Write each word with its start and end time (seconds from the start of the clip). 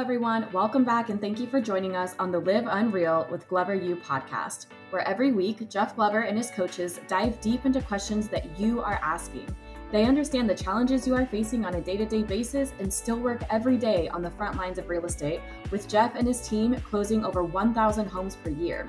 everyone. 0.00 0.50
Welcome 0.50 0.82
back 0.82 1.10
and 1.10 1.20
thank 1.20 1.38
you 1.38 1.46
for 1.46 1.60
joining 1.60 1.94
us 1.94 2.14
on 2.18 2.32
the 2.32 2.38
Live 2.38 2.64
Unreal 2.66 3.26
with 3.30 3.46
Glover 3.48 3.74
U 3.74 3.96
podcast, 3.96 4.64
where 4.88 5.06
every 5.06 5.30
week 5.30 5.68
Jeff 5.68 5.94
Glover 5.94 6.20
and 6.20 6.38
his 6.38 6.50
coaches 6.50 7.00
dive 7.06 7.38
deep 7.42 7.66
into 7.66 7.82
questions 7.82 8.26
that 8.28 8.58
you 8.58 8.80
are 8.80 8.98
asking. 9.02 9.54
They 9.92 10.06
understand 10.06 10.48
the 10.48 10.54
challenges 10.54 11.06
you 11.06 11.14
are 11.14 11.26
facing 11.26 11.66
on 11.66 11.74
a 11.74 11.82
day 11.82 11.98
to 11.98 12.06
day 12.06 12.22
basis 12.22 12.72
and 12.78 12.90
still 12.90 13.18
work 13.18 13.42
every 13.50 13.76
day 13.76 14.08
on 14.08 14.22
the 14.22 14.30
front 14.30 14.56
lines 14.56 14.78
of 14.78 14.88
real 14.88 15.04
estate, 15.04 15.42
with 15.70 15.86
Jeff 15.86 16.14
and 16.14 16.26
his 16.26 16.48
team 16.48 16.76
closing 16.76 17.22
over 17.22 17.44
1,000 17.44 18.08
homes 18.08 18.36
per 18.36 18.48
year. 18.48 18.88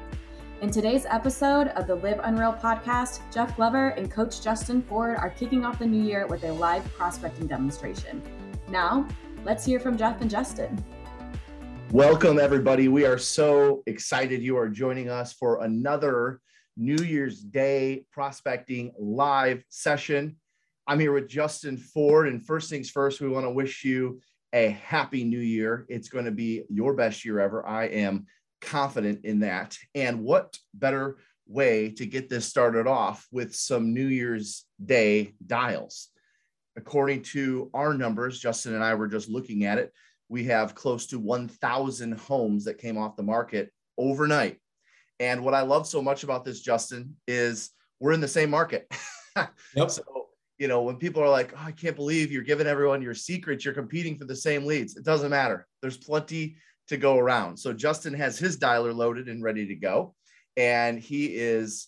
In 0.62 0.72
today's 0.72 1.06
episode 1.06 1.68
of 1.70 1.88
the 1.88 1.96
Live 1.96 2.22
Unreal 2.24 2.54
podcast, 2.54 3.20
Jeff 3.34 3.58
Glover 3.58 3.90
and 3.90 4.10
Coach 4.10 4.42
Justin 4.42 4.82
Ford 4.82 5.18
are 5.18 5.32
kicking 5.32 5.66
off 5.66 5.78
the 5.78 5.86
new 5.86 6.02
year 6.02 6.26
with 6.28 6.46
a 6.46 6.54
live 6.54 6.86
prospecting 6.94 7.48
demonstration. 7.48 8.22
Now, 8.70 9.06
let's 9.44 9.66
hear 9.66 9.82
from 9.82 9.98
Jeff 9.98 10.22
and 10.22 10.30
Justin. 10.30 10.82
Welcome, 11.92 12.40
everybody. 12.40 12.88
We 12.88 13.06
are 13.06 13.18
so 13.18 13.84
excited 13.86 14.42
you 14.42 14.56
are 14.56 14.70
joining 14.70 15.10
us 15.10 15.34
for 15.34 15.62
another 15.62 16.40
New 16.78 17.04
Year's 17.04 17.42
Day 17.42 18.06
prospecting 18.14 18.94
live 18.98 19.62
session. 19.68 20.38
I'm 20.88 21.02
here 21.02 21.12
with 21.12 21.28
Justin 21.28 21.76
Ford. 21.76 22.30
And 22.30 22.46
first 22.46 22.70
things 22.70 22.90
first, 22.90 23.20
we 23.20 23.28
want 23.28 23.46
to 23.46 23.50
wish 23.50 23.84
you 23.84 24.22
a 24.54 24.70
happy 24.70 25.26
new 25.26 25.42
year. 25.42 25.86
It's 25.90 26.08
going 26.08 26.24
to 26.24 26.32
be 26.32 26.64
your 26.70 26.94
best 26.94 27.26
year 27.26 27.42
ever. 27.42 27.68
I 27.68 27.88
am 27.88 28.26
confident 28.62 29.26
in 29.26 29.42
that. 29.42 29.78
And 29.94 30.22
what 30.22 30.58
better 30.74 31.18
way 31.46 31.90
to 31.92 32.06
get 32.06 32.30
this 32.30 32.46
started 32.46 32.88
off 32.88 33.28
with 33.34 33.54
some 33.54 33.94
New 33.94 34.08
Year's 34.08 34.64
Day 34.82 35.34
dials? 35.46 36.08
According 36.78 37.24
to 37.24 37.70
our 37.74 37.94
numbers, 37.94 38.40
Justin 38.40 38.76
and 38.76 38.84
I 38.84 38.94
were 38.94 39.10
just 39.10 39.28
looking 39.28 39.66
at 39.66 39.78
it. 39.78 39.92
We 40.32 40.46
have 40.46 40.76
close 40.76 41.08
to 41.08 41.20
1,000 41.20 42.14
homes 42.14 42.64
that 42.64 42.78
came 42.78 42.98
off 42.98 43.18
the 43.18 43.24
market 43.24 43.70
overnight. 43.98 44.60
And 45.20 45.44
what 45.44 45.54
I 45.54 45.62
love 45.62 45.86
so 45.86 46.02
much 46.02 46.24
about 46.24 46.46
this, 46.46 46.62
Justin, 46.62 47.18
is 47.28 47.72
we're 48.00 48.14
in 48.14 48.22
the 48.22 48.28
same 48.28 48.50
market. 48.50 48.92
Yep. 49.78 49.90
so 49.90 50.04
you 50.60 50.68
know, 50.68 50.82
when 50.82 50.98
people 50.98 51.24
are 51.24 51.30
like, 51.30 51.54
oh, 51.56 51.64
I 51.66 51.72
can't 51.72 51.96
believe 51.96 52.32
you're 52.32 52.44
giving 52.44 52.68
everyone 52.68 53.02
your 53.02 53.14
secrets, 53.14 53.64
you're 53.64 53.74
competing 53.74 54.18
for 54.18 54.26
the 54.26 54.36
same 54.36 54.66
leads. 54.66 54.98
It 54.98 55.06
doesn't 55.06 55.30
matter. 55.30 55.66
There's 55.82 55.96
plenty 55.96 56.58
to 56.90 56.98
go 56.98 57.18
around. 57.18 57.58
So 57.58 57.72
Justin 57.72 58.14
has 58.16 58.38
his 58.38 58.60
dialer 58.60 58.94
loaded 58.94 59.30
and 59.30 59.42
ready 59.42 59.66
to 59.68 59.76
go. 59.76 60.14
And 60.58 61.00
he 61.00 61.28
is 61.28 61.88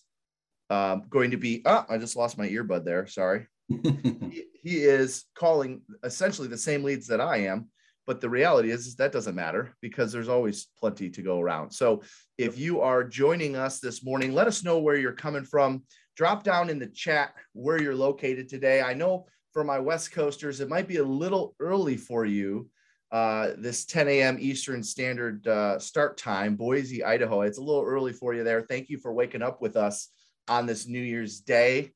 um, 0.70 1.02
going 1.10 1.30
to 1.32 1.36
be, 1.36 1.62
oh, 1.66 1.84
I 1.88 1.98
just 1.98 2.16
lost 2.16 2.38
my 2.38 2.48
earbud 2.48 2.84
there. 2.84 3.06
Sorry. 3.06 3.46
he, 3.68 4.44
he, 4.62 4.76
is 4.78 5.24
calling 5.36 5.82
essentially 6.02 6.48
the 6.48 6.58
same 6.58 6.82
leads 6.82 7.06
that 7.08 7.20
I 7.20 7.44
am. 7.44 7.68
But 8.06 8.20
the 8.20 8.28
reality 8.28 8.70
is, 8.70 8.86
is 8.86 8.96
that 8.96 9.12
doesn't 9.12 9.34
matter 9.34 9.74
because 9.80 10.12
there's 10.12 10.28
always 10.28 10.66
plenty 10.78 11.08
to 11.10 11.22
go 11.22 11.40
around. 11.40 11.70
So 11.70 12.02
if 12.36 12.58
you 12.58 12.80
are 12.80 13.02
joining 13.02 13.56
us 13.56 13.80
this 13.80 14.04
morning, 14.04 14.34
let 14.34 14.46
us 14.46 14.62
know 14.62 14.78
where 14.78 14.96
you're 14.96 15.12
coming 15.12 15.44
from 15.44 15.82
drop 16.16 16.42
down 16.44 16.70
in 16.70 16.78
the 16.78 16.86
chat 16.86 17.34
where 17.52 17.80
you're 17.80 17.94
located 17.94 18.48
today. 18.48 18.82
I 18.82 18.94
know 18.94 19.26
for 19.52 19.64
my 19.64 19.78
West 19.78 20.12
Coasters, 20.12 20.60
it 20.60 20.68
might 20.68 20.88
be 20.88 20.96
a 20.96 21.04
little 21.04 21.54
early 21.60 21.96
for 21.96 22.24
you. 22.24 22.68
Uh, 23.12 23.52
this 23.58 23.84
10 23.84 24.08
a.m. 24.08 24.36
Eastern 24.40 24.82
Standard 24.82 25.46
uh, 25.46 25.78
start 25.78 26.16
time, 26.16 26.56
Boise, 26.56 27.04
Idaho. 27.04 27.42
It's 27.42 27.58
a 27.58 27.62
little 27.62 27.84
early 27.84 28.12
for 28.12 28.34
you 28.34 28.42
there. 28.42 28.62
Thank 28.62 28.88
you 28.88 28.98
for 28.98 29.12
waking 29.12 29.42
up 29.42 29.62
with 29.62 29.76
us 29.76 30.08
on 30.48 30.66
this 30.66 30.88
New 30.88 31.00
Year's 31.00 31.40
Day. 31.40 31.92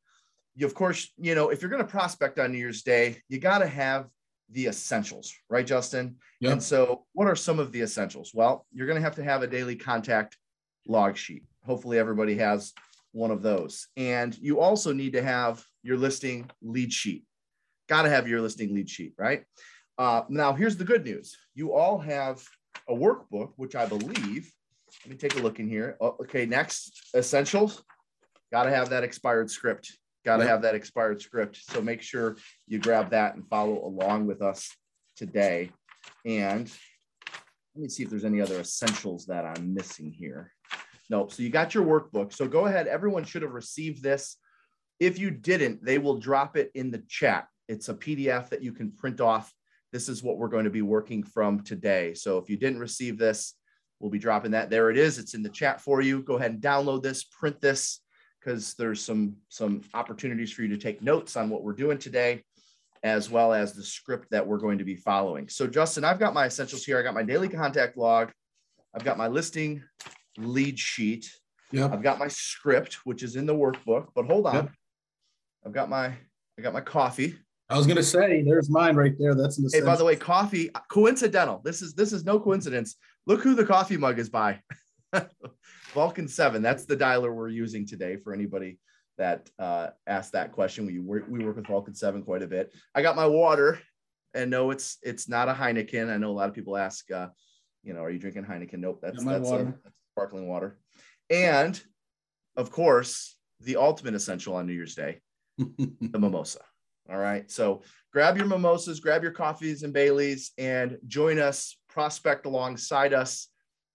You, 0.55 0.67
of 0.67 0.75
course, 0.75 1.11
you 1.19 1.35
know, 1.35 1.49
if 1.49 1.61
you're 1.61 1.71
going 1.71 1.83
to 1.83 1.91
prospect 1.91 2.39
on 2.39 2.53
New 2.53 2.59
Year's 2.59 2.83
Day, 2.83 3.21
you 3.29 3.41
got 3.41 3.59
to 3.59 3.67
have 3.67 4.07
the 4.51 4.67
essentials, 4.67 5.35
right, 5.51 5.67
Justin? 5.67 6.17
Yep. 6.41 6.53
And 6.53 6.63
so, 6.63 7.05
what 7.13 7.29
are 7.29 7.37
some 7.37 7.59
of 7.59 7.73
the 7.73 7.83
essentials? 7.83 8.33
Well, 8.35 8.67
you're 8.73 8.87
going 8.87 8.97
to 8.97 9.03
have 9.03 9.17
to 9.17 9.25
have 9.25 9.43
a 9.43 9.47
daily 9.47 9.77
contact 9.77 10.37
log 10.87 11.17
sheet. 11.17 11.45
Hopefully, 11.65 11.99
everybody 11.99 12.37
has 12.37 12.73
one 13.13 13.31
of 13.31 13.43
those. 13.43 13.89
And 13.97 14.37
you 14.39 14.61
also 14.61 14.93
need 14.93 15.13
to 15.15 15.23
have 15.23 15.65
your 15.83 15.97
listing 15.97 16.51
lead 16.63 16.93
sheet. 16.93 17.25
Got 17.89 18.03
to 18.03 18.11
have 18.11 18.29
your 18.29 18.41
listing 18.41 18.75
lead 18.75 18.89
sheet, 18.89 19.15
right? 19.19 19.45
Uh, 19.97 20.23
now, 20.29 20.53
here's 20.53 20.77
the 20.77 20.85
good 20.85 21.05
news 21.05 21.37
you 21.55 21.73
all 21.73 21.99
have 21.99 22.43
a 22.89 22.95
workbook, 22.95 23.53
which 23.57 23.75
I 23.75 23.87
believe, 23.87 24.53
let 25.05 25.11
me 25.11 25.17
take 25.17 25.37
a 25.37 25.43
look 25.43 25.59
in 25.59 25.69
here. 25.69 25.97
Oh, 26.01 26.17
okay, 26.21 26.47
next 26.47 27.11
essentials. 27.15 27.83
Got 28.53 28.65
to 28.65 28.71
have 28.71 28.91
that 28.91 29.05
expired 29.05 29.51
script. 29.51 29.93
Got 30.29 30.37
to 30.37 30.43
yep. 30.43 30.51
have 30.51 30.63
that 30.63 30.75
expired 30.75 31.23
script. 31.23 31.59
So 31.71 31.81
make 31.81 32.03
sure 32.03 32.37
you 32.67 32.79
grab 32.79 33.09
that 33.13 33.35
and 33.35 33.49
follow 33.49 33.83
along 33.83 34.27
with 34.27 34.43
us 34.43 34.71
today. 35.17 35.71
And 36.27 36.71
let 37.75 37.83
me 37.83 37.89
see 37.89 38.03
if 38.03 38.11
there's 38.11 38.27
any 38.27 38.43
other 38.43 38.61
essentials 38.61 39.25
that 39.25 39.47
I'm 39.47 39.73
missing 39.73 40.13
here. 40.13 40.53
Nope. 41.09 41.33
So 41.33 41.43
you 41.43 41.49
got 41.49 41.75
your 41.75 41.87
workbook. 41.87 42.35
So 42.35 42.47
go 42.47 42.67
ahead. 42.67 42.87
Everyone 42.89 43.25
should 43.25 43.41
have 43.41 43.53
received 43.53 44.03
this. 44.03 44.37
If 45.01 45.19
you 45.19 45.31
didn't, 45.31 45.83
they 45.83 45.97
will 45.97 46.19
drop 46.19 46.59
it 46.59 46.73
in 46.75 46.91
the 46.91 47.03
chat. 47.09 47.49
It's 47.67 47.89
a 47.89 47.95
PDF 47.95 48.51
that 48.51 48.63
you 48.63 48.73
can 48.73 48.93
print 48.93 49.23
off. 49.23 49.51
This 49.93 50.11
is 50.11 50.23
what 50.23 50.37
we're 50.37 50.49
going 50.49 50.65
to 50.65 50.71
be 50.71 50.83
working 50.83 51.23
from 51.23 51.63
today. 51.63 52.13
So 52.13 52.37
if 52.37 52.51
you 52.51 52.59
didn't 52.59 52.81
receive 52.81 53.17
this, 53.17 53.55
we'll 53.99 54.11
be 54.11 54.19
dropping 54.19 54.51
that. 54.51 54.69
There 54.69 54.91
it 54.91 54.99
is. 54.99 55.19
It's 55.19 55.33
in 55.33 55.43
the 55.43 55.49
chat 55.49 55.81
for 55.81 56.03
you. 56.03 56.21
Go 56.23 56.37
ahead 56.37 56.51
and 56.51 56.61
download 56.61 57.03
this, 57.03 57.25
print 57.25 57.63
this, 57.63 58.01
because 58.49 58.75
there's 58.75 59.05
some 59.05 59.37
some 59.51 59.83
opportunities 59.93 60.51
for 60.51 60.63
you 60.63 60.69
to 60.69 60.79
take 60.79 61.03
notes 61.03 61.37
on 61.37 61.51
what 61.51 61.63
we're 61.63 61.75
doing 61.75 61.99
today, 61.99 62.43
as 63.03 63.31
well 63.31 63.53
as 63.53 63.75
the 63.75 63.83
script 63.83 64.29
that 64.31 64.47
we're 64.47 64.59
going 64.59 64.79
to 64.79 64.85
be 64.85 64.95
following. 64.95 65.49
So 65.49 65.67
Justin, 65.67 66.03
I've 66.03 66.19
got 66.19 66.33
my 66.33 66.47
essentials 66.47 66.83
here. 66.83 66.99
I 66.99 67.03
got 67.03 67.13
my 67.13 67.23
daily 67.23 67.49
contact 67.51 67.99
log. 67.99 68.33
I've 68.95 69.05
got 69.05 69.19
my 69.19 69.29
listing 69.29 69.83
lead 70.39 70.79
sheet. 70.79 71.31
Yeah. 71.73 71.91
I've 71.93 72.03
got 72.03 72.19
my 72.19 72.29
script, 72.29 73.01
which 73.05 73.23
is 73.23 73.37
in 73.37 73.45
the 73.45 73.55
workbook, 73.55 74.07
but 74.15 74.25
hold 74.25 74.47
on. 74.47 74.55
Yep. 74.55 74.71
I've 75.67 75.73
got 75.73 75.91
my 75.91 76.07
I 76.07 76.63
got 76.63 76.73
my 76.73 76.81
coffee. 76.81 77.37
I 77.69 77.77
was 77.77 77.87
gonna 77.87 78.03
say, 78.03 78.43
there's 78.43 78.71
mine 78.71 78.97
right 78.97 79.13
there. 79.19 79.35
That's 79.35 79.59
in 79.59 79.65
the. 79.65 79.71
Hey, 79.75 79.83
by 79.83 79.95
the 79.95 80.05
way, 80.05 80.17
coffee 80.17 80.71
coincidental. 80.91 81.61
This 81.65 81.83
is 81.83 81.93
this 81.93 82.15
is 82.15 82.25
no 82.25 82.41
coincidence. 82.41 82.97
Look 83.27 83.43
who 83.43 83.55
the 83.55 83.67
coffee 83.67 83.99
mug 83.99 84.19
is 84.19 84.31
by. 84.31 84.61
Vulcan 85.95 86.29
Seven. 86.29 86.63
That's 86.63 86.85
the 86.85 86.97
dialer 86.97 87.35
we're 87.35 87.49
using 87.49 87.87
today 87.87 88.17
for 88.17 88.33
anybody 88.33 88.79
that 89.17 89.51
uh, 89.59 89.89
asked 90.07 90.33
that 90.33 90.53
question. 90.53 90.87
We 90.87 90.99
work 90.99 91.25
we 91.29 91.45
work 91.45 91.57
with 91.57 91.67
Vulcan 91.67 91.95
Seven 91.95 92.23
quite 92.23 92.43
a 92.43 92.47
bit. 92.47 92.73
I 92.95 93.03
got 93.03 93.17
my 93.17 93.27
water, 93.27 93.81
and 94.35 94.51
no, 94.51 94.71
it's 94.71 94.99
it's 95.03 95.29
not 95.29 95.49
a 95.49 95.53
Heineken. 95.53 96.11
I 96.11 96.17
know 96.17 96.31
a 96.31 96.33
lot 96.33 96.49
of 96.49 96.55
people 96.55 96.77
ask, 96.77 97.11
uh, 97.11 97.29
you 97.83 97.95
know, 97.95 98.03
are 98.03 98.11
you 98.11 98.19
drinking 98.19 98.45
Heineken? 98.45 98.79
Nope, 98.79 99.01
that's 99.03 99.25
that's, 99.25 99.51
a, 99.51 99.75
that's 99.83 99.95
sparkling 100.13 100.49
water. 100.49 100.79
And 101.31 101.81
of 102.57 102.71
course, 102.71 103.37
the 103.61 103.77
ultimate 103.77 104.15
essential 104.15 104.55
on 104.55 104.67
New 104.67 104.73
Year's 104.73 104.95
Day, 104.95 105.21
the 105.59 106.19
mimosa. 106.19 106.61
All 107.11 107.19
right. 107.19 107.51
So 107.51 107.83
grab 108.13 108.37
your 108.37 108.47
mimosas, 108.47 109.01
grab 109.01 109.23
your 109.23 109.33
coffees 109.33 109.83
and 109.83 109.95
Baileys, 109.95 110.53
and 110.59 110.99
join 111.07 111.39
us, 111.39 111.79
prospect 111.89 112.45
alongside 112.45 113.15
us. 113.15 113.49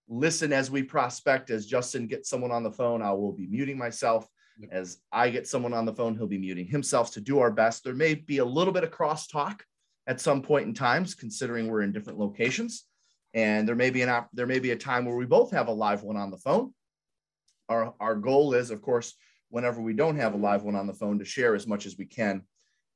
Listen 0.08 0.54
as 0.54 0.70
we 0.70 0.84
prospect. 0.84 1.50
As 1.50 1.66
Justin 1.66 2.08
gets 2.08 2.30
someone 2.30 2.52
on 2.52 2.64
the 2.64 2.72
phone, 2.72 3.02
I 3.02 3.12
will 3.12 3.32
be 3.32 3.48
muting 3.48 3.78
myself. 3.78 4.28
As 4.72 4.98
I 5.12 5.30
get 5.30 5.48
someone 5.48 5.74
on 5.74 5.86
the 5.86 5.96
phone, 5.96 6.16
he'll 6.16 6.28
be 6.28 6.38
muting 6.38 6.68
himself 6.68 7.12
to 7.14 7.22
do 7.22 7.40
our 7.40 7.52
best. 7.52 7.84
There 7.84 7.96
may 7.96 8.14
be 8.14 8.38
a 8.38 8.46
little 8.46 8.74
bit 8.74 8.84
of 8.84 8.92
crosstalk 8.92 9.62
at 10.06 10.22
some 10.22 10.42
point 10.42 10.68
in 10.68 10.74
times, 10.74 11.16
considering 11.16 11.68
we're 11.68 11.82
in 11.82 11.92
different 11.92 12.20
locations 12.20 12.86
and 13.34 13.68
there 13.68 13.76
may 13.76 13.90
be 13.90 14.02
an 14.02 14.10
op- 14.10 14.30
there 14.34 14.48
may 14.48 14.60
be 14.60 14.72
a 14.72 14.76
time 14.76 15.06
where 15.06 15.16
we 15.16 15.26
both 15.26 15.52
have 15.52 15.68
a 15.68 15.72
live 15.72 16.04
one 16.04 16.18
on 16.18 16.32
the 16.32 16.38
phone 16.38 16.74
our 17.70 17.94
our 18.00 18.16
goal 18.16 18.54
is 18.54 18.72
of 18.72 18.82
course 18.82 19.16
whenever 19.50 19.82
we 19.82 19.94
don't 19.94 20.18
have 20.18 20.34
a 20.34 20.38
live 20.38 20.64
one 20.64 20.76
on 20.76 20.88
the 20.88 20.94
phone 20.94 21.20
to 21.20 21.26
share 21.26 21.56
as 21.56 21.68
much 21.68 21.86
as 21.86 21.98
we 21.98 22.06
can 22.06 22.44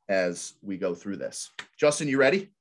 as 0.10 0.54
we 0.62 0.78
go 0.78 0.94
through 0.94 1.18
this 1.18 1.52
justin 1.80 2.08
you 2.08 2.18
ready 2.18 2.52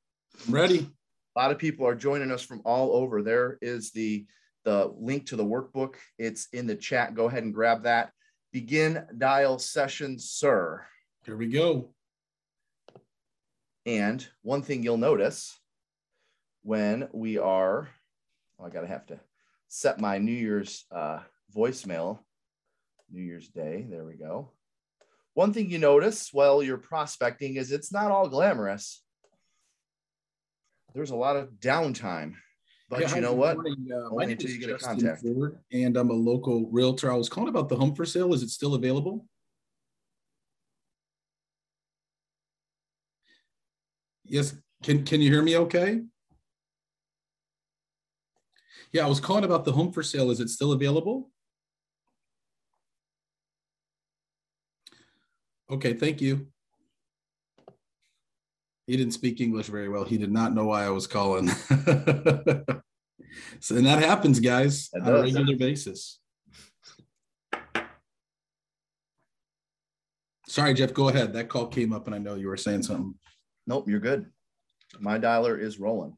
I'm 0.47 0.55
ready 0.55 0.91
a 1.37 1.39
lot 1.39 1.51
of 1.51 1.59
people 1.59 1.87
are 1.87 1.95
joining 1.95 2.31
us 2.31 2.43
from 2.43 2.63
all 2.65 2.95
over. 2.95 3.23
There 3.23 3.59
is 3.61 3.91
the 3.91 4.27
the 4.65 4.93
link 4.99 5.27
to 5.27 5.37
the 5.37 5.45
workbook. 5.45 5.95
It's 6.19 6.49
in 6.53 6.67
the 6.67 6.75
chat. 6.75 7.15
Go 7.15 7.27
ahead 7.27 7.45
and 7.45 7.55
grab 7.55 7.85
that. 7.85 8.11
Begin 8.53 9.07
dial 9.17 9.59
session 9.59 10.19
sir. 10.19 10.85
Here 11.25 11.37
we 11.37 11.49
go. 11.49 11.91
And 13.85 14.27
one 14.43 14.63
thing 14.63 14.83
you'll 14.83 14.97
notice 14.97 15.57
when 16.63 17.09
we 17.13 17.39
are, 17.39 17.89
oh, 18.59 18.65
I 18.65 18.71
gotta 18.71 18.89
have 18.89 19.07
to 19.07 19.21
set 19.69 20.01
my 20.01 20.19
New 20.19 20.33
Year's 20.33 20.85
uh, 20.91 21.21
voicemail, 21.55 22.19
New 23.11 23.23
Year's 23.23 23.49
Day. 23.49 23.87
There 23.89 24.05
we 24.05 24.15
go. 24.15 24.51
One 25.35 25.53
thing 25.53 25.71
you 25.71 25.79
notice 25.79 26.33
while 26.33 26.63
you're 26.63 26.79
prospecting 26.79 27.57
is 27.57 27.71
it's 27.71 27.93
not 27.93 28.11
all 28.11 28.27
glamorous. 28.27 29.03
There's 30.97 31.11
a 31.11 31.17
lot 31.17 31.37
of 31.37 31.51
downtime. 31.61 32.33
But 32.89 33.01
yeah, 33.01 33.15
you 33.15 33.21
know 33.21 33.35
what? 33.35 33.57
Morning, 33.57 33.87
uh, 33.95 34.15
my 34.15 34.25
name 34.25 34.39
is 34.41 34.57
Justin 34.57 35.15
Ford, 35.17 35.59
and 35.71 35.95
I'm 35.95 36.09
a 36.09 36.15
local 36.15 36.71
realtor. 36.71 37.13
I 37.13 37.17
was 37.17 37.29
calling 37.29 37.51
about 37.51 37.69
the 37.69 37.77
home 37.77 37.95
for 37.95 38.07
sale. 38.07 38.33
Is 38.33 38.43
it 38.43 38.49
still 38.49 38.75
available? 38.75 39.27
Yes. 44.25 44.57
Can 44.83 45.05
Can 45.05 45.21
you 45.21 45.31
hear 45.31 45.43
me? 45.43 45.59
Okay. 45.59 46.01
Yeah, 48.91 49.05
I 49.05 49.09
was 49.09 49.21
calling 49.21 49.45
about 49.45 49.67
the 49.67 49.73
home 49.73 49.93
for 49.93 50.03
sale. 50.03 50.31
Is 50.31 50.41
it 50.41 50.49
still 50.49 50.73
available? 50.73 51.31
Okay, 55.71 55.93
thank 55.93 56.23
you. 56.23 56.47
He 58.87 58.97
didn't 58.97 59.15
speak 59.15 59.41
English 59.41 59.67
very 59.67 59.89
well. 59.89 60.05
He 60.05 60.17
did 60.17 60.31
not 60.31 60.55
know 60.55 60.67
why 60.67 60.85
I 60.85 60.91
was 60.91 61.07
calling. 61.09 61.49
so, 63.59 63.75
and 63.75 63.87
that 63.87 63.99
happens, 64.01 64.39
guys, 64.39 64.91
on 64.95 65.03
a 65.09 65.23
regular 65.23 65.57
basis. 65.57 66.21
Sorry, 70.49 70.73
Jeff, 70.73 70.95
go 70.95 71.09
ahead. 71.09 71.33
That 71.33 71.49
call 71.49 71.67
came 71.67 71.93
up 71.93 72.07
and 72.07 72.15
I 72.15 72.19
know 72.19 72.37
you 72.37 72.47
were 72.47 72.57
saying 72.57 72.85
something. 72.85 73.15
Nope, 73.67 73.89
you're 73.89 73.99
good. 74.01 74.27
My 75.01 75.19
dialer 75.19 75.61
is 75.61 75.81
rolling. 75.81 76.17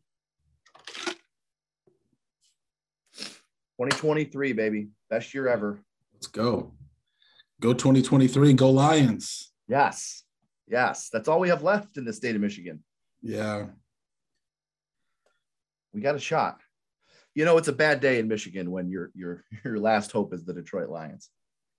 2023, 3.78 4.52
baby. 4.52 4.88
Best 5.08 5.32
year 5.32 5.48
ever. 5.48 5.80
Let's 6.12 6.26
go. 6.26 6.74
Go 7.60 7.72
2023. 7.72 8.52
Go 8.52 8.70
Lions. 8.70 9.52
Yes. 9.66 10.24
Yes. 10.70 11.08
That's 11.10 11.28
all 11.28 11.40
we 11.40 11.48
have 11.48 11.62
left 11.62 11.96
in 11.96 12.04
the 12.04 12.12
state 12.12 12.34
of 12.34 12.40
Michigan. 12.40 12.82
Yeah. 13.22 13.66
We 15.92 16.00
got 16.00 16.14
a 16.14 16.20
shot. 16.20 16.60
You 17.34 17.44
know, 17.44 17.56
it's 17.56 17.68
a 17.68 17.72
bad 17.72 18.00
day 18.00 18.18
in 18.18 18.28
Michigan 18.28 18.70
when 18.70 18.90
your 18.90 19.10
your 19.14 19.44
your 19.64 19.78
last 19.78 20.12
hope 20.12 20.32
is 20.34 20.44
the 20.44 20.54
Detroit 20.54 20.88
Lions. 20.88 21.30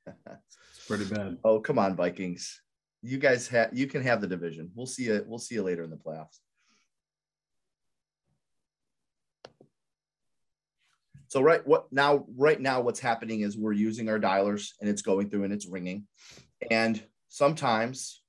it's 0.08 0.88
pretty 0.88 1.06
bad. 1.06 1.38
Oh, 1.44 1.60
come 1.60 1.78
on, 1.78 1.96
Vikings. 1.96 2.62
You 3.02 3.18
guys 3.18 3.48
have 3.50 3.70
you 3.74 3.88
can 3.88 4.02
have 4.02 4.22
the 4.22 4.28
division. 4.28 4.72
We'll 4.76 4.86
see 4.86 5.04
you. 5.04 5.24
We'll 5.28 5.40
see 5.40 5.56
you 5.56 5.64
later 5.64 5.84
in 5.84 5.90
the 5.90 5.98
playoffs. 5.98 6.40
So 11.30 11.42
right 11.42 11.66
what 11.66 11.92
now 11.92 12.26
right 12.36 12.60
now 12.60 12.82
what's 12.82 13.00
happening 13.00 13.42
is 13.42 13.56
we're 13.56 13.72
using 13.72 14.10
our 14.10 14.20
dialers 14.20 14.72
and 14.82 14.90
it's 14.90 15.04
going 15.04 15.30
through 15.30 15.44
and 15.44 15.54
it's 15.54 15.68
ringing. 15.68 16.08
And 16.72 17.02
sometimes 17.28 18.22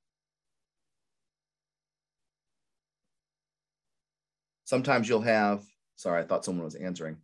sometimes 4.71 5.09
you'll 5.09 5.21
have 5.21 5.65
sorry, 5.97 6.23
I 6.23 6.25
thought 6.25 6.45
someone 6.45 6.65
was 6.65 6.77
answering. 6.77 7.17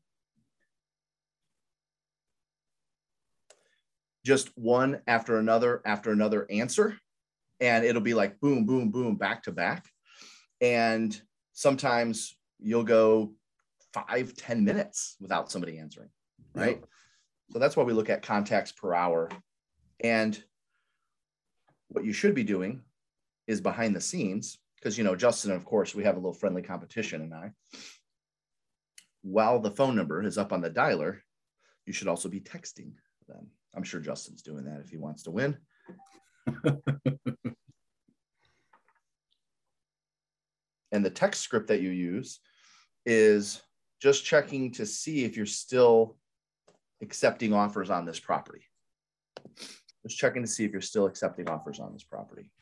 Just 4.24 4.50
one 4.58 5.00
after 5.06 5.38
another 5.38 5.80
after 5.86 6.10
another 6.10 6.48
answer 6.50 6.98
and 7.60 7.84
it'll 7.84 8.02
be 8.02 8.14
like 8.14 8.40
boom 8.40 8.66
boom 8.66 8.90
boom 8.90 9.14
back 9.14 9.44
to 9.44 9.52
back. 9.52 9.86
And 10.60 11.18
sometimes 11.52 12.36
you'll 12.58 12.82
go 12.82 13.32
five 13.94 14.34
ten 14.34 14.64
minutes 14.64 15.14
without 15.20 15.50
somebody 15.50 15.78
answering, 15.78 16.10
right? 16.52 16.78
Yep. 16.80 16.88
So 17.52 17.58
that's 17.60 17.76
why 17.76 17.84
we 17.84 17.92
look 17.92 18.10
at 18.10 18.22
contacts 18.22 18.72
per 18.72 18.92
hour. 18.92 19.30
And 20.00 20.42
what 21.88 22.04
you 22.04 22.12
should 22.12 22.34
be 22.34 22.42
doing 22.42 22.82
is 23.46 23.60
behind 23.60 23.94
the 23.94 24.00
scenes, 24.00 24.58
because, 24.86 24.96
you 24.96 25.02
know, 25.02 25.16
Justin, 25.16 25.50
of 25.50 25.64
course, 25.64 25.96
we 25.96 26.04
have 26.04 26.14
a 26.14 26.20
little 26.20 26.32
friendly 26.32 26.62
competition 26.62 27.20
and 27.20 27.34
I. 27.34 27.50
While 29.22 29.58
the 29.58 29.72
phone 29.72 29.96
number 29.96 30.22
is 30.22 30.38
up 30.38 30.52
on 30.52 30.60
the 30.60 30.70
dialer, 30.70 31.18
you 31.86 31.92
should 31.92 32.06
also 32.06 32.28
be 32.28 32.38
texting 32.38 32.92
them. 33.26 33.48
I'm 33.74 33.82
sure 33.82 33.98
Justin's 33.98 34.42
doing 34.42 34.64
that 34.66 34.78
if 34.78 34.88
he 34.88 34.96
wants 34.96 35.24
to 35.24 35.32
win. 35.32 35.56
and 40.92 41.04
the 41.04 41.10
text 41.10 41.40
script 41.40 41.66
that 41.66 41.80
you 41.80 41.90
use 41.90 42.38
is 43.04 43.60
just 44.00 44.24
checking 44.24 44.70
to 44.74 44.86
see 44.86 45.24
if 45.24 45.36
you're 45.36 45.46
still 45.46 46.16
accepting 47.02 47.52
offers 47.52 47.90
on 47.90 48.06
this 48.06 48.20
property. 48.20 48.62
Just 50.04 50.16
checking 50.16 50.42
to 50.42 50.48
see 50.48 50.64
if 50.64 50.70
you're 50.70 50.80
still 50.80 51.06
accepting 51.06 51.48
offers 51.48 51.80
on 51.80 51.92
this 51.92 52.04
property. 52.04 52.52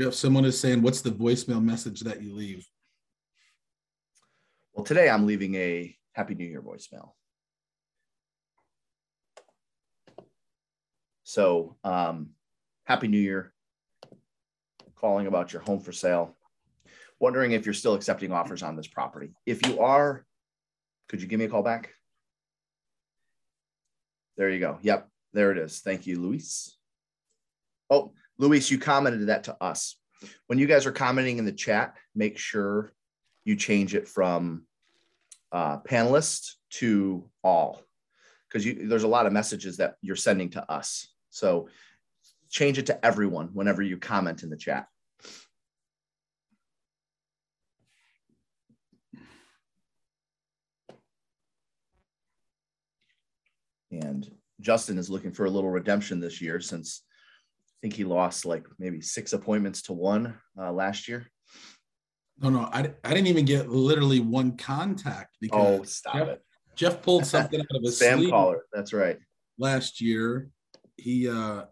Jeff, 0.00 0.14
someone 0.14 0.46
is 0.46 0.58
saying, 0.58 0.80
what's 0.80 1.02
the 1.02 1.10
voicemail 1.10 1.62
message 1.62 2.00
that 2.00 2.22
you 2.22 2.34
leave? 2.34 2.66
Well, 4.72 4.82
today 4.82 5.10
I'm 5.10 5.26
leaving 5.26 5.54
a 5.56 5.94
Happy 6.12 6.34
New 6.34 6.46
Year 6.46 6.62
voicemail. 6.62 7.10
So, 11.24 11.76
um, 11.84 12.30
Happy 12.84 13.08
New 13.08 13.18
Year. 13.18 13.52
Calling 14.96 15.26
about 15.26 15.52
your 15.52 15.60
home 15.60 15.80
for 15.80 15.92
sale. 15.92 16.34
Wondering 17.18 17.52
if 17.52 17.66
you're 17.66 17.74
still 17.74 17.92
accepting 17.92 18.32
offers 18.32 18.62
on 18.62 18.76
this 18.76 18.88
property. 18.88 19.34
If 19.44 19.66
you 19.66 19.80
are, 19.80 20.24
could 21.10 21.20
you 21.20 21.28
give 21.28 21.38
me 21.38 21.44
a 21.44 21.50
call 21.50 21.62
back? 21.62 21.90
There 24.38 24.48
you 24.48 24.60
go. 24.60 24.78
Yep, 24.80 25.10
there 25.34 25.52
it 25.52 25.58
is. 25.58 25.80
Thank 25.80 26.06
you, 26.06 26.22
Luis. 26.22 26.78
Oh, 27.90 28.14
Luis, 28.40 28.70
you 28.70 28.78
commented 28.78 29.26
that 29.26 29.44
to 29.44 29.56
us. 29.62 29.96
When 30.46 30.58
you 30.58 30.66
guys 30.66 30.86
are 30.86 30.92
commenting 30.92 31.36
in 31.36 31.44
the 31.44 31.52
chat, 31.52 31.94
make 32.14 32.38
sure 32.38 32.90
you 33.44 33.54
change 33.54 33.94
it 33.94 34.08
from 34.08 34.62
uh, 35.52 35.80
panelist 35.80 36.54
to 36.70 37.28
all 37.44 37.82
because 38.48 38.64
there's 38.64 39.02
a 39.02 39.08
lot 39.08 39.26
of 39.26 39.34
messages 39.34 39.76
that 39.76 39.96
you're 40.00 40.16
sending 40.16 40.48
to 40.50 40.72
us. 40.72 41.08
So 41.28 41.68
change 42.48 42.78
it 42.78 42.86
to 42.86 43.04
everyone 43.04 43.48
whenever 43.52 43.82
you 43.82 43.98
comment 43.98 44.42
in 44.42 44.48
the 44.48 44.56
chat. 44.56 44.86
And 53.90 54.30
Justin 54.60 54.96
is 54.96 55.10
looking 55.10 55.32
for 55.32 55.44
a 55.44 55.50
little 55.50 55.70
redemption 55.70 56.20
this 56.20 56.40
year 56.40 56.58
since 56.58 57.02
think 57.80 57.94
he 57.94 58.04
lost 58.04 58.44
like 58.44 58.66
maybe 58.78 59.00
six 59.00 59.32
appointments 59.32 59.82
to 59.82 59.92
one 59.92 60.34
uh, 60.58 60.72
last 60.72 61.08
year. 61.08 61.26
No, 62.38 62.48
no, 62.48 62.60
I, 62.72 62.92
I 63.04 63.08
didn't 63.10 63.26
even 63.26 63.44
get 63.44 63.68
literally 63.68 64.20
one 64.20 64.56
contact 64.56 65.36
because 65.40 65.80
oh, 65.80 65.84
stop 65.84 66.14
Jeff, 66.14 66.28
it. 66.28 66.42
Jeff 66.74 67.02
pulled 67.02 67.26
something 67.26 67.60
out 67.60 67.66
of 67.76 67.82
his 67.82 68.00
spam 68.00 68.30
caller. 68.30 68.64
That's 68.72 68.92
right. 68.92 69.18
Last 69.58 70.00
year, 70.00 70.48
he 70.96 71.28
uh 71.28 71.64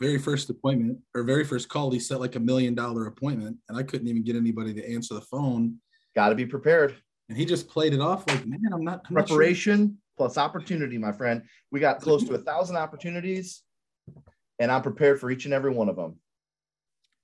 very 0.00 0.18
first 0.18 0.48
appointment 0.48 0.98
or 1.14 1.22
very 1.22 1.44
first 1.44 1.68
call, 1.68 1.90
he 1.90 2.00
set 2.00 2.20
like 2.20 2.34
a 2.34 2.40
million 2.40 2.74
dollar 2.74 3.06
appointment, 3.06 3.58
and 3.68 3.78
I 3.78 3.82
couldn't 3.82 4.08
even 4.08 4.22
get 4.22 4.34
anybody 4.34 4.72
to 4.74 4.92
answer 4.92 5.14
the 5.14 5.20
phone. 5.20 5.76
Got 6.16 6.30
to 6.30 6.34
be 6.34 6.46
prepared. 6.46 6.96
And 7.28 7.36
he 7.36 7.44
just 7.44 7.68
played 7.68 7.92
it 7.92 8.00
off 8.00 8.26
like, 8.26 8.44
man, 8.46 8.60
I'm 8.72 8.82
not 8.82 9.02
I'm 9.08 9.14
preparation 9.14 9.80
not 9.80 9.88
sure. 9.88 9.96
plus 10.16 10.38
opportunity, 10.38 10.98
my 10.98 11.12
friend. 11.12 11.42
We 11.70 11.78
got 11.78 12.00
close 12.00 12.24
to 12.24 12.34
a 12.34 12.38
thousand 12.38 12.76
opportunities, 12.76 13.62
and 14.60 14.70
I'm 14.70 14.82
prepared 14.82 15.18
for 15.18 15.32
each 15.32 15.46
and 15.46 15.54
every 15.54 15.72
one 15.72 15.88
of 15.88 15.96
them. 15.96 16.14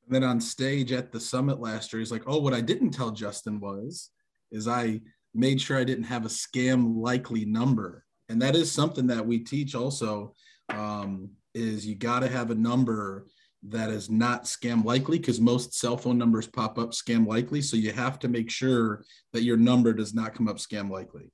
And 0.06 0.14
then 0.14 0.24
on 0.24 0.40
stage 0.40 0.90
at 0.90 1.12
the 1.12 1.20
summit 1.20 1.60
last 1.60 1.92
year, 1.92 2.00
he's 2.00 2.10
like, 2.10 2.24
"Oh, 2.26 2.40
what 2.40 2.54
I 2.54 2.60
didn't 2.60 2.90
tell 2.90 3.12
Justin 3.12 3.60
was, 3.60 4.10
is 4.50 4.66
I 4.66 5.00
made 5.34 5.60
sure 5.60 5.78
I 5.78 5.84
didn't 5.84 6.04
have 6.04 6.24
a 6.24 6.28
scam 6.28 6.96
likely 6.96 7.44
number, 7.44 8.04
and 8.28 8.42
that 8.42 8.56
is 8.56 8.72
something 8.72 9.06
that 9.06 9.24
we 9.24 9.38
teach 9.38 9.76
also." 9.76 10.34
um, 10.70 11.30
is 11.54 11.86
you 11.86 11.94
got 11.94 12.20
to 12.20 12.28
have 12.28 12.50
a 12.50 12.54
number 12.54 13.26
that 13.62 13.90
is 13.90 14.10
not 14.10 14.44
scam 14.44 14.84
likely 14.84 15.18
because 15.18 15.40
most 15.40 15.74
cell 15.74 15.96
phone 15.96 16.18
numbers 16.18 16.46
pop 16.46 16.78
up 16.78 16.90
scam 16.90 17.26
likely. 17.26 17.62
So 17.62 17.76
you 17.76 17.92
have 17.92 18.18
to 18.20 18.28
make 18.28 18.50
sure 18.50 19.04
that 19.32 19.42
your 19.42 19.56
number 19.56 19.92
does 19.92 20.14
not 20.14 20.34
come 20.34 20.48
up 20.48 20.56
scam 20.56 20.90
likely. 20.90 21.32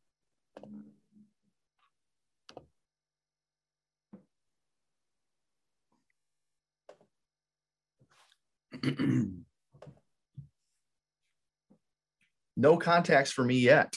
No 12.57 12.77
contacts 12.77 13.33
for 13.33 13.45
me 13.45 13.59
yet. 13.59 13.95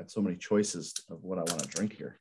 got 0.00 0.10
so 0.10 0.22
many 0.22 0.36
choices 0.36 0.94
of 1.10 1.22
what 1.22 1.38
I 1.38 1.42
want 1.42 1.60
to 1.60 1.68
drink 1.68 1.92
here. 1.92 2.18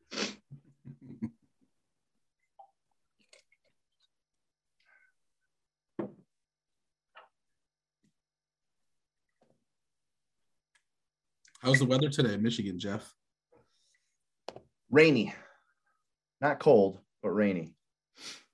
How's 11.61 11.79
the 11.79 11.85
weather 11.85 12.09
today 12.09 12.33
in 12.33 12.43
Michigan, 12.43 12.79
Jeff? 12.79 13.13
Rainy. 14.91 15.33
Not 16.41 16.59
cold, 16.59 16.99
but 17.23 17.29
rainy. 17.29 17.73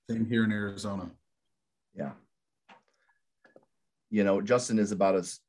Same 0.08 0.24
here 0.26 0.44
in 0.44 0.52
Arizona. 0.52 1.10
Yeah. 1.94 2.12
You 4.08 4.22
know, 4.22 4.40
Justin 4.40 4.78
is 4.78 4.92
about 4.92 5.16
as 5.16 5.40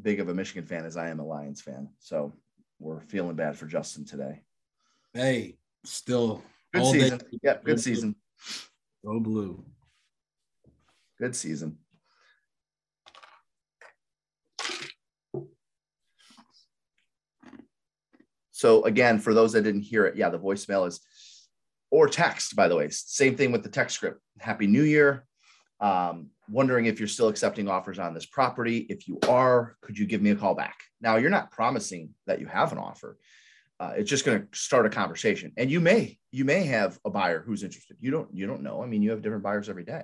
big 0.00 0.20
of 0.20 0.28
a 0.28 0.34
Michigan 0.34 0.64
fan 0.64 0.86
as 0.86 0.96
I 0.96 1.08
am 1.10 1.20
a 1.20 1.26
Lions 1.26 1.60
fan. 1.60 1.90
So 1.98 2.32
we're 2.78 3.00
feeling 3.00 3.36
bad 3.36 3.56
for 3.56 3.66
Justin 3.66 4.06
today. 4.06 4.40
Hey, 5.12 5.58
still 5.84 6.42
good 6.72 6.86
season. 6.86 7.18
Day. 7.18 7.24
Yeah, 7.42 7.56
good 7.62 7.80
season. 7.80 8.16
Go 9.04 9.20
blue. 9.20 9.62
Good 11.18 11.36
season. 11.36 11.76
So 18.52 18.84
again, 18.84 19.18
for 19.18 19.34
those 19.34 19.52
that 19.52 19.62
didn't 19.62 19.82
hear 19.82 20.06
it, 20.06 20.16
yeah, 20.16 20.30
the 20.30 20.38
voicemail 20.38 20.88
is 20.88 21.00
or 21.90 22.08
text, 22.08 22.54
by 22.56 22.68
the 22.68 22.76
way. 22.76 22.88
Same 22.90 23.36
thing 23.36 23.52
with 23.52 23.62
the 23.62 23.68
text 23.68 23.96
script. 23.96 24.20
Happy 24.38 24.66
New 24.66 24.82
Year. 24.82 25.24
Um, 25.80 26.30
wondering 26.48 26.86
if 26.86 26.98
you're 26.98 27.08
still 27.08 27.28
accepting 27.28 27.68
offers 27.68 27.98
on 27.98 28.14
this 28.14 28.26
property. 28.26 28.78
If 28.88 29.06
you 29.06 29.18
are, 29.28 29.76
could 29.80 29.98
you 29.98 30.06
give 30.06 30.22
me 30.22 30.30
a 30.30 30.36
call 30.36 30.54
back? 30.54 30.76
Now, 31.00 31.16
you're 31.16 31.30
not 31.30 31.50
promising 31.50 32.10
that 32.26 32.40
you 32.40 32.46
have 32.46 32.72
an 32.72 32.78
offer. 32.78 33.18
Uh, 33.80 33.92
it's 33.96 34.10
just 34.10 34.24
going 34.24 34.40
to 34.40 34.48
start 34.58 34.86
a 34.86 34.90
conversation, 34.90 35.52
and 35.56 35.70
you 35.70 35.78
may 35.78 36.18
you 36.32 36.44
may 36.44 36.64
have 36.64 36.98
a 37.04 37.10
buyer 37.10 37.44
who's 37.46 37.62
interested. 37.62 37.96
You 38.00 38.10
don't 38.10 38.28
you 38.34 38.44
don't 38.44 38.62
know. 38.62 38.82
I 38.82 38.86
mean, 38.86 39.02
you 39.02 39.12
have 39.12 39.22
different 39.22 39.44
buyers 39.44 39.68
every 39.68 39.84
day. 39.84 40.02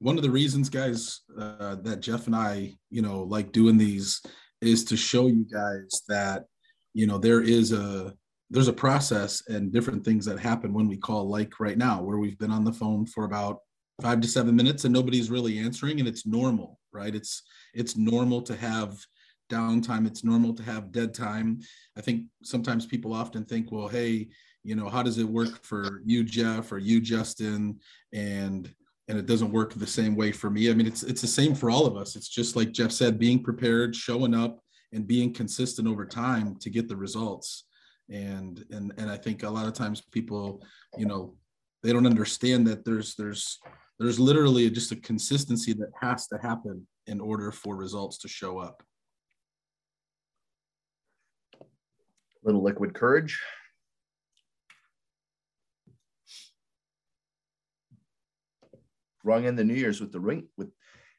one 0.03 0.17
of 0.17 0.23
the 0.23 0.29
reasons, 0.29 0.67
guys, 0.67 1.21
uh, 1.39 1.75
that 1.75 2.01
Jeff 2.01 2.27
and 2.27 2.35
I, 2.35 2.75
you 2.89 3.01
know, 3.01 3.21
like 3.21 3.53
doing 3.53 3.77
these 3.77 4.21
is 4.61 4.83
to 4.85 4.97
show 4.97 5.27
you 5.27 5.45
guys 5.45 6.01
that, 6.09 6.43
you 6.93 7.07
know, 7.07 7.17
there 7.17 7.41
is 7.41 7.71
a 7.71 8.13
there's 8.49 8.67
a 8.67 8.73
process 8.73 9.41
and 9.47 9.71
different 9.71 10.03
things 10.03 10.25
that 10.25 10.37
happen 10.37 10.73
when 10.73 10.89
we 10.89 10.97
call 10.97 11.29
like 11.29 11.57
right 11.57 11.77
now, 11.77 12.01
where 12.01 12.17
we've 12.17 12.37
been 12.37 12.51
on 12.51 12.65
the 12.65 12.73
phone 12.73 13.05
for 13.05 13.23
about 13.23 13.59
five 14.01 14.19
to 14.19 14.27
seven 14.27 14.57
minutes 14.57 14.83
and 14.83 14.93
nobody's 14.93 15.31
really 15.31 15.57
answering, 15.57 15.99
and 15.99 16.07
it's 16.07 16.25
normal, 16.25 16.81
right? 16.91 17.15
It's 17.15 17.41
it's 17.73 17.95
normal 17.95 18.41
to 18.41 18.57
have 18.57 18.97
downtime. 19.49 20.05
It's 20.05 20.25
normal 20.25 20.53
to 20.55 20.63
have 20.63 20.91
dead 20.91 21.13
time. 21.13 21.61
I 21.97 22.01
think 22.01 22.25
sometimes 22.43 22.85
people 22.85 23.13
often 23.13 23.45
think, 23.45 23.71
well, 23.71 23.87
hey, 23.87 24.27
you 24.65 24.75
know, 24.75 24.89
how 24.89 25.01
does 25.01 25.17
it 25.17 25.35
work 25.39 25.63
for 25.63 26.01
you, 26.05 26.25
Jeff, 26.25 26.73
or 26.73 26.77
you, 26.77 26.99
Justin? 26.99 27.79
And 28.11 28.69
and 29.07 29.17
it 29.17 29.25
doesn't 29.25 29.51
work 29.51 29.73
the 29.73 29.87
same 29.87 30.15
way 30.15 30.31
for 30.31 30.49
me. 30.49 30.69
I 30.69 30.73
mean, 30.73 30.87
it's 30.87 31.03
it's 31.03 31.21
the 31.21 31.27
same 31.27 31.55
for 31.55 31.69
all 31.69 31.85
of 31.85 31.97
us. 31.97 32.15
It's 32.15 32.29
just 32.29 32.55
like 32.55 32.71
Jeff 32.71 32.91
said, 32.91 33.19
being 33.19 33.43
prepared, 33.43 33.95
showing 33.95 34.33
up, 34.33 34.59
and 34.93 35.07
being 35.07 35.33
consistent 35.33 35.87
over 35.87 36.05
time 36.05 36.55
to 36.61 36.69
get 36.69 36.87
the 36.87 36.95
results. 36.95 37.65
And 38.09 38.63
and 38.71 38.93
and 38.97 39.09
I 39.09 39.17
think 39.17 39.43
a 39.43 39.49
lot 39.49 39.67
of 39.67 39.73
times 39.73 40.01
people, 40.11 40.63
you 40.97 41.05
know, 41.05 41.35
they 41.81 41.91
don't 41.91 42.05
understand 42.05 42.65
that 42.67 42.85
there's 42.85 43.15
there's 43.15 43.59
there's 43.99 44.19
literally 44.19 44.69
just 44.69 44.91
a 44.91 44.95
consistency 44.97 45.73
that 45.73 45.91
has 46.01 46.27
to 46.27 46.37
happen 46.37 46.87
in 47.07 47.19
order 47.19 47.51
for 47.51 47.75
results 47.75 48.17
to 48.19 48.27
show 48.27 48.59
up. 48.59 48.81
A 51.61 51.65
Little 52.43 52.63
liquid 52.63 52.93
courage. 52.93 53.41
Rung 59.23 59.45
in 59.45 59.55
the 59.55 59.63
New 59.63 59.73
Year's 59.73 60.01
with 60.01 60.11
the 60.11 60.19
ring 60.19 60.47
with 60.57 60.69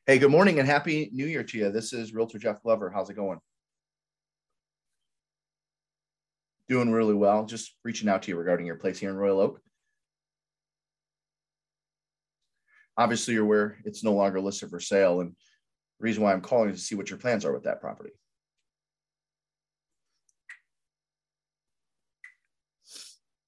Hey, 0.07 0.19
good 0.19 0.31
morning 0.31 0.59
and 0.59 0.69
happy 0.69 1.09
new 1.15 1.25
year 1.25 1.43
to 1.43 1.59
you. 1.59 1.71
This 1.71 1.95
is 1.95 2.13
Realtor 2.13 2.39
Jeff 2.39 2.63
Glover. 2.63 2.91
How's 2.91 3.09
it 3.09 3.15
going? 3.15 3.39
Doing 6.69 6.93
really 6.93 7.15
well. 7.15 7.47
Just 7.47 7.75
reaching 7.85 8.11
out 8.11 8.23
to 8.25 8.31
you 8.31 8.37
regarding 8.37 8.67
your 8.67 8.77
place 8.77 8.99
here 8.99 9.09
in 9.09 9.17
Royal 9.17 9.41
Oak. 9.41 9.61
Obviously, 12.99 13.33
you're 13.33 13.45
aware 13.45 13.79
it's 13.87 14.05
no 14.05 14.13
longer 14.13 14.43
listed 14.43 14.69
for 14.69 14.79
sale. 14.79 15.23
And 15.23 15.31
the 15.31 16.05
reason 16.05 16.23
why 16.23 16.35
I'm 16.35 16.43
calling 16.43 16.69
is 16.69 16.81
to 16.81 16.85
see 16.85 16.95
what 16.95 17.09
your 17.09 17.19
plans 17.19 17.47
are 17.47 17.55
with 17.55 17.65
that 17.65 17.81
property. 17.81 18.11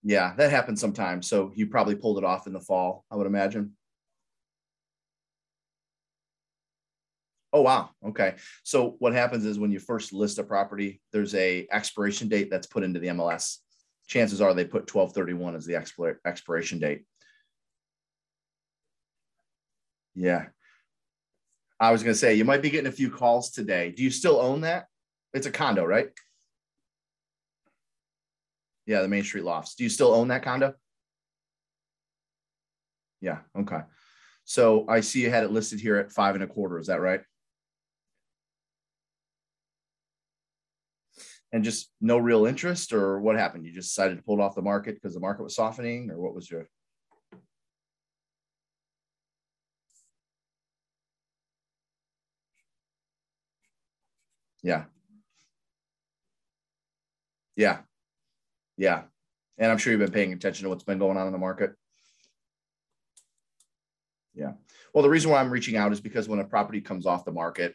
Yeah, 0.02 0.32
that 0.36 0.50
happens 0.50 0.80
sometimes. 0.80 1.28
So 1.28 1.52
you 1.54 1.66
probably 1.66 1.96
pulled 1.96 2.16
it 2.16 2.24
off 2.24 2.46
in 2.46 2.54
the 2.54 2.60
fall, 2.60 3.04
I 3.10 3.16
would 3.16 3.26
imagine. 3.26 3.72
Oh, 7.56 7.62
wow. 7.62 7.88
Okay. 8.06 8.34
So 8.64 8.96
what 8.98 9.14
happens 9.14 9.46
is 9.46 9.58
when 9.58 9.70
you 9.70 9.80
first 9.80 10.12
list 10.12 10.38
a 10.38 10.44
property, 10.44 11.00
there's 11.10 11.34
a 11.34 11.66
expiration 11.72 12.28
date 12.28 12.50
that's 12.50 12.66
put 12.66 12.84
into 12.84 13.00
the 13.00 13.06
MLS. 13.06 13.60
Chances 14.06 14.42
are 14.42 14.52
they 14.52 14.66
put 14.66 14.94
1231 14.94 15.56
as 15.56 15.64
the 15.64 15.72
expir- 15.72 16.18
expiration 16.26 16.78
date. 16.78 17.06
Yeah. 20.14 20.44
I 21.80 21.92
was 21.92 22.02
going 22.02 22.12
to 22.12 22.18
say, 22.18 22.34
you 22.34 22.44
might 22.44 22.60
be 22.60 22.68
getting 22.68 22.88
a 22.88 22.92
few 22.92 23.08
calls 23.08 23.50
today. 23.50 23.90
Do 23.90 24.02
you 24.02 24.10
still 24.10 24.38
own 24.38 24.60
that? 24.60 24.84
It's 25.32 25.46
a 25.46 25.50
condo, 25.50 25.86
right? 25.86 26.10
Yeah, 28.84 29.00
the 29.00 29.08
Main 29.08 29.24
Street 29.24 29.44
Lofts. 29.44 29.76
Do 29.76 29.84
you 29.84 29.88
still 29.88 30.12
own 30.12 30.28
that 30.28 30.42
condo? 30.42 30.74
Yeah. 33.22 33.38
Okay. 33.58 33.80
So 34.44 34.84
I 34.90 35.00
see 35.00 35.22
you 35.22 35.30
had 35.30 35.44
it 35.44 35.52
listed 35.52 35.80
here 35.80 35.96
at 35.96 36.12
five 36.12 36.34
and 36.34 36.44
a 36.44 36.46
quarter. 36.46 36.78
Is 36.78 36.88
that 36.88 37.00
right? 37.00 37.22
And 41.52 41.64
just 41.64 41.90
no 42.00 42.18
real 42.18 42.46
interest 42.46 42.92
or 42.92 43.20
what 43.20 43.36
happened? 43.36 43.64
You 43.64 43.72
just 43.72 43.90
decided 43.90 44.16
to 44.16 44.22
pull 44.22 44.38
it 44.38 44.42
off 44.42 44.54
the 44.54 44.62
market 44.62 44.94
because 44.94 45.14
the 45.14 45.20
market 45.20 45.42
was 45.42 45.54
softening 45.54 46.10
or 46.10 46.20
what 46.20 46.34
was 46.34 46.50
your 46.50 46.68
yeah. 54.62 54.84
Yeah. 57.54 57.78
Yeah. 58.76 59.02
And 59.58 59.72
i'm 59.72 59.78
sure 59.78 59.92
you've 59.92 60.00
been 60.00 60.10
paying 60.10 60.32
attention 60.32 60.64
to 60.64 60.68
what's 60.68 60.84
been 60.84 60.98
going 60.98 61.16
on 61.16 61.26
in 61.26 61.32
the 61.32 61.38
market. 61.38 61.72
Yeah. 64.34 64.52
Well 64.92 65.02
the 65.02 65.08
reason 65.08 65.30
why 65.30 65.40
i'm 65.40 65.50
reaching 65.50 65.76
out 65.76 65.92
is 65.92 66.00
because 66.00 66.28
when 66.28 66.40
a 66.40 66.44
property 66.44 66.80
comes 66.80 67.06
off 67.06 67.24
the 67.24 67.32
market 67.32 67.74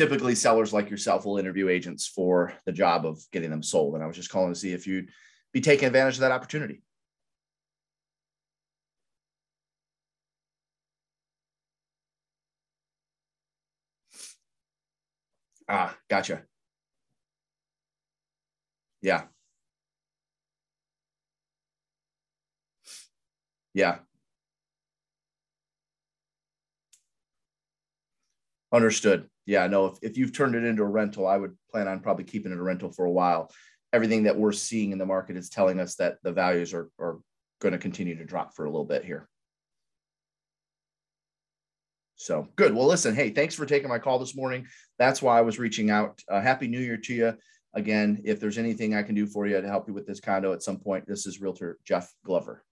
typically 0.00 0.34
sellers 0.34 0.72
like 0.72 0.88
yourself 0.88 1.26
will 1.26 1.36
interview 1.36 1.68
agents 1.68 2.06
for 2.06 2.54
the 2.64 2.72
job 2.72 3.04
of 3.04 3.22
getting 3.32 3.50
them 3.50 3.62
sold. 3.62 3.94
And 3.94 4.02
I 4.02 4.06
was 4.06 4.16
just 4.16 4.30
calling 4.30 4.50
to 4.50 4.58
see 4.58 4.72
if 4.72 4.86
you'd 4.86 5.10
be 5.52 5.60
taking 5.60 5.86
advantage 5.86 6.14
of 6.14 6.20
that 6.20 6.32
opportunity. 6.32 6.80
Ah, 15.68 15.94
gotcha. 16.08 16.44
Yeah. 19.02 19.24
Yeah. 23.74 23.98
Understood 28.72 29.28
yeah, 29.50 29.66
no, 29.66 29.86
if, 29.86 29.98
if 30.00 30.16
you've 30.16 30.32
turned 30.32 30.54
it 30.54 30.62
into 30.62 30.84
a 30.84 30.86
rental, 30.86 31.26
I 31.26 31.36
would 31.36 31.56
plan 31.72 31.88
on 31.88 31.98
probably 31.98 32.22
keeping 32.22 32.52
it 32.52 32.58
a 32.58 32.62
rental 32.62 32.92
for 32.92 33.04
a 33.04 33.10
while. 33.10 33.50
Everything 33.92 34.22
that 34.22 34.36
we're 34.36 34.52
seeing 34.52 34.92
in 34.92 34.98
the 34.98 35.04
market 35.04 35.36
is 35.36 35.50
telling 35.50 35.80
us 35.80 35.96
that 35.96 36.18
the 36.22 36.30
values 36.30 36.72
are, 36.72 36.88
are 37.00 37.18
going 37.60 37.72
to 37.72 37.78
continue 37.78 38.16
to 38.16 38.24
drop 38.24 38.54
for 38.54 38.64
a 38.64 38.70
little 38.70 38.84
bit 38.84 39.04
here. 39.04 39.28
So 42.14 42.46
good. 42.54 42.72
Well, 42.72 42.86
listen, 42.86 43.12
hey, 43.12 43.30
thanks 43.30 43.56
for 43.56 43.66
taking 43.66 43.88
my 43.88 43.98
call 43.98 44.20
this 44.20 44.36
morning. 44.36 44.68
That's 45.00 45.20
why 45.20 45.36
I 45.36 45.40
was 45.40 45.58
reaching 45.58 45.90
out. 45.90 46.20
Uh, 46.30 46.40
Happy 46.40 46.68
New 46.68 46.78
Year 46.78 46.98
to 46.98 47.14
you. 47.14 47.34
Again, 47.74 48.20
if 48.24 48.38
there's 48.38 48.58
anything 48.58 48.94
I 48.94 49.02
can 49.02 49.16
do 49.16 49.26
for 49.26 49.48
you 49.48 49.60
to 49.60 49.66
help 49.66 49.88
you 49.88 49.94
with 49.94 50.06
this 50.06 50.20
condo 50.20 50.52
at 50.52 50.62
some 50.62 50.78
point, 50.78 51.08
this 51.08 51.26
is 51.26 51.40
Realtor 51.40 51.76
Jeff 51.84 52.12
Glover. 52.24 52.62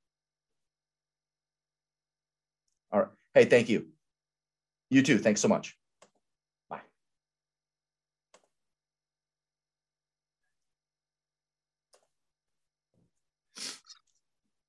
All 2.92 3.00
right. 3.00 3.08
Hey, 3.35 3.47
thank 3.47 3.68
you. 3.68 3.88
You 4.90 5.02
too. 5.02 5.18
Thanks 5.18 5.40
so 5.40 5.49
much. 5.49 5.77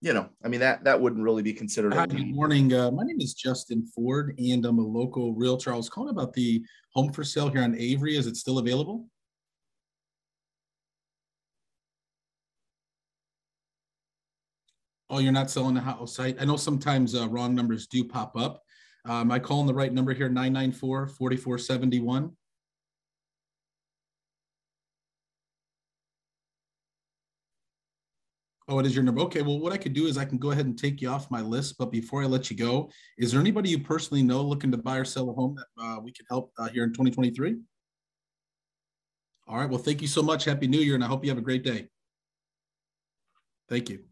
You 0.01 0.13
know, 0.13 0.29
I 0.43 0.47
mean 0.47 0.61
that 0.61 0.83
that 0.85 0.99
wouldn't 0.99 1.23
really 1.23 1.43
be 1.43 1.53
considered. 1.53 1.93
Hi, 1.93 2.05
good 2.05 2.33
morning. 2.33 2.73
Uh, 2.73 2.89
my 2.89 3.03
name 3.03 3.19
is 3.19 3.33
Justin 3.33 3.85
Ford, 3.93 4.33
and 4.39 4.65
I'm 4.65 4.79
a 4.79 4.85
local 4.85 5.33
realtor. 5.33 5.73
I 5.73 5.77
was 5.77 5.89
calling 5.89 6.09
about 6.09 6.33
the 6.33 6.63
home 6.93 7.11
for 7.11 7.23
sale 7.23 7.49
here 7.49 7.63
on 7.63 7.75
Avery. 7.75 8.15
Is 8.15 8.25
it 8.25 8.37
still 8.37 8.59
available? 8.59 9.07
Oh, 15.09 15.19
you're 15.19 15.33
not 15.33 15.49
selling 15.49 15.73
the 15.73 15.81
house 15.81 16.15
site. 16.15 16.37
I 16.39 16.45
know 16.45 16.55
sometimes 16.55 17.15
uh, 17.15 17.27
wrong 17.27 17.53
numbers 17.53 17.87
do 17.87 18.05
pop 18.05 18.37
up. 18.37 18.61
Um, 19.05 19.31
I 19.31 19.39
call 19.39 19.59
in 19.61 19.67
the 19.67 19.73
right 19.73 19.91
number 19.91 20.13
here, 20.13 20.29
994 20.29 21.07
Oh, 28.69 28.77
it 28.77 28.85
is 28.85 28.93
your 28.93 29.03
number. 29.03 29.21
Okay. 29.21 29.41
Well, 29.41 29.57
what 29.59 29.73
I 29.73 29.77
could 29.77 29.93
do 29.93 30.05
is 30.05 30.15
I 30.15 30.25
can 30.25 30.37
go 30.37 30.51
ahead 30.51 30.67
and 30.67 30.77
take 30.77 31.01
you 31.01 31.09
off 31.09 31.31
my 31.31 31.41
list. 31.41 31.79
But 31.79 31.91
before 31.91 32.21
I 32.21 32.27
let 32.27 32.51
you 32.51 32.55
go, 32.55 32.91
is 33.17 33.31
there 33.31 33.41
anybody 33.41 33.71
you 33.71 33.79
personally 33.79 34.21
know 34.21 34.43
looking 34.43 34.69
to 34.69 34.77
buy 34.77 34.97
or 34.97 35.05
sell 35.05 35.31
a 35.31 35.33
home 35.33 35.55
that 35.55 35.83
uh, 35.83 35.99
we 35.99 36.11
can 36.11 36.27
help 36.29 36.51
uh, 36.59 36.69
here 36.69 36.83
in 36.83 36.91
2023? 36.91 37.57
All 39.47 39.57
right. 39.57 39.67
Well, 39.67 39.79
thank 39.79 40.03
you 40.03 40.07
so 40.07 40.21
much. 40.21 40.45
Happy 40.45 40.67
New 40.67 40.81
Year, 40.81 40.93
and 40.93 41.03
I 41.03 41.07
hope 41.07 41.25
you 41.25 41.31
have 41.31 41.39
a 41.39 41.41
great 41.41 41.63
day. 41.63 41.87
Thank 43.67 43.89
you. 43.89 44.03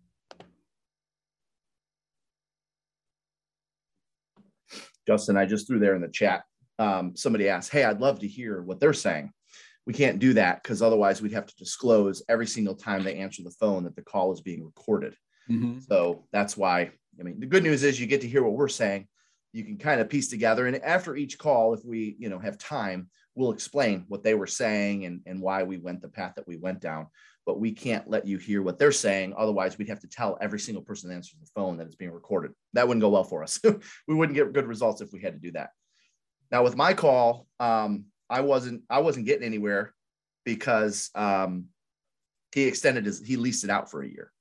Justin, 5.05 5.37
I 5.37 5.45
just 5.45 5.67
threw 5.67 5.77
there 5.77 5.93
in 5.93 6.01
the 6.01 6.07
chat. 6.07 6.45
Um, 6.79 7.15
somebody 7.15 7.47
asked, 7.47 7.71
Hey, 7.71 7.83
I'd 7.83 8.01
love 8.01 8.19
to 8.21 8.27
hear 8.27 8.63
what 8.63 8.79
they're 8.79 8.93
saying. 8.93 9.31
We 9.87 9.93
can't 9.93 10.19
do 10.19 10.33
that 10.33 10.61
because 10.61 10.81
otherwise 10.81 11.21
we'd 11.21 11.31
have 11.31 11.47
to 11.47 11.55
disclose 11.55 12.21
every 12.29 12.45
single 12.45 12.75
time 12.75 13.03
they 13.03 13.15
answer 13.15 13.41
the 13.41 13.51
phone 13.51 13.85
that 13.85 13.95
the 13.95 14.01
call 14.01 14.33
is 14.33 14.41
being 14.41 14.63
recorded. 14.63 15.15
Mm-hmm. 15.49 15.79
So 15.79 16.25
that's 16.31 16.57
why, 16.57 16.91
I 17.19 17.23
mean, 17.23 17.39
the 17.39 17.45
good 17.45 17.63
news 17.63 17.83
is 17.83 17.99
you 17.99 18.05
get 18.05 18.21
to 18.21 18.27
hear 18.27 18.43
what 18.43 18.53
we're 18.53 18.67
saying. 18.67 19.07
You 19.53 19.63
can 19.63 19.77
kind 19.77 20.01
of 20.01 20.09
piece 20.09 20.27
together. 20.27 20.67
And 20.67 20.75
after 20.83 21.15
each 21.15 21.39
call, 21.39 21.73
if 21.73 21.85
we, 21.85 22.17
you 22.19 22.27
know, 22.27 22.37
have 22.37 22.57
time, 22.57 23.09
we'll 23.33 23.53
explain 23.53 24.03
what 24.09 24.23
they 24.23 24.35
were 24.35 24.45
saying 24.45 25.05
and, 25.05 25.21
and 25.25 25.41
why 25.41 25.63
we 25.63 25.77
went 25.77 26.01
the 26.01 26.09
path 26.09 26.33
that 26.35 26.47
we 26.47 26.57
went 26.57 26.81
down 26.81 27.07
but 27.47 27.61
we 27.61 27.71
can't 27.71 28.09
let 28.09 28.27
you 28.27 28.37
hear 28.37 28.61
what 28.61 28.77
they're 28.77 28.91
saying. 28.91 29.33
Otherwise, 29.37 29.77
we'd 29.77 29.87
have 29.87 30.01
to 30.01 30.07
tell 30.07 30.37
every 30.41 30.59
single 30.59 30.83
person 30.83 31.09
that 31.09 31.15
answers 31.15 31.39
the 31.39 31.49
phone 31.55 31.77
that 31.77 31.87
it's 31.87 31.95
being 31.95 32.11
recorded. 32.11 32.51
That 32.73 32.89
wouldn't 32.89 33.01
go 33.01 33.07
well 33.07 33.23
for 33.23 33.41
us. 33.41 33.57
we 34.07 34.15
wouldn't 34.15 34.35
get 34.35 34.51
good 34.51 34.67
results 34.67 34.99
if 34.99 35.13
we 35.13 35.21
had 35.21 35.33
to 35.33 35.39
do 35.39 35.53
that. 35.53 35.69
Now, 36.51 36.63
with 36.63 36.75
my 36.75 36.93
call, 36.93 37.47
um, 37.61 38.07
I 38.29 38.41
wasn't 38.41 38.83
I 38.89 38.99
wasn't 38.99 39.25
getting 39.25 39.45
anywhere 39.45 39.93
because 40.43 41.09
um, 41.15 41.65
he 42.53 42.65
extended 42.65 43.05
his 43.05 43.25
he 43.25 43.37
leased 43.37 43.63
it 43.63 43.69
out 43.69 43.89
for 43.89 44.01
a 44.01 44.07
year. 44.07 44.31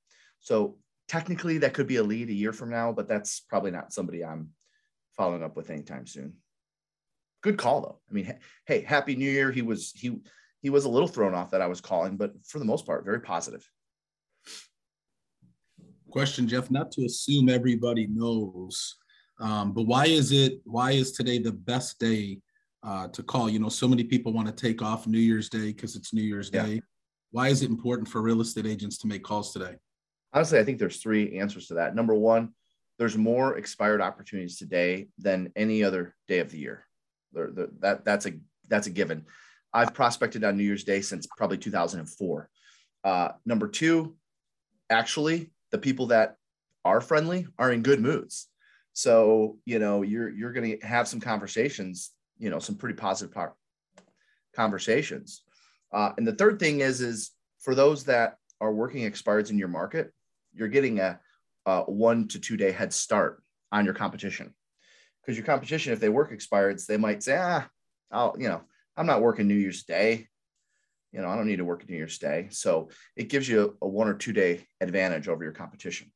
So 0.40 0.78
technically, 1.08 1.58
that 1.58 1.74
could 1.74 1.86
be 1.86 1.96
a 1.96 2.02
lead 2.02 2.28
a 2.28 2.34
year 2.34 2.52
from 2.52 2.70
now, 2.70 2.92
but 2.92 3.08
that's 3.08 3.40
probably 3.40 3.70
not 3.70 3.92
somebody 3.92 4.24
I'm 4.24 4.50
following 5.16 5.42
up 5.42 5.56
with 5.56 5.70
anytime 5.70 6.06
soon. 6.06 6.34
Good 7.42 7.58
call 7.58 7.80
though. 7.80 8.00
I 8.10 8.12
mean, 8.12 8.38
hey, 8.66 8.80
happy 8.80 9.16
New 9.16 9.30
Year. 9.30 9.52
He 9.52 9.62
was 9.62 9.92
he 9.92 10.18
he 10.62 10.70
was 10.70 10.84
a 10.84 10.88
little 10.88 11.08
thrown 11.08 11.34
off 11.34 11.50
that 11.50 11.62
I 11.62 11.66
was 11.66 11.80
calling, 11.80 12.16
but 12.16 12.32
for 12.44 12.58
the 12.58 12.64
most 12.64 12.86
part, 12.86 13.04
very 13.04 13.20
positive. 13.20 13.68
Question, 16.10 16.48
Jeff. 16.48 16.70
Not 16.70 16.90
to 16.92 17.04
assume 17.04 17.48
everybody 17.48 18.06
knows, 18.06 18.96
um, 19.38 19.72
but 19.72 19.82
why 19.82 20.06
is 20.06 20.32
it? 20.32 20.60
Why 20.64 20.92
is 20.92 21.12
today 21.12 21.38
the 21.38 21.52
best 21.52 21.98
day 21.98 22.40
uh, 22.86 23.08
to 23.08 23.22
call? 23.22 23.50
You 23.50 23.58
know, 23.58 23.68
so 23.68 23.88
many 23.88 24.04
people 24.04 24.32
want 24.32 24.46
to 24.46 24.54
take 24.54 24.80
off 24.80 25.06
New 25.06 25.18
Year's 25.18 25.48
Day 25.48 25.72
because 25.72 25.96
it's 25.96 26.14
New 26.14 26.22
Year's 26.22 26.50
yeah. 26.52 26.64
Day. 26.64 26.82
Why 27.32 27.48
is 27.48 27.62
it 27.62 27.70
important 27.70 28.08
for 28.08 28.22
real 28.22 28.40
estate 28.40 28.66
agents 28.66 28.96
to 28.98 29.06
make 29.06 29.22
calls 29.22 29.52
today? 29.52 29.74
Honestly, 30.32 30.58
I 30.58 30.64
think 30.64 30.78
there's 30.78 30.98
three 30.98 31.38
answers 31.38 31.66
to 31.68 31.74
that. 31.74 31.94
Number 31.94 32.14
one, 32.14 32.50
there's 32.98 33.16
more 33.16 33.58
expired 33.58 34.00
opportunities 34.00 34.58
today 34.58 35.08
than 35.18 35.52
any 35.56 35.84
other 35.84 36.14
day 36.28 36.38
of 36.38 36.50
the 36.50 36.58
year. 36.58 36.86
There, 37.32 37.50
there, 37.50 37.68
that 37.80 38.04
that's 38.04 38.26
a 38.26 38.32
that's 38.68 38.86
a 38.86 38.90
given. 38.90 39.26
I've 39.72 39.92
prospected 39.92 40.44
on 40.44 40.56
New 40.56 40.64
Year's 40.64 40.84
Day 40.84 41.00
since 41.00 41.26
probably 41.36 41.58
2004. 41.58 42.48
Uh, 43.04 43.28
number 43.44 43.68
two, 43.68 44.16
actually, 44.88 45.50
the 45.70 45.78
people 45.78 46.06
that 46.06 46.36
are 46.84 47.00
friendly 47.00 47.46
are 47.58 47.72
in 47.72 47.82
good 47.82 48.00
moods. 48.00 48.48
So 48.94 49.58
you 49.66 49.78
know 49.78 50.02
you're 50.02 50.30
you're 50.30 50.52
going 50.52 50.78
to 50.78 50.86
have 50.86 51.08
some 51.08 51.20
conversations, 51.20 52.12
you 52.38 52.50
know, 52.50 52.58
some 52.58 52.76
pretty 52.76 52.96
positive 52.96 53.34
conversations. 54.54 55.42
Uh, 55.92 56.12
and 56.16 56.26
the 56.26 56.34
third 56.34 56.58
thing 56.58 56.80
is 56.80 57.00
is 57.00 57.30
for 57.60 57.74
those 57.74 58.04
that 58.04 58.36
are 58.60 58.72
working 58.72 59.10
expireds 59.10 59.50
in 59.50 59.58
your 59.58 59.68
market, 59.68 60.12
you're 60.54 60.68
getting 60.68 61.00
a, 61.00 61.18
a 61.66 61.82
one 61.82 62.28
to 62.28 62.38
two 62.38 62.56
day 62.56 62.72
head 62.72 62.92
start 62.92 63.42
on 63.72 63.84
your 63.84 63.94
competition 63.94 64.54
because 65.20 65.36
your 65.36 65.46
competition, 65.46 65.92
if 65.92 66.00
they 66.00 66.08
work 66.08 66.32
expireds, 66.32 66.86
they 66.86 66.96
might 66.96 67.22
say, 67.22 67.36
ah, 67.38 67.68
I'll 68.10 68.34
you 68.38 68.48
know 68.48 68.62
I'm 68.96 69.06
not 69.06 69.22
working 69.22 69.46
New 69.46 69.54
Year's 69.54 69.84
Day. 69.84 70.28
You 71.12 71.22
know, 71.22 71.28
I 71.28 71.36
don't 71.36 71.46
need 71.46 71.56
to 71.56 71.64
work 71.64 71.88
New 71.88 71.96
Year's 71.96 72.18
Day. 72.18 72.48
So 72.50 72.90
it 73.16 73.28
gives 73.28 73.48
you 73.48 73.76
a, 73.80 73.88
one 73.88 74.08
or 74.08 74.14
two 74.14 74.32
day 74.32 74.66
advantage 74.80 75.28
over 75.28 75.44
your 75.44 75.52
competition. 75.52 76.12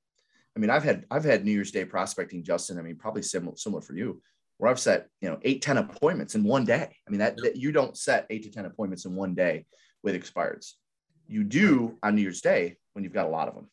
I 0.56 0.60
mean, 0.60 0.70
I've 0.70 0.84
had 0.84 1.06
I've 1.10 1.24
had 1.24 1.44
New 1.44 1.52
Year's 1.52 1.70
Day 1.70 1.84
prospecting, 1.84 2.42
Justin. 2.42 2.78
I 2.78 2.82
mean, 2.82 2.96
probably 2.96 3.22
similar 3.22 3.56
similar 3.56 3.82
for 3.82 3.94
you, 3.94 4.20
where 4.60 4.70
I've 4.70 4.78
set 4.78 5.08
you 5.20 5.30
know 5.30 5.38
eight 5.42 5.62
ten 5.62 5.78
appointments 5.78 6.34
in 6.34 6.44
one 6.44 6.64
day. 6.64 6.94
I 7.06 7.10
mean, 7.10 7.18
that, 7.18 7.36
that 7.38 7.56
you 7.56 7.72
don't 7.72 7.96
set 7.96 8.26
eight 8.28 8.42
to 8.44 8.50
ten 8.50 8.66
appointments 8.66 9.06
in 9.06 9.16
one 9.16 9.34
day 9.34 9.64
with 10.02 10.14
expireds. 10.14 10.74
You 11.26 11.44
do 11.44 11.98
on 12.02 12.14
New 12.14 12.22
Year's 12.22 12.42
Day 12.42 12.76
when 12.92 13.02
you've 13.02 13.14
got 13.14 13.26
a 13.26 13.30
lot 13.30 13.48
of 13.48 13.54
them. 13.54 13.68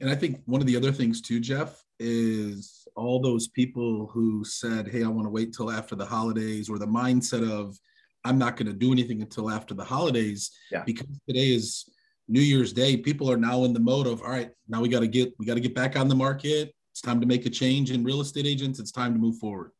And 0.00 0.10
I 0.10 0.14
think 0.14 0.40
one 0.46 0.60
of 0.60 0.66
the 0.66 0.76
other 0.76 0.90
things 0.90 1.20
too, 1.20 1.38
Jeff, 1.38 1.82
is 2.00 2.86
all 2.96 3.20
those 3.20 3.48
people 3.48 4.06
who 4.12 4.42
said, 4.44 4.88
Hey, 4.88 5.04
I 5.04 5.08
want 5.08 5.26
to 5.26 5.30
wait 5.30 5.52
till 5.52 5.70
after 5.70 5.94
the 5.94 6.06
holidays, 6.06 6.70
or 6.70 6.78
the 6.78 6.86
mindset 6.86 7.48
of, 7.48 7.78
I'm 8.24 8.38
not 8.38 8.56
going 8.56 8.68
to 8.68 8.72
do 8.72 8.90
anything 8.90 9.20
until 9.20 9.50
after 9.50 9.74
the 9.74 9.84
holidays. 9.84 10.50
Yeah. 10.70 10.82
Because 10.84 11.06
today 11.28 11.54
is 11.54 11.90
New 12.26 12.40
Year's 12.40 12.72
Day. 12.72 12.96
People 12.96 13.30
are 13.30 13.36
now 13.36 13.64
in 13.64 13.74
the 13.74 13.80
mode 13.80 14.06
of, 14.06 14.22
all 14.22 14.30
right, 14.30 14.50
now 14.66 14.80
we 14.80 14.88
got 14.88 15.00
to 15.00 15.08
get, 15.08 15.34
we 15.38 15.44
got 15.44 15.54
to 15.54 15.60
get 15.60 15.74
back 15.74 15.96
on 15.96 16.08
the 16.08 16.14
market. 16.14 16.74
It's 16.94 17.02
time 17.02 17.20
to 17.20 17.26
make 17.26 17.44
a 17.44 17.50
change 17.50 17.90
in 17.90 18.04
real 18.04 18.22
estate 18.22 18.46
agents. 18.46 18.78
It's 18.78 18.92
time 18.92 19.12
to 19.12 19.18
move 19.18 19.38
forward. 19.38 19.72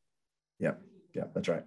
Yeah. 0.59 0.74
Yeah. 1.14 1.24
That's 1.35 1.48
right. 1.48 1.64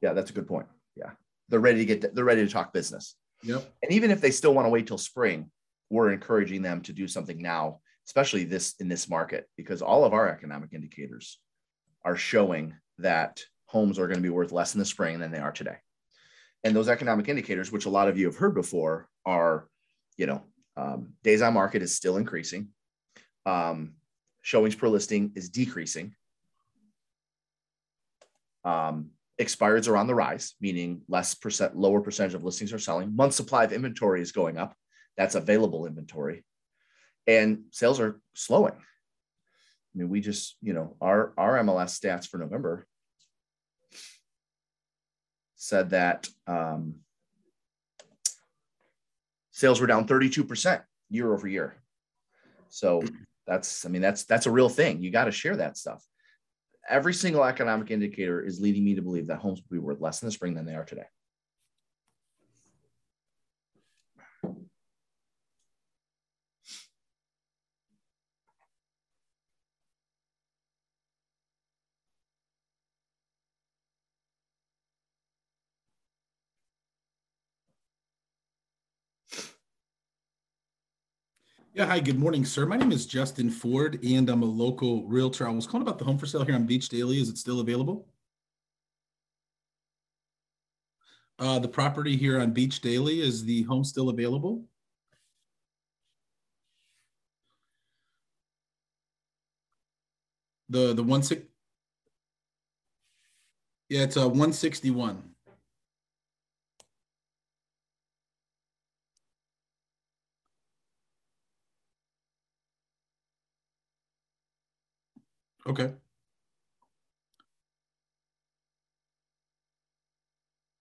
Yeah. 0.00 0.14
That's 0.14 0.30
a 0.30 0.32
good 0.32 0.46
point. 0.46 0.68
Yeah. 0.96 1.10
They're 1.48 1.60
ready 1.60 1.84
to 1.84 1.84
get, 1.84 2.14
they're 2.14 2.24
ready 2.24 2.46
to 2.46 2.52
talk 2.52 2.72
business. 2.72 3.16
Yep. 3.42 3.68
And 3.82 3.92
even 3.92 4.10
if 4.10 4.20
they 4.20 4.30
still 4.30 4.54
want 4.54 4.64
to 4.64 4.70
wait 4.70 4.86
till 4.86 4.98
spring, 4.98 5.50
we're 5.90 6.12
encouraging 6.12 6.62
them 6.62 6.80
to 6.82 6.92
do 6.92 7.06
something 7.06 7.42
now 7.42 7.80
especially 8.06 8.44
this 8.44 8.74
in 8.78 8.88
this 8.88 9.08
market, 9.08 9.48
because 9.56 9.82
all 9.82 10.04
of 10.04 10.12
our 10.12 10.28
economic 10.28 10.72
indicators 10.72 11.40
are 12.04 12.16
showing 12.16 12.74
that 12.98 13.42
homes 13.66 13.98
are 13.98 14.06
going 14.06 14.18
to 14.18 14.22
be 14.22 14.30
worth 14.30 14.52
less 14.52 14.74
in 14.74 14.78
the 14.78 14.84
spring 14.84 15.18
than 15.18 15.32
they 15.32 15.38
are 15.38 15.52
today. 15.52 15.76
And 16.62 16.74
those 16.74 16.88
economic 16.88 17.28
indicators, 17.28 17.72
which 17.72 17.86
a 17.86 17.90
lot 17.90 18.08
of 18.08 18.16
you 18.16 18.26
have 18.26 18.36
heard 18.36 18.54
before, 18.54 19.08
are, 19.24 19.68
you 20.16 20.26
know, 20.26 20.42
um, 20.76 21.14
days 21.24 21.42
on 21.42 21.54
market 21.54 21.82
is 21.82 21.96
still 21.96 22.16
increasing. 22.16 22.68
Um, 23.44 23.94
showings 24.46 24.76
per 24.76 24.86
listing 24.86 25.32
is 25.34 25.48
decreasing. 25.48 26.14
Um, 28.64 29.10
expireds 29.40 29.88
are 29.88 29.96
on 29.96 30.06
the 30.06 30.14
rise, 30.14 30.54
meaning 30.60 31.02
less 31.08 31.34
percent, 31.34 31.76
lower 31.76 32.00
percentage 32.00 32.34
of 32.34 32.44
listings 32.44 32.72
are 32.72 32.78
selling. 32.78 33.14
Month 33.14 33.34
supply 33.34 33.64
of 33.64 33.72
inventory 33.72 34.20
is 34.20 34.30
going 34.30 34.56
up. 34.56 34.74
That's 35.16 35.34
available 35.34 35.86
inventory 35.86 36.44
and 37.26 37.64
sales 37.70 38.00
are 38.00 38.20
slowing. 38.34 38.74
I 38.74 39.98
mean, 39.98 40.08
we 40.08 40.20
just, 40.20 40.56
you 40.62 40.72
know, 40.72 40.96
our 41.00 41.32
our 41.36 41.58
MLS 41.62 41.98
stats 41.98 42.26
for 42.28 42.38
November 42.38 42.86
said 45.56 45.90
that 45.90 46.28
um, 46.46 46.96
sales 49.50 49.80
were 49.80 49.86
down 49.86 50.06
32% 50.06 50.82
year 51.08 51.32
over 51.32 51.48
year. 51.48 51.76
So 52.68 53.02
that's, 53.46 53.86
I 53.86 53.88
mean, 53.88 54.02
that's 54.02 54.24
that's 54.24 54.46
a 54.46 54.50
real 54.50 54.68
thing. 54.68 55.00
You 55.00 55.10
got 55.10 55.24
to 55.24 55.32
share 55.32 55.56
that 55.56 55.76
stuff. 55.76 56.04
Every 56.88 57.14
single 57.14 57.44
economic 57.44 57.90
indicator 57.90 58.40
is 58.40 58.60
leading 58.60 58.84
me 58.84 58.94
to 58.94 59.02
believe 59.02 59.26
that 59.26 59.38
homes 59.38 59.60
will 59.60 59.76
be 59.76 59.84
worth 59.84 60.00
less 60.00 60.22
in 60.22 60.26
the 60.26 60.32
spring 60.32 60.54
than 60.54 60.66
they 60.66 60.74
are 60.74 60.84
today. 60.84 61.06
Yeah, 81.76 81.84
hi, 81.84 82.00
good 82.00 82.18
morning, 82.18 82.46
sir. 82.46 82.64
My 82.64 82.78
name 82.78 82.90
is 82.90 83.04
Justin 83.04 83.50
Ford, 83.50 84.02
and 84.02 84.30
I'm 84.30 84.42
a 84.42 84.46
local 84.46 85.06
realtor. 85.06 85.46
I 85.46 85.50
was 85.50 85.66
calling 85.66 85.86
about 85.86 85.98
the 85.98 86.06
home 86.06 86.16
for 86.16 86.24
sale 86.24 86.42
here 86.42 86.54
on 86.54 86.64
Beach 86.64 86.88
Daily. 86.88 87.20
Is 87.20 87.28
it 87.28 87.36
still 87.36 87.60
available? 87.60 88.08
Uh, 91.38 91.58
the 91.58 91.68
property 91.68 92.16
here 92.16 92.40
on 92.40 92.52
Beach 92.52 92.80
Daily, 92.80 93.20
is 93.20 93.44
the 93.44 93.64
home 93.64 93.84
still 93.84 94.08
available? 94.08 94.64
The 100.70 100.94
the 100.94 101.02
one 101.02 101.22
six. 101.22 101.42
Yeah, 103.90 104.04
it's 104.04 104.16
a 104.16 104.26
161. 104.26 105.35
Okay. 115.66 115.92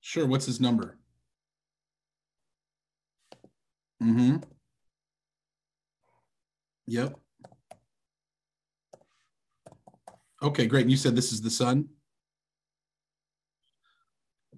Sure. 0.02 0.28
What's 0.28 0.46
his 0.46 0.62
number? 0.62 0.98
Mm-hmm. 4.02 4.38
Yep. 6.88 7.20
Okay, 10.44 10.68
great. 10.68 10.82
And 10.84 10.92
you 10.92 10.98
said 10.98 11.16
this 11.16 11.32
is 11.32 11.42
the 11.42 11.50
sun? 11.50 11.90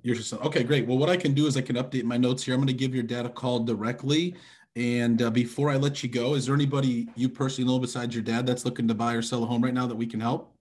Your 0.01 0.15
son. 0.15 0.39
Okay, 0.39 0.63
great. 0.63 0.85
Well, 0.85 0.97
what 0.97 1.09
I 1.09 1.17
can 1.17 1.33
do 1.33 1.47
is 1.47 1.55
I 1.55 1.61
can 1.61 1.77
update 1.77 2.03
my 2.03 2.17
notes 2.17 2.43
here. 2.43 2.53
I'm 2.53 2.59
going 2.59 2.67
to 2.67 2.73
give 2.73 2.93
your 2.93 3.03
dad 3.03 3.25
a 3.25 3.29
call 3.29 3.59
directly. 3.59 4.35
And 4.77 5.23
uh, 5.23 5.31
before 5.31 5.71
I 5.71 5.75
let 5.77 6.03
you 6.03 6.09
go, 6.09 6.35
is 6.35 6.45
there 6.45 6.53
anybody 6.53 7.07
you 7.15 7.29
personally 7.29 7.67
know 7.67 7.79
besides 7.79 8.13
your 8.13 8.23
dad 8.23 8.45
that's 8.45 8.63
looking 8.63 8.87
to 8.87 8.93
buy 8.93 9.13
or 9.13 9.23
sell 9.23 9.41
a 9.41 9.45
home 9.47 9.63
right 9.63 9.73
now 9.73 9.87
that 9.87 9.95
we 9.95 10.05
can 10.05 10.19
help? 10.19 10.53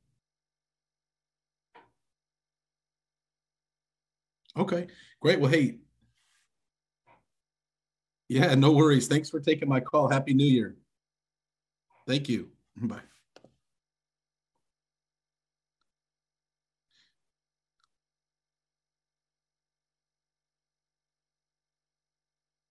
Okay, 4.56 4.86
great. 5.20 5.38
Well, 5.38 5.50
hey, 5.50 5.80
yeah, 8.30 8.54
no 8.54 8.72
worries. 8.72 9.06
Thanks 9.06 9.28
for 9.28 9.38
taking 9.38 9.68
my 9.68 9.80
call. 9.80 10.08
Happy 10.08 10.32
New 10.32 10.46
Year. 10.46 10.76
Thank 12.06 12.30
you. 12.30 12.48
Bye. 12.74 13.02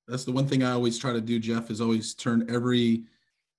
That's 0.08 0.24
the 0.24 0.32
one 0.32 0.48
thing 0.48 0.64
I 0.64 0.72
always 0.72 1.00
try 1.00 1.14
to 1.14 1.22
do, 1.22 1.40
Jeff, 1.40 1.72
is 1.72 1.82
always 1.82 2.14
turn 2.14 2.46
every 2.50 3.04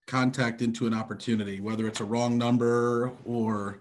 contact 0.06 0.62
into 0.62 0.86
an 0.86 0.94
opportunity, 0.94 1.60
whether 1.60 1.86
it's 1.88 2.00
a 2.00 2.04
wrong 2.04 2.38
number 2.38 3.12
or, 3.24 3.80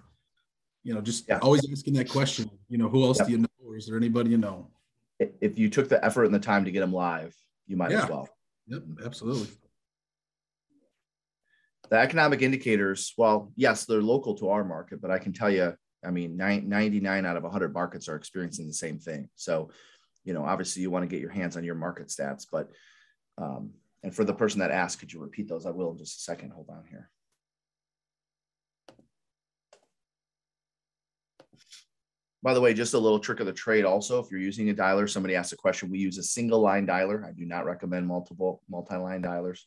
you 0.84 0.94
know, 0.94 1.02
just 1.02 1.28
yeah. 1.28 1.38
always 1.40 1.66
asking 1.72 1.94
that 1.94 2.10
question. 2.10 2.50
You 2.68 2.80
know, 2.80 2.90
who 2.90 3.04
else 3.04 3.20
yep. 3.20 3.28
do 3.28 3.32
you 3.34 3.38
know? 3.40 3.48
Or 3.68 3.78
is 3.78 3.86
there 3.86 3.98
anybody 3.98 4.32
you 4.32 4.38
know? 4.38 4.68
If 5.20 5.58
you 5.58 5.70
took 5.70 5.90
the 5.90 6.04
effort 6.04 6.26
and 6.26 6.34
the 6.34 6.40
time 6.40 6.66
to 6.66 6.72
get 6.72 6.80
them 6.80 6.92
live, 6.92 7.36
you 7.68 7.78
might 7.78 7.92
yeah. 7.92 8.04
as 8.04 8.10
well. 8.10 8.30
Yep, 8.68 8.84
absolutely. 9.06 9.48
The 11.90 11.98
economic 11.98 12.42
indicators, 12.42 13.14
well, 13.16 13.52
yes, 13.56 13.86
they're 13.86 14.02
local 14.02 14.34
to 14.36 14.50
our 14.50 14.64
market, 14.64 15.02
but 15.02 15.12
I 15.12 15.20
can 15.20 15.34
tell 15.34 15.52
you, 15.52 15.76
I 16.04 16.10
mean, 16.10 16.36
99 16.36 17.26
out 17.26 17.38
of 17.38 17.44
100 17.44 17.74
markets 17.74 18.10
are 18.10 18.16
experiencing 18.16 18.68
the 18.68 18.74
same 18.74 18.98
thing. 18.98 19.30
So 19.36 19.70
you 20.26 20.34
know, 20.34 20.44
obviously 20.44 20.82
you 20.82 20.92
want 20.92 21.04
to 21.04 21.08
get 21.08 21.22
your 21.22 21.32
hands 21.32 21.56
on 21.56 21.64
your 21.64 21.76
market 21.76 22.08
stats, 22.08 22.46
but, 22.52 22.70
um, 23.38 23.72
and 24.04 24.14
for 24.14 24.24
the 24.24 24.34
person 24.34 24.60
that 24.60 24.72
asked, 24.72 25.00
could 25.00 25.14
you 25.14 25.22
repeat 25.22 25.48
those? 25.48 25.66
I 25.66 25.72
will 25.72 25.92
in 25.92 25.98
just 25.98 26.20
a 26.20 26.22
second. 26.22 26.52
Hold 26.52 26.70
on 26.70 26.84
here. 26.90 27.10
By 32.44 32.54
the 32.54 32.62
way, 32.62 32.76
just 32.76 32.94
a 32.94 33.00
little 33.00 33.18
trick 33.18 33.40
of 33.40 33.48
the 33.48 33.54
trade 33.54 33.86
also, 33.86 34.20
if 34.20 34.30
you're 34.30 34.40
using 34.40 34.70
a 34.70 34.74
dialer, 34.76 35.10
somebody 35.10 35.36
asked 35.36 35.54
a 35.54 35.58
question, 35.58 35.90
we 35.90 35.98
use 35.98 36.20
a 36.20 36.24
single 36.24 36.60
line 36.60 36.86
dialer. 36.86 37.26
I 37.26 37.32
do 37.32 37.46
not 37.46 37.66
recommend 37.66 38.06
multiple 38.06 38.62
multi-line 38.70 39.24
dialers. 39.24 39.62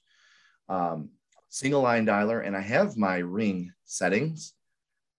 Um, 0.69 1.11
single 1.49 1.83
line 1.83 2.07
dialer, 2.07 2.47
and 2.47 2.57
I 2.57 2.61
have 2.61 2.97
my 2.97 3.17
ring 3.17 3.73
settings 3.85 4.55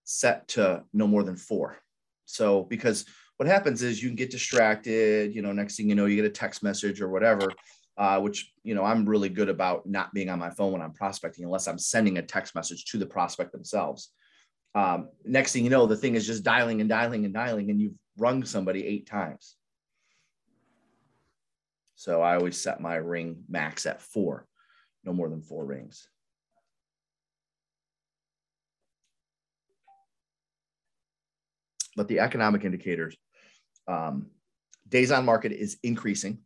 set 0.04 0.48
to 0.48 0.84
no 0.94 1.06
more 1.06 1.22
than 1.22 1.36
four. 1.36 1.76
So 2.24 2.62
because 2.62 3.04
what 3.40 3.46
happens 3.46 3.80
is 3.80 4.02
you 4.02 4.10
can 4.10 4.16
get 4.16 4.30
distracted 4.30 5.34
you 5.34 5.40
know 5.40 5.50
next 5.50 5.74
thing 5.74 5.88
you 5.88 5.94
know 5.94 6.04
you 6.04 6.14
get 6.14 6.26
a 6.26 6.28
text 6.28 6.62
message 6.62 7.00
or 7.00 7.08
whatever 7.08 7.50
uh, 7.96 8.20
which 8.20 8.52
you 8.64 8.74
know 8.74 8.84
i'm 8.84 9.08
really 9.08 9.30
good 9.30 9.48
about 9.48 9.86
not 9.86 10.12
being 10.12 10.28
on 10.28 10.38
my 10.38 10.50
phone 10.50 10.72
when 10.72 10.82
i'm 10.82 10.92
prospecting 10.92 11.46
unless 11.46 11.66
i'm 11.66 11.78
sending 11.78 12.18
a 12.18 12.22
text 12.22 12.54
message 12.54 12.84
to 12.84 12.98
the 12.98 13.06
prospect 13.06 13.50
themselves. 13.50 14.10
Um, 14.74 15.08
next 15.24 15.54
thing 15.54 15.64
you 15.64 15.70
know 15.70 15.86
the 15.86 15.96
thing 15.96 16.16
is 16.16 16.26
just 16.26 16.44
dialing 16.44 16.82
and 16.82 16.90
dialing 16.90 17.24
and 17.24 17.32
dialing 17.32 17.70
and 17.70 17.80
you've 17.80 17.94
rung 18.18 18.44
somebody 18.44 18.86
eight 18.86 19.06
times. 19.06 19.56
So 21.94 22.20
i 22.20 22.36
always 22.36 22.60
set 22.60 22.78
my 22.78 22.96
ring 22.96 23.44
max 23.48 23.86
at 23.86 24.02
four 24.02 24.46
no 25.02 25.14
more 25.14 25.30
than 25.30 25.40
four 25.40 25.64
rings. 25.64 26.06
But 31.96 32.06
the 32.06 32.20
economic 32.20 32.64
indicators 32.64 33.16
um, 33.88 34.26
days 34.88 35.10
on 35.10 35.24
market 35.24 35.52
is 35.52 35.78
increasing. 35.82 36.38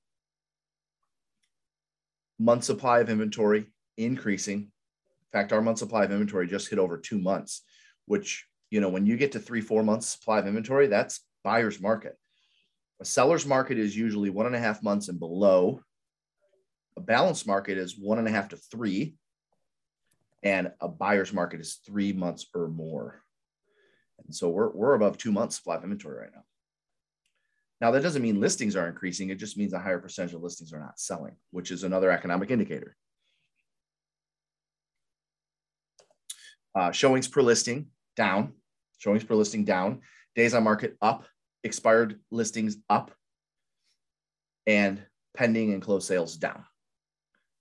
Month 2.38 2.64
supply 2.64 3.00
of 3.00 3.10
inventory 3.10 3.66
increasing. 3.96 4.58
In 4.58 4.70
fact, 5.32 5.52
our 5.52 5.62
month 5.62 5.78
supply 5.78 6.04
of 6.04 6.12
inventory 6.12 6.46
just 6.46 6.68
hit 6.68 6.78
over 6.78 6.98
two 6.98 7.18
months, 7.18 7.62
which, 8.06 8.46
you 8.70 8.80
know, 8.80 8.88
when 8.88 9.06
you 9.06 9.16
get 9.16 9.32
to 9.32 9.38
three, 9.38 9.60
four 9.60 9.82
months 9.82 10.08
supply 10.08 10.38
of 10.38 10.46
inventory, 10.46 10.86
that's 10.86 11.20
buyer's 11.42 11.80
market. 11.80 12.16
A 13.00 13.04
seller's 13.04 13.46
market 13.46 13.78
is 13.78 13.96
usually 13.96 14.30
one 14.30 14.46
and 14.46 14.54
a 14.54 14.60
half 14.60 14.82
months 14.82 15.08
and 15.08 15.18
below. 15.18 15.80
A 16.96 17.00
balanced 17.00 17.46
market 17.46 17.78
is 17.78 17.98
one 17.98 18.18
and 18.18 18.28
a 18.28 18.30
half 18.30 18.50
to 18.50 18.56
three. 18.56 19.16
And 20.42 20.72
a 20.80 20.88
buyer's 20.88 21.32
market 21.32 21.60
is 21.60 21.80
three 21.86 22.12
months 22.12 22.46
or 22.54 22.68
more. 22.68 23.22
And 24.24 24.34
so 24.34 24.48
we're, 24.50 24.70
we're 24.70 24.94
above 24.94 25.18
two 25.18 25.32
months 25.32 25.56
supply 25.56 25.76
of 25.76 25.82
inventory 25.82 26.20
right 26.20 26.30
now. 26.34 26.44
Now, 27.80 27.90
that 27.90 28.02
doesn't 28.02 28.22
mean 28.22 28.40
listings 28.40 28.76
are 28.76 28.88
increasing. 28.88 29.30
It 29.30 29.38
just 29.38 29.56
means 29.56 29.72
a 29.72 29.78
higher 29.78 29.98
percentage 29.98 30.34
of 30.34 30.42
listings 30.42 30.72
are 30.72 30.80
not 30.80 30.98
selling, 30.98 31.36
which 31.50 31.70
is 31.70 31.84
another 31.84 32.10
economic 32.10 32.50
indicator. 32.50 32.96
Uh, 36.74 36.92
showings 36.92 37.28
per 37.28 37.42
listing 37.42 37.86
down, 38.16 38.52
showings 38.98 39.24
per 39.24 39.34
listing 39.34 39.64
down, 39.64 40.00
days 40.34 40.54
on 40.54 40.64
market 40.64 40.96
up, 41.02 41.24
expired 41.62 42.20
listings 42.30 42.76
up, 42.88 43.10
and 44.66 45.04
pending 45.36 45.72
and 45.72 45.82
closed 45.82 46.06
sales 46.06 46.36
down. 46.36 46.64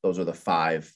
Those 0.04 0.19
are 0.19 0.23
the 0.23 0.34
five 0.34 0.91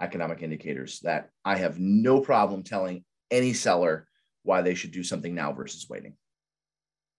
economic 0.00 0.42
indicators 0.42 1.00
that 1.00 1.30
I 1.44 1.56
have 1.56 1.78
no 1.78 2.20
problem 2.20 2.62
telling 2.62 3.04
any 3.30 3.52
seller 3.52 4.06
why 4.42 4.62
they 4.62 4.74
should 4.74 4.92
do 4.92 5.02
something 5.02 5.34
now 5.34 5.52
versus 5.52 5.88
waiting 5.88 6.14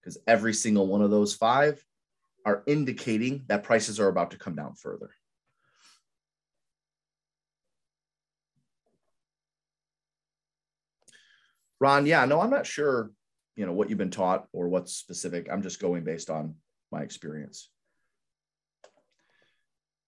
because 0.01 0.17
every 0.27 0.53
single 0.53 0.87
one 0.87 1.01
of 1.01 1.11
those 1.11 1.33
five 1.33 1.83
are 2.45 2.63
indicating 2.67 3.43
that 3.47 3.63
prices 3.63 3.99
are 3.99 4.07
about 4.07 4.31
to 4.31 4.37
come 4.37 4.55
down 4.55 4.75
further. 4.75 5.11
Ron, 11.79 12.05
yeah, 12.05 12.25
no, 12.25 12.41
I'm 12.41 12.49
not 12.49 12.65
sure, 12.65 13.11
you 13.55 13.65
know, 13.65 13.71
what 13.71 13.89
you've 13.89 13.97
been 13.97 14.11
taught 14.11 14.47
or 14.51 14.67
what's 14.67 14.93
specific. 14.93 15.47
I'm 15.51 15.61
just 15.61 15.79
going 15.79 16.03
based 16.03 16.29
on 16.29 16.55
my 16.91 17.01
experience. 17.03 17.69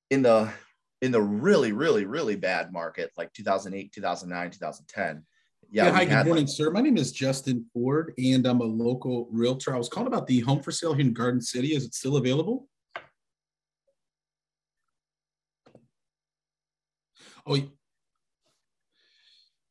In 0.10 0.22
the 0.22 0.52
in 1.02 1.12
the 1.12 1.22
really, 1.22 1.72
really, 1.72 2.06
really 2.06 2.36
bad 2.36 2.72
market, 2.72 3.12
like 3.18 3.34
2008, 3.34 3.92
2009, 3.92 4.52
2010, 4.52 5.26
yeah, 5.72 5.86
yeah 5.86 5.92
hi, 5.92 6.06
good 6.06 6.26
morning, 6.26 6.48
sir. 6.48 6.70
My 6.70 6.82
name 6.82 6.98
is 6.98 7.14
Justin 7.14 7.66
Ford, 7.74 8.14
and 8.18 8.46
I'm 8.46 8.60
a 8.60 8.66
local 8.66 9.30
realtor. 9.32 9.74
I 9.74 9.78
was 9.78 9.88
calling 9.88 10.08
about 10.08 10.28
the 10.28 10.42
home 10.42 10.62
for 10.62 10.72
sale 10.72 10.94
here 10.94 11.06
in 11.06 11.14
Garden 11.14 11.40
City. 11.40 11.74
Is 11.74 11.86
it 11.86 11.94
still 11.94 12.18
available? 12.18 12.68
Oh, 17.48 17.58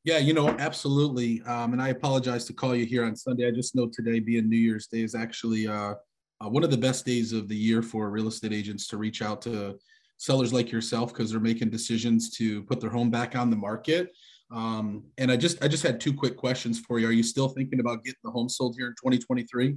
yeah, 0.05 0.17
you 0.17 0.33
know, 0.33 0.49
absolutely. 0.49 1.43
Um, 1.43 1.75
and 1.75 1.83
I 1.83 1.89
apologize 1.89 2.47
to 2.47 2.55
call 2.55 2.75
you 2.75 2.87
here 2.87 3.05
on 3.05 3.15
Sunday. 3.15 3.47
I 3.47 3.51
just 3.51 3.77
know 3.77 3.87
today, 3.87 4.21
being 4.21 4.49
New 4.49 4.57
Year's 4.57 4.87
Day, 4.87 5.03
is 5.03 5.15
actually 5.15 5.69
uh, 5.69 5.95
uh, 6.41 6.49
one 6.49 6.65
of 6.65 6.71
the 6.71 6.79
best 6.79 7.05
days 7.05 7.35
of 7.35 7.47
the 7.47 7.57
year 7.57 7.83
for 7.83 8.09
real 8.09 8.29
estate 8.29 8.55
agents 8.55 8.87
to 8.89 8.97
reach 8.97 9.21
out 9.21 9.43
to 9.43 9.79
sellers 10.17 10.53
like 10.55 10.73
yourself 10.73 11.13
because 11.13 11.31
they're 11.31 11.41
making 11.41 11.69
decisions 11.69 12.31
to 12.31 12.63
put 12.63 12.81
their 12.81 12.91
home 12.91 13.11
back 13.11 13.37
on 13.37 13.51
the 13.51 13.57
market. 13.57 14.11
Um, 14.51 15.05
and 15.17 15.31
I 15.31 15.37
just 15.37 15.63
I 15.63 15.69
just 15.69 15.83
had 15.83 16.01
two 16.01 16.13
quick 16.13 16.37
questions 16.37 16.81
for 16.81 16.99
you. 16.99 17.07
Are 17.07 17.13
you 17.13 17.23
still 17.23 17.49
thinking 17.49 17.81
about 17.81 18.05
getting 18.05 18.21
the 18.25 18.31
home 18.31 18.49
sold 18.49 18.75
here 18.77 18.89
in 18.89 18.93
2023? 18.95 19.77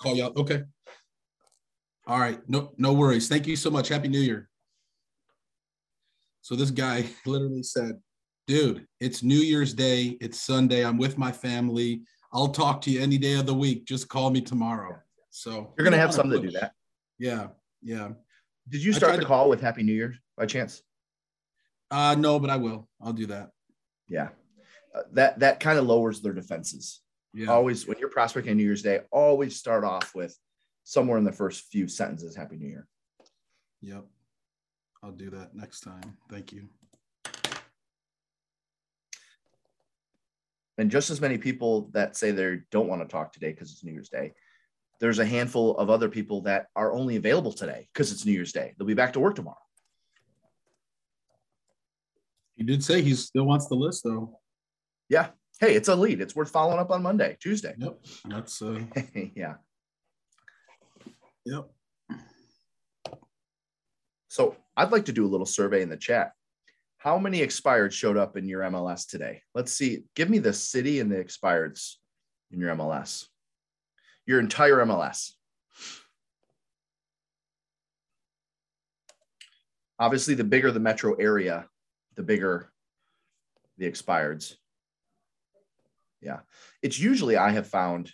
Call 0.00 0.16
you 0.16 0.24
out. 0.24 0.36
Okay. 0.36 0.62
All 2.06 2.18
right. 2.18 2.40
No, 2.48 2.72
no 2.76 2.92
worries. 2.92 3.28
Thank 3.28 3.46
you 3.46 3.56
so 3.56 3.70
much. 3.70 3.88
Happy 3.88 4.08
New 4.08 4.20
Year. 4.20 4.48
So 6.42 6.54
this 6.54 6.70
guy 6.70 7.04
literally 7.26 7.62
said, 7.62 8.00
dude, 8.46 8.86
it's 9.00 9.22
New 9.22 9.38
Year's 9.38 9.74
Day. 9.74 10.16
It's 10.20 10.40
Sunday. 10.40 10.84
I'm 10.84 10.98
with 10.98 11.18
my 11.18 11.32
family. 11.32 12.02
I'll 12.32 12.48
talk 12.48 12.80
to 12.82 12.90
you 12.90 13.00
any 13.00 13.18
day 13.18 13.34
of 13.34 13.46
the 13.46 13.54
week. 13.54 13.86
Just 13.86 14.08
call 14.08 14.30
me 14.30 14.40
tomorrow. 14.40 14.96
So 15.30 15.72
you're 15.76 15.84
gonna 15.84 15.96
have 15.96 16.14
something 16.14 16.40
to 16.40 16.48
do 16.48 16.58
that. 16.58 16.72
Yeah. 17.18 17.48
Yeah. 17.82 18.10
Did 18.68 18.82
you 18.82 18.92
start 18.92 19.14
the 19.14 19.20
to, 19.20 19.26
call 19.26 19.48
with 19.48 19.60
Happy 19.60 19.82
New 19.82 19.92
Year 19.92 20.16
by 20.36 20.46
chance? 20.46 20.82
Uh, 21.90 22.16
no, 22.18 22.38
but 22.38 22.50
I 22.50 22.56
will. 22.56 22.88
I'll 23.00 23.12
do 23.12 23.26
that. 23.26 23.50
Yeah, 24.08 24.30
uh, 24.94 25.02
that 25.12 25.38
that 25.40 25.60
kind 25.60 25.78
of 25.78 25.86
lowers 25.86 26.20
their 26.20 26.32
defenses. 26.32 27.00
Yeah. 27.32 27.48
Always 27.48 27.86
when 27.86 27.98
you're 27.98 28.08
prospecting 28.08 28.56
New 28.56 28.64
Year's 28.64 28.82
Day, 28.82 29.00
always 29.10 29.56
start 29.56 29.84
off 29.84 30.14
with 30.14 30.36
somewhere 30.84 31.18
in 31.18 31.24
the 31.24 31.32
first 31.32 31.66
few 31.70 31.86
sentences, 31.86 32.34
Happy 32.34 32.56
New 32.56 32.68
Year. 32.68 32.86
Yep, 33.82 34.04
I'll 35.02 35.12
do 35.12 35.30
that 35.30 35.54
next 35.54 35.80
time. 35.80 36.16
Thank 36.30 36.52
you. 36.52 36.68
And 40.78 40.90
just 40.90 41.10
as 41.10 41.20
many 41.20 41.38
people 41.38 41.88
that 41.92 42.16
say 42.16 42.30
they 42.32 42.58
don't 42.70 42.88
want 42.88 43.02
to 43.02 43.08
talk 43.08 43.32
today 43.32 43.50
because 43.50 43.72
it's 43.72 43.84
New 43.84 43.92
Year's 43.92 44.10
Day, 44.10 44.34
there's 45.00 45.18
a 45.18 45.26
handful 45.26 45.76
of 45.76 45.90
other 45.90 46.08
people 46.08 46.42
that 46.42 46.66
are 46.74 46.92
only 46.92 47.16
available 47.16 47.52
today 47.52 47.88
because 47.92 48.12
it's 48.12 48.24
New 48.24 48.32
Year's 48.32 48.52
Day. 48.52 48.74
They'll 48.76 48.86
be 48.86 48.94
back 48.94 49.12
to 49.14 49.20
work 49.20 49.34
tomorrow. 49.34 49.56
He 52.56 52.64
did 52.64 52.82
say 52.82 53.02
he 53.02 53.14
still 53.14 53.44
wants 53.44 53.68
the 53.68 53.74
list 53.74 54.04
though. 54.04 54.40
Yeah. 55.08 55.28
Hey, 55.60 55.74
it's 55.74 55.88
a 55.88 55.96
lead. 55.96 56.20
It's 56.20 56.34
worth 56.34 56.50
following 56.50 56.78
up 56.78 56.90
on 56.90 57.02
Monday, 57.02 57.36
Tuesday. 57.40 57.74
Yep. 57.78 57.98
That's 58.26 58.62
uh 58.62 58.80
yeah. 59.34 59.54
yep. 61.44 61.68
So 64.28 64.56
I'd 64.76 64.92
like 64.92 65.06
to 65.06 65.12
do 65.12 65.26
a 65.26 65.28
little 65.28 65.46
survey 65.46 65.82
in 65.82 65.88
the 65.88 65.96
chat. 65.96 66.32
How 66.98 67.18
many 67.18 67.40
expired 67.40 67.92
showed 67.92 68.16
up 68.16 68.36
in 68.36 68.48
your 68.48 68.62
MLS 68.62 69.06
today? 69.06 69.42
Let's 69.54 69.72
see. 69.72 70.04
Give 70.14 70.28
me 70.28 70.38
the 70.38 70.52
city 70.52 71.00
and 71.00 71.10
the 71.10 71.16
expireds 71.16 71.94
in 72.50 72.60
your 72.60 72.74
MLS. 72.74 73.26
Your 74.26 74.40
entire 74.40 74.76
MLS. 74.84 75.30
Obviously, 79.98 80.34
the 80.34 80.44
bigger 80.44 80.70
the 80.70 80.80
metro 80.80 81.14
area, 81.14 81.66
the 82.16 82.22
bigger 82.22 82.70
the 83.78 83.90
expireds. 83.90 84.54
Yeah. 86.20 86.40
It's 86.82 86.98
usually, 86.98 87.36
I 87.36 87.50
have 87.50 87.66
found, 87.66 88.12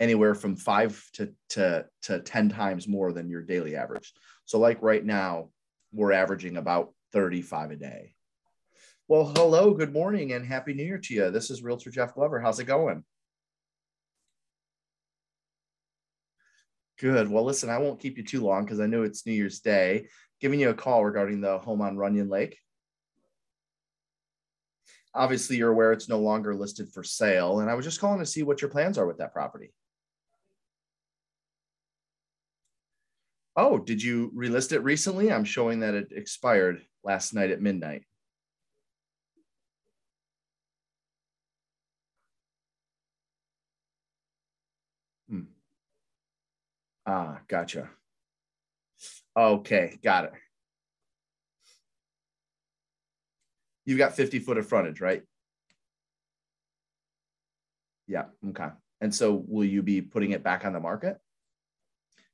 anywhere 0.00 0.34
from 0.34 0.56
five 0.56 1.04
to, 1.12 1.32
to, 1.50 1.84
to 2.02 2.20
10 2.20 2.48
times 2.48 2.88
more 2.88 3.12
than 3.12 3.28
your 3.28 3.42
daily 3.42 3.76
average. 3.76 4.14
So, 4.46 4.58
like 4.58 4.82
right 4.82 5.04
now, 5.04 5.50
we're 5.92 6.12
averaging 6.12 6.56
about 6.56 6.92
35 7.12 7.72
a 7.72 7.76
day. 7.76 8.14
Well, 9.08 9.32
hello, 9.36 9.74
good 9.74 9.92
morning, 9.92 10.32
and 10.32 10.46
happy 10.46 10.72
new 10.72 10.84
year 10.84 10.98
to 10.98 11.14
you. 11.14 11.30
This 11.30 11.50
is 11.50 11.62
Realtor 11.62 11.90
Jeff 11.90 12.14
Glover. 12.14 12.40
How's 12.40 12.60
it 12.60 12.64
going? 12.64 13.04
Good. 17.00 17.30
Well, 17.30 17.44
listen, 17.44 17.70
I 17.70 17.78
won't 17.78 17.98
keep 17.98 18.18
you 18.18 18.24
too 18.24 18.42
long 18.42 18.64
because 18.64 18.78
I 18.78 18.86
know 18.86 19.04
it's 19.04 19.24
New 19.24 19.32
Year's 19.32 19.60
Day. 19.60 20.08
Giving 20.38 20.60
you 20.60 20.68
a 20.68 20.74
call 20.74 21.02
regarding 21.02 21.40
the 21.40 21.58
home 21.58 21.80
on 21.80 21.96
Runyan 21.96 22.30
Lake. 22.30 22.58
Obviously, 25.14 25.56
you're 25.56 25.72
aware 25.72 25.92
it's 25.92 26.10
no 26.10 26.18
longer 26.18 26.54
listed 26.54 26.92
for 26.92 27.02
sale, 27.02 27.60
and 27.60 27.70
I 27.70 27.74
was 27.74 27.86
just 27.86 28.00
calling 28.00 28.20
to 28.20 28.26
see 28.26 28.42
what 28.42 28.60
your 28.60 28.70
plans 28.70 28.98
are 28.98 29.06
with 29.06 29.16
that 29.18 29.32
property. 29.32 29.72
Oh, 33.56 33.78
did 33.78 34.02
you 34.02 34.30
relist 34.36 34.72
it 34.72 34.80
recently? 34.80 35.32
I'm 35.32 35.44
showing 35.44 35.80
that 35.80 35.94
it 35.94 36.12
expired 36.12 36.82
last 37.02 37.32
night 37.32 37.50
at 37.50 37.62
midnight. 37.62 38.04
Hmm. 45.30 45.44
Ah, 47.12 47.40
gotcha. 47.48 47.90
Okay, 49.36 49.98
got 50.00 50.26
it. 50.26 50.32
You've 53.84 53.98
got 53.98 54.14
50 54.14 54.38
foot 54.38 54.58
of 54.58 54.68
frontage, 54.68 55.00
right? 55.00 55.22
Yeah, 58.06 58.26
okay. 58.50 58.68
And 59.00 59.12
so 59.12 59.42
will 59.44 59.64
you 59.64 59.82
be 59.82 60.00
putting 60.02 60.30
it 60.30 60.44
back 60.44 60.64
on 60.64 60.72
the 60.72 60.78
market? 60.78 61.16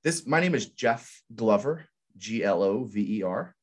This 0.04 0.26
my 0.26 0.40
name 0.40 0.54
is 0.54 0.68
Jeff 0.68 1.22
Glover, 1.34 1.86
G 2.18 2.44
L 2.44 2.62
O 2.62 2.84
V 2.84 3.20
E 3.20 3.22
R. 3.22 3.55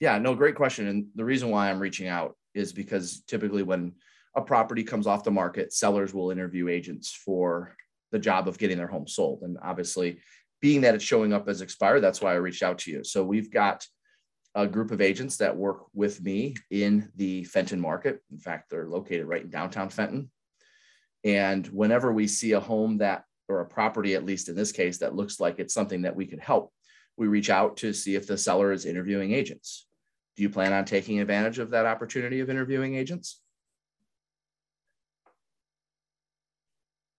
Yeah, 0.00 0.18
no, 0.18 0.34
great 0.34 0.54
question. 0.54 0.86
And 0.86 1.06
the 1.14 1.24
reason 1.24 1.50
why 1.50 1.70
I'm 1.70 1.80
reaching 1.80 2.08
out 2.08 2.36
is 2.54 2.72
because 2.72 3.22
typically 3.26 3.62
when 3.62 3.94
a 4.36 4.40
property 4.40 4.84
comes 4.84 5.06
off 5.06 5.24
the 5.24 5.30
market, 5.30 5.72
sellers 5.72 6.14
will 6.14 6.30
interview 6.30 6.68
agents 6.68 7.12
for 7.12 7.74
the 8.12 8.18
job 8.18 8.48
of 8.48 8.58
getting 8.58 8.78
their 8.78 8.86
home 8.86 9.08
sold. 9.08 9.42
And 9.42 9.58
obviously, 9.62 10.20
being 10.60 10.80
that 10.82 10.94
it's 10.94 11.04
showing 11.04 11.32
up 11.32 11.48
as 11.48 11.60
expired, 11.60 12.02
that's 12.02 12.20
why 12.20 12.32
I 12.32 12.36
reached 12.36 12.62
out 12.62 12.78
to 12.80 12.90
you. 12.90 13.04
So 13.04 13.24
we've 13.24 13.50
got 13.50 13.86
a 14.54 14.66
group 14.66 14.90
of 14.90 15.00
agents 15.00 15.36
that 15.38 15.56
work 15.56 15.86
with 15.92 16.22
me 16.22 16.54
in 16.70 17.10
the 17.16 17.44
Fenton 17.44 17.80
market. 17.80 18.20
In 18.30 18.38
fact, 18.38 18.70
they're 18.70 18.88
located 18.88 19.26
right 19.26 19.42
in 19.42 19.50
downtown 19.50 19.88
Fenton. 19.88 20.30
And 21.24 21.66
whenever 21.68 22.12
we 22.12 22.26
see 22.26 22.52
a 22.52 22.60
home 22.60 22.98
that, 22.98 23.24
or 23.48 23.60
a 23.60 23.66
property, 23.66 24.14
at 24.14 24.24
least 24.24 24.48
in 24.48 24.54
this 24.54 24.72
case, 24.72 24.98
that 24.98 25.14
looks 25.14 25.40
like 25.40 25.58
it's 25.58 25.74
something 25.74 26.02
that 26.02 26.16
we 26.16 26.26
could 26.26 26.40
help, 26.40 26.72
we 27.16 27.26
reach 27.26 27.50
out 27.50 27.76
to 27.78 27.92
see 27.92 28.14
if 28.14 28.26
the 28.26 28.38
seller 28.38 28.72
is 28.72 28.86
interviewing 28.86 29.32
agents. 29.32 29.87
Do 30.38 30.44
you 30.44 30.50
plan 30.50 30.72
on 30.72 30.84
taking 30.84 31.18
advantage 31.18 31.58
of 31.58 31.70
that 31.70 31.84
opportunity 31.84 32.38
of 32.38 32.48
interviewing 32.48 32.94
agents? 32.94 33.40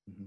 Mm-hmm. 0.09 0.25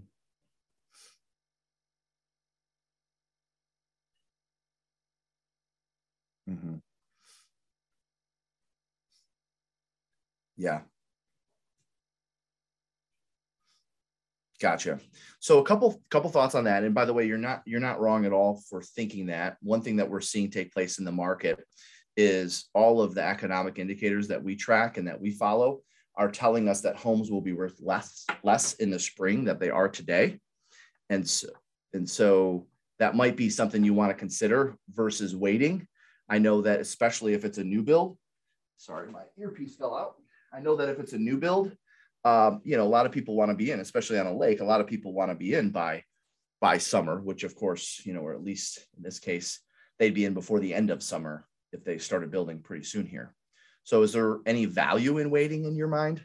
Mm-hmm. 6.52 6.74
Yeah. 10.58 10.80
Gotcha. 14.60 15.00
So 15.40 15.60
a 15.60 15.64
couple 15.64 16.02
couple 16.10 16.28
thoughts 16.28 16.54
on 16.54 16.64
that. 16.64 16.84
And 16.84 16.94
by 16.94 17.06
the 17.06 17.14
way, 17.14 17.26
you're 17.26 17.38
not 17.38 17.62
you're 17.64 17.80
not 17.80 18.00
wrong 18.00 18.26
at 18.26 18.32
all 18.34 18.62
for 18.68 18.82
thinking 18.82 19.28
that. 19.28 19.56
One 19.62 19.80
thing 19.80 19.96
that 19.96 20.10
we're 20.10 20.20
seeing 20.20 20.50
take 20.50 20.74
place 20.74 20.98
in 20.98 21.06
the 21.06 21.10
market 21.10 21.58
is 22.16 22.68
all 22.74 23.00
of 23.00 23.14
the 23.14 23.22
economic 23.22 23.78
indicators 23.78 24.28
that 24.28 24.42
we 24.42 24.56
track 24.56 24.96
and 24.96 25.08
that 25.08 25.20
we 25.20 25.30
follow 25.30 25.80
are 26.16 26.30
telling 26.30 26.68
us 26.68 26.82
that 26.82 26.96
homes 26.96 27.30
will 27.30 27.40
be 27.40 27.52
worth 27.52 27.80
less 27.80 28.26
less 28.42 28.74
in 28.74 28.90
the 28.90 28.98
spring 28.98 29.44
that 29.44 29.58
they 29.58 29.70
are 29.70 29.88
today. 29.88 30.38
And 31.08 31.28
so, 31.28 31.48
and 31.92 32.08
so 32.08 32.66
that 32.98 33.16
might 33.16 33.36
be 33.36 33.50
something 33.50 33.84
you 33.84 33.94
want 33.94 34.10
to 34.10 34.18
consider 34.18 34.76
versus 34.92 35.34
waiting. 35.34 35.86
I 36.28 36.38
know 36.38 36.62
that 36.62 36.80
especially 36.80 37.34
if 37.34 37.44
it's 37.44 37.58
a 37.58 37.64
new 37.64 37.82
build. 37.82 38.18
Sorry, 38.76 39.10
my 39.10 39.22
earpiece 39.38 39.76
fell 39.76 39.96
out. 39.96 40.16
I 40.52 40.60
know 40.60 40.76
that 40.76 40.88
if 40.88 40.98
it's 40.98 41.12
a 41.12 41.18
new 41.18 41.38
build, 41.38 41.74
um, 42.24 42.60
you 42.64 42.76
know, 42.76 42.84
a 42.84 42.88
lot 42.88 43.06
of 43.06 43.12
people 43.12 43.34
want 43.34 43.50
to 43.50 43.56
be 43.56 43.70
in, 43.70 43.80
especially 43.80 44.18
on 44.18 44.26
a 44.26 44.36
lake. 44.36 44.60
A 44.60 44.64
lot 44.64 44.80
of 44.80 44.86
people 44.86 45.12
want 45.12 45.30
to 45.30 45.34
be 45.34 45.54
in 45.54 45.70
by 45.70 46.04
by 46.60 46.78
summer, 46.78 47.20
which 47.20 47.42
of 47.42 47.56
course, 47.56 48.00
you 48.04 48.12
know, 48.12 48.20
or 48.20 48.34
at 48.34 48.44
least 48.44 48.86
in 48.96 49.02
this 49.02 49.18
case, 49.18 49.60
they'd 49.98 50.14
be 50.14 50.24
in 50.24 50.34
before 50.34 50.60
the 50.60 50.74
end 50.74 50.90
of 50.90 51.02
summer 51.02 51.46
if 51.72 51.84
they 51.84 51.98
started 51.98 52.30
building 52.30 52.60
pretty 52.60 52.84
soon 52.84 53.06
here. 53.06 53.34
So, 53.84 54.02
is 54.02 54.12
there 54.12 54.38
any 54.46 54.66
value 54.66 55.18
in 55.18 55.30
waiting 55.30 55.64
in 55.64 55.74
your 55.74 55.88
mind? 55.88 56.24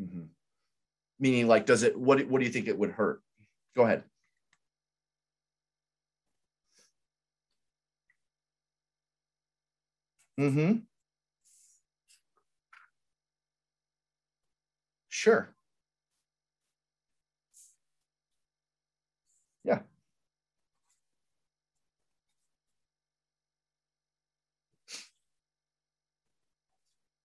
Mm-hmm. 0.00 0.24
Meaning, 1.18 1.48
like, 1.48 1.66
does 1.66 1.82
it? 1.82 1.98
What 1.98 2.26
What 2.28 2.38
do 2.40 2.46
you 2.46 2.52
think 2.52 2.68
it 2.68 2.78
would 2.78 2.90
hurt? 2.90 3.22
Go 3.76 3.84
ahead. 3.84 4.04
Mm-hmm. 10.38 10.84
Sure. 15.08 15.54
Yeah. 19.64 19.80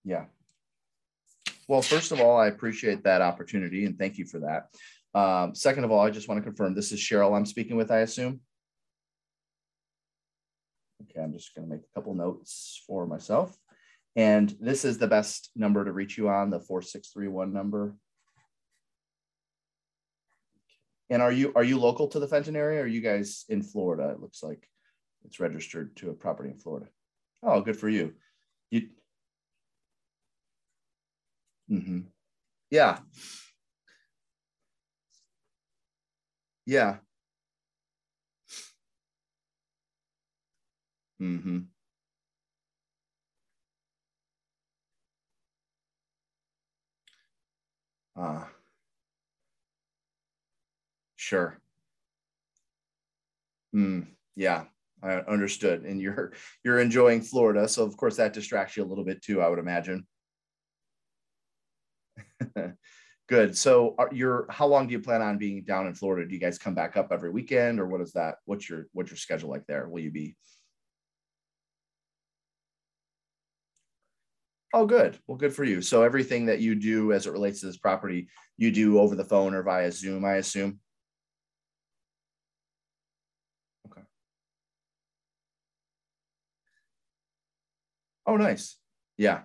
Yeah. 0.09 0.25
Well, 1.67 1.83
first 1.83 2.11
of 2.11 2.19
all, 2.19 2.35
I 2.35 2.47
appreciate 2.47 3.03
that 3.03 3.21
opportunity 3.21 3.85
and 3.85 3.95
thank 3.95 4.17
you 4.17 4.25
for 4.25 4.39
that. 4.39 4.69
Um, 5.13 5.53
second 5.53 5.83
of 5.83 5.91
all, 5.91 5.99
I 5.99 6.09
just 6.09 6.27
want 6.27 6.39
to 6.39 6.43
confirm 6.43 6.73
this 6.73 6.91
is 6.91 6.99
Cheryl 6.99 7.37
I'm 7.37 7.45
speaking 7.45 7.77
with, 7.77 7.91
I 7.91 7.99
assume. 7.99 8.39
Okay, 11.03 11.21
I'm 11.21 11.31
just 11.31 11.53
going 11.53 11.67
to 11.67 11.71
make 11.71 11.83
a 11.83 11.93
couple 11.93 12.15
notes 12.15 12.83
for 12.87 13.05
myself. 13.05 13.55
And 14.15 14.55
this 14.59 14.83
is 14.83 14.97
the 14.97 15.07
best 15.07 15.51
number 15.55 15.85
to 15.85 15.91
reach 15.91 16.17
you 16.17 16.27
on, 16.27 16.49
the 16.49 16.59
4631 16.59 17.53
number. 17.53 17.95
And 21.11 21.21
are 21.21 21.31
you 21.31 21.53
are 21.55 21.63
you 21.63 21.79
local 21.79 22.07
to 22.07 22.19
the 22.19 22.27
Fenton 22.27 22.55
area? 22.55 22.81
Are 22.81 22.87
you 22.87 23.01
guys 23.01 23.45
in 23.47 23.61
Florida? 23.61 24.09
It 24.09 24.21
looks 24.21 24.41
like 24.41 24.67
it's 25.23 25.39
registered 25.39 25.95
to 25.97 26.09
a 26.09 26.13
property 26.13 26.49
in 26.49 26.57
Florida. 26.57 26.87
Oh, 27.43 27.61
good 27.61 27.77
for 27.77 27.89
you. 27.89 28.13
You. 28.71 28.89
Mm-hmm. 31.69 31.99
Yeah. 32.71 32.99
Yeah. 36.65 36.99
Mm-hmm. 41.21 41.59
Uh, 48.15 48.45
sure. 51.15 51.59
Mm, 53.75 54.07
yeah. 54.35 54.65
I 55.01 55.13
understood. 55.21 55.83
And 55.85 56.01
you're 56.01 56.33
you're 56.63 56.79
enjoying 56.79 57.21
Florida, 57.21 57.67
so 57.69 57.83
of 57.85 57.95
course 57.97 58.17
that 58.17 58.33
distracts 58.33 58.75
you 58.75 58.83
a 58.83 58.85
little 58.87 59.05
bit 59.05 59.21
too. 59.21 59.41
I 59.41 59.47
would 59.47 59.59
imagine. 59.59 60.05
Good. 63.27 63.55
So, 63.57 63.95
are 63.99 64.09
you're 64.11 64.47
how 64.49 64.65
long 64.67 64.87
do 64.87 64.93
you 64.93 64.99
plan 64.99 65.21
on 65.21 65.37
being 65.37 65.63
down 65.63 65.87
in 65.87 65.93
Florida? 65.93 66.27
Do 66.27 66.33
you 66.33 66.39
guys 66.41 66.57
come 66.57 66.73
back 66.73 66.97
up 66.97 67.09
every 67.11 67.29
weekend, 67.29 67.79
or 67.79 67.85
what 67.87 68.01
is 68.01 68.13
that? 68.13 68.35
What's 68.45 68.67
your 68.69 68.87
what's 68.93 69.11
your 69.11 69.17
schedule 69.17 69.49
like 69.49 69.65
there? 69.67 69.87
Will 69.87 70.01
you 70.01 70.11
be? 70.11 70.35
Oh, 74.73 74.85
good. 74.85 75.17
Well, 75.25 75.37
good 75.37 75.53
for 75.53 75.63
you. 75.63 75.81
So 75.81 76.03
everything 76.03 76.45
that 76.45 76.59
you 76.59 76.75
do 76.75 77.11
as 77.11 77.25
it 77.25 77.31
relates 77.33 77.59
to 77.61 77.65
this 77.65 77.77
property, 77.77 78.29
you 78.57 78.71
do 78.71 78.99
over 78.99 79.15
the 79.15 79.23
phone 79.25 79.55
or 79.55 79.63
via 79.63 79.91
Zoom, 79.91 80.23
I 80.25 80.35
assume. 80.35 80.79
Okay. 83.87 84.01
Oh, 88.25 88.37
nice. 88.37 88.77
Yeah. 89.17 89.41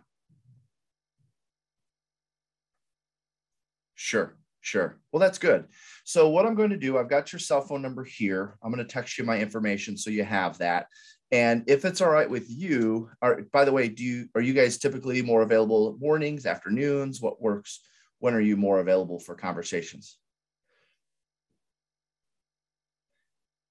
Sure, 4.05 4.37
sure. 4.61 4.99
Well, 5.11 5.21
that's 5.21 5.38
good. 5.38 5.64
So 6.05 6.29
what 6.29 6.45
I'm 6.45 6.55
going 6.55 6.69
to 6.69 6.77
do, 6.77 6.99
I've 6.99 7.09
got 7.09 7.33
your 7.33 7.40
cell 7.40 7.62
phone 7.62 7.81
number 7.81 8.05
here. 8.05 8.59
I'm 8.62 8.71
going 8.71 8.87
to 8.87 8.93
text 8.93 9.17
you 9.17 9.25
my 9.25 9.38
information 9.38 9.97
so 9.97 10.11
you 10.11 10.25
have 10.25 10.59
that. 10.59 10.88
And 11.33 11.64
if 11.69 11.87
it's 11.87 12.03
all 12.03 12.11
right 12.11 12.29
with 12.29 12.45
you, 12.51 13.09
are, 13.23 13.40
by 13.51 13.64
the 13.64 13.73
way, 13.73 13.88
do 13.88 14.05
you 14.05 14.29
are 14.35 14.43
you 14.43 14.53
guys 14.53 14.77
typically 14.77 15.23
more 15.23 15.40
available 15.40 15.97
mornings, 15.99 16.45
afternoons? 16.45 17.23
What 17.23 17.40
works? 17.40 17.81
When 18.19 18.35
are 18.35 18.43
you 18.43 18.59
more 18.59 18.81
available 18.81 19.19
for 19.21 19.35
conversations? 19.35 20.19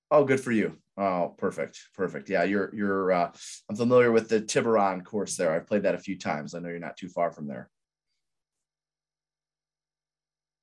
Oh, 0.10 0.24
good 0.26 0.42
for 0.42 0.52
you. 0.52 0.78
Oh, 0.98 1.36
perfect, 1.38 1.80
perfect. 1.96 2.28
Yeah, 2.30 2.44
you're 2.44 2.74
you're. 2.74 3.12
Uh, 3.12 3.32
I'm 3.70 3.76
familiar 3.76 4.12
with 4.12 4.30
the 4.30 4.42
Tiburon 4.42 5.04
course 5.04 5.38
there. 5.38 5.52
I've 5.54 5.68
played 5.68 5.84
that 5.84 5.96
a 5.96 6.00
few 6.00 6.18
times. 6.18 6.56
I 6.56 6.60
know 6.60 6.70
you're 6.70 6.80
not 6.80 6.98
too 6.98 7.10
far 7.10 7.32
from 7.32 7.48
there. 7.48 7.70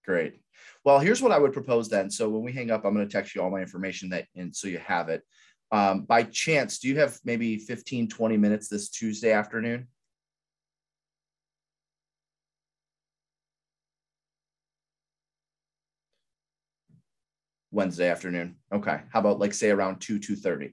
Great. 0.04 0.40
Well, 0.84 0.98
here's 0.98 1.22
what 1.22 1.32
I 1.32 1.38
would 1.38 1.52
propose 1.52 1.88
then. 1.88 2.10
So 2.10 2.28
when 2.28 2.42
we 2.42 2.52
hang 2.52 2.70
up, 2.70 2.84
I'm 2.84 2.94
going 2.94 3.06
to 3.06 3.12
text 3.12 3.34
you 3.34 3.42
all 3.42 3.50
my 3.50 3.60
information 3.60 4.10
that, 4.10 4.26
and 4.34 4.54
so 4.54 4.68
you 4.68 4.78
have 4.78 5.08
it. 5.08 5.22
Um, 5.72 6.02
by 6.02 6.24
chance, 6.24 6.78
do 6.78 6.88
you 6.88 6.98
have 6.98 7.18
maybe 7.24 7.58
15, 7.58 8.08
20 8.08 8.36
minutes 8.36 8.68
this 8.68 8.88
Tuesday 8.88 9.32
afternoon? 9.32 9.88
Wednesday 17.70 18.08
afternoon. 18.08 18.56
Okay. 18.72 19.00
How 19.12 19.20
about 19.20 19.38
like 19.38 19.54
say 19.54 19.70
around 19.70 20.00
2, 20.00 20.18
2.30? 20.18 20.72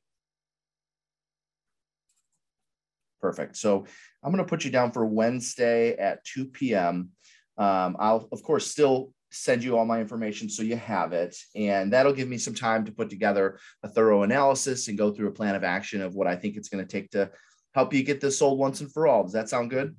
Perfect. 3.21 3.57
So 3.57 3.85
I'm 4.23 4.31
going 4.31 4.43
to 4.43 4.49
put 4.49 4.65
you 4.65 4.71
down 4.71 4.91
for 4.91 5.05
Wednesday 5.05 5.95
at 5.95 6.23
2 6.25 6.45
p.m. 6.45 7.09
Um, 7.57 7.97
I'll, 7.99 8.27
of 8.31 8.43
course, 8.43 8.67
still 8.67 9.13
send 9.31 9.63
you 9.63 9.77
all 9.77 9.85
my 9.85 9.99
information 9.99 10.49
so 10.49 10.63
you 10.63 10.77
have 10.77 11.13
it. 11.13 11.35
And 11.55 11.91
that'll 11.91 12.13
give 12.13 12.29
me 12.29 12.37
some 12.37 12.55
time 12.55 12.85
to 12.85 12.91
put 12.91 13.09
together 13.09 13.59
a 13.83 13.87
thorough 13.87 14.23
analysis 14.23 14.87
and 14.87 14.97
go 14.97 15.11
through 15.11 15.27
a 15.27 15.33
plan 15.33 15.55
of 15.55 15.63
action 15.63 16.01
of 16.01 16.15
what 16.15 16.27
I 16.27 16.35
think 16.35 16.55
it's 16.55 16.69
going 16.69 16.85
to 16.85 16.91
take 16.91 17.11
to 17.11 17.31
help 17.73 17.93
you 17.93 18.03
get 18.03 18.21
this 18.21 18.39
sold 18.39 18.57
once 18.57 18.81
and 18.81 18.91
for 18.91 19.07
all. 19.07 19.23
Does 19.23 19.33
that 19.33 19.49
sound 19.49 19.69
good? 19.69 19.95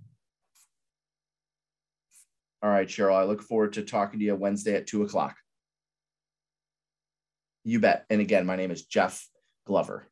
All 2.63 2.71
right, 2.71 2.89
Cheryl, 2.89 3.15
I 3.15 3.25
look 3.25 3.43
forward 3.43 3.75
to 3.75 3.83
talking 3.83 4.19
to 4.19 4.25
you 4.25 4.35
Wednesday 4.35 4.75
at 4.75 4.87
two 4.87 5.03
o'clock. 5.03 5.37
You 7.65 7.79
bet. 7.79 8.05
And 8.11 8.21
again, 8.21 8.47
my 8.47 8.57
name 8.57 8.71
is 8.71 8.83
Jeff 8.83 9.29
Glover. 9.67 10.09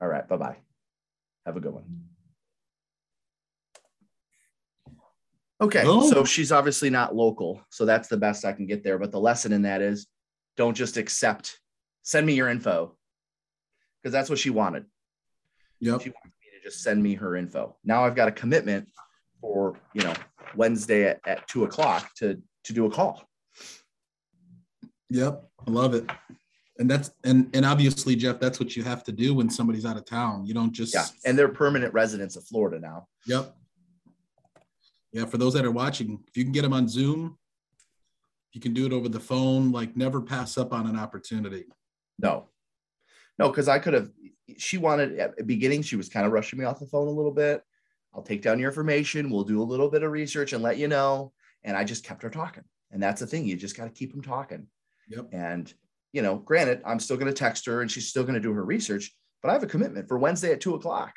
All 0.00 0.08
right, 0.08 0.26
bye 0.28 0.36
bye. 0.36 0.56
Have 1.44 1.56
a 1.56 1.60
good 1.60 1.74
one. 1.74 2.15
Okay, 5.60 5.82
oh. 5.86 6.08
so 6.10 6.24
she's 6.24 6.52
obviously 6.52 6.90
not 6.90 7.16
local, 7.16 7.62
so 7.70 7.86
that's 7.86 8.08
the 8.08 8.16
best 8.16 8.44
I 8.44 8.52
can 8.52 8.66
get 8.66 8.84
there. 8.84 8.98
But 8.98 9.10
the 9.10 9.20
lesson 9.20 9.52
in 9.52 9.62
that 9.62 9.80
is, 9.80 10.06
don't 10.56 10.74
just 10.76 10.98
accept. 10.98 11.58
Send 12.02 12.26
me 12.26 12.34
your 12.34 12.48
info, 12.48 12.94
because 14.02 14.12
that's 14.12 14.28
what 14.28 14.38
she 14.38 14.50
wanted. 14.50 14.84
Yep. 15.80 16.02
She 16.02 16.10
wanted 16.10 16.32
me 16.40 16.58
to 16.58 16.62
just 16.62 16.82
send 16.82 17.02
me 17.02 17.14
her 17.14 17.36
info. 17.36 17.76
Now 17.84 18.04
I've 18.04 18.14
got 18.14 18.28
a 18.28 18.32
commitment 18.32 18.88
for 19.40 19.78
you 19.94 20.02
know 20.02 20.12
Wednesday 20.56 21.08
at, 21.08 21.20
at 21.26 21.48
two 21.48 21.64
o'clock 21.64 22.14
to 22.16 22.40
to 22.64 22.72
do 22.74 22.84
a 22.84 22.90
call. 22.90 23.26
Yep, 25.08 25.42
I 25.66 25.70
love 25.70 25.94
it. 25.94 26.10
And 26.78 26.90
that's 26.90 27.12
and 27.24 27.48
and 27.54 27.64
obviously, 27.64 28.14
Jeff, 28.14 28.38
that's 28.38 28.60
what 28.60 28.76
you 28.76 28.82
have 28.82 29.02
to 29.04 29.12
do 29.12 29.32
when 29.32 29.48
somebody's 29.48 29.86
out 29.86 29.96
of 29.96 30.04
town. 30.04 30.44
You 30.44 30.52
don't 30.52 30.72
just 30.72 30.92
yeah, 30.92 31.06
and 31.24 31.38
they're 31.38 31.48
permanent 31.48 31.94
residents 31.94 32.36
of 32.36 32.44
Florida 32.44 32.78
now. 32.78 33.06
Yep 33.26 33.56
yeah, 35.16 35.24
for 35.24 35.38
those 35.38 35.54
that 35.54 35.64
are 35.64 35.70
watching, 35.70 36.20
if 36.28 36.36
you 36.36 36.44
can 36.44 36.52
get 36.52 36.62
them 36.62 36.74
on 36.74 36.88
Zoom, 36.88 37.38
you 38.52 38.60
can 38.60 38.74
do 38.74 38.84
it 38.84 38.92
over 38.92 39.08
the 39.08 39.18
phone. 39.18 39.72
Like, 39.72 39.96
never 39.96 40.20
pass 40.20 40.58
up 40.58 40.74
on 40.74 40.86
an 40.86 40.98
opportunity. 40.98 41.64
No, 42.18 42.50
no, 43.38 43.48
because 43.48 43.66
I 43.66 43.78
could 43.78 43.94
have. 43.94 44.10
She 44.58 44.76
wanted 44.78 45.18
at 45.18 45.36
the 45.36 45.44
beginning. 45.44 45.82
She 45.82 45.96
was 45.96 46.10
kind 46.10 46.26
of 46.26 46.32
rushing 46.32 46.58
me 46.58 46.66
off 46.66 46.80
the 46.80 46.86
phone 46.86 47.08
a 47.08 47.10
little 47.10 47.32
bit. 47.32 47.62
I'll 48.14 48.22
take 48.22 48.42
down 48.42 48.58
your 48.58 48.68
information. 48.68 49.30
We'll 49.30 49.44
do 49.44 49.62
a 49.62 49.64
little 49.64 49.90
bit 49.90 50.02
of 50.02 50.12
research 50.12 50.52
and 50.52 50.62
let 50.62 50.76
you 50.76 50.86
know. 50.86 51.32
And 51.64 51.76
I 51.76 51.84
just 51.84 52.04
kept 52.04 52.22
her 52.22 52.30
talking. 52.30 52.64
And 52.90 53.02
that's 53.02 53.20
the 53.20 53.26
thing. 53.26 53.46
You 53.46 53.56
just 53.56 53.76
got 53.76 53.84
to 53.84 53.90
keep 53.90 54.12
them 54.12 54.22
talking. 54.22 54.66
Yep. 55.08 55.28
And 55.32 55.72
you 56.12 56.22
know, 56.22 56.36
granted, 56.36 56.82
I'm 56.84 57.00
still 57.00 57.16
going 57.16 57.32
to 57.32 57.38
text 57.38 57.66
her 57.66 57.82
and 57.82 57.90
she's 57.90 58.08
still 58.08 58.22
going 58.22 58.34
to 58.34 58.40
do 58.40 58.52
her 58.52 58.64
research, 58.64 59.12
but 59.42 59.50
I 59.50 59.52
have 59.52 59.62
a 59.62 59.66
commitment 59.66 60.08
for 60.08 60.18
Wednesday 60.18 60.52
at 60.52 60.60
two 60.60 60.74
o'clock, 60.74 61.14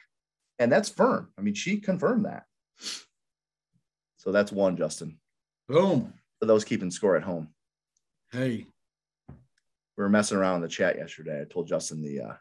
and 0.57 0.71
that's 0.71 0.89
firm. 0.89 1.31
I 1.37 1.41
mean, 1.41 1.53
she 1.53 1.79
confirmed 1.79 2.25
that. 2.25 2.43
So 4.19 4.33
that's 4.33 4.51
one, 4.51 4.75
Justin. 4.75 5.17
Boom. 5.69 6.13
For 6.39 6.45
those 6.45 6.65
keeping 6.65 6.91
score 6.91 7.15
at 7.15 7.23
home. 7.23 7.47
Hey. 8.31 8.65
We 9.29 10.03
were 10.03 10.09
messing 10.09 10.37
around 10.37 10.57
in 10.57 10.61
the 10.61 10.67
chat 10.67 10.97
yesterday. 10.97 11.41
I 11.41 11.45
told 11.45 11.67
Justin 11.67 12.01
the 12.01 12.21
uh, 12.21 12.33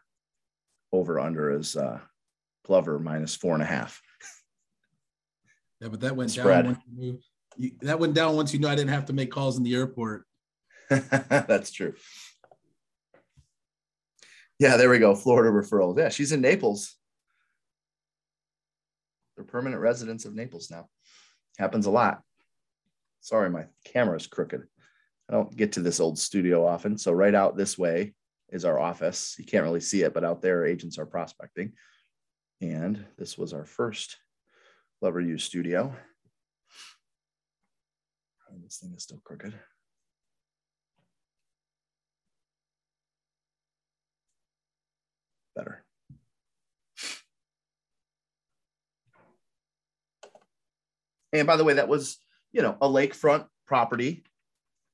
over 0.91 1.19
under 1.19 1.57
is 1.57 1.77
uh, 1.77 1.99
Glover 2.65 2.99
minus 2.99 3.35
four 3.35 3.53
and 3.53 3.63
a 3.63 3.65
half. 3.65 4.01
Yeah, 5.79 5.87
but 5.87 6.01
that 6.01 6.15
went 6.15 6.31
Spread. 6.31 6.65
down. 6.65 6.81
You, 6.97 7.19
you, 7.57 7.71
that 7.81 7.99
went 7.99 8.13
down 8.13 8.35
once 8.35 8.53
you 8.53 8.59
know 8.59 8.67
I 8.67 8.75
didn't 8.75 8.91
have 8.91 9.05
to 9.05 9.13
make 9.13 9.31
calls 9.31 9.57
in 9.57 9.63
the 9.63 9.75
airport. 9.75 10.25
That's 10.89 11.71
true. 11.71 11.93
Yeah, 14.59 14.75
there 14.75 14.89
we 14.89 14.99
go. 14.99 15.15
Florida 15.15 15.49
referrals. 15.49 15.97
Yeah, 15.97 16.09
she's 16.09 16.33
in 16.33 16.41
Naples. 16.41 16.97
They're 19.37 19.45
permanent 19.45 19.81
residents 19.81 20.25
of 20.25 20.35
Naples 20.35 20.69
now. 20.69 20.89
Happens 21.59 21.85
a 21.85 21.91
lot. 21.91 22.21
Sorry, 23.19 23.49
my 23.49 23.65
camera 23.83 24.15
is 24.15 24.27
crooked. 24.27 24.63
I 25.29 25.33
don't 25.33 25.55
get 25.55 25.73
to 25.73 25.81
this 25.81 25.99
old 25.99 26.17
studio 26.17 26.65
often. 26.65 26.97
So 26.97 27.11
right 27.11 27.35
out 27.35 27.57
this 27.57 27.77
way 27.77 28.13
is 28.49 28.63
our 28.63 28.79
office. 28.79 29.35
You 29.37 29.43
can't 29.45 29.65
really 29.65 29.81
see 29.81 30.03
it, 30.03 30.13
but 30.13 30.23
out 30.23 30.41
there 30.41 30.65
agents 30.65 30.97
are 30.97 31.05
prospecting. 31.05 31.73
And 32.61 33.05
this 33.17 33.37
was 33.37 33.53
our 33.53 33.65
first 33.65 34.17
Glover 35.01 35.19
U 35.19 35.37
studio. 35.37 35.93
This 38.63 38.77
thing 38.77 38.93
is 38.95 39.03
still 39.03 39.21
crooked. 39.23 39.53
Better. 45.55 45.83
And 51.33 51.45
by 51.45 51.57
the 51.57 51.63
way, 51.63 51.73
that 51.73 51.87
was, 51.87 52.17
you 52.51 52.61
know, 52.61 52.75
a 52.81 52.87
lakefront 52.87 53.45
property 53.67 54.23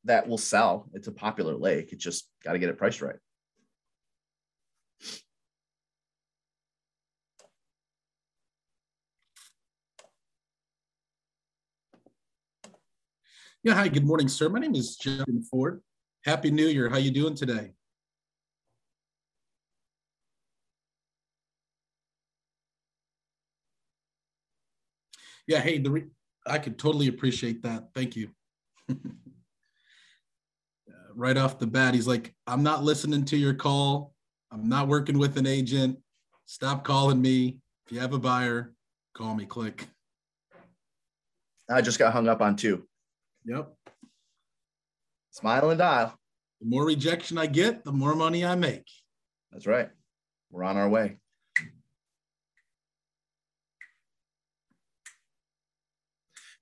that 0.03 0.27
will 0.27 0.37
sell. 0.37 0.89
It's 0.93 1.07
a 1.07 1.11
popular 1.11 1.55
lake. 1.55 1.91
It 1.93 1.99
just 1.99 2.29
got 2.43 2.53
to 2.53 2.59
get 2.59 2.69
it 2.69 2.77
priced 2.77 3.01
right. 3.01 3.15
Yeah, 13.63 13.73
hi, 13.73 13.87
good 13.87 14.05
morning, 14.05 14.27
sir. 14.27 14.47
My 14.47 14.59
name 14.59 14.75
is 14.75 14.95
Justin 14.95 15.41
Ford. 15.41 15.81
Happy 16.23 16.51
New 16.51 16.67
Year. 16.67 16.89
How 16.89 16.97
you 16.97 17.09
doing 17.09 17.33
today? 17.33 17.71
Yeah, 25.47 25.61
hey, 25.61 25.79
the 25.79 26.09
I 26.45 26.59
could 26.59 26.77
totally 26.77 27.07
appreciate 27.07 27.63
that. 27.63 27.89
Thank 27.93 28.15
you. 28.15 28.29
Uh, 30.87 31.13
right 31.15 31.35
off 31.35 31.57
the 31.57 31.65
bat, 31.65 31.95
he's 31.95 32.05
like, 32.05 32.31
I'm 32.45 32.61
not 32.61 32.83
listening 32.83 33.25
to 33.25 33.37
your 33.37 33.55
call. 33.55 34.13
I'm 34.51 34.69
not 34.69 34.87
working 34.87 35.17
with 35.17 35.35
an 35.37 35.47
agent. 35.47 35.97
Stop 36.45 36.83
calling 36.83 37.19
me. 37.19 37.57
If 37.85 37.91
you 37.91 37.99
have 37.99 38.13
a 38.13 38.19
buyer, 38.19 38.75
call 39.15 39.33
me. 39.33 39.45
Click. 39.45 39.87
I 41.67 41.81
just 41.81 41.97
got 41.97 42.13
hung 42.13 42.27
up 42.27 42.41
on 42.41 42.55
two. 42.55 42.87
Yep. 43.45 43.73
Smile 45.31 45.71
and 45.71 45.79
dial. 45.79 46.13
The 46.61 46.67
more 46.67 46.85
rejection 46.85 47.37
I 47.39 47.47
get, 47.47 47.83
the 47.83 47.91
more 47.91 48.15
money 48.15 48.45
I 48.45 48.55
make. 48.55 48.87
That's 49.51 49.65
right. 49.65 49.89
We're 50.51 50.63
on 50.63 50.77
our 50.77 50.87
way. 50.87 51.17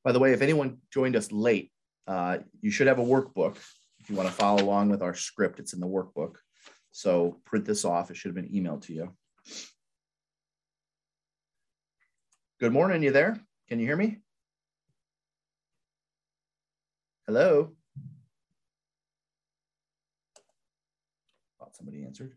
By 0.03 0.11
the 0.11 0.19
way, 0.19 0.33
if 0.33 0.41
anyone 0.41 0.79
joined 0.91 1.15
us 1.15 1.31
late, 1.31 1.71
uh, 2.07 2.39
you 2.61 2.71
should 2.71 2.87
have 2.87 2.99
a 2.99 3.03
workbook. 3.03 3.57
If 3.99 4.09
you 4.09 4.15
want 4.15 4.27
to 4.27 4.35
follow 4.35 4.61
along 4.61 4.89
with 4.89 5.01
our 5.01 5.15
script, 5.15 5.59
it's 5.59 5.73
in 5.73 5.79
the 5.79 5.87
workbook. 5.87 6.35
So 6.91 7.39
print 7.45 7.65
this 7.65 7.85
off. 7.85 8.11
It 8.11 8.17
should 8.17 8.35
have 8.35 8.35
been 8.35 8.53
emailed 8.53 8.81
to 8.83 8.93
you. 8.93 9.15
Good 12.59 12.73
morning. 12.73 13.01
You 13.01 13.11
there? 13.11 13.39
Can 13.69 13.79
you 13.79 13.85
hear 13.85 13.95
me? 13.95 14.19
Hello? 17.25 17.71
Thought 21.59 21.75
somebody 21.75 22.03
answered. 22.03 22.33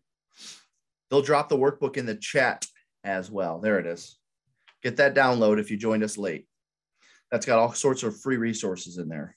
They'll 1.09 1.21
drop 1.21 1.49
the 1.49 1.57
workbook 1.57 1.97
in 1.97 2.05
the 2.05 2.15
chat 2.15 2.65
as 3.03 3.29
well. 3.29 3.59
There 3.59 3.79
it 3.79 3.85
is. 3.85 4.17
Get 4.81 4.97
that 4.97 5.15
download 5.15 5.59
if 5.59 5.69
you 5.69 5.77
joined 5.77 6.03
us 6.03 6.17
late. 6.17 6.47
That's 7.31 7.45
got 7.45 7.59
all 7.59 7.73
sorts 7.73 8.03
of 8.03 8.19
free 8.19 8.37
resources 8.37 8.97
in 8.97 9.09
there. 9.09 9.35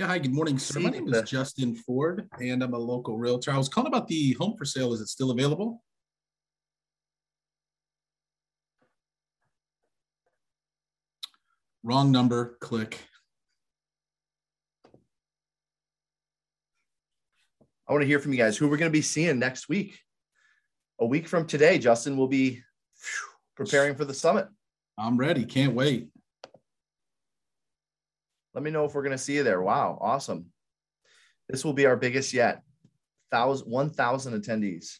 Yeah, 0.00 0.06
hi, 0.06 0.18
good 0.18 0.32
morning, 0.32 0.58
sir. 0.58 0.80
My 0.80 0.88
name 0.88 1.12
is 1.12 1.28
Justin 1.28 1.74
Ford, 1.74 2.26
and 2.40 2.62
I'm 2.62 2.72
a 2.72 2.78
local 2.78 3.18
realtor. 3.18 3.50
I 3.50 3.58
was 3.58 3.68
calling 3.68 3.88
about 3.88 4.08
the 4.08 4.32
home 4.40 4.56
for 4.56 4.64
sale. 4.64 4.94
Is 4.94 5.02
it 5.02 5.08
still 5.08 5.30
available? 5.30 5.82
Wrong 11.82 12.10
number, 12.10 12.56
click. 12.62 12.98
I 17.86 17.92
want 17.92 18.00
to 18.00 18.08
hear 18.08 18.20
from 18.20 18.32
you 18.32 18.38
guys 18.38 18.56
who 18.56 18.70
we're 18.70 18.78
going 18.78 18.90
to 18.90 18.98
be 18.98 19.02
seeing 19.02 19.38
next 19.38 19.68
week. 19.68 20.00
A 20.98 21.04
week 21.04 21.28
from 21.28 21.46
today, 21.46 21.78
Justin 21.78 22.16
will 22.16 22.26
be 22.26 22.62
preparing 23.54 23.96
for 23.96 24.06
the 24.06 24.14
summit. 24.14 24.48
I'm 24.96 25.18
ready. 25.18 25.44
Can't 25.44 25.74
wait. 25.74 26.08
Let 28.54 28.64
me 28.64 28.70
know 28.70 28.84
if 28.84 28.94
we're 28.94 29.02
going 29.02 29.16
to 29.16 29.18
see 29.18 29.34
you 29.34 29.44
there. 29.44 29.62
Wow, 29.62 29.98
awesome. 30.00 30.46
This 31.48 31.64
will 31.64 31.72
be 31.72 31.86
our 31.86 31.96
biggest 31.96 32.32
yet. 32.32 32.62
1,000 33.32 34.42
attendees. 34.42 34.98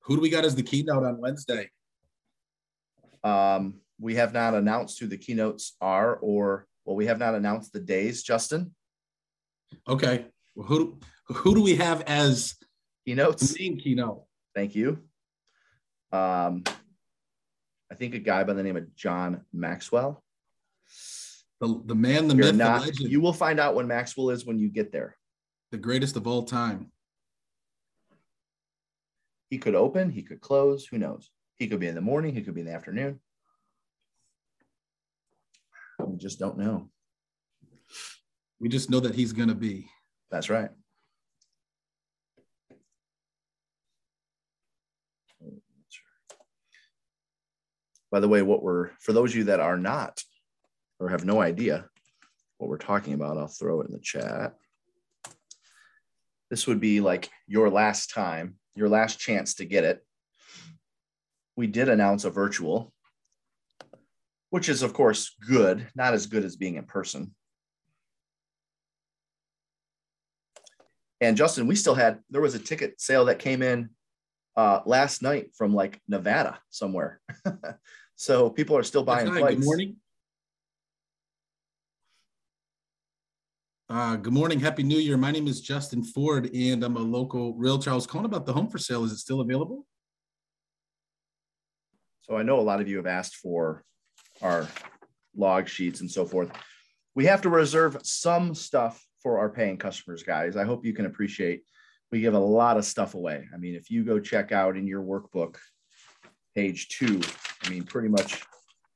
Who 0.00 0.16
do 0.16 0.22
we 0.22 0.30
got 0.30 0.44
as 0.44 0.56
the 0.56 0.62
keynote 0.62 1.04
on 1.04 1.18
Wednesday? 1.18 1.70
Um, 3.22 3.80
we 4.00 4.16
have 4.16 4.32
not 4.32 4.54
announced 4.54 4.98
who 4.98 5.06
the 5.06 5.16
keynotes 5.16 5.76
are, 5.80 6.16
or 6.16 6.66
well, 6.84 6.96
we 6.96 7.06
have 7.06 7.20
not 7.20 7.36
announced 7.36 7.72
the 7.72 7.80
days, 7.80 8.24
Justin. 8.24 8.74
Okay. 9.88 10.26
Well, 10.56 10.66
who 10.66 10.98
who 11.28 11.54
do 11.54 11.62
we 11.62 11.76
have 11.76 12.02
as 12.02 12.56
keynotes? 13.06 13.52
The 13.52 13.62
main 13.62 13.78
keynote. 13.78 14.24
Thank 14.56 14.74
you. 14.74 14.98
Um, 16.10 16.64
I 17.90 17.94
think 17.94 18.14
a 18.14 18.18
guy 18.18 18.42
by 18.42 18.54
the 18.54 18.62
name 18.62 18.76
of 18.76 18.94
John 18.96 19.42
Maxwell 19.52 20.22
the, 21.60 21.80
the 21.86 21.94
man, 21.94 22.28
the 22.28 22.34
You're 22.34 22.46
myth, 22.46 22.56
not, 22.56 22.80
the 22.80 22.86
legend. 22.86 23.10
You 23.10 23.20
will 23.20 23.32
find 23.32 23.60
out 23.60 23.74
when 23.74 23.86
Maxwell 23.86 24.30
is 24.30 24.44
when 24.44 24.58
you 24.58 24.68
get 24.68 24.92
there. 24.92 25.16
The 25.70 25.78
greatest 25.78 26.16
of 26.16 26.26
all 26.26 26.42
time. 26.42 26.90
He 29.48 29.58
could 29.58 29.74
open, 29.74 30.10
he 30.10 30.22
could 30.22 30.40
close, 30.40 30.86
who 30.86 30.98
knows? 30.98 31.30
He 31.56 31.68
could 31.68 31.78
be 31.78 31.86
in 31.86 31.94
the 31.94 32.00
morning, 32.00 32.34
he 32.34 32.42
could 32.42 32.54
be 32.54 32.62
in 32.62 32.66
the 32.66 32.74
afternoon. 32.74 33.20
We 35.98 36.16
just 36.16 36.38
don't 36.38 36.58
know. 36.58 36.90
We 38.58 38.68
just 38.68 38.90
know 38.90 39.00
that 39.00 39.14
he's 39.14 39.32
going 39.32 39.48
to 39.48 39.54
be. 39.54 39.88
That's 40.30 40.48
right. 40.50 40.70
By 48.10 48.20
the 48.20 48.28
way, 48.28 48.42
what 48.42 48.62
we're 48.62 48.90
for 49.00 49.12
those 49.12 49.30
of 49.30 49.36
you 49.36 49.44
that 49.44 49.60
are 49.60 49.78
not 49.78 50.22
or 51.02 51.08
have 51.08 51.24
no 51.24 51.40
idea 51.40 51.84
what 52.58 52.70
we're 52.70 52.78
talking 52.78 53.12
about, 53.12 53.36
I'll 53.36 53.48
throw 53.48 53.80
it 53.80 53.88
in 53.88 53.92
the 53.92 53.98
chat. 53.98 54.54
This 56.48 56.68
would 56.68 56.80
be 56.80 57.00
like 57.00 57.28
your 57.48 57.68
last 57.68 58.10
time, 58.10 58.54
your 58.76 58.88
last 58.88 59.18
chance 59.18 59.54
to 59.54 59.64
get 59.64 59.82
it. 59.82 60.06
We 61.56 61.66
did 61.66 61.88
announce 61.88 62.24
a 62.24 62.30
virtual, 62.30 62.92
which 64.50 64.68
is, 64.68 64.82
of 64.82 64.94
course, 64.94 65.34
good, 65.48 65.88
not 65.96 66.14
as 66.14 66.26
good 66.26 66.44
as 66.44 66.54
being 66.54 66.76
in 66.76 66.84
person. 66.84 67.34
And 71.20 71.36
Justin, 71.36 71.66
we 71.66 71.74
still 71.74 71.94
had, 71.96 72.20
there 72.30 72.40
was 72.40 72.54
a 72.54 72.60
ticket 72.60 73.00
sale 73.00 73.24
that 73.24 73.40
came 73.40 73.62
in 73.62 73.90
uh, 74.56 74.80
last 74.86 75.20
night 75.20 75.50
from 75.56 75.74
like 75.74 76.00
Nevada 76.06 76.60
somewhere. 76.70 77.20
so 78.14 78.50
people 78.50 78.76
are 78.76 78.82
still 78.84 79.02
buying 79.02 79.26
flights. 79.26 79.56
Good 79.56 79.64
morning. 79.64 79.96
Uh, 83.92 84.16
good 84.16 84.32
morning. 84.32 84.58
Happy 84.58 84.82
New 84.82 84.96
Year. 84.96 85.18
My 85.18 85.30
name 85.30 85.46
is 85.46 85.60
Justin 85.60 86.02
Ford, 86.02 86.48
and 86.54 86.82
I'm 86.82 86.96
a 86.96 87.00
local 87.00 87.52
realtor. 87.52 87.90
I 87.90 87.94
was 87.94 88.06
calling 88.06 88.24
about 88.24 88.46
the 88.46 88.52
home 88.54 88.70
for 88.70 88.78
sale. 88.78 89.04
Is 89.04 89.12
it 89.12 89.18
still 89.18 89.42
available? 89.42 89.84
So 92.22 92.34
I 92.34 92.42
know 92.42 92.58
a 92.58 92.62
lot 92.62 92.80
of 92.80 92.88
you 92.88 92.96
have 92.96 93.06
asked 93.06 93.36
for 93.36 93.84
our 94.40 94.66
log 95.36 95.68
sheets 95.68 96.00
and 96.00 96.10
so 96.10 96.24
forth. 96.24 96.50
We 97.14 97.26
have 97.26 97.42
to 97.42 97.50
reserve 97.50 97.98
some 98.02 98.54
stuff 98.54 99.06
for 99.22 99.38
our 99.38 99.50
paying 99.50 99.76
customers, 99.76 100.22
guys. 100.22 100.56
I 100.56 100.64
hope 100.64 100.86
you 100.86 100.94
can 100.94 101.04
appreciate 101.04 101.62
we 102.10 102.22
give 102.22 102.32
a 102.32 102.38
lot 102.38 102.78
of 102.78 102.86
stuff 102.86 103.12
away. 103.14 103.46
I 103.52 103.58
mean, 103.58 103.74
if 103.74 103.90
you 103.90 104.04
go 104.04 104.18
check 104.18 104.52
out 104.52 104.78
in 104.78 104.86
your 104.86 105.02
workbook, 105.02 105.56
page 106.54 106.88
two, 106.88 107.20
I 107.62 107.68
mean, 107.68 107.82
pretty 107.82 108.08
much 108.08 108.42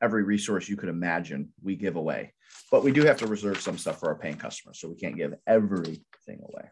every 0.00 0.22
resource 0.22 0.70
you 0.70 0.78
could 0.78 0.88
imagine 0.88 1.52
we 1.62 1.76
give 1.76 1.96
away. 1.96 2.32
But 2.70 2.82
we 2.82 2.90
do 2.90 3.04
have 3.04 3.18
to 3.18 3.26
reserve 3.26 3.60
some 3.60 3.78
stuff 3.78 4.00
for 4.00 4.08
our 4.08 4.16
paying 4.16 4.36
customers. 4.36 4.80
So 4.80 4.88
we 4.88 4.96
can't 4.96 5.16
give 5.16 5.34
everything 5.46 6.40
away. 6.42 6.70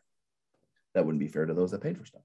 That 0.94 1.04
wouldn't 1.04 1.20
be 1.20 1.28
fair 1.28 1.46
to 1.46 1.54
those 1.54 1.70
that 1.70 1.82
paid 1.82 1.98
for 1.98 2.04
stuff. 2.04 2.22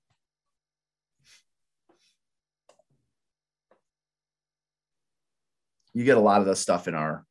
You 5.94 6.04
get 6.04 6.18
a 6.18 6.22
lot 6.22 6.42
of 6.42 6.48
the 6.48 6.56
stuff 6.56 6.88
in 6.88 6.96
our 6.96 7.26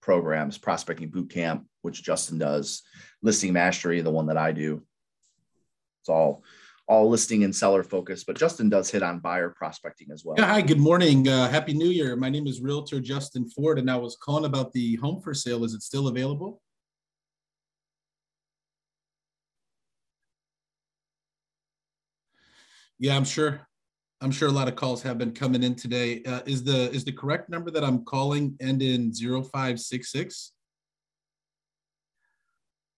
programs, 0.00 0.58
Prospecting 0.58 1.08
Boot 1.08 1.30
Camp, 1.30 1.66
which 1.80 2.02
Justin 2.02 2.38
does, 2.38 2.82
Listing 3.22 3.52
Mastery, 3.52 4.00
the 4.00 4.10
one 4.10 4.26
that 4.26 4.36
I 4.36 4.52
do. 4.52 4.82
It's 6.00 6.08
all 6.08 6.44
all 6.92 7.08
listing 7.08 7.42
and 7.42 7.56
seller 7.56 7.82
focus, 7.82 8.22
but 8.22 8.36
Justin 8.36 8.68
does 8.68 8.90
hit 8.90 9.02
on 9.02 9.18
buyer 9.18 9.48
prospecting 9.48 10.08
as 10.12 10.26
well. 10.26 10.36
Yeah, 10.36 10.44
hi, 10.44 10.60
good 10.60 10.78
morning. 10.78 11.26
Uh, 11.26 11.48
Happy 11.48 11.72
New 11.72 11.88
Year. 11.88 12.16
My 12.16 12.28
name 12.28 12.46
is 12.46 12.60
Realtor 12.60 13.00
Justin 13.00 13.48
Ford, 13.48 13.78
and 13.78 13.90
I 13.90 13.96
was 13.96 14.18
calling 14.22 14.44
about 14.44 14.72
the 14.74 14.96
home 14.96 15.22
for 15.22 15.32
sale. 15.32 15.64
Is 15.64 15.72
it 15.72 15.80
still 15.80 16.08
available? 16.08 16.60
Yeah, 22.98 23.16
I'm 23.16 23.24
sure. 23.24 23.66
I'm 24.20 24.30
sure 24.30 24.50
a 24.50 24.52
lot 24.52 24.68
of 24.68 24.76
calls 24.76 25.02
have 25.02 25.16
been 25.16 25.32
coming 25.32 25.62
in 25.62 25.74
today. 25.74 26.22
Uh, 26.24 26.40
is 26.44 26.62
the 26.62 26.90
is 26.92 27.04
the 27.06 27.12
correct 27.12 27.48
number 27.48 27.70
that 27.70 27.82
I'm 27.82 28.04
calling 28.04 28.54
end 28.60 28.82
in 28.82 29.14
0566? 29.14 30.52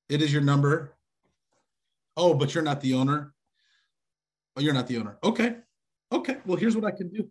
It 0.09 0.21
is 0.21 0.33
your 0.33 0.43
number. 0.43 0.97
Oh, 2.17 2.35
but 2.35 2.55
you're 2.55 2.65
not 2.65 2.81
the 2.81 2.95
owner. 2.95 3.35
Oh, 4.57 4.61
you're 4.61 4.75
not 4.75 4.87
the 4.87 4.99
owner. 4.99 5.19
Okay. 5.23 5.57
Okay. 6.13 6.37
Well, 6.47 6.57
here's 6.57 6.77
what 6.77 6.85
I 6.85 6.97
can 6.97 7.09
do. 7.09 7.29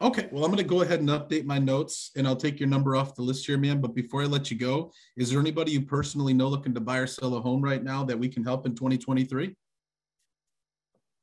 Okay. 0.00 0.28
Well, 0.30 0.44
I'm 0.44 0.52
going 0.52 0.58
to 0.58 0.64
go 0.64 0.82
ahead 0.82 1.00
and 1.00 1.08
update 1.08 1.44
my 1.44 1.58
notes 1.58 2.12
and 2.16 2.26
I'll 2.26 2.36
take 2.36 2.60
your 2.60 2.68
number 2.68 2.94
off 2.94 3.16
the 3.16 3.22
list 3.22 3.44
here, 3.46 3.58
man. 3.58 3.80
But 3.80 3.94
before 3.94 4.22
I 4.22 4.26
let 4.26 4.50
you 4.50 4.56
go, 4.56 4.92
is 5.16 5.30
there 5.30 5.40
anybody 5.40 5.72
you 5.72 5.82
personally 5.82 6.32
know 6.32 6.48
looking 6.48 6.74
to 6.74 6.80
buy 6.80 6.98
or 6.98 7.08
sell 7.08 7.34
a 7.34 7.40
home 7.40 7.60
right 7.60 7.82
now 7.82 8.04
that 8.04 8.18
we 8.18 8.28
can 8.28 8.44
help 8.44 8.66
in 8.66 8.76
2023? 8.76 9.56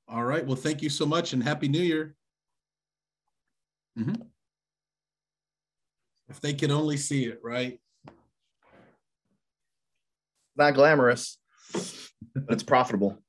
All 0.09 0.23
right. 0.23 0.45
Well, 0.45 0.57
thank 0.57 0.81
you 0.81 0.89
so 0.89 1.05
much 1.05 1.31
and 1.31 1.41
Happy 1.41 1.69
New 1.69 1.81
Year. 1.81 2.15
Mm-hmm. 3.97 4.21
If 6.27 6.41
they 6.41 6.53
could 6.53 6.71
only 6.71 6.97
see 6.97 7.25
it, 7.25 7.39
right? 7.41 7.79
Not 10.57 10.73
glamorous, 10.73 11.37
but 11.73 11.83
it's 12.49 12.63
profitable. 12.63 13.21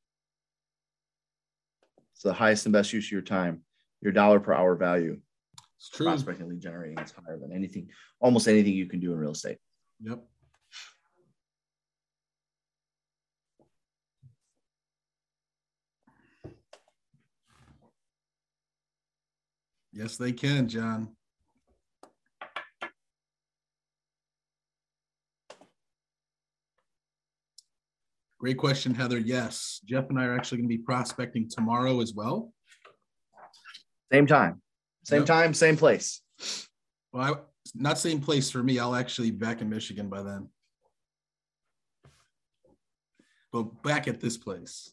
It's 2.17 2.23
the 2.23 2.33
highest 2.33 2.65
and 2.65 2.73
best 2.73 2.95
use 2.95 3.09
of 3.09 3.13
your 3.13 3.21
time. 3.21 3.63
your 4.01 4.11
dollar 4.13 4.41
per 4.41 4.55
hour 4.55 4.75
value 4.75 5.21
It's 5.77 5.91
true. 5.91 6.07
prospecting 6.07 6.49
lead 6.49 6.61
generating 6.61 6.99
is 6.99 7.13
higher 7.13 7.39
than 7.39 7.53
anything, 7.53 7.91
almost 8.21 8.49
anything 8.49 8.73
you 8.73 8.87
can 8.87 9.01
do 9.01 9.13
in 9.13 9.19
real 9.19 9.33
estate. 9.33 9.59
Yep. 10.01 10.23
Yes, 19.93 20.17
they 20.17 20.33
can, 20.33 20.69
John. 20.69 21.16
Great 28.47 28.59
question, 28.59 28.95
Heather. 28.95 29.19
Yes, 29.19 29.81
Jeff 29.87 30.09
and 30.09 30.21
I 30.21 30.27
are 30.27 30.37
actually 30.37 30.59
going 30.59 30.69
to 30.69 30.77
be 30.77 30.81
prospecting 30.81 31.49
tomorrow 31.51 32.01
as 32.01 32.15
well. 32.15 32.53
Same 34.13 34.25
time, 34.25 34.63
same 35.05 35.23
Yep. 35.23 35.27
time, 35.27 35.53
same 35.53 35.77
place. 35.77 36.23
Well, 37.13 37.35
I, 37.35 37.41
not 37.75 37.99
same 37.99 38.21
place 38.21 38.49
for 38.49 38.63
me. 38.63 38.79
I'll 38.79 38.95
actually 38.95 39.33
be 39.33 39.39
back 39.39 39.63
in 39.63 39.69
Michigan 39.69 40.09
by 40.09 40.23
then. 40.23 40.49
But 43.51 43.83
back 43.83 44.07
at 44.07 44.21
this 44.21 44.37
place. 44.37 44.93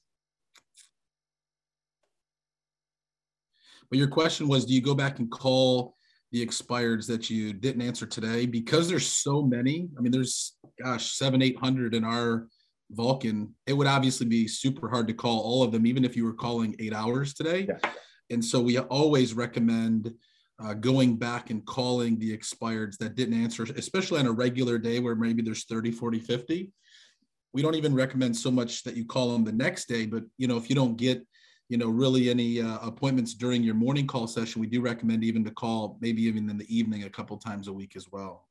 But 3.87 3.99
your 3.99 4.07
question 4.07 4.47
was, 4.47 4.65
do 4.65 4.73
you 4.73 4.81
go 4.81 4.95
back 4.95 5.19
and 5.19 5.29
call 5.29 5.95
the 6.31 6.43
expireds 6.43 7.05
that 7.05 7.29
you 7.29 7.53
didn't 7.53 7.83
answer 7.83 8.07
today? 8.07 8.47
Because 8.47 8.89
there's 8.89 9.05
so 9.05 9.43
many. 9.43 9.89
I 9.95 10.01
mean, 10.01 10.11
there's 10.11 10.55
gosh, 10.83 11.11
seven, 11.11 11.43
eight 11.43 11.59
hundred 11.59 11.93
in 11.93 12.03
our 12.03 12.47
Vulcan. 12.93 13.53
It 13.67 13.73
would 13.73 13.87
obviously 13.87 14.25
be 14.25 14.47
super 14.47 14.89
hard 14.89 15.07
to 15.07 15.13
call 15.13 15.39
all 15.39 15.63
of 15.63 15.71
them, 15.71 15.85
even 15.85 16.05
if 16.05 16.15
you 16.15 16.25
were 16.25 16.33
calling 16.33 16.75
eight 16.79 16.93
hours 16.93 17.33
today. 17.33 17.67
Yeah. 17.67 17.89
And 18.29 18.43
so 18.43 18.61
we 18.61 18.77
always 18.79 19.33
recommend 19.33 20.13
uh, 20.63 20.73
going 20.73 21.17
back 21.17 21.49
and 21.49 21.65
calling 21.65 22.17
the 22.19 22.35
expireds 22.35 22.97
that 22.97 23.15
didn't 23.15 23.41
answer, 23.41 23.63
especially 23.75 24.19
on 24.19 24.27
a 24.27 24.31
regular 24.31 24.77
day 24.77 24.99
where 24.99 25.15
maybe 25.15 25.41
there's 25.41 25.65
30, 25.65 25.91
40, 25.91 26.19
50. 26.19 26.71
We 27.53 27.61
don't 27.61 27.75
even 27.75 27.93
recommend 27.93 28.35
so 28.35 28.49
much 28.49 28.83
that 28.83 28.95
you 28.95 29.05
call 29.05 29.31
them 29.31 29.43
the 29.43 29.51
next 29.51 29.87
day, 29.87 30.05
but 30.05 30.23
you 30.37 30.47
know, 30.47 30.57
if 30.57 30.69
you 30.69 30.75
don't 30.75 30.97
get, 30.97 31.25
you 31.69 31.77
know, 31.77 31.89
really 31.89 32.29
any 32.29 32.61
uh, 32.61 32.79
appointments 32.79 33.33
during 33.33 33.63
your 33.63 33.75
morning 33.75 34.07
call 34.07 34.27
session, 34.27 34.61
we 34.61 34.67
do 34.67 34.81
recommend 34.81 35.23
even 35.23 35.43
to 35.43 35.51
call 35.51 35.97
maybe 36.01 36.23
even 36.23 36.49
in 36.49 36.57
the 36.57 36.75
evening 36.75 37.03
a 37.03 37.09
couple 37.09 37.37
times 37.37 37.67
a 37.67 37.73
week 37.73 37.95
as 37.95 38.07
well. 38.11 38.47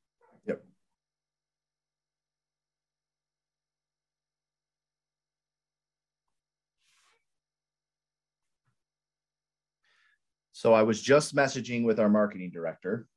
So 10.63 10.75
I 10.75 10.85
was 10.85 11.03
just 11.03 11.35
messaging 11.35 11.83
with 11.83 11.99
our 11.99 12.09
marketing 12.09 12.53
director 12.53 13.09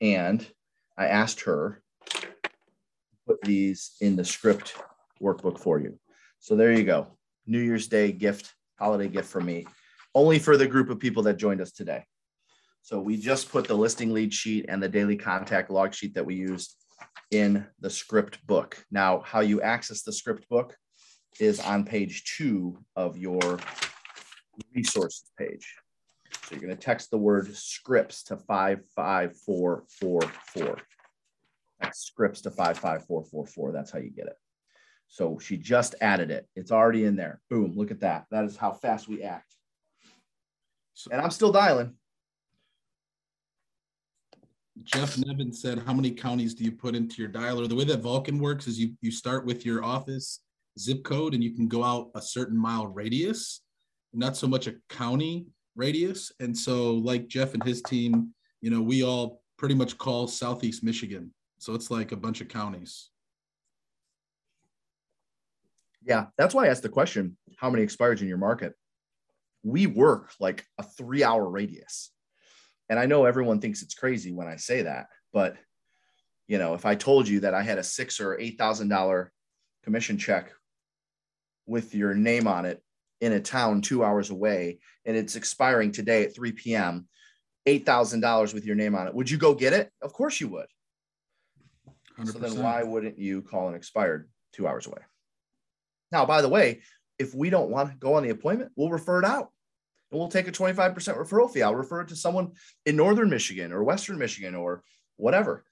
and 0.00 0.42
I 0.96 1.08
asked 1.08 1.42
her 1.42 1.82
to 2.06 2.28
put 3.26 3.42
these 3.42 3.92
in 4.00 4.16
the 4.16 4.24
script 4.24 4.74
workbook 5.20 5.58
for 5.58 5.78
you. 5.78 5.98
So 6.38 6.56
there 6.56 6.72
you 6.72 6.84
go. 6.84 7.08
New 7.46 7.58
Year's 7.58 7.88
Day 7.88 8.10
gift, 8.10 8.54
holiday 8.78 9.08
gift 9.08 9.28
for 9.28 9.42
me, 9.42 9.66
only 10.14 10.38
for 10.38 10.56
the 10.56 10.66
group 10.66 10.88
of 10.88 10.98
people 10.98 11.22
that 11.24 11.36
joined 11.36 11.60
us 11.60 11.72
today. 11.72 12.06
So 12.80 12.98
we 12.98 13.18
just 13.18 13.52
put 13.52 13.68
the 13.68 13.74
listing 13.74 14.14
lead 14.14 14.32
sheet 14.32 14.64
and 14.70 14.82
the 14.82 14.88
daily 14.88 15.16
contact 15.16 15.70
log 15.70 15.92
sheet 15.92 16.14
that 16.14 16.24
we 16.24 16.36
used 16.36 16.74
in 17.30 17.66
the 17.80 17.90
script 17.90 18.46
book. 18.46 18.82
Now, 18.90 19.20
how 19.26 19.40
you 19.40 19.60
access 19.60 20.04
the 20.04 20.12
script 20.14 20.48
book 20.48 20.74
is 21.38 21.60
on 21.60 21.84
page 21.84 22.24
two 22.34 22.78
of 22.96 23.18
your 23.18 23.58
resources 24.74 25.30
page. 25.38 25.76
So 26.44 26.54
you're 26.54 26.60
going 26.60 26.76
to 26.76 26.82
text 26.82 27.10
the 27.10 27.18
word 27.18 27.54
scripts 27.56 28.22
to 28.24 28.36
55444. 28.36 30.76
Text 31.82 32.06
scripts 32.06 32.42
to 32.42 32.50
55444. 32.50 33.72
That's 33.72 33.90
how 33.90 33.98
you 33.98 34.10
get 34.10 34.26
it. 34.26 34.36
So 35.08 35.38
she 35.38 35.56
just 35.56 35.94
added 36.00 36.30
it. 36.30 36.48
It's 36.56 36.72
already 36.72 37.04
in 37.04 37.16
there. 37.16 37.40
Boom. 37.50 37.74
Look 37.76 37.90
at 37.90 38.00
that. 38.00 38.26
That 38.30 38.44
is 38.44 38.56
how 38.56 38.72
fast 38.72 39.08
we 39.08 39.22
act. 39.22 39.54
So 40.94 41.10
And 41.12 41.20
I'm 41.20 41.30
still 41.30 41.52
dialing. 41.52 41.94
Jeff 44.84 45.18
Nevin 45.18 45.52
said, 45.52 45.82
how 45.86 45.92
many 45.92 46.10
counties 46.10 46.54
do 46.54 46.64
you 46.64 46.72
put 46.72 46.96
into 46.96 47.20
your 47.20 47.30
dialer? 47.30 47.68
The 47.68 47.74
way 47.74 47.84
that 47.84 48.00
Vulcan 48.00 48.38
works 48.38 48.66
is 48.66 48.80
you, 48.80 48.94
you 49.00 49.10
start 49.10 49.44
with 49.44 49.66
your 49.66 49.84
office 49.84 50.40
zip 50.78 51.04
code 51.04 51.34
and 51.34 51.44
you 51.44 51.54
can 51.54 51.68
go 51.68 51.84
out 51.84 52.10
a 52.14 52.22
certain 52.22 52.56
mile 52.56 52.86
radius, 52.86 53.60
not 54.12 54.36
so 54.36 54.46
much 54.46 54.66
a 54.66 54.74
county 54.88 55.46
radius. 55.74 56.32
And 56.40 56.56
so 56.56 56.92
like 56.94 57.28
Jeff 57.28 57.54
and 57.54 57.62
his 57.62 57.82
team, 57.82 58.34
you 58.60 58.70
know, 58.70 58.82
we 58.82 59.02
all 59.02 59.42
pretty 59.58 59.74
much 59.74 59.98
call 59.98 60.26
Southeast 60.26 60.82
Michigan. 60.82 61.32
So 61.58 61.74
it's 61.74 61.90
like 61.90 62.12
a 62.12 62.16
bunch 62.16 62.40
of 62.40 62.48
counties. 62.48 63.10
Yeah, 66.04 66.26
that's 66.36 66.54
why 66.54 66.66
I 66.66 66.68
asked 66.68 66.82
the 66.82 66.88
question 66.88 67.36
how 67.58 67.70
many 67.70 67.84
expires 67.84 68.20
in 68.22 68.28
your 68.28 68.38
market? 68.38 68.74
We 69.62 69.86
work 69.86 70.32
like 70.40 70.64
a 70.78 70.82
three 70.82 71.22
hour 71.22 71.48
radius. 71.48 72.10
And 72.88 72.98
I 72.98 73.06
know 73.06 73.24
everyone 73.24 73.60
thinks 73.60 73.82
it's 73.82 73.94
crazy 73.94 74.32
when 74.32 74.48
I 74.48 74.56
say 74.56 74.82
that, 74.82 75.06
but 75.32 75.56
you 76.48 76.58
know, 76.58 76.74
if 76.74 76.84
I 76.84 76.96
told 76.96 77.28
you 77.28 77.40
that 77.40 77.54
I 77.54 77.62
had 77.62 77.78
a 77.78 77.84
six 77.84 78.20
or 78.20 78.38
eight 78.38 78.58
thousand 78.58 78.88
dollar 78.88 79.32
commission 79.84 80.18
check 80.18 80.52
with 81.66 81.94
your 81.94 82.14
name 82.14 82.48
on 82.48 82.64
it 82.64 82.82
in 83.22 83.32
a 83.32 83.40
town 83.40 83.80
two 83.80 84.04
hours 84.04 84.30
away 84.30 84.80
and 85.06 85.16
it's 85.16 85.36
expiring 85.36 85.92
today 85.92 86.24
at 86.24 86.34
3 86.34 86.52
p.m., 86.52 87.06
eight 87.66 87.86
thousand 87.86 88.20
dollars 88.20 88.52
with 88.52 88.66
your 88.66 88.74
name 88.74 88.96
on 88.96 89.06
it, 89.06 89.14
would 89.14 89.30
you 89.30 89.38
go 89.38 89.54
get 89.54 89.72
it? 89.72 89.90
Of 90.02 90.12
course 90.12 90.40
you 90.40 90.48
would. 90.48 90.66
100%. 92.18 92.32
So 92.32 92.38
then 92.40 92.62
why 92.62 92.82
wouldn't 92.82 93.18
you 93.18 93.40
call 93.42 93.68
an 93.68 93.76
expired 93.76 94.28
two 94.52 94.66
hours 94.66 94.86
away? 94.86 95.00
Now, 96.10 96.26
by 96.26 96.42
the 96.42 96.48
way, 96.48 96.82
if 97.20 97.34
we 97.34 97.48
don't 97.48 97.70
want 97.70 97.90
to 97.90 97.96
go 97.96 98.14
on 98.14 98.24
the 98.24 98.30
appointment, 98.30 98.72
we'll 98.76 98.90
refer 98.90 99.20
it 99.20 99.24
out. 99.24 99.50
And 100.10 100.18
we'll 100.18 100.28
take 100.28 100.48
a 100.48 100.52
25% 100.52 100.94
referral 100.94 101.50
fee. 101.50 101.62
I'll 101.62 101.76
refer 101.76 102.00
it 102.00 102.08
to 102.08 102.16
someone 102.16 102.52
in 102.84 102.96
northern 102.96 103.30
Michigan 103.30 103.72
or 103.72 103.84
western 103.84 104.18
Michigan 104.18 104.56
or 104.56 104.82
whatever. 105.16 105.64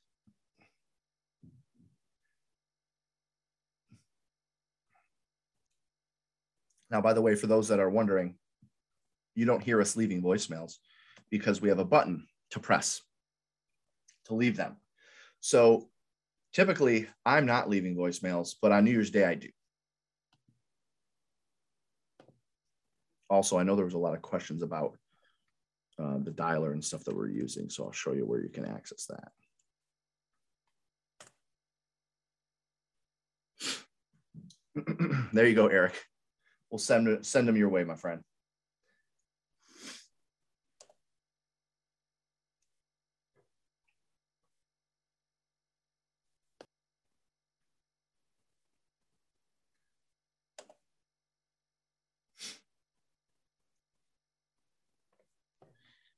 Now, 6.91 7.01
by 7.01 7.13
the 7.13 7.23
way, 7.23 7.35
for 7.35 7.47
those 7.47 7.69
that 7.69 7.81
are 7.81 7.91
wondering, 7.91 8.35
you 9.35 9.45
don't 9.47 9.63
hear 9.63 9.81
us 9.81 9.97
leaving 9.97 10.23
voicemails 10.23 10.75
because 11.31 11.61
we 11.61 11.69
have 11.69 11.79
a 11.79 11.85
button 11.85 12.27
to 12.51 12.61
press 12.61 13.01
to 14.27 14.35
leave 14.35 14.57
them. 14.57 14.77
So 15.41 15.89
typically 16.53 17.09
I'm 17.25 17.47
not 17.47 17.71
leaving 17.71 17.97
voicemails, 17.97 18.55
but 18.61 18.73
on 18.73 18.85
New 18.85 18.91
Year's 18.91 19.11
Day 19.11 19.25
I 19.25 19.35
do. 19.35 19.49
Also, 23.29 23.57
I 23.57 23.63
know 23.63 23.77
there 23.77 23.85
was 23.85 23.95
a 23.95 23.99
lot 23.99 24.15
of 24.15 24.23
questions 24.23 24.63
about 24.63 24.97
uh, 25.99 26.19
the 26.19 26.33
dialer 26.33 26.73
and 26.73 26.85
stuff 26.85 27.05
that 27.05 27.15
we're 27.15 27.29
using, 27.29 27.71
so 27.71 27.85
I'll 27.85 27.93
show 27.93 28.13
you 28.13 28.27
where 28.27 28.43
you 28.43 28.49
can 28.49 28.65
access 28.65 29.07
that. 29.07 29.31
there 35.33 35.47
you 35.47 35.55
go, 35.55 35.69
Eric. 35.69 35.95
We'll 36.71 36.79
send 36.79 37.27
send 37.27 37.49
them 37.49 37.57
your 37.57 37.69
way, 37.69 37.85
my 37.85 37.97
friend. 37.97 38.23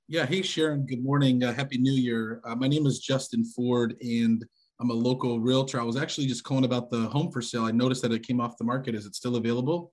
Yeah. 0.09 0.27
Hey, 0.27 0.43
Sharon. 0.43 0.85
Good 0.85 1.03
morning. 1.03 1.43
Uh, 1.43 1.55
Happy 1.55 1.79
New 1.79 1.93
Year. 1.93 2.43
Uh, 2.45 2.55
my 2.55 2.69
name 2.69 2.87
is 2.87 2.99
Justin 2.99 3.45
Ford, 3.45 3.97
and 4.03 4.45
I'm 4.79 4.91
a 4.91 4.95
local 4.95 5.41
realtor. 5.41 5.81
I 5.81 5.85
was 5.85 5.97
actually 5.97 6.27
just 6.27 6.45
calling 6.45 6.65
about 6.65 6.91
the 6.91 7.03
home 7.09 7.31
for 7.31 7.41
sale. 7.41 7.65
I 7.65 7.71
noticed 7.71 8.03
that 8.03 8.13
it 8.13 8.27
came 8.27 8.41
off 8.41 8.59
the 8.59 8.65
market. 8.65 8.95
Is 8.95 9.07
it 9.07 9.15
still 9.15 9.37
available? 9.37 9.93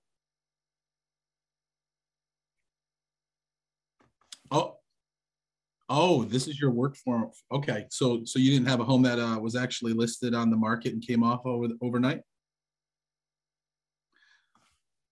Oh, 4.50 4.76
oh, 5.88 6.24
this 6.24 6.48
is 6.48 6.60
your 6.60 6.70
work 6.70 6.96
form. 6.96 7.30
Okay, 7.52 7.86
so 7.90 8.22
so 8.24 8.38
you 8.38 8.50
didn't 8.52 8.68
have 8.68 8.80
a 8.80 8.84
home 8.84 9.02
that 9.02 9.18
uh, 9.18 9.38
was 9.38 9.56
actually 9.56 9.92
listed 9.92 10.34
on 10.34 10.50
the 10.50 10.56
market 10.56 10.92
and 10.92 11.06
came 11.06 11.22
off 11.22 11.44
over 11.44 11.68
overnight. 11.82 12.22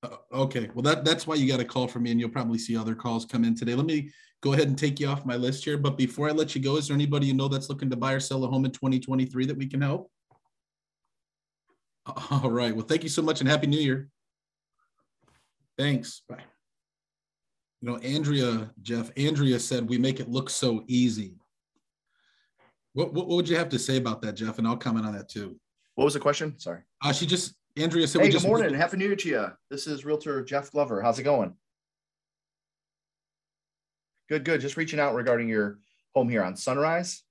Uh, 0.02 0.16
okay, 0.32 0.70
well 0.74 0.82
that 0.82 1.04
that's 1.04 1.26
why 1.26 1.34
you 1.34 1.48
got 1.48 1.60
a 1.60 1.64
call 1.64 1.88
from 1.88 2.04
me, 2.04 2.10
and 2.10 2.20
you'll 2.20 2.28
probably 2.30 2.58
see 2.58 2.76
other 2.76 2.94
calls 2.94 3.24
come 3.26 3.44
in 3.44 3.54
today. 3.54 3.74
Let 3.74 3.86
me 3.86 4.10
go 4.40 4.52
ahead 4.52 4.68
and 4.68 4.78
take 4.78 5.00
you 5.00 5.08
off 5.08 5.26
my 5.26 5.36
list 5.36 5.64
here. 5.64 5.76
But 5.76 5.98
before 5.98 6.28
I 6.28 6.32
let 6.32 6.54
you 6.54 6.62
go, 6.62 6.76
is 6.76 6.88
there 6.88 6.94
anybody 6.94 7.26
you 7.26 7.34
know 7.34 7.48
that's 7.48 7.68
looking 7.68 7.90
to 7.90 7.96
buy 7.96 8.12
or 8.12 8.20
sell 8.20 8.44
a 8.44 8.48
home 8.48 8.64
in 8.64 8.70
2023 8.70 9.46
that 9.46 9.56
we 9.56 9.66
can 9.66 9.80
help? 9.80 10.10
All 12.30 12.50
right. 12.50 12.74
Well, 12.74 12.86
thank 12.86 13.02
you 13.02 13.08
so 13.08 13.22
much, 13.22 13.40
and 13.40 13.48
happy 13.48 13.66
New 13.66 13.80
Year. 13.80 14.08
Thanks. 15.76 16.22
Bye. 16.28 16.44
You 17.80 17.90
know, 17.90 17.96
Andrea, 17.98 18.70
Jeff, 18.82 19.10
Andrea 19.16 19.58
said 19.58 19.88
we 19.88 19.98
make 19.98 20.18
it 20.18 20.28
look 20.28 20.50
so 20.50 20.84
easy. 20.88 21.36
What, 22.94 23.14
what, 23.14 23.26
what 23.26 23.36
would 23.36 23.48
you 23.48 23.56
have 23.56 23.68
to 23.68 23.78
say 23.78 23.96
about 23.96 24.20
that, 24.22 24.32
Jeff? 24.32 24.58
And 24.58 24.66
I'll 24.66 24.76
comment 24.76 25.06
on 25.06 25.12
that 25.12 25.28
too. 25.28 25.58
What 25.94 26.04
was 26.04 26.14
the 26.14 26.20
question? 26.20 26.58
Sorry. 26.58 26.80
Uh, 27.04 27.12
she 27.12 27.26
just 27.26 27.54
Andrea 27.76 28.06
said. 28.08 28.20
Hey, 28.20 28.26
we 28.26 28.30
good 28.30 28.38
just 28.38 28.46
morning. 28.46 28.74
Happy 28.74 28.96
New 28.96 29.06
Year 29.06 29.16
to 29.16 29.28
you. 29.28 29.46
This 29.70 29.86
is 29.86 30.04
Realtor 30.04 30.42
Jeff 30.42 30.72
Glover. 30.72 31.00
How's 31.00 31.18
it 31.18 31.24
going? 31.24 31.54
Good, 34.28 34.44
good. 34.44 34.60
Just 34.60 34.76
reaching 34.76 34.98
out 34.98 35.14
regarding 35.14 35.48
your 35.48 35.78
home 36.14 36.28
here 36.28 36.42
on 36.42 36.56
Sunrise. 36.56 37.22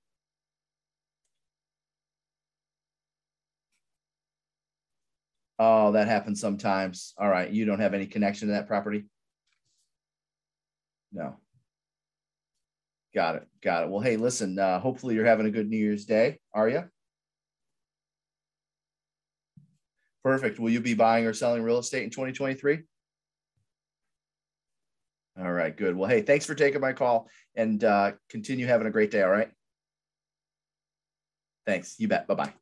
Oh, 5.58 5.92
that 5.92 6.08
happens 6.08 6.40
sometimes. 6.40 7.14
All 7.18 7.28
right. 7.28 7.50
You 7.50 7.64
don't 7.64 7.80
have 7.80 7.94
any 7.94 8.06
connection 8.06 8.48
to 8.48 8.54
that 8.54 8.66
property? 8.68 9.04
No. 11.12 11.36
Got 13.14 13.36
it. 13.36 13.48
Got 13.62 13.84
it. 13.84 13.90
Well, 13.90 14.00
hey, 14.00 14.16
listen, 14.16 14.58
uh, 14.58 14.80
hopefully 14.80 15.14
you're 15.14 15.24
having 15.24 15.46
a 15.46 15.50
good 15.50 15.68
New 15.68 15.78
Year's 15.78 16.04
Day. 16.04 16.38
Are 16.52 16.68
you? 16.68 16.84
Perfect. 20.22 20.58
Will 20.58 20.70
you 20.70 20.80
be 20.80 20.94
buying 20.94 21.26
or 21.26 21.32
selling 21.32 21.62
real 21.62 21.78
estate 21.78 22.04
in 22.04 22.10
2023? 22.10 22.80
All 25.40 25.52
right, 25.52 25.74
good. 25.76 25.96
Well, 25.96 26.10
hey, 26.10 26.20
thanks 26.20 26.44
for 26.44 26.54
taking 26.54 26.80
my 26.80 26.92
call 26.92 27.28
and 27.54 27.82
uh, 27.84 28.12
continue 28.28 28.66
having 28.66 28.88
a 28.88 28.90
great 28.90 29.10
day. 29.10 29.22
All 29.22 29.30
right. 29.30 29.50
Thanks. 31.64 31.94
You 31.98 32.08
bet. 32.08 32.26
Bye 32.26 32.34
bye. 32.34 32.52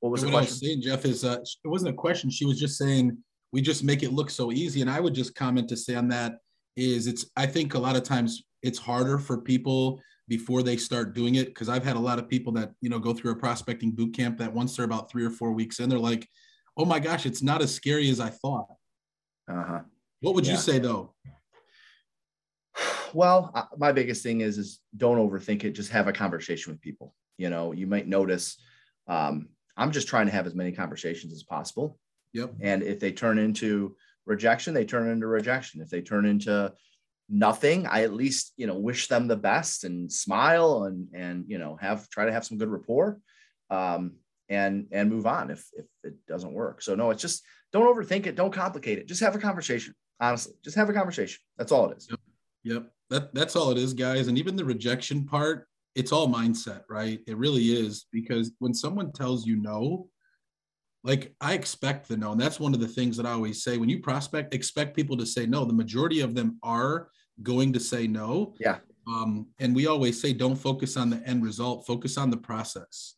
What 0.00 0.10
was 0.10 0.22
the 0.22 0.28
what 0.28 0.34
I 0.34 0.38
question? 0.38 0.52
was 0.52 0.60
saying, 0.60 0.82
Jeff, 0.82 1.04
is 1.04 1.24
uh, 1.24 1.38
it 1.40 1.68
wasn't 1.68 1.94
a 1.94 1.96
question. 1.96 2.30
She 2.30 2.44
was 2.44 2.58
just 2.58 2.76
saying 2.76 3.16
we 3.52 3.60
just 3.60 3.84
make 3.84 4.02
it 4.02 4.12
look 4.12 4.30
so 4.30 4.50
easy. 4.50 4.80
And 4.80 4.90
I 4.90 4.98
would 5.00 5.14
just 5.14 5.34
comment 5.34 5.68
to 5.68 5.76
say 5.76 5.94
on 5.94 6.08
that 6.08 6.38
is 6.76 7.06
it's 7.06 7.26
I 7.36 7.46
think 7.46 7.74
a 7.74 7.78
lot 7.78 7.96
of 7.96 8.02
times 8.02 8.42
it's 8.62 8.78
harder 8.78 9.18
for 9.18 9.38
people 9.40 10.00
before 10.28 10.62
they 10.62 10.76
start 10.76 11.14
doing 11.14 11.34
it 11.34 11.48
because 11.48 11.68
I've 11.68 11.84
had 11.84 11.96
a 11.96 12.00
lot 12.00 12.18
of 12.18 12.28
people 12.28 12.52
that 12.54 12.72
you 12.80 12.88
know 12.88 12.98
go 12.98 13.12
through 13.12 13.32
a 13.32 13.36
prospecting 13.36 13.90
boot 13.92 14.14
camp 14.14 14.38
that 14.38 14.52
once 14.52 14.74
they're 14.76 14.86
about 14.86 15.10
three 15.10 15.24
or 15.24 15.30
four 15.30 15.52
weeks 15.52 15.80
in, 15.80 15.88
they're 15.90 15.98
like, 15.98 16.26
"Oh 16.76 16.86
my 16.86 16.98
gosh, 16.98 17.26
it's 17.26 17.42
not 17.42 17.60
as 17.60 17.74
scary 17.74 18.08
as 18.08 18.20
I 18.20 18.30
thought." 18.30 18.66
Uh 19.48 19.64
huh. 19.64 19.80
What 20.20 20.34
would 20.34 20.46
Yeah. 20.46 20.52
you 20.52 20.58
say 20.58 20.78
though? 20.78 21.14
Well, 23.14 23.50
uh, 23.54 23.64
my 23.76 23.92
biggest 23.92 24.22
thing 24.22 24.40
is 24.40 24.56
is 24.56 24.80
don't 24.96 25.18
overthink 25.18 25.64
it. 25.64 25.72
Just 25.72 25.90
have 25.92 26.08
a 26.08 26.14
conversation 26.14 26.72
with 26.72 26.80
people. 26.80 27.14
You 27.36 27.50
know, 27.50 27.72
you 27.72 27.86
might 27.86 28.08
notice. 28.08 28.56
Um, 29.06 29.48
I'm 29.76 29.92
just 29.92 30.08
trying 30.08 30.26
to 30.26 30.32
have 30.32 30.46
as 30.46 30.54
many 30.54 30.72
conversations 30.72 31.32
as 31.34 31.42
possible. 31.42 31.98
Yep. 32.32 32.54
And 32.60 32.82
if 32.82 33.00
they 33.00 33.12
turn 33.12 33.38
into 33.38 33.96
rejection, 34.26 34.74
they 34.74 34.84
turn 34.84 35.08
into 35.08 35.26
rejection. 35.26 35.80
If 35.80 35.90
they 35.90 36.00
turn 36.00 36.26
into 36.26 36.72
nothing, 37.28 37.86
I 37.86 38.02
at 38.02 38.12
least, 38.12 38.52
you 38.56 38.66
know, 38.66 38.78
wish 38.78 39.08
them 39.08 39.28
the 39.28 39.36
best 39.36 39.84
and 39.84 40.10
smile 40.10 40.84
and, 40.84 41.08
and, 41.14 41.44
you 41.48 41.58
know, 41.58 41.76
have, 41.80 42.08
try 42.08 42.24
to 42.24 42.32
have 42.32 42.44
some 42.44 42.58
good 42.58 42.68
rapport 42.68 43.18
um, 43.70 44.16
and, 44.48 44.86
and 44.92 45.10
move 45.10 45.26
on 45.26 45.50
if, 45.50 45.68
if 45.74 45.86
it 46.04 46.14
doesn't 46.26 46.52
work. 46.52 46.82
So 46.82 46.94
no, 46.94 47.10
it's 47.10 47.22
just, 47.22 47.42
don't 47.72 47.86
overthink 47.86 48.26
it. 48.26 48.34
Don't 48.34 48.52
complicate 48.52 48.98
it. 48.98 49.08
Just 49.08 49.22
have 49.22 49.34
a 49.34 49.38
conversation. 49.38 49.94
Honestly, 50.20 50.52
just 50.62 50.76
have 50.76 50.88
a 50.88 50.92
conversation. 50.92 51.40
That's 51.56 51.72
all 51.72 51.90
it 51.90 51.96
is. 51.96 52.08
Yep. 52.64 52.90
That 53.10 53.34
that's 53.34 53.56
all 53.56 53.70
it 53.72 53.78
is, 53.78 53.92
guys. 53.92 54.28
And 54.28 54.38
even 54.38 54.56
the 54.56 54.64
rejection 54.64 55.26
part, 55.26 55.66
it's 55.94 56.12
all 56.12 56.28
mindset, 56.28 56.82
right? 56.88 57.20
It 57.26 57.36
really 57.36 57.64
is 57.64 58.06
because 58.12 58.52
when 58.58 58.72
someone 58.72 59.12
tells 59.12 59.46
you 59.46 59.56
no, 59.56 60.08
like 61.04 61.34
I 61.40 61.54
expect 61.54 62.08
the 62.08 62.16
no. 62.16 62.32
And 62.32 62.40
that's 62.40 62.60
one 62.60 62.74
of 62.74 62.80
the 62.80 62.88
things 62.88 63.16
that 63.16 63.26
I 63.26 63.32
always 63.32 63.62
say 63.62 63.76
when 63.76 63.88
you 63.88 64.00
prospect, 64.00 64.54
expect 64.54 64.96
people 64.96 65.16
to 65.16 65.26
say 65.26 65.46
no. 65.46 65.64
The 65.64 65.72
majority 65.72 66.20
of 66.20 66.34
them 66.34 66.58
are 66.62 67.08
going 67.42 67.72
to 67.72 67.80
say 67.80 68.06
no. 68.06 68.54
Yeah. 68.60 68.78
Um, 69.08 69.48
and 69.58 69.74
we 69.74 69.86
always 69.86 70.20
say 70.20 70.32
don't 70.32 70.56
focus 70.56 70.96
on 70.96 71.10
the 71.10 71.20
end 71.26 71.42
result, 71.42 71.86
focus 71.86 72.16
on 72.16 72.30
the 72.30 72.36
process. 72.36 73.14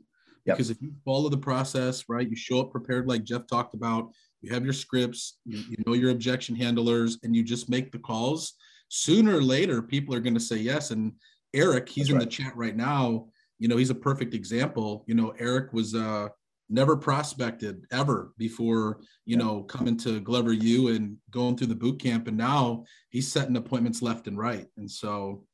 Yep. 0.47 0.57
Because 0.57 0.71
if 0.71 0.81
you 0.81 0.93
follow 1.05 1.29
the 1.29 1.39
process, 1.39 2.05
right, 2.09 2.29
you 2.29 2.37
show 2.37 2.61
up 2.61 2.71
prepared, 2.71 3.07
like 3.07 3.25
Jeff 3.25 3.47
talked 3.47 3.75
about, 3.75 4.11
you 4.41 4.53
have 4.53 4.65
your 4.65 4.75
scripts, 4.75 5.39
you, 5.45 5.59
you 5.71 5.77
know 5.87 5.95
your 5.95 6.11
objection 6.11 6.55
handlers, 6.55 7.19
and 7.23 7.35
you 7.35 7.43
just 7.43 7.71
make 7.71 7.93
the 7.93 7.99
calls. 7.99 8.55
Sooner 8.89 9.37
or 9.37 9.43
later, 9.43 9.81
people 9.81 10.15
are 10.15 10.21
going 10.21 10.35
to 10.35 10.41
say 10.41 10.57
yes. 10.57 10.91
And 10.91 11.13
Eric, 11.55 11.89
he's 11.89 12.07
That's 12.07 12.11
in 12.11 12.19
right. 12.19 12.25
the 12.25 12.31
chat 12.31 12.57
right 12.57 12.77
now. 12.77 13.27
You 13.59 13.69
know, 13.69 13.77
he's 13.79 13.91
a 13.91 13.95
perfect 13.95 14.35
example. 14.35 15.05
You 15.07 15.15
know, 15.15 15.33
Eric 15.39 15.73
was 15.73 15.95
uh 15.95 16.29
never 16.75 16.97
prospected 16.97 17.87
ever 17.93 18.33
before, 18.37 19.01
you 19.25 19.37
know, 19.37 19.63
coming 19.63 19.97
to 19.99 20.21
Glover 20.21 20.53
U 20.53 20.89
and 20.89 21.17
going 21.31 21.57
through 21.57 21.69
the 21.69 21.75
boot 21.75 22.01
camp. 22.01 22.27
And 22.27 22.37
now 22.37 22.85
he's 23.11 23.31
setting 23.31 23.57
appointments 23.57 24.03
left 24.03 24.27
and 24.27 24.37
right. 24.37 24.67
And 24.77 24.91
so 24.91 25.45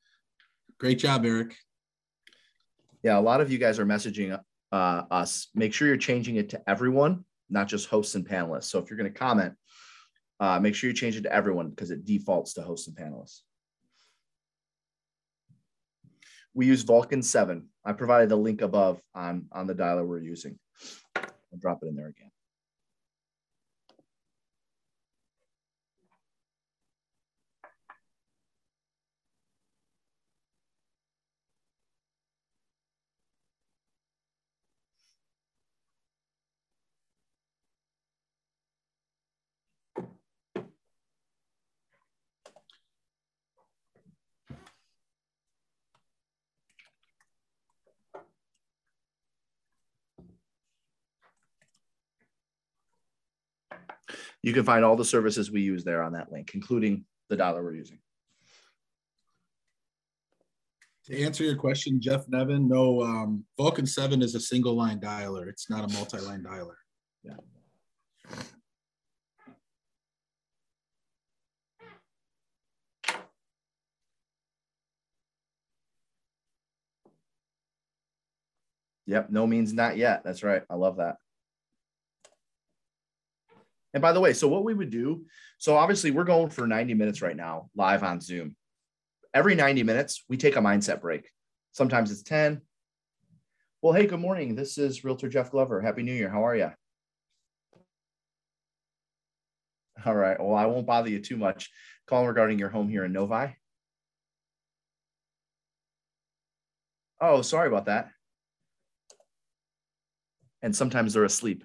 great 0.78 0.98
job, 0.98 1.24
Eric. 1.26 1.54
Yeah, 3.02 3.18
a 3.18 3.20
lot 3.20 3.40
of 3.40 3.52
you 3.52 3.58
guys 3.58 3.78
are 3.78 3.86
messaging 3.86 4.38
uh, 4.72 5.02
us. 5.10 5.48
Make 5.54 5.74
sure 5.74 5.86
you're 5.86 5.96
changing 5.98 6.36
it 6.36 6.48
to 6.50 6.62
everyone, 6.68 7.24
not 7.50 7.68
just 7.68 7.88
hosts 7.88 8.14
and 8.14 8.26
panelists. 8.26 8.64
So 8.64 8.78
if 8.78 8.88
you're 8.88 8.98
going 8.98 9.12
to 9.12 9.18
comment, 9.18 9.54
uh, 10.40 10.58
make 10.58 10.74
sure 10.74 10.88
you 10.88 10.96
change 10.96 11.16
it 11.16 11.22
to 11.22 11.32
everyone 11.32 11.68
because 11.68 11.90
it 11.90 12.06
defaults 12.06 12.54
to 12.54 12.62
hosts 12.62 12.88
and 12.88 12.96
panelists. 12.96 13.40
We 16.54 16.66
use 16.66 16.82
Vulcan 16.82 17.22
7. 17.22 17.68
I 17.84 17.92
provided 17.92 18.28
the 18.28 18.36
link 18.36 18.62
above 18.62 19.00
on, 19.14 19.46
on 19.52 19.66
the 19.66 19.74
dialer 19.74 20.06
we're 20.06 20.20
using. 20.20 20.58
I'll 21.52 21.58
drop 21.58 21.80
it 21.82 21.88
in 21.88 21.96
there 21.96 22.08
again. 22.08 22.30
You 54.42 54.52
can 54.52 54.64
find 54.64 54.84
all 54.84 54.96
the 54.96 55.04
services 55.04 55.50
we 55.50 55.60
use 55.60 55.84
there 55.84 56.02
on 56.02 56.12
that 56.12 56.32
link, 56.32 56.52
including 56.54 57.04
the 57.28 57.36
dialer 57.36 57.62
we're 57.62 57.74
using. 57.74 57.98
To 61.06 61.22
answer 61.22 61.44
your 61.44 61.56
question, 61.56 62.00
Jeff 62.00 62.26
Nevin, 62.28 62.68
no, 62.68 63.02
um, 63.02 63.44
Vulcan 63.56 63.86
7 63.86 64.22
is 64.22 64.34
a 64.34 64.40
single 64.40 64.74
line 64.74 65.00
dialer. 65.00 65.48
It's 65.48 65.68
not 65.68 65.90
a 65.90 65.92
multi 65.94 66.18
line 66.18 66.42
dialer. 66.42 66.76
Yeah. 67.22 67.34
Yep, 79.06 79.30
no 79.30 79.46
means 79.46 79.72
not 79.72 79.96
yet. 79.96 80.22
That's 80.24 80.44
right. 80.44 80.62
I 80.70 80.76
love 80.76 80.98
that. 80.98 81.16
And 83.92 84.00
by 84.00 84.12
the 84.12 84.20
way, 84.20 84.32
so 84.32 84.48
what 84.48 84.64
we 84.64 84.74
would 84.74 84.90
do, 84.90 85.26
so 85.58 85.76
obviously 85.76 86.10
we're 86.10 86.24
going 86.24 86.50
for 86.50 86.66
90 86.66 86.94
minutes 86.94 87.22
right 87.22 87.36
now, 87.36 87.70
live 87.74 88.02
on 88.02 88.20
Zoom. 88.20 88.56
Every 89.34 89.54
90 89.54 89.82
minutes, 89.82 90.24
we 90.28 90.36
take 90.36 90.56
a 90.56 90.60
mindset 90.60 91.00
break. 91.00 91.28
Sometimes 91.72 92.10
it's 92.10 92.22
10. 92.22 92.60
Well, 93.82 93.92
hey, 93.92 94.06
good 94.06 94.20
morning. 94.20 94.54
This 94.54 94.78
is 94.78 95.04
Realtor 95.04 95.28
Jeff 95.28 95.50
Glover. 95.50 95.80
Happy 95.80 96.02
New 96.02 96.12
Year. 96.12 96.28
How 96.28 96.46
are 96.46 96.56
you? 96.56 96.70
All 100.04 100.14
right. 100.14 100.38
Well, 100.38 100.54
I 100.54 100.66
won't 100.66 100.86
bother 100.86 101.10
you 101.10 101.20
too 101.20 101.36
much. 101.36 101.70
Call 102.06 102.26
regarding 102.26 102.58
your 102.58 102.70
home 102.70 102.88
here 102.88 103.04
in 103.04 103.12
Novi. 103.12 103.56
Oh, 107.20 107.42
sorry 107.42 107.68
about 107.68 107.86
that. 107.86 108.10
And 110.62 110.74
sometimes 110.74 111.14
they're 111.14 111.24
asleep. 111.24 111.64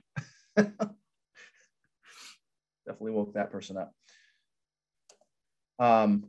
Definitely 2.85 3.11
woke 3.11 3.33
that 3.33 3.51
person 3.51 3.77
up. 3.77 3.93
Um, 5.79 6.27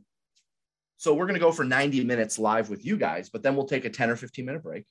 so 0.97 1.13
we're 1.13 1.25
going 1.25 1.35
to 1.35 1.45
go 1.45 1.51
for 1.51 1.63
90 1.63 2.03
minutes 2.03 2.39
live 2.39 2.69
with 2.69 2.85
you 2.85 2.97
guys, 2.97 3.29
but 3.29 3.43
then 3.43 3.55
we'll 3.55 3.67
take 3.67 3.85
a 3.85 3.89
10 3.89 4.09
or 4.09 4.15
15 4.15 4.45
minute 4.45 4.63
break 4.63 4.85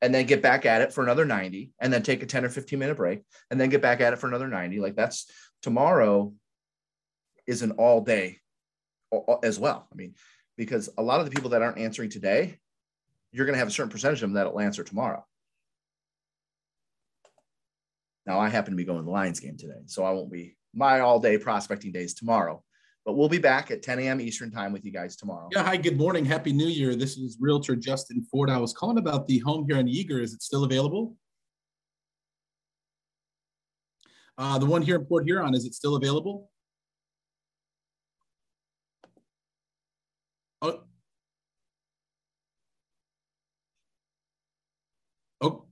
and 0.00 0.14
then 0.14 0.26
get 0.26 0.42
back 0.42 0.64
at 0.64 0.80
it 0.80 0.92
for 0.92 1.02
another 1.02 1.24
90 1.24 1.72
and 1.80 1.92
then 1.92 2.02
take 2.02 2.22
a 2.22 2.26
10 2.26 2.44
or 2.44 2.48
15 2.48 2.78
minute 2.78 2.96
break 2.96 3.22
and 3.50 3.60
then 3.60 3.68
get 3.68 3.82
back 3.82 4.00
at 4.00 4.12
it 4.12 4.18
for 4.18 4.28
another 4.28 4.48
90. 4.48 4.80
Like 4.80 4.94
that's 4.94 5.30
tomorrow 5.62 6.32
is 7.46 7.62
an 7.62 7.72
all 7.72 8.00
day 8.00 8.38
as 9.42 9.58
well. 9.58 9.88
I 9.92 9.96
mean, 9.96 10.14
because 10.56 10.88
a 10.96 11.02
lot 11.02 11.20
of 11.20 11.26
the 11.26 11.32
people 11.32 11.50
that 11.50 11.62
aren't 11.62 11.78
answering 11.78 12.10
today, 12.10 12.58
you're 13.32 13.46
going 13.46 13.54
to 13.54 13.58
have 13.58 13.68
a 13.68 13.72
certain 13.72 13.90
percentage 13.90 14.18
of 14.18 14.28
them 14.28 14.34
that'll 14.34 14.60
answer 14.60 14.84
tomorrow. 14.84 15.24
Now 18.30 18.38
I 18.38 18.48
happen 18.48 18.70
to 18.70 18.76
be 18.76 18.84
going 18.84 19.00
to 19.00 19.04
the 19.04 19.10
Lions 19.10 19.40
game 19.40 19.56
today, 19.56 19.82
so 19.86 20.04
I 20.04 20.12
won't 20.12 20.30
be 20.30 20.56
my 20.72 21.00
all 21.00 21.18
day 21.18 21.36
prospecting 21.36 21.90
days 21.90 22.14
tomorrow. 22.14 22.62
But 23.04 23.14
we'll 23.14 23.28
be 23.28 23.38
back 23.38 23.72
at 23.72 23.82
10 23.82 23.98
a.m. 23.98 24.20
Eastern 24.20 24.52
time 24.52 24.72
with 24.72 24.84
you 24.84 24.92
guys 24.92 25.16
tomorrow. 25.16 25.48
Yeah. 25.50 25.64
Hi. 25.64 25.76
Good 25.76 25.98
morning. 25.98 26.24
Happy 26.24 26.52
New 26.52 26.68
Year. 26.68 26.94
This 26.94 27.16
is 27.16 27.38
Realtor 27.40 27.74
Justin 27.74 28.22
Ford. 28.30 28.48
I 28.48 28.58
was 28.58 28.72
calling 28.72 28.98
about 28.98 29.26
the 29.26 29.40
home 29.40 29.66
here 29.68 29.78
in 29.78 29.88
Eager. 29.88 30.20
Is 30.20 30.32
it 30.32 30.42
still 30.42 30.62
available? 30.62 31.16
Uh, 34.38 34.58
the 34.58 34.66
one 34.66 34.82
here 34.82 34.94
in 34.94 35.04
Port 35.06 35.24
Huron, 35.24 35.52
is 35.52 35.64
it 35.64 35.74
still 35.74 35.96
available? 35.96 36.50
Oh. 40.62 40.84
Oh, 45.40 45.64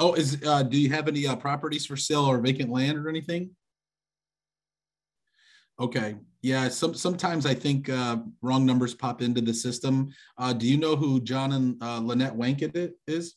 oh, 0.00 0.14
is 0.14 0.42
uh, 0.44 0.62
do 0.62 0.80
you 0.80 0.90
have 0.90 1.06
any 1.06 1.26
uh, 1.26 1.36
properties 1.36 1.86
for 1.86 1.96
sale 1.96 2.24
or 2.24 2.38
vacant 2.40 2.70
land 2.70 2.98
or 2.98 3.08
anything? 3.08 3.50
Okay, 5.78 6.16
yeah. 6.42 6.68
Some 6.68 6.94
sometimes 6.94 7.46
I 7.46 7.54
think 7.54 7.88
uh, 7.88 8.18
wrong 8.42 8.66
numbers 8.66 8.94
pop 8.94 9.22
into 9.22 9.40
the 9.40 9.54
system. 9.54 10.12
Uh, 10.36 10.52
do 10.52 10.66
you 10.66 10.76
know 10.76 10.96
who 10.96 11.20
John 11.20 11.52
and 11.52 11.82
uh, 11.82 12.00
Lynette 12.00 12.36
Wankett 12.36 12.92
is? 13.06 13.36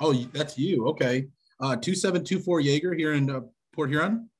Oh, 0.00 0.14
that's 0.32 0.56
you. 0.56 0.88
Okay. 0.88 1.28
Uh, 1.60 1.76
2724 1.76 2.60
Jaeger 2.60 2.94
here 2.94 3.12
in 3.12 3.28
uh, 3.30 3.40
Port 3.74 3.90
Huron. 3.90 4.30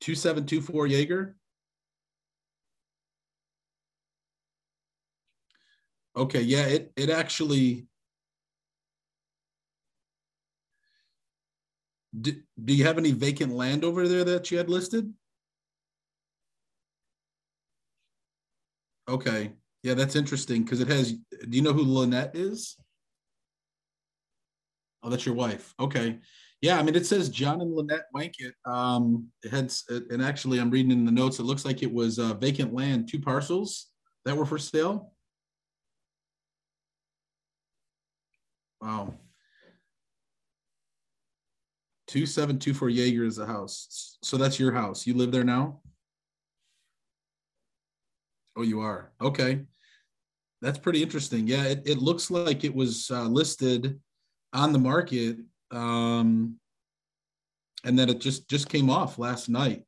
2724 0.00 0.86
Jaeger. 0.88 1.36
Okay, 6.16 6.40
yeah, 6.42 6.66
it 6.66 6.92
it 6.96 7.10
actually. 7.10 7.86
Do, 12.20 12.32
do 12.64 12.74
you 12.74 12.84
have 12.84 12.98
any 12.98 13.12
vacant 13.12 13.52
land 13.52 13.84
over 13.84 14.08
there 14.08 14.24
that 14.24 14.50
you 14.50 14.58
had 14.58 14.70
listed? 14.70 15.12
Okay, 19.08 19.52
yeah, 19.82 19.94
that's 19.94 20.16
interesting 20.16 20.62
because 20.62 20.80
it 20.80 20.88
has. 20.88 21.12
Do 21.12 21.56
you 21.56 21.62
know 21.62 21.72
who 21.72 21.82
Lynette 21.82 22.36
is? 22.36 22.76
Oh, 25.02 25.10
that's 25.10 25.24
your 25.24 25.34
wife. 25.34 25.74
Okay. 25.78 26.18
Yeah, 26.60 26.78
I 26.78 26.82
mean, 26.82 26.96
it 26.96 27.06
says 27.06 27.28
John 27.28 27.60
and 27.60 27.72
Lynette 27.74 28.06
Wankett. 28.14 28.52
Um, 28.66 29.28
it 29.44 29.50
had, 29.50 29.72
and 30.10 30.20
actually, 30.20 30.58
I'm 30.58 30.70
reading 30.70 30.90
in 30.90 31.04
the 31.04 31.12
notes. 31.12 31.38
It 31.38 31.44
looks 31.44 31.64
like 31.64 31.82
it 31.82 31.92
was 31.92 32.18
uh, 32.18 32.34
vacant 32.34 32.74
land, 32.74 33.08
two 33.08 33.20
parcels 33.20 33.86
that 34.24 34.36
were 34.36 34.44
for 34.44 34.58
sale. 34.58 35.12
Wow. 38.80 39.14
2724 42.08 42.88
Jaeger 42.88 43.24
is 43.24 43.38
a 43.38 43.46
house. 43.46 44.18
So 44.22 44.36
that's 44.36 44.58
your 44.58 44.72
house. 44.72 45.06
You 45.06 45.14
live 45.14 45.30
there 45.30 45.44
now? 45.44 45.80
Oh, 48.56 48.62
you 48.62 48.80
are. 48.80 49.12
Okay. 49.20 49.64
That's 50.60 50.78
pretty 50.78 51.02
interesting. 51.02 51.46
Yeah, 51.46 51.64
it, 51.64 51.82
it 51.86 51.98
looks 51.98 52.30
like 52.30 52.64
it 52.64 52.74
was 52.74 53.10
uh, 53.10 53.24
listed 53.24 54.00
on 54.52 54.72
the 54.72 54.78
market 54.78 55.36
um, 55.70 56.58
and 57.84 57.98
then 57.98 58.08
it 58.08 58.20
just 58.20 58.48
just 58.48 58.68
came 58.68 58.90
off 58.90 59.18
last 59.18 59.48
night 59.48 59.84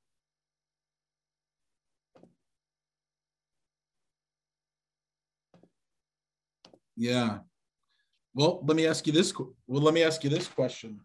yeah 6.97 7.39
well 8.35 8.63
let 8.67 8.77
me 8.77 8.87
ask 8.87 9.07
you 9.07 9.13
this 9.13 9.33
well 9.37 9.83
let 9.83 9.95
me 9.95 10.03
ask 10.03 10.23
you 10.23 10.31
this 10.31 10.47
question 10.47 11.01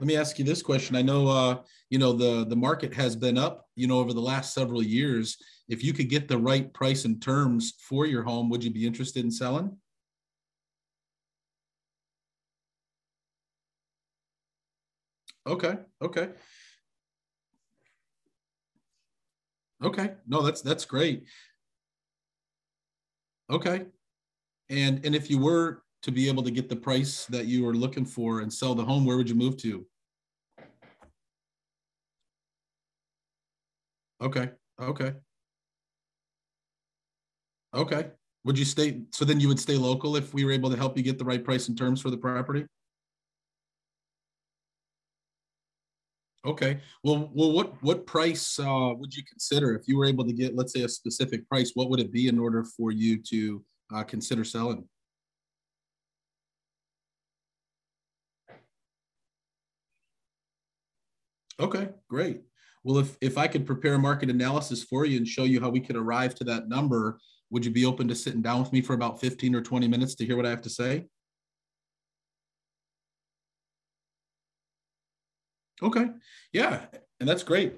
let 0.00 0.06
me 0.06 0.16
ask 0.16 0.38
you 0.38 0.44
this 0.44 0.62
question 0.62 0.96
i 0.96 1.02
know 1.02 1.28
uh 1.28 1.58
you 1.90 1.98
know 1.98 2.12
the 2.12 2.44
the 2.46 2.56
market 2.56 2.92
has 2.92 3.14
been 3.14 3.38
up 3.38 3.68
you 3.76 3.86
know 3.86 3.98
over 3.98 4.12
the 4.12 4.20
last 4.20 4.54
several 4.54 4.82
years 4.82 5.36
if 5.68 5.82
you 5.82 5.92
could 5.92 6.08
get 6.08 6.28
the 6.28 6.36
right 6.36 6.72
price 6.74 7.04
and 7.04 7.22
terms 7.22 7.74
for 7.78 8.06
your 8.06 8.22
home 8.22 8.50
would 8.50 8.64
you 8.64 8.70
be 8.70 8.86
interested 8.86 9.24
in 9.24 9.30
selling 9.30 9.76
Okay. 15.46 15.76
Okay. 16.00 16.30
Okay. 19.82 20.14
No, 20.26 20.42
that's 20.42 20.62
that's 20.62 20.84
great. 20.84 21.24
Okay. 23.50 23.86
And 24.70 25.04
and 25.04 25.14
if 25.14 25.30
you 25.30 25.38
were 25.38 25.82
to 26.04 26.12
be 26.12 26.28
able 26.28 26.42
to 26.42 26.50
get 26.50 26.68
the 26.68 26.76
price 26.76 27.24
that 27.26 27.46
you 27.46 27.64
were 27.64 27.72
looking 27.72 28.04
for 28.04 28.40
and 28.40 28.52
sell 28.52 28.74
the 28.74 28.84
home, 28.84 29.06
where 29.06 29.16
would 29.16 29.28
you 29.28 29.34
move 29.34 29.56
to? 29.56 29.86
Okay. 34.20 34.50
Okay. 34.78 35.14
Okay. 37.74 38.10
Would 38.44 38.58
you 38.58 38.66
stay 38.66 39.00
so 39.12 39.24
then 39.24 39.40
you 39.40 39.48
would 39.48 39.58
stay 39.58 39.76
local 39.76 40.16
if 40.16 40.34
we 40.34 40.44
were 40.44 40.50
able 40.52 40.70
to 40.70 40.76
help 40.76 40.98
you 40.98 41.02
get 41.02 41.18
the 41.18 41.24
right 41.24 41.42
price 41.42 41.68
and 41.68 41.78
terms 41.78 42.02
for 42.02 42.10
the 42.10 42.18
property? 42.18 42.66
Okay. 46.44 46.80
Well, 47.02 47.30
well, 47.32 47.52
what 47.52 47.82
what 47.82 48.06
price 48.06 48.58
uh, 48.58 48.92
would 48.94 49.14
you 49.14 49.22
consider 49.24 49.74
if 49.74 49.88
you 49.88 49.96
were 49.96 50.04
able 50.04 50.26
to 50.26 50.34
get, 50.34 50.54
let's 50.54 50.74
say, 50.74 50.82
a 50.82 50.88
specific 50.88 51.48
price? 51.48 51.72
What 51.72 51.88
would 51.88 52.00
it 52.00 52.12
be 52.12 52.28
in 52.28 52.38
order 52.38 52.62
for 52.62 52.92
you 52.92 53.22
to 53.22 53.64
uh, 53.94 54.02
consider 54.02 54.44
selling? 54.44 54.86
Okay, 61.60 61.88
great. 62.08 62.42
Well, 62.82 62.98
if 62.98 63.16
if 63.20 63.38
I 63.38 63.46
could 63.46 63.66
prepare 63.66 63.94
a 63.94 63.98
market 63.98 64.28
analysis 64.30 64.82
for 64.82 65.06
you 65.06 65.16
and 65.16 65.26
show 65.26 65.44
you 65.44 65.60
how 65.60 65.70
we 65.70 65.80
could 65.80 65.96
arrive 65.96 66.34
to 66.36 66.44
that 66.44 66.68
number, 66.68 67.18
would 67.50 67.64
you 67.64 67.70
be 67.70 67.86
open 67.86 68.08
to 68.08 68.14
sitting 68.14 68.42
down 68.42 68.60
with 68.60 68.72
me 68.72 68.82
for 68.82 68.94
about 68.94 69.20
15 69.20 69.54
or 69.54 69.62
20 69.62 69.88
minutes 69.88 70.14
to 70.16 70.26
hear 70.26 70.36
what 70.36 70.46
I 70.46 70.50
have 70.50 70.62
to 70.62 70.70
say? 70.70 71.06
Okay. 75.82 76.06
Yeah. 76.52 76.80
And 77.20 77.28
that's 77.28 77.42
great. 77.42 77.74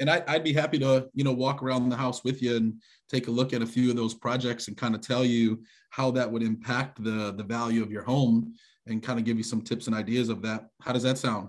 And 0.00 0.08
I, 0.08 0.22
would 0.34 0.44
be 0.44 0.52
happy 0.52 0.78
to, 0.78 1.08
you 1.12 1.24
know, 1.24 1.32
walk 1.32 1.62
around 1.62 1.88
the 1.88 1.96
house 1.96 2.22
with 2.22 2.40
you 2.40 2.56
and 2.56 2.74
take 3.10 3.26
a 3.26 3.32
look 3.32 3.52
at 3.52 3.62
a 3.62 3.66
few 3.66 3.90
of 3.90 3.96
those 3.96 4.14
projects 4.14 4.68
and 4.68 4.76
kind 4.76 4.94
of 4.94 5.00
tell 5.00 5.24
you 5.24 5.62
how 5.90 6.10
that 6.12 6.30
would 6.30 6.42
impact 6.42 7.02
the 7.02 7.32
the 7.32 7.42
value 7.42 7.82
of 7.82 7.90
your 7.90 8.02
home 8.02 8.54
and 8.86 9.02
kind 9.02 9.18
of 9.18 9.24
give 9.24 9.36
you 9.36 9.42
some 9.42 9.60
tips 9.60 9.86
and 9.86 9.96
ideas 9.96 10.28
of 10.28 10.40
that. 10.42 10.68
How 10.80 10.92
does 10.92 11.02
that 11.02 11.18
sound? 11.18 11.48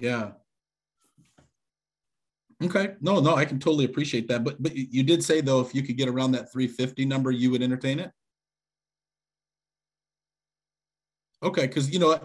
Yeah. 0.00 0.32
Okay. 2.62 2.94
No, 3.00 3.20
no, 3.20 3.36
I 3.36 3.44
can 3.44 3.60
totally 3.60 3.84
appreciate 3.84 4.26
that. 4.28 4.42
But 4.42 4.60
but 4.62 4.74
you 4.74 5.02
did 5.02 5.22
say 5.22 5.40
though, 5.40 5.60
if 5.60 5.74
you 5.74 5.82
could 5.82 5.96
get 5.96 6.08
around 6.08 6.32
that 6.32 6.52
350 6.52 7.04
number, 7.04 7.30
you 7.30 7.50
would 7.50 7.62
entertain 7.62 8.00
it. 8.00 8.10
Okay, 11.42 11.68
because 11.68 11.90
you 11.90 12.00
know 12.00 12.20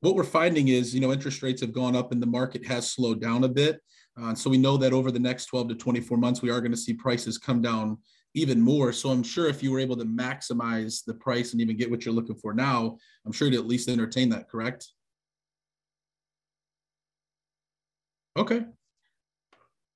what 0.00 0.14
we're 0.14 0.24
finding 0.24 0.68
is 0.68 0.94
you 0.94 1.00
know 1.00 1.12
interest 1.12 1.42
rates 1.42 1.62
have 1.62 1.72
gone 1.72 1.96
up 1.96 2.12
and 2.12 2.22
the 2.22 2.26
market 2.26 2.66
has 2.66 2.90
slowed 2.90 3.20
down 3.20 3.44
a 3.44 3.48
bit. 3.48 3.80
Uh, 4.20 4.34
so 4.34 4.50
we 4.50 4.58
know 4.58 4.76
that 4.76 4.92
over 4.92 5.10
the 5.10 5.18
next 5.18 5.46
12 5.46 5.68
to 5.68 5.74
24 5.76 6.18
months, 6.18 6.42
we 6.42 6.50
are 6.50 6.60
going 6.60 6.72
to 6.72 6.76
see 6.76 6.92
prices 6.92 7.38
come 7.38 7.62
down 7.62 7.96
even 8.34 8.60
more. 8.60 8.92
So 8.92 9.10
I'm 9.10 9.22
sure 9.22 9.48
if 9.48 9.62
you 9.62 9.70
were 9.70 9.78
able 9.78 9.96
to 9.96 10.04
maximize 10.04 11.04
the 11.04 11.14
price 11.14 11.52
and 11.52 11.60
even 11.60 11.76
get 11.76 11.90
what 11.90 12.04
you're 12.04 12.14
looking 12.14 12.34
for 12.34 12.52
now, 12.52 12.98
I'm 13.24 13.32
sure 13.32 13.48
you'd 13.48 13.58
at 13.58 13.66
least 13.66 13.88
entertain 13.88 14.28
that, 14.30 14.48
correct? 14.48 14.88
Okay. 18.38 18.64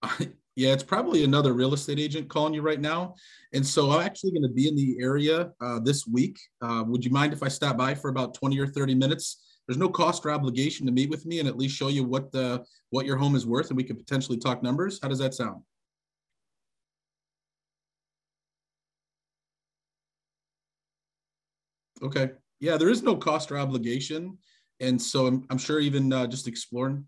Yeah, 0.55 0.75
it's 0.75 0.83
probably 0.83 1.25
another 1.25 1.55
real 1.55 1.73
estate 1.73 1.99
agent 1.99 2.29
calling 2.29 2.53
you 2.53 2.61
right 2.61 2.79
now. 2.79 3.15
And 3.55 3.67
so 3.67 3.91
I'm 3.91 4.03
actually 4.03 4.33
going 4.33 4.43
to 4.43 4.51
be 4.51 4.69
in 4.69 4.77
the 4.77 4.99
area 5.01 5.51
uh, 5.63 5.79
this 5.81 6.07
week. 6.07 6.39
Uh, 6.61 6.85
would 6.87 7.03
you 7.03 7.11
mind 7.11 7.33
if 7.33 7.43
I 7.43 7.49
stop 7.49 7.79
by 7.79 7.95
for 7.95 8.11
about 8.11 8.35
20 8.35 8.61
or 8.61 8.67
30 8.67 8.95
minutes? 8.95 9.43
There's 9.67 9.79
no 9.79 9.89
cost 9.89 10.27
or 10.27 10.31
obligation 10.31 10.85
to 10.85 10.93
meet 10.93 11.09
with 11.09 11.25
me 11.25 11.39
and 11.39 11.49
at 11.49 11.57
least 11.57 11.75
show 11.75 11.89
you 11.89 12.05
what 12.05 12.33
the 12.33 12.63
what 12.91 13.07
your 13.07 13.17
home 13.17 13.35
is 13.35 13.47
worth 13.47 13.71
and 13.71 13.79
we 13.79 13.85
could 13.85 13.97
potentially 13.99 14.37
talk 14.37 14.63
numbers. 14.63 14.99
How 15.03 15.09
does 15.09 15.21
that 15.21 15.33
sound? 15.33 15.63
Okay. 22.03 22.33
Yeah, 22.61 22.77
there 22.77 22.91
is 22.91 23.03
no 23.03 23.17
cost 23.17 23.51
or 23.51 23.57
obligation. 23.57 24.37
And 24.81 25.01
so 25.01 25.27
I'm, 25.29 25.47
I'm 25.49 25.57
sure 25.57 25.81
even 25.81 26.13
uh, 26.13 26.27
just 26.27 26.47
exploring 26.47 27.07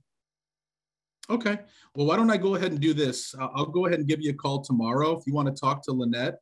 Okay. 1.31 1.59
Well, 1.95 2.07
why 2.07 2.16
don't 2.16 2.31
I 2.31 2.37
go 2.37 2.55
ahead 2.55 2.72
and 2.72 2.81
do 2.81 2.93
this? 2.93 3.35
I'll 3.39 3.66
go 3.66 3.87
ahead 3.87 3.99
and 3.99 4.09
give 4.09 4.20
you 4.20 4.31
a 4.31 4.35
call 4.35 4.61
tomorrow 4.61 5.16
if 5.16 5.27
you 5.27 5.33
want 5.33 5.49
to 5.49 5.59
talk 5.59 5.83
to 5.85 5.93
Lynette, 5.93 6.39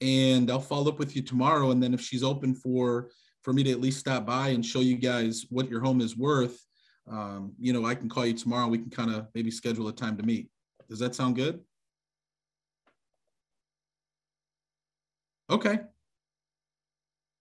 and 0.00 0.50
I'll 0.50 0.60
follow 0.60 0.90
up 0.90 0.98
with 0.98 1.14
you 1.14 1.22
tomorrow. 1.22 1.70
And 1.70 1.82
then 1.82 1.92
if 1.92 2.00
she's 2.00 2.22
open 2.22 2.54
for 2.54 3.10
for 3.42 3.52
me 3.52 3.62
to 3.64 3.70
at 3.70 3.80
least 3.80 4.00
stop 4.00 4.24
by 4.24 4.48
and 4.48 4.64
show 4.64 4.80
you 4.80 4.96
guys 4.96 5.44
what 5.50 5.68
your 5.68 5.82
home 5.82 6.00
is 6.00 6.16
worth, 6.16 6.58
um, 7.10 7.52
you 7.58 7.74
know, 7.74 7.84
I 7.84 7.94
can 7.94 8.08
call 8.08 8.24
you 8.24 8.32
tomorrow. 8.32 8.66
We 8.68 8.78
can 8.78 8.88
kind 8.88 9.14
of 9.14 9.28
maybe 9.34 9.50
schedule 9.50 9.88
a 9.88 9.92
time 9.92 10.16
to 10.16 10.22
meet. 10.22 10.48
Does 10.88 10.98
that 11.00 11.14
sound 11.14 11.36
good? 11.36 11.60
Okay. 15.50 15.80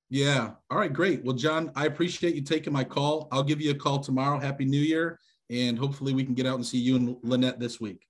Yeah. 0.10 0.52
All 0.70 0.78
right, 0.78 0.92
great. 0.92 1.24
Well, 1.24 1.36
John, 1.36 1.72
I 1.76 1.86
appreciate 1.86 2.36
you 2.36 2.42
taking 2.42 2.74
my 2.74 2.84
call. 2.84 3.30
I'll 3.32 3.44
give 3.44 3.62
you 3.62 3.72
a 3.72 3.76
call 3.76 4.00
tomorrow. 4.00 4.38
Happy 4.38 4.66
New 4.66 4.82
Year. 4.82 5.20
And 5.50 5.78
hopefully 5.78 6.14
we 6.14 6.24
can 6.24 6.34
get 6.34 6.46
out 6.46 6.56
and 6.56 6.66
see 6.66 6.78
you 6.78 6.96
and 6.96 7.18
Lynette 7.22 7.60
this 7.60 7.80
week. 7.80 8.06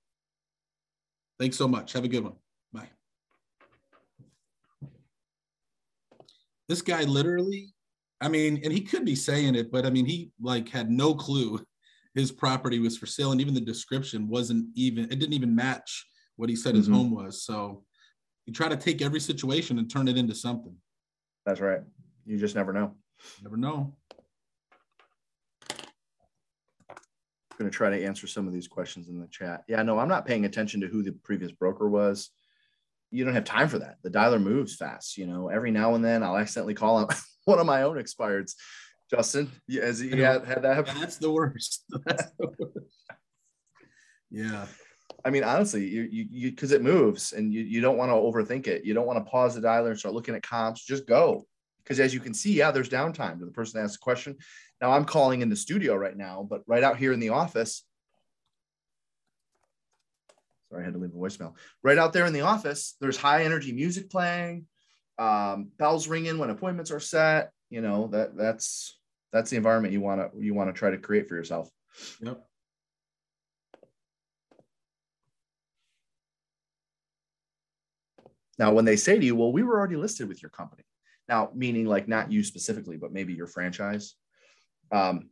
Thanks 1.40 1.58
so 1.58 1.68
much. 1.68 1.94
Have 1.94 2.06
a 2.06 2.08
good 2.08 2.24
one. 2.24 2.36
Bye. 2.72 2.90
This 6.70 6.82
guy 6.82 7.04
literally, 7.04 7.74
I 8.22 8.30
mean, 8.30 8.62
and 8.64 8.72
he 8.72 8.82
could 8.82 9.04
be 9.04 9.16
saying 9.16 9.56
it, 9.56 9.72
but 9.72 9.86
I 9.86 9.90
mean, 9.90 10.06
he 10.06 10.32
like 10.42 10.70
had 10.70 10.90
no 10.90 11.14
clue 11.14 11.60
his 12.14 12.32
property 12.32 12.80
was 12.80 12.98
for 12.98 13.08
sale. 13.08 13.32
And 13.32 13.42
even 13.42 13.54
the 13.54 13.62
description 13.62 14.28
wasn't 14.28 14.68
even, 14.76 15.06
it 15.06 15.20
didn't 15.20 15.34
even 15.34 15.56
match 15.56 16.06
what 16.36 16.50
he 16.50 16.56
said 16.56 16.76
his 16.76 16.86
mm-hmm. 16.86 16.96
home 16.96 17.12
was. 17.12 17.44
So 17.44 17.84
you 18.46 18.54
try 18.54 18.70
to 18.70 18.78
take 18.78 19.02
every 19.02 19.20
situation 19.20 19.80
and 19.80 19.90
turn 19.90 20.08
it 20.08 20.18
into 20.18 20.36
something. 20.36 20.76
That's 21.46 21.60
right. 21.60 21.82
You 22.26 22.38
just 22.38 22.56
never 22.56 22.72
know. 22.72 22.96
Never 23.42 23.58
know. 23.58 23.96
Going 27.64 27.72
to 27.72 27.76
try 27.76 27.90
to 27.90 28.06
answer 28.06 28.28
some 28.28 28.48
of 28.48 28.54
these 28.54 28.68
questions 28.68 29.08
in 29.08 29.20
the 29.20 29.28
chat. 29.28 29.64
Yeah, 29.68 29.82
no, 29.84 29.98
I'm 29.98 30.10
not 30.10 30.26
paying 30.26 30.46
attention 30.46 30.82
to 30.82 30.88
who 30.88 31.02
the 31.02 31.14
previous 31.24 31.52
broker 31.52 31.90
was. 31.90 32.30
You 33.12 33.24
don't 33.24 33.34
have 33.34 33.46
time 33.46 33.70
for 33.70 33.80
that. 33.80 33.98
The 34.04 34.10
dialer 34.10 34.42
moves 34.42 34.76
fast. 34.76 35.18
You 35.18 35.28
know, 35.28 35.48
every 35.48 35.72
now 35.72 35.96
and 35.96 36.04
then 36.04 36.24
I'll 36.24 36.38
accidentally 36.38 36.74
call 36.74 36.98
on 36.98 37.08
one 37.46 37.60
of 37.60 37.66
my 37.66 37.84
own 37.84 37.98
expireds. 37.98 38.54
Justin, 39.10 39.52
has 39.72 40.00
he 40.00 40.10
had, 40.20 40.46
had 40.46 40.64
that 40.64 40.76
happen? 40.76 41.00
That's 41.00 41.18
the 41.18 41.32
worst. 41.32 41.84
That's 42.06 42.32
the 42.40 42.48
worst. 42.58 42.96
Yeah. 44.32 44.66
I 45.24 45.30
mean, 45.30 45.44
honestly, 45.44 45.88
you 45.88 46.08
you 46.12 46.50
because 46.50 46.72
it 46.72 46.82
moves 46.82 47.32
and 47.32 47.54
you, 47.54 47.62
you 47.62 47.80
don't 47.80 47.98
want 47.98 48.10
to 48.10 48.16
overthink 48.16 48.68
it. 48.68 48.84
You 48.84 48.94
don't 48.94 49.06
want 49.06 49.24
to 49.24 49.30
pause 49.30 49.56
the 49.56 49.62
dialer 49.62 49.92
and 49.92 50.00
start 50.00 50.16
looking 50.16 50.36
at 50.36 50.44
comps. 50.44 50.84
Just 50.84 51.08
go. 51.08 51.46
Because 51.84 52.00
as 52.00 52.14
you 52.14 52.20
can 52.20 52.34
see, 52.34 52.54
yeah, 52.54 52.72
there's 52.72 52.90
downtime 52.90 53.40
to 53.40 53.46
the 53.46 53.52
person 53.52 53.80
that 53.80 53.86
asks 53.86 53.98
a 53.98 54.00
question. 54.00 54.38
Now 54.84 54.92
I'm 54.92 55.06
calling 55.06 55.42
in 55.42 55.48
the 55.48 55.56
studio 55.56 55.96
right 55.96 56.16
now, 56.16 56.46
but 56.48 56.62
right 56.68 56.84
out 56.84 56.98
here 56.98 57.14
in 57.14 57.22
the 57.22 57.30
office. 57.30 57.86
Sorry, 60.70 60.82
I 60.82 60.86
had 60.86 60.94
to 60.96 61.00
leave 61.00 61.12
a 61.12 61.18
voicemail. 61.18 61.54
Right 61.84 61.98
out 61.98 62.12
there 62.12 62.26
in 62.26 62.34
the 62.34 62.42
office, 62.42 62.98
there's 63.00 63.16
high 63.16 63.46
energy 63.46 63.72
music 63.72 64.10
playing, 64.10 64.66
um, 65.18 65.72
bells 65.78 66.10
ringing 66.10 66.38
when 66.38 66.50
appointments 66.50 66.92
are 66.92 67.00
set. 67.00 67.52
You 67.70 67.80
know 67.80 68.08
that 68.08 68.36
that's 68.36 69.00
that's 69.32 69.50
the 69.50 69.56
environment 69.56 69.94
you 69.94 70.02
want 70.02 70.20
to 70.20 70.44
you 70.44 70.54
want 70.54 70.68
to 70.68 70.78
try 70.78 70.92
to 70.92 70.98
create 70.98 71.30
for 71.30 71.36
yourself. 71.36 71.70
Yep. 72.20 72.46
Now, 78.60 78.74
when 78.74 78.84
they 78.84 78.98
say 78.98 79.18
to 79.18 79.26
you, 79.26 79.38
well, 79.38 79.54
we 79.54 79.64
were 79.64 79.80
already 79.80 79.96
listed 79.96 80.28
with 80.28 80.42
your 80.44 80.50
company. 80.50 80.84
Now, 81.30 81.52
meaning 81.56 81.86
like 81.86 82.10
not 82.10 82.34
you 82.34 82.44
specifically, 82.44 82.98
but 82.98 83.14
maybe 83.14 83.34
your 83.34 83.48
franchise. 83.48 84.16
Um, 84.94 85.30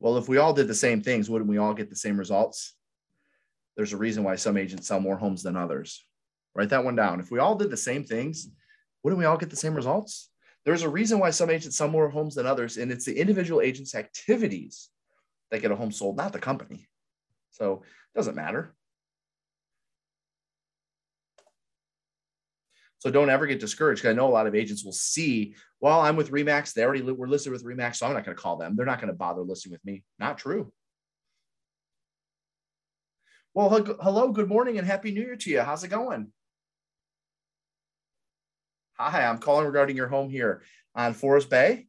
well, 0.00 0.16
if 0.16 0.28
we 0.28 0.38
all 0.38 0.54
did 0.54 0.66
the 0.66 0.74
same 0.74 1.02
things, 1.02 1.30
wouldn't 1.30 1.50
we 1.50 1.58
all 1.58 1.74
get 1.74 1.90
the 1.90 1.96
same 1.96 2.16
results? 2.16 2.74
There's 3.76 3.92
a 3.92 3.98
reason 3.98 4.24
why 4.24 4.36
some 4.36 4.56
agents 4.56 4.88
sell 4.88 5.00
more 5.00 5.16
homes 5.16 5.42
than 5.42 5.56
others. 5.56 6.04
Write 6.54 6.70
that 6.70 6.84
one 6.84 6.96
down. 6.96 7.20
If 7.20 7.30
we 7.30 7.38
all 7.38 7.54
did 7.54 7.70
the 7.70 7.76
same 7.76 8.04
things, 8.04 8.48
wouldn't 9.02 9.18
we 9.18 9.24
all 9.24 9.36
get 9.36 9.50
the 9.50 9.56
same 9.56 9.74
results? 9.74 10.30
There's 10.64 10.82
a 10.82 10.88
reason 10.88 11.18
why 11.18 11.30
some 11.30 11.50
agents 11.50 11.76
sell 11.76 11.88
more 11.88 12.08
homes 12.08 12.34
than 12.34 12.46
others, 12.46 12.76
and 12.76 12.90
it's 12.90 13.04
the 13.04 13.18
individual 13.18 13.60
agent's 13.60 13.94
activities 13.94 14.88
that 15.50 15.60
get 15.60 15.70
a 15.70 15.76
home 15.76 15.92
sold, 15.92 16.16
not 16.16 16.32
the 16.32 16.38
company. 16.38 16.88
So 17.50 17.82
it 17.82 18.18
doesn't 18.18 18.36
matter. 18.36 18.74
So 23.02 23.10
don't 23.10 23.30
ever 23.30 23.48
get 23.48 23.58
discouraged. 23.58 24.06
I 24.06 24.12
know 24.12 24.28
a 24.28 24.30
lot 24.30 24.46
of 24.46 24.54
agents 24.54 24.84
will 24.84 24.92
see, 24.92 25.56
well, 25.80 26.02
I'm 26.02 26.14
with 26.14 26.30
Remax. 26.30 26.72
They 26.72 26.84
already 26.84 27.02
were 27.02 27.26
listed 27.26 27.50
with 27.50 27.64
Remax, 27.64 27.96
so 27.96 28.06
I'm 28.06 28.12
not 28.12 28.24
going 28.24 28.36
to 28.36 28.40
call 28.40 28.56
them. 28.56 28.76
They're 28.76 28.86
not 28.86 29.00
going 29.00 29.08
to 29.08 29.18
bother 29.18 29.40
listing 29.40 29.72
with 29.72 29.84
me. 29.84 30.04
Not 30.20 30.38
true. 30.38 30.72
Well, 33.54 33.70
hello, 34.00 34.30
good 34.30 34.48
morning, 34.48 34.78
and 34.78 34.86
happy 34.86 35.10
New 35.10 35.22
Year 35.22 35.34
to 35.34 35.50
you. 35.50 35.62
How's 35.62 35.82
it 35.82 35.88
going? 35.88 36.28
Hi, 39.00 39.24
I'm 39.24 39.38
calling 39.38 39.66
regarding 39.66 39.96
your 39.96 40.06
home 40.06 40.30
here 40.30 40.62
on 40.94 41.12
Forest 41.12 41.50
Bay. 41.50 41.88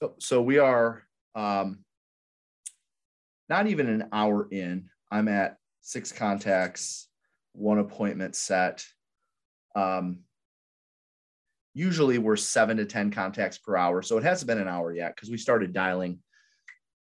So, 0.00 0.14
so 0.18 0.42
we 0.42 0.58
are 0.58 1.02
um, 1.34 1.80
not 3.48 3.66
even 3.66 3.88
an 3.88 4.08
hour 4.12 4.48
in. 4.50 4.88
I'm 5.10 5.28
at 5.28 5.56
six 5.80 6.12
contacts, 6.12 7.08
one 7.52 7.78
appointment 7.78 8.36
set. 8.36 8.84
Um, 9.74 10.20
usually 11.74 12.18
we're 12.18 12.36
seven 12.36 12.76
to 12.76 12.84
10 12.84 13.10
contacts 13.10 13.58
per 13.58 13.76
hour. 13.76 14.02
So 14.02 14.18
it 14.18 14.24
hasn't 14.24 14.48
been 14.48 14.60
an 14.60 14.68
hour 14.68 14.92
yet 14.92 15.14
because 15.14 15.30
we 15.30 15.38
started 15.38 15.72
dialing 15.72 16.18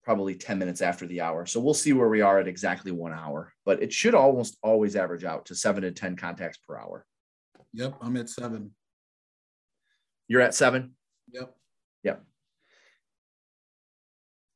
probably 0.03 0.35
10 0.35 0.57
minutes 0.57 0.81
after 0.81 1.05
the 1.05 1.21
hour. 1.21 1.45
So 1.45 1.59
we'll 1.59 1.73
see 1.73 1.93
where 1.93 2.07
we 2.07 2.21
are 2.21 2.39
at 2.39 2.47
exactly 2.47 2.91
one 2.91 3.13
hour, 3.13 3.53
but 3.65 3.81
it 3.83 3.91
should 3.91 4.15
almost 4.15 4.57
always 4.63 4.95
average 4.95 5.23
out 5.23 5.45
to 5.47 5.55
seven 5.55 5.83
to 5.83 5.91
10 5.91 6.15
contacts 6.15 6.57
per 6.57 6.77
hour. 6.77 7.05
Yep. 7.73 7.97
I'm 8.01 8.15
at 8.17 8.29
seven. 8.29 8.71
You're 10.27 10.41
at 10.41 10.55
seven? 10.55 10.95
Yep. 11.33 11.53
Yep. 12.03 12.23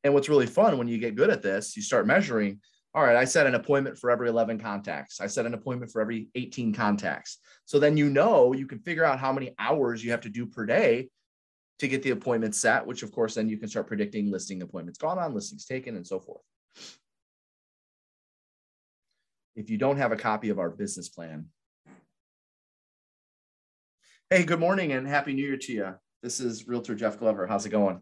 And 0.04 0.14
what's 0.14 0.30
really 0.30 0.48
fun 0.48 0.78
when 0.78 0.88
you 0.88 0.98
get 0.98 1.16
good 1.16 1.30
at 1.30 1.42
this, 1.42 1.76
you 1.76 1.82
start 1.82 2.08
measuring. 2.08 2.60
All 2.94 3.04
right, 3.04 3.16
I 3.16 3.24
set 3.24 3.48
an 3.48 3.56
appointment 3.56 3.98
for 3.98 4.10
every 4.12 4.28
11 4.28 4.60
contacts. 4.60 5.22
I 5.22 5.28
set 5.28 5.46
an 5.46 5.54
appointment 5.54 5.92
for 5.92 6.02
every 6.02 6.28
18 6.36 6.74
contacts. 6.74 7.38
So 7.66 7.80
then 7.80 7.96
you 7.96 8.10
know 8.10 8.54
you 8.54 8.66
can 8.66 8.80
figure 8.80 9.06
out 9.06 9.20
how 9.20 9.32
many 9.32 9.54
hours 9.58 10.04
you 10.04 10.12
have 10.12 10.22
to 10.22 10.30
do 10.30 10.46
per 10.46 10.66
day 10.66 11.10
to 11.80 11.88
get 11.88 12.04
the 12.04 12.12
appointment 12.12 12.54
set, 12.54 12.86
which 12.86 13.02
of 13.02 13.12
course 13.12 13.36
then 13.36 13.48
you 13.48 13.58
can 13.58 13.70
start 13.70 13.88
predicting 13.88 14.30
listing 14.30 14.62
appointments 14.62 15.00
gone 15.00 15.18
on, 15.18 15.34
listings 15.34 15.66
taken, 15.66 15.96
and 15.96 16.06
so 16.06 16.20
forth. 16.20 16.42
If 19.56 19.70
you 19.70 19.78
don't 19.78 19.98
have 19.98 20.12
a 20.12 20.18
copy 20.18 20.50
of 20.50 20.60
our 20.60 20.70
business 20.70 21.10
plan, 21.10 21.48
hey, 24.30 24.44
good 24.44 24.60
morning 24.60 24.92
and 24.92 25.08
happy 25.08 25.34
new 25.34 25.46
year 25.46 25.58
to 25.58 25.74
you. 25.74 25.96
This 26.22 26.40
is 26.40 26.68
Realtor 26.68 26.96
Jeff 26.96 27.18
Glover. 27.18 27.48
How's 27.48 27.66
it 27.66 27.70
going? 27.70 28.02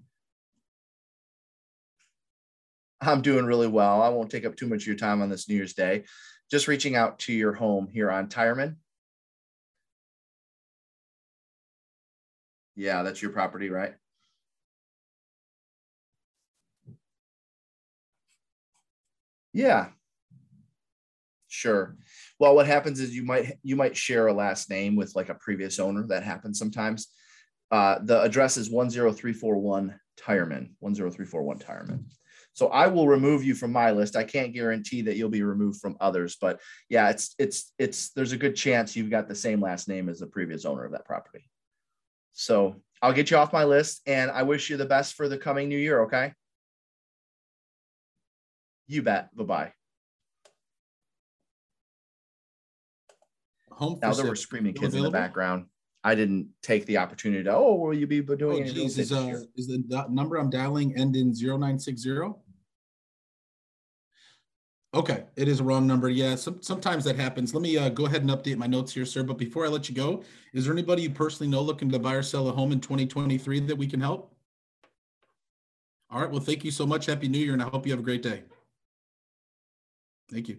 I'm 3.02 3.22
doing 3.22 3.46
really 3.46 3.68
well. 3.68 4.02
I 4.02 4.10
won't 4.10 4.30
take 4.30 4.46
up 4.46 4.56
too 4.56 4.68
much 4.68 4.82
of 4.84 4.88
your 4.88 4.96
time 4.96 5.22
on 5.22 5.30
this 5.30 5.48
New 5.48 5.56
Year's 5.56 5.74
Day. 5.74 6.04
Just 6.52 6.68
reaching 6.68 6.96
out 6.96 7.20
to 7.20 7.34
your 7.34 7.54
home 7.54 7.88
here 7.92 8.12
on 8.12 8.28
Tireman. 8.28 8.78
Yeah, 12.76 13.04
that's 13.04 13.22
your 13.22 13.32
property, 13.32 13.70
right? 13.70 13.94
Yeah. 19.54 19.90
Sure. 21.48 21.98
Well, 22.40 22.56
what 22.56 22.68
happens 22.68 23.00
is 23.00 23.16
you 23.16 23.24
might 23.24 23.58
you 23.64 23.76
might 23.76 23.98
share 23.98 24.28
a 24.28 24.34
last 24.34 24.70
name 24.70 24.96
with 24.96 25.16
like 25.16 25.30
a 25.30 25.36
previous 25.36 25.80
owner. 25.80 26.06
That 26.08 26.24
happens 26.24 26.60
sometimes. 26.60 27.08
Uh, 27.72 28.00
the 28.04 28.22
address 28.22 28.58
is 28.58 28.68
10341 28.68 30.00
Tireman, 30.18 30.76
10341 30.82 31.60
Tireman. 31.60 32.06
So 32.60 32.68
I 32.68 32.88
will 32.88 33.08
remove 33.08 33.46
you 33.46 33.56
from 33.56 33.72
my 33.72 33.92
list. 33.92 34.18
I 34.18 34.26
can't 34.26 34.54
guarantee 34.54 35.02
that 35.04 35.16
you'll 35.16 35.30
be 35.30 35.44
removed 35.44 35.80
from 35.80 35.96
others, 36.02 36.36
but 36.42 36.60
yeah, 36.90 37.10
it's 37.10 37.34
it's 37.40 37.72
it's 37.80 38.10
there's 38.10 38.34
a 38.34 38.38
good 38.38 38.54
chance 38.54 38.98
you've 38.98 39.10
got 39.10 39.30
the 39.30 39.36
same 39.36 39.62
last 39.62 39.88
name 39.88 40.10
as 40.10 40.20
the 40.20 40.28
previous 40.28 40.66
owner 40.66 40.84
of 40.84 40.92
that 40.92 41.06
property. 41.06 41.50
So 42.34 42.76
I'll 43.02 43.14
get 43.14 43.32
you 43.32 43.38
off 43.38 43.54
my 43.54 43.64
list 43.64 44.02
and 44.08 44.30
I 44.30 44.44
wish 44.44 44.70
you 44.70 44.76
the 44.76 44.86
best 44.86 45.14
for 45.16 45.30
the 45.30 45.38
coming 45.38 45.70
new 45.70 45.78
year, 45.78 46.02
okay? 46.02 46.34
You 48.88 49.04
bet. 49.04 49.34
Bye-bye. 49.38 49.72
Home 53.72 54.00
now 54.02 54.14
there 54.14 54.26
were 54.26 54.36
screaming 54.36 54.74
kids 54.74 54.96
in 54.96 55.04
the 55.04 55.10
background. 55.10 55.68
I 56.04 56.14
didn't 56.14 56.50
take 56.62 56.86
the 56.88 56.98
opportunity 56.98 57.44
to, 57.46 57.56
oh, 57.56 57.76
will 57.76 57.94
you 57.94 58.06
be 58.06 58.20
doing 58.20 58.64
Oh, 58.64 58.66
geez, 58.66 58.98
is, 58.98 59.14
uh, 59.14 59.44
is 59.56 59.68
the 59.68 60.06
number 60.10 60.36
I'm 60.36 60.50
dialing 60.50 60.98
end 60.98 61.16
in 61.16 61.34
0960? 61.34 62.49
Okay, 64.94 65.26
it 65.36 65.48
is 65.48 65.60
a 65.60 65.64
wrong 65.64 65.86
number. 65.86 66.10
Yeah, 66.10 66.34
some, 66.36 66.62
sometimes 66.64 67.04
that 67.04 67.16
happens. 67.16 67.54
Let 67.54 67.62
me 67.62 67.78
uh, 67.78 67.90
go 67.90 68.08
ahead 68.08 68.24
and 68.24 68.32
update 68.32 68.58
my 68.58 68.66
notes 68.66 68.92
here, 68.92 69.06
sir. 69.06 69.22
But 69.22 69.38
before 69.38 69.66
I 69.66 69.70
let 69.70 69.88
you 69.88 69.94
go, 69.94 70.24
is 70.52 70.66
there 70.66 70.74
anybody 70.74 71.04
you 71.04 71.12
personally 71.12 71.50
know 71.50 71.62
looking 71.62 71.92
to 71.92 72.00
buy 72.00 72.16
or 72.16 72.24
sell 72.24 72.48
a 72.48 72.52
home 72.52 72.72
in 72.72 72.80
2023 72.82 73.60
that 73.62 73.76
we 73.76 73.86
can 73.86 74.02
help? 74.02 74.34
All 76.10 76.20
right, 76.20 76.32
well, 76.32 76.40
thank 76.40 76.64
you 76.64 76.72
so 76.72 76.88
much. 76.88 77.06
Happy 77.06 77.28
New 77.28 77.38
Year, 77.38 77.54
and 77.54 77.62
I 77.62 77.70
hope 77.70 77.86
you 77.86 77.92
have 77.92 78.00
a 78.00 78.04
great 78.04 78.24
day. 78.24 78.42
Thank 80.32 80.50
you. 80.50 80.58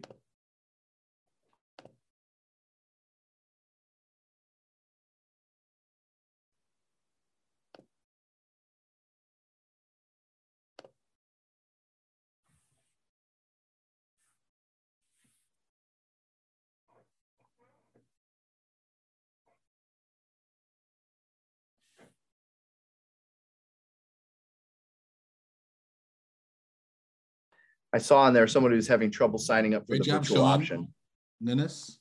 I 27.92 27.98
saw 27.98 28.22
on 28.22 28.32
there 28.32 28.46
someone 28.46 28.72
who's 28.72 28.86
having 28.88 29.10
trouble 29.10 29.38
signing 29.38 29.74
up 29.74 29.82
for 29.82 29.92
Great 29.92 30.02
the 30.02 30.10
job, 30.10 30.22
virtual 30.22 30.36
Sean. 30.38 30.60
option. 30.60 30.94
Ninnis? 31.40 31.98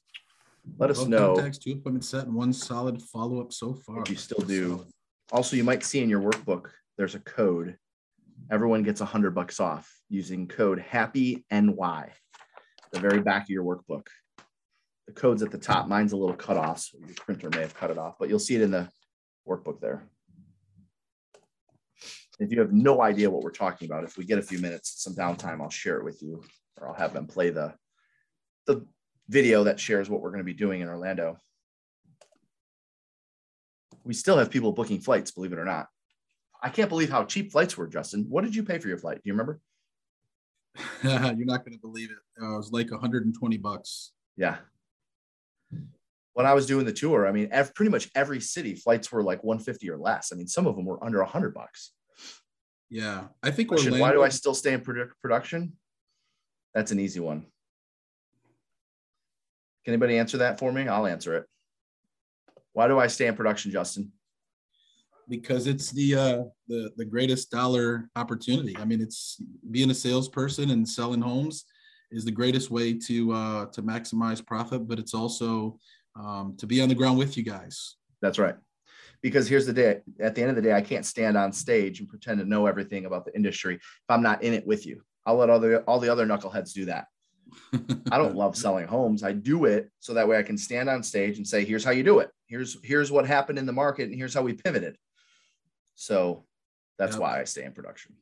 Let 0.78 0.92
us 0.92 1.06
know 1.06 1.34
Contacts, 1.36 1.58
two 1.58 1.72
appointments 1.72 2.10
set, 2.10 2.26
and 2.28 2.36
one 2.36 2.54
solid 2.54 3.02
follow-up 3.02 3.52
so 3.52 3.74
far. 3.74 4.02
if 4.04 4.10
you 4.10 4.16
still 4.16 4.46
do. 4.46 4.86
Also, 5.32 5.56
you 5.56 5.64
might 5.64 5.84
see 5.84 6.02
in 6.02 6.10
your 6.10 6.22
workbook, 6.22 6.68
there's 6.98 7.16
a 7.16 7.20
code. 7.20 7.76
Everyone 8.52 8.84
gets 8.84 9.02
a 9.02 9.06
hundred 9.06 9.32
bucks 9.34 9.60
off 9.60 9.92
using 10.10 10.48
code 10.48 10.80
happy 10.80 11.46
NY. 11.52 12.12
The 12.92 13.00
very 13.00 13.22
back 13.22 13.44
of 13.44 13.50
your 13.50 13.64
workbook. 13.64 14.08
The 15.08 15.14
code's 15.14 15.42
at 15.42 15.50
the 15.52 15.58
top. 15.58 15.88
Mine's 15.88 16.12
a 16.12 16.18
little 16.18 16.36
cut 16.36 16.58
off, 16.58 16.80
so 16.80 17.00
your 17.00 17.16
printer 17.16 17.50
may 17.50 17.62
have 17.62 17.74
cut 17.74 17.90
it 17.90 17.98
off, 17.98 18.16
but 18.20 18.30
you'll 18.30 18.40
see 18.40 18.56
it 18.56 18.62
in 18.62 18.72
the 18.72 18.90
workbook 19.48 19.80
there. 19.82 20.04
If 22.40 22.52
you 22.52 22.60
have 22.60 22.72
no 22.72 23.02
idea 23.02 23.30
what 23.30 23.44
we're 23.44 23.52
talking 23.52 23.88
about, 23.88 24.06
if 24.06 24.18
we 24.18 24.26
get 24.26 24.40
a 24.40 24.44
few 24.44 24.60
minutes, 24.60 25.04
some 25.04 25.14
downtime, 25.14 25.62
I'll 25.62 25.70
share 25.70 25.98
it 25.98 26.06
with 26.06 26.22
you, 26.22 26.42
or 26.78 26.88
I'll 26.88 26.96
have 26.96 27.14
them 27.14 27.28
play 27.28 27.50
the 27.50 27.74
the 28.66 28.86
video 29.28 29.66
that 29.66 29.80
shares 29.80 30.10
what 30.10 30.22
we're 30.22 30.32
going 30.32 30.40
to 30.40 30.44
be 30.46 30.54
doing 30.54 30.82
in 30.82 30.88
Orlando. 30.88 31.38
We 34.04 34.14
still 34.14 34.38
have 34.38 34.50
people 34.50 34.72
booking 34.72 35.02
flights, 35.02 35.32
believe 35.32 35.54
it 35.54 35.60
or 35.60 35.66
not. 35.66 35.88
I 36.62 36.70
can't 36.70 36.90
believe 36.90 37.10
how 37.10 37.26
cheap 37.26 37.52
flights 37.52 37.78
were, 37.78 37.88
Justin. 37.88 38.26
What 38.30 38.44
did 38.44 38.56
you 38.56 38.64
pay 38.64 38.80
for 38.80 38.88
your 38.88 38.98
flight? 38.98 39.18
Do 39.18 39.22
you 39.26 39.34
remember? 39.34 39.60
You're 41.04 41.46
not 41.46 41.66
going 41.66 41.74
to 41.74 41.80
believe 41.80 42.10
it. 42.12 42.18
Uh, 42.42 42.54
it 42.54 42.58
was 42.58 42.72
like 42.72 42.92
120 42.92 43.58
bucks. 43.58 44.12
Yeah. 44.36 44.58
When 46.34 46.46
I 46.46 46.54
was 46.54 46.66
doing 46.66 46.86
the 46.86 46.94
tour, 46.94 47.28
I 47.28 47.32
mean, 47.32 47.50
pretty 47.76 47.92
much 47.92 48.10
every 48.16 48.40
city 48.40 48.76
flights 48.76 49.12
were 49.12 49.24
like 49.24 49.44
150 49.44 49.90
or 49.90 49.98
less. 49.98 50.32
I 50.32 50.36
mean, 50.36 50.48
some 50.48 50.68
of 50.68 50.76
them 50.76 50.86
were 50.86 51.04
under 51.04 51.20
100 51.20 51.54
bucks. 51.54 51.92
Yeah, 52.90 53.26
I 53.44 53.52
think 53.52 53.70
Question, 53.70 53.94
Orlando. 53.94 54.06
why 54.06 54.14
do 54.14 54.24
I 54.24 54.30
still 54.30 54.56
stay 54.56 54.74
in 54.74 54.82
produ- 54.82 55.12
production? 55.22 55.74
That's 56.74 56.92
an 56.92 57.00
easy 57.00 57.20
one. 57.20 57.42
Can 59.86 59.94
anybody 59.94 60.18
answer 60.18 60.38
that 60.40 60.60
for 60.60 60.72
me? 60.72 60.88
I'll 60.88 61.08
answer 61.08 61.36
it. 61.38 61.46
Why 62.74 62.88
do 62.88 63.00
I 63.00 63.08
stay 63.08 63.28
in 63.28 63.36
production, 63.36 63.72
Justin? 63.72 64.12
because 65.30 65.68
it's 65.68 65.92
the 65.92 66.16
uh 66.16 66.44
the 66.68 66.92
the 66.98 67.06
greatest 67.06 67.52
dollar 67.52 68.10
opportunity. 68.16 68.76
I 68.78 68.84
mean, 68.84 69.00
it's 69.00 69.42
being 69.72 69.92
a 69.92 69.94
salesperson 69.94 70.72
and 70.72 70.88
selling 70.88 71.22
homes 71.22 71.66
is 72.12 72.26
the 72.26 72.32
greatest 72.32 72.72
way 72.72 72.94
to 72.94 73.32
uh 73.32 73.66
to 73.68 73.82
maximize 73.84 74.46
profit, 74.46 74.88
but 74.88 75.00
it's 75.00 75.14
also 75.14 75.80
um, 76.20 76.56
to 76.58 76.68
be 76.68 76.82
on 76.82 76.90
the 76.90 76.96
ground 76.96 77.18
with 77.18 77.38
you 77.38 77.44
guys. 77.44 77.96
That's 78.22 78.40
right. 78.40 78.56
Because 79.22 79.48
here's 79.50 79.66
the 79.66 79.74
day 79.74 80.02
at 80.20 80.36
the 80.36 80.42
end 80.42 80.50
of 80.50 80.56
the 80.56 80.62
day, 80.62 80.74
I 80.74 80.82
can't 80.82 81.06
stand 81.06 81.36
on 81.38 81.52
stage 81.52 82.00
and 82.00 82.08
pretend 82.08 82.40
to 82.40 82.46
know 82.46 82.68
everything 82.68 83.06
about 83.06 83.26
the 83.26 83.36
industry 83.36 83.76
if 83.76 83.82
I'm 84.08 84.24
not 84.24 84.44
in 84.44 84.54
it 84.54 84.66
with 84.66 84.86
you. 84.86 85.02
I'll 85.26 85.36
let 85.36 85.50
all 85.50 85.60
the 85.60 85.82
all 85.82 86.00
the 86.00 86.10
other 86.10 86.26
knuckleheads 86.26 86.74
do 86.74 86.86
that. 86.86 87.08
I 88.12 88.18
don't 88.18 88.36
love 88.36 88.56
selling 88.66 88.88
homes. 88.88 89.24
I 89.24 89.34
do 89.34 89.66
it 89.66 89.90
so 90.00 90.14
that 90.14 90.28
way 90.28 90.38
I 90.38 90.44
can 90.44 90.58
stand 90.58 90.90
on 90.90 91.04
stage 91.04 91.38
and 91.38 91.46
say, 91.46 91.66
here's 91.66 91.84
how 91.84 91.92
you 91.92 92.04
do 92.04 92.20
it. 92.20 92.30
Here's 92.48 92.78
here's 92.84 93.12
what 93.12 93.28
happened 93.28 93.60
in 93.60 93.66
the 93.66 93.74
market 93.74 94.08
and 94.10 94.16
here's 94.16 94.34
how 94.34 94.42
we 94.42 94.54
pivoted. 94.54 94.96
So 95.96 96.46
that's 96.98 97.14
Yep. 97.14 97.22
why 97.22 97.42
I 97.42 97.44
stay 97.44 97.66
in 97.66 97.74
production. 97.74 98.16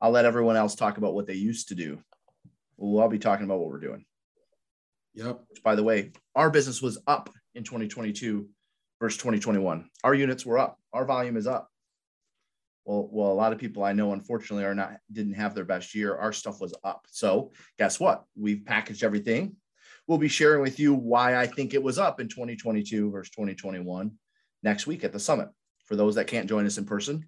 I'll 0.00 0.10
let 0.10 0.26
everyone 0.26 0.56
else 0.56 0.74
talk 0.74 0.98
about 0.98 1.14
what 1.14 1.26
they 1.26 1.34
used 1.34 1.68
to 1.68 1.74
do. 1.74 1.98
Well, 2.76 3.02
I'll 3.02 3.08
be 3.08 3.18
talking 3.18 3.46
about 3.46 3.60
what 3.60 3.70
we're 3.70 3.80
doing. 3.80 4.04
Yep. 5.14 5.40
Which, 5.48 5.62
by 5.62 5.74
the 5.74 5.82
way, 5.82 6.12
our 6.34 6.50
business 6.50 6.82
was 6.82 6.98
up 7.06 7.30
in 7.54 7.64
2022 7.64 8.46
versus 9.00 9.18
2021. 9.18 9.88
Our 10.04 10.14
units 10.14 10.46
were 10.46 10.58
up. 10.58 10.78
Our 10.92 11.04
volume 11.04 11.36
is 11.36 11.46
up. 11.46 11.70
Well, 12.84 13.08
well, 13.10 13.32
a 13.32 13.34
lot 13.34 13.52
of 13.52 13.58
people 13.58 13.82
I 13.82 13.92
know, 13.92 14.12
unfortunately, 14.12 14.64
are 14.64 14.74
not 14.74 14.98
didn't 15.10 15.34
have 15.34 15.54
their 15.54 15.64
best 15.64 15.94
year. 15.94 16.14
Our 16.14 16.32
stuff 16.32 16.60
was 16.60 16.72
up. 16.84 17.06
So 17.10 17.52
guess 17.78 17.98
what? 17.98 18.24
We've 18.36 18.64
packaged 18.64 19.02
everything. 19.02 19.56
We'll 20.06 20.18
be 20.18 20.28
sharing 20.28 20.62
with 20.62 20.78
you 20.78 20.94
why 20.94 21.36
I 21.36 21.48
think 21.48 21.74
it 21.74 21.82
was 21.82 21.98
up 21.98 22.20
in 22.20 22.28
2022 22.28 23.10
versus 23.10 23.30
2021 23.30 24.12
next 24.62 24.86
week 24.86 25.02
at 25.02 25.12
the 25.12 25.18
summit. 25.18 25.48
For 25.86 25.96
those 25.96 26.14
that 26.14 26.28
can't 26.28 26.48
join 26.48 26.64
us 26.64 26.78
in 26.78 26.84
person, 26.84 27.26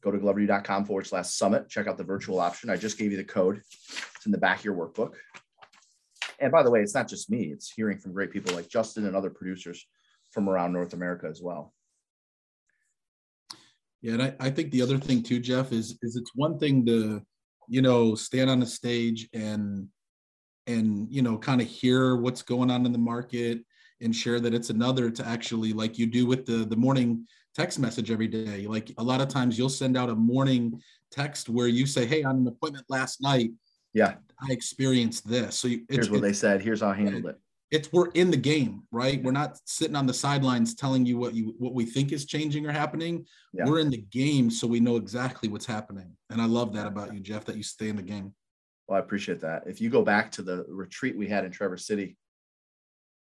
go 0.00 0.10
to 0.10 0.18
gloveru.com 0.18 0.86
forward 0.86 1.06
slash 1.06 1.28
summit. 1.28 1.68
Check 1.68 1.86
out 1.86 1.98
the 1.98 2.04
virtual 2.04 2.40
option. 2.40 2.70
I 2.70 2.76
just 2.76 2.96
gave 2.96 3.10
you 3.10 3.18
the 3.18 3.24
code. 3.24 3.58
It's 3.58 4.24
in 4.24 4.32
the 4.32 4.38
back 4.38 4.60
of 4.60 4.64
your 4.64 4.74
workbook. 4.74 5.14
And 6.38 6.50
by 6.50 6.62
the 6.62 6.70
way, 6.70 6.80
it's 6.80 6.94
not 6.94 7.06
just 7.06 7.30
me, 7.30 7.52
it's 7.52 7.70
hearing 7.70 7.98
from 7.98 8.14
great 8.14 8.30
people 8.30 8.54
like 8.54 8.68
Justin 8.68 9.06
and 9.06 9.14
other 9.14 9.28
producers 9.28 9.86
from 10.30 10.48
around 10.48 10.72
North 10.72 10.92
America 10.92 11.26
as 11.28 11.42
well. 11.42 11.74
Yeah, 14.02 14.14
and 14.14 14.22
I, 14.22 14.34
I 14.40 14.50
think 14.50 14.70
the 14.70 14.82
other 14.82 14.98
thing 14.98 15.22
too, 15.22 15.40
Jeff, 15.40 15.72
is 15.72 15.98
is 16.02 16.16
it's 16.16 16.32
one 16.34 16.58
thing 16.58 16.86
to, 16.86 17.22
you 17.68 17.82
know, 17.82 18.14
stand 18.14 18.48
on 18.48 18.62
a 18.62 18.66
stage 18.66 19.28
and 19.34 19.88
and 20.66 21.06
you 21.10 21.22
know, 21.22 21.36
kind 21.36 21.60
of 21.60 21.66
hear 21.66 22.16
what's 22.16 22.42
going 22.42 22.70
on 22.70 22.86
in 22.86 22.92
the 22.92 22.98
market 22.98 23.60
and 24.00 24.16
share 24.16 24.40
that 24.40 24.54
it's 24.54 24.70
another 24.70 25.10
to 25.10 25.26
actually 25.26 25.72
like 25.72 25.98
you 25.98 26.06
do 26.06 26.26
with 26.26 26.46
the 26.46 26.64
the 26.64 26.76
morning 26.76 27.26
text 27.54 27.78
message 27.78 28.10
every 28.10 28.28
day. 28.28 28.66
Like 28.66 28.92
a 28.96 29.02
lot 29.02 29.20
of 29.20 29.28
times 29.28 29.58
you'll 29.58 29.68
send 29.68 29.96
out 29.96 30.08
a 30.08 30.14
morning 30.14 30.80
text 31.10 31.48
where 31.48 31.68
you 31.68 31.84
say, 31.84 32.06
Hey, 32.06 32.22
on 32.22 32.36
an 32.36 32.46
appointment 32.46 32.86
last 32.88 33.20
night, 33.20 33.50
Yeah, 33.92 34.14
I 34.40 34.52
experienced 34.52 35.28
this. 35.28 35.58
So 35.58 35.68
you, 35.68 35.80
it's, 35.88 35.96
here's 35.96 36.10
what 36.10 36.22
they 36.22 36.32
said. 36.32 36.62
Here's 36.62 36.80
how 36.80 36.88
I 36.88 36.94
handled 36.94 37.26
it. 37.26 37.38
It's 37.70 37.92
we're 37.92 38.08
in 38.10 38.30
the 38.30 38.36
game, 38.36 38.82
right? 38.90 39.22
We're 39.22 39.30
not 39.30 39.58
sitting 39.64 39.94
on 39.94 40.06
the 40.06 40.14
sidelines 40.14 40.74
telling 40.74 41.06
you 41.06 41.18
what 41.18 41.34
you 41.34 41.54
what 41.58 41.72
we 41.72 41.84
think 41.84 42.12
is 42.12 42.24
changing 42.24 42.66
or 42.66 42.72
happening. 42.72 43.26
Yeah. 43.52 43.64
We're 43.64 43.78
in 43.78 43.90
the 43.90 44.04
game, 44.10 44.50
so 44.50 44.66
we 44.66 44.80
know 44.80 44.96
exactly 44.96 45.48
what's 45.48 45.66
happening. 45.66 46.16
And 46.30 46.42
I 46.42 46.46
love 46.46 46.72
that 46.74 46.86
about 46.86 47.14
you, 47.14 47.20
Jeff, 47.20 47.44
that 47.44 47.56
you 47.56 47.62
stay 47.62 47.88
in 47.88 47.96
the 47.96 48.02
game. 48.02 48.34
Well, 48.88 48.96
I 48.96 49.00
appreciate 49.00 49.40
that. 49.42 49.64
If 49.66 49.80
you 49.80 49.88
go 49.88 50.02
back 50.02 50.32
to 50.32 50.42
the 50.42 50.64
retreat 50.68 51.16
we 51.16 51.28
had 51.28 51.44
in 51.44 51.52
Traverse 51.52 51.86
City, 51.86 52.16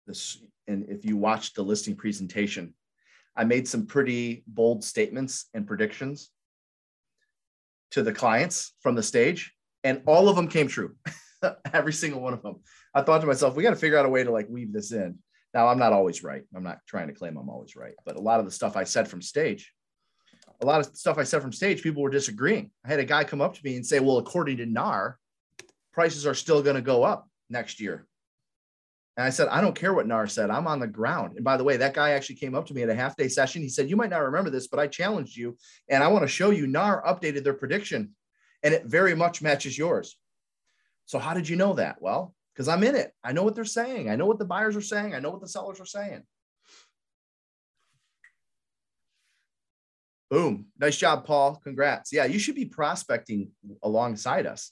this 0.08 0.44
and 0.68 0.86
if 0.90 1.06
you 1.06 1.16
watched 1.16 1.56
the 1.56 1.64
listing 1.64 1.96
presentation, 1.96 2.74
I 3.38 3.46
made 3.46 3.68
some 3.68 3.86
pretty 3.86 4.44
bold 4.46 4.84
statements 4.84 5.46
and 5.54 5.66
predictions 5.66 6.32
to 7.92 8.04
the 8.04 8.12
clients 8.12 8.74
from 8.82 8.96
the 8.96 9.04
stage, 9.04 9.54
and 9.86 10.02
all 10.06 10.28
of 10.28 10.36
them 10.36 10.50
came 10.50 10.68
true. 10.68 10.96
Every 11.74 11.94
single 11.94 12.22
one 12.22 12.34
of 12.34 12.42
them. 12.42 12.62
I 12.94 13.02
thought 13.02 13.22
to 13.22 13.28
myself, 13.28 13.56
we 13.56 13.64
got 13.64 13.72
to 13.72 13.76
figure 13.76 13.98
out 13.98 14.06
a 14.06 14.10
way 14.10 14.24
to 14.24 14.32
like 14.32 14.48
weave 14.50 14.74
this 14.74 14.92
in. 14.92 15.18
Now, 15.54 15.68
I'm 15.68 15.80
not 15.80 15.94
always 15.94 16.24
right. 16.24 16.44
I'm 16.56 16.64
not 16.64 16.80
trying 16.88 17.08
to 17.08 17.14
claim 17.14 17.38
I'm 17.38 17.50
always 17.50 17.76
right, 17.76 17.94
but 18.06 18.16
a 18.16 18.22
lot 18.22 18.40
of 18.40 18.46
the 18.46 18.52
stuff 18.52 18.76
I 18.76 18.86
said 18.86 19.08
from 19.08 19.22
stage, 19.22 19.72
a 20.62 20.66
lot 20.66 20.80
of 20.80 20.96
stuff 20.98 21.18
I 21.18 21.24
said 21.24 21.42
from 21.42 21.54
stage, 21.54 21.84
people 21.84 22.02
were 22.02 22.10
disagreeing. 22.10 22.72
I 22.84 22.90
had 22.90 23.00
a 23.00 23.06
guy 23.06 23.24
come 23.24 23.42
up 23.42 23.54
to 23.54 23.62
me 23.64 23.76
and 23.76 23.86
say, 23.86 24.00
Well, 24.00 24.18
according 24.18 24.58
to 24.58 24.66
NAR, 24.66 25.20
prices 25.92 26.26
are 26.26 26.34
still 26.34 26.64
going 26.64 26.76
to 26.76 26.82
go 26.82 27.04
up 27.04 27.30
next 27.50 27.80
year. 27.80 28.08
And 29.16 29.26
I 29.26 29.30
said, 29.30 29.48
I 29.50 29.62
don't 29.62 29.76
care 29.76 29.94
what 29.94 30.08
NAR 30.08 30.26
said. 30.26 30.50
I'm 30.50 30.66
on 30.66 30.80
the 30.80 30.88
ground. 30.88 31.34
And 31.36 31.46
by 31.46 31.56
the 31.56 31.64
way, 31.64 31.78
that 31.78 31.94
guy 31.94 32.12
actually 32.12 32.38
came 32.38 32.56
up 32.56 32.66
to 32.68 32.74
me 32.74 32.82
at 32.82 32.90
a 32.90 32.96
half 32.96 33.16
day 33.16 33.28
session. 33.28 33.62
He 33.62 33.70
said, 33.70 33.90
You 33.90 33.96
might 33.96 34.10
not 34.10 34.24
remember 34.24 34.50
this, 34.50 34.68
but 34.68 34.80
I 34.80 34.88
challenged 34.88 35.38
you. 35.38 35.56
And 35.90 36.04
I 36.04 36.08
want 36.08 36.24
to 36.24 36.28
show 36.28 36.50
you 36.50 36.66
NAR 36.66 37.04
updated 37.06 37.44
their 37.44 37.54
prediction, 37.54 38.16
and 38.64 38.74
it 38.74 38.86
very 38.86 39.16
much 39.16 39.42
matches 39.42 39.78
yours. 39.78 40.18
So, 41.06 41.20
how 41.20 41.34
did 41.34 41.48
you 41.50 41.56
know 41.56 41.74
that? 41.74 42.02
Well, 42.02 42.34
because 42.54 42.68
I'm 42.68 42.84
in 42.84 42.96
it. 42.96 43.12
I 43.24 43.32
know 43.32 43.44
what 43.44 43.56
they're 43.56 43.66
saying. 43.66 44.10
I 44.10 44.16
know 44.16 44.26
what 44.26 44.40
the 44.40 44.46
buyers 44.46 44.76
are 44.76 44.82
saying. 44.82 45.16
I 45.16 45.20
know 45.20 45.32
what 45.32 45.42
the 45.42 45.48
sellers 45.48 45.80
are 45.80 45.86
saying. 45.86 46.24
Boom. 50.30 50.66
Nice 50.80 50.98
job, 50.98 51.26
Paul. 51.26 51.62
Congrats. 51.64 52.12
Yeah, 52.12 52.26
you 52.26 52.40
should 52.40 52.56
be 52.56 52.66
prospecting 52.66 53.52
alongside 53.84 54.48
us. 54.48 54.72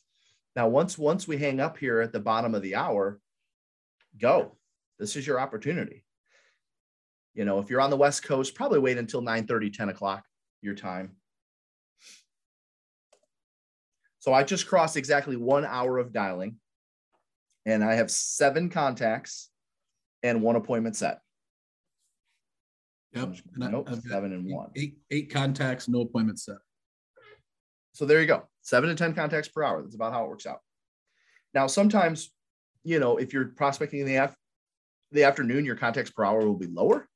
Now, 0.56 0.68
once 0.68 0.98
once 0.98 1.28
we 1.28 1.38
hang 1.38 1.60
up 1.60 1.78
here 1.78 2.02
at 2.02 2.12
the 2.12 2.20
bottom 2.20 2.56
of 2.56 2.62
the 2.62 2.76
hour, 2.76 3.20
go. 4.20 4.58
This 5.00 5.16
is 5.16 5.26
your 5.26 5.40
opportunity. 5.40 6.04
You 7.34 7.46
know, 7.46 7.60
if 7.60 7.70
you're 7.70 7.82
on 7.82 7.90
the 7.90 7.98
West 7.98 8.24
Coast, 8.24 8.56
probably 8.56 8.80
wait 8.80 8.98
until 8.98 9.22
9 9.22 9.48
30, 9.48 9.70
10 9.70 9.90
o'clock 9.90 10.26
your 10.62 10.76
time. 10.76 11.16
So 14.22 14.34
I 14.34 14.44
just 14.44 14.68
crossed 14.68 14.98
exactly 14.98 15.36
one 15.36 15.66
hour 15.66 15.98
of 15.98 16.14
dialing, 16.14 16.58
and 17.66 17.84
I 17.84 17.96
have 17.96 18.12
seven 18.12 18.70
contacts 18.70 19.50
and 20.22 20.44
one 20.44 20.56
appointment 20.56 20.96
set. 20.96 21.22
Yep. 23.14 23.36
Nope, 23.58 23.90
seven 24.08 24.32
and 24.32 24.46
one. 24.46 24.70
Eight, 24.76 25.00
eight 25.10 25.34
contacts, 25.34 25.90
no 25.90 26.02
appointment 26.02 26.40
set. 26.40 26.58
So 27.94 28.06
there 28.06 28.22
you 28.22 28.28
go. 28.28 28.44
Seven 28.62 28.90
to 28.90 28.96
10 28.96 29.16
contacts 29.16 29.48
per 29.48 29.64
hour. 29.64 29.82
That's 29.82 29.96
about 29.96 30.14
how 30.14 30.26
it 30.26 30.30
works 30.30 30.46
out. 30.46 30.60
Now, 31.56 31.66
sometimes, 31.66 32.32
you 32.84 33.00
know, 33.00 33.18
if 33.18 33.34
you're 33.34 33.46
prospecting 33.46 34.02
in 34.02 34.06
the, 34.06 34.16
af- 34.18 34.38
the 35.12 35.24
afternoon, 35.24 35.66
your 35.66 35.76
contacts 35.76 36.12
per 36.12 36.24
hour 36.24 36.46
will 36.46 36.58
be 36.60 36.68
lower, 36.68 37.10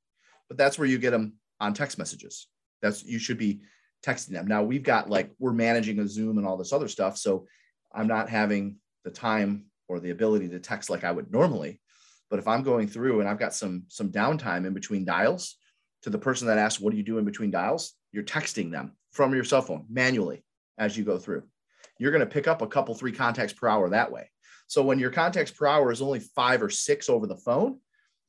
but 0.50 0.58
that's 0.58 0.80
where 0.80 0.88
you 0.88 0.98
get 0.98 1.12
them 1.12 1.36
on 1.60 1.76
text 1.76 2.00
messages. 2.00 2.48
That's 2.82 3.04
you 3.04 3.20
should 3.20 3.38
be 3.38 3.62
texting 4.06 4.30
them. 4.30 4.48
Now 4.48 4.64
we've 4.64 4.84
got 4.84 5.10
like 5.10 5.32
we're 5.40 5.54
managing 5.54 6.00
a 6.00 6.08
Zoom 6.08 6.38
and 6.38 6.46
all 6.46 6.58
this 6.58 6.74
other 6.74 6.88
stuff. 6.88 7.18
So 7.18 7.48
I'm 7.94 8.08
not 8.08 8.30
having 8.30 8.78
the 9.04 9.12
time 9.12 9.66
or 9.88 10.00
the 10.00 10.12
ability 10.12 10.50
to 10.50 10.60
text 10.60 10.90
like 10.90 11.04
I 11.04 11.12
would 11.12 11.32
normally. 11.32 11.82
But 12.30 12.40
if 12.40 12.48
I'm 12.48 12.64
going 12.64 12.88
through 12.88 13.20
and 13.20 13.30
I've 13.30 13.40
got 13.40 13.54
some 13.54 13.84
some 13.88 14.12
downtime 14.12 14.66
in 14.66 14.74
between 14.74 15.06
dials 15.06 15.58
to 16.04 16.10
the 16.10 16.18
person 16.18 16.48
that 16.48 16.58
asks, 16.58 16.80
what 16.80 16.92
do 16.92 16.98
you 16.98 17.04
do 17.04 17.18
in 17.18 17.26
between 17.26 17.52
dials? 17.52 17.94
You're 18.12 18.24
texting 18.24 18.72
them 18.72 18.94
from 19.12 19.34
your 19.34 19.44
cell 19.44 19.62
phone 19.62 19.86
manually 19.90 20.44
as 20.78 20.98
you 20.98 21.04
go 21.04 21.18
through. 21.18 21.44
You're 21.98 22.12
going 22.12 22.20
to 22.20 22.34
pick 22.34 22.48
up 22.48 22.62
a 22.62 22.68
couple, 22.68 22.94
three 22.94 23.12
contacts 23.12 23.54
per 23.54 23.68
hour 23.68 23.90
that 23.90 24.12
way. 24.12 24.30
So 24.68 24.84
when 24.84 25.00
your 25.00 25.12
contacts 25.12 25.52
per 25.52 25.68
hour 25.68 25.92
is 25.92 26.02
only 26.02 26.20
five 26.20 26.62
or 26.62 26.70
six 26.70 27.10
over 27.10 27.28
the 27.28 27.38
phone, 27.38 27.80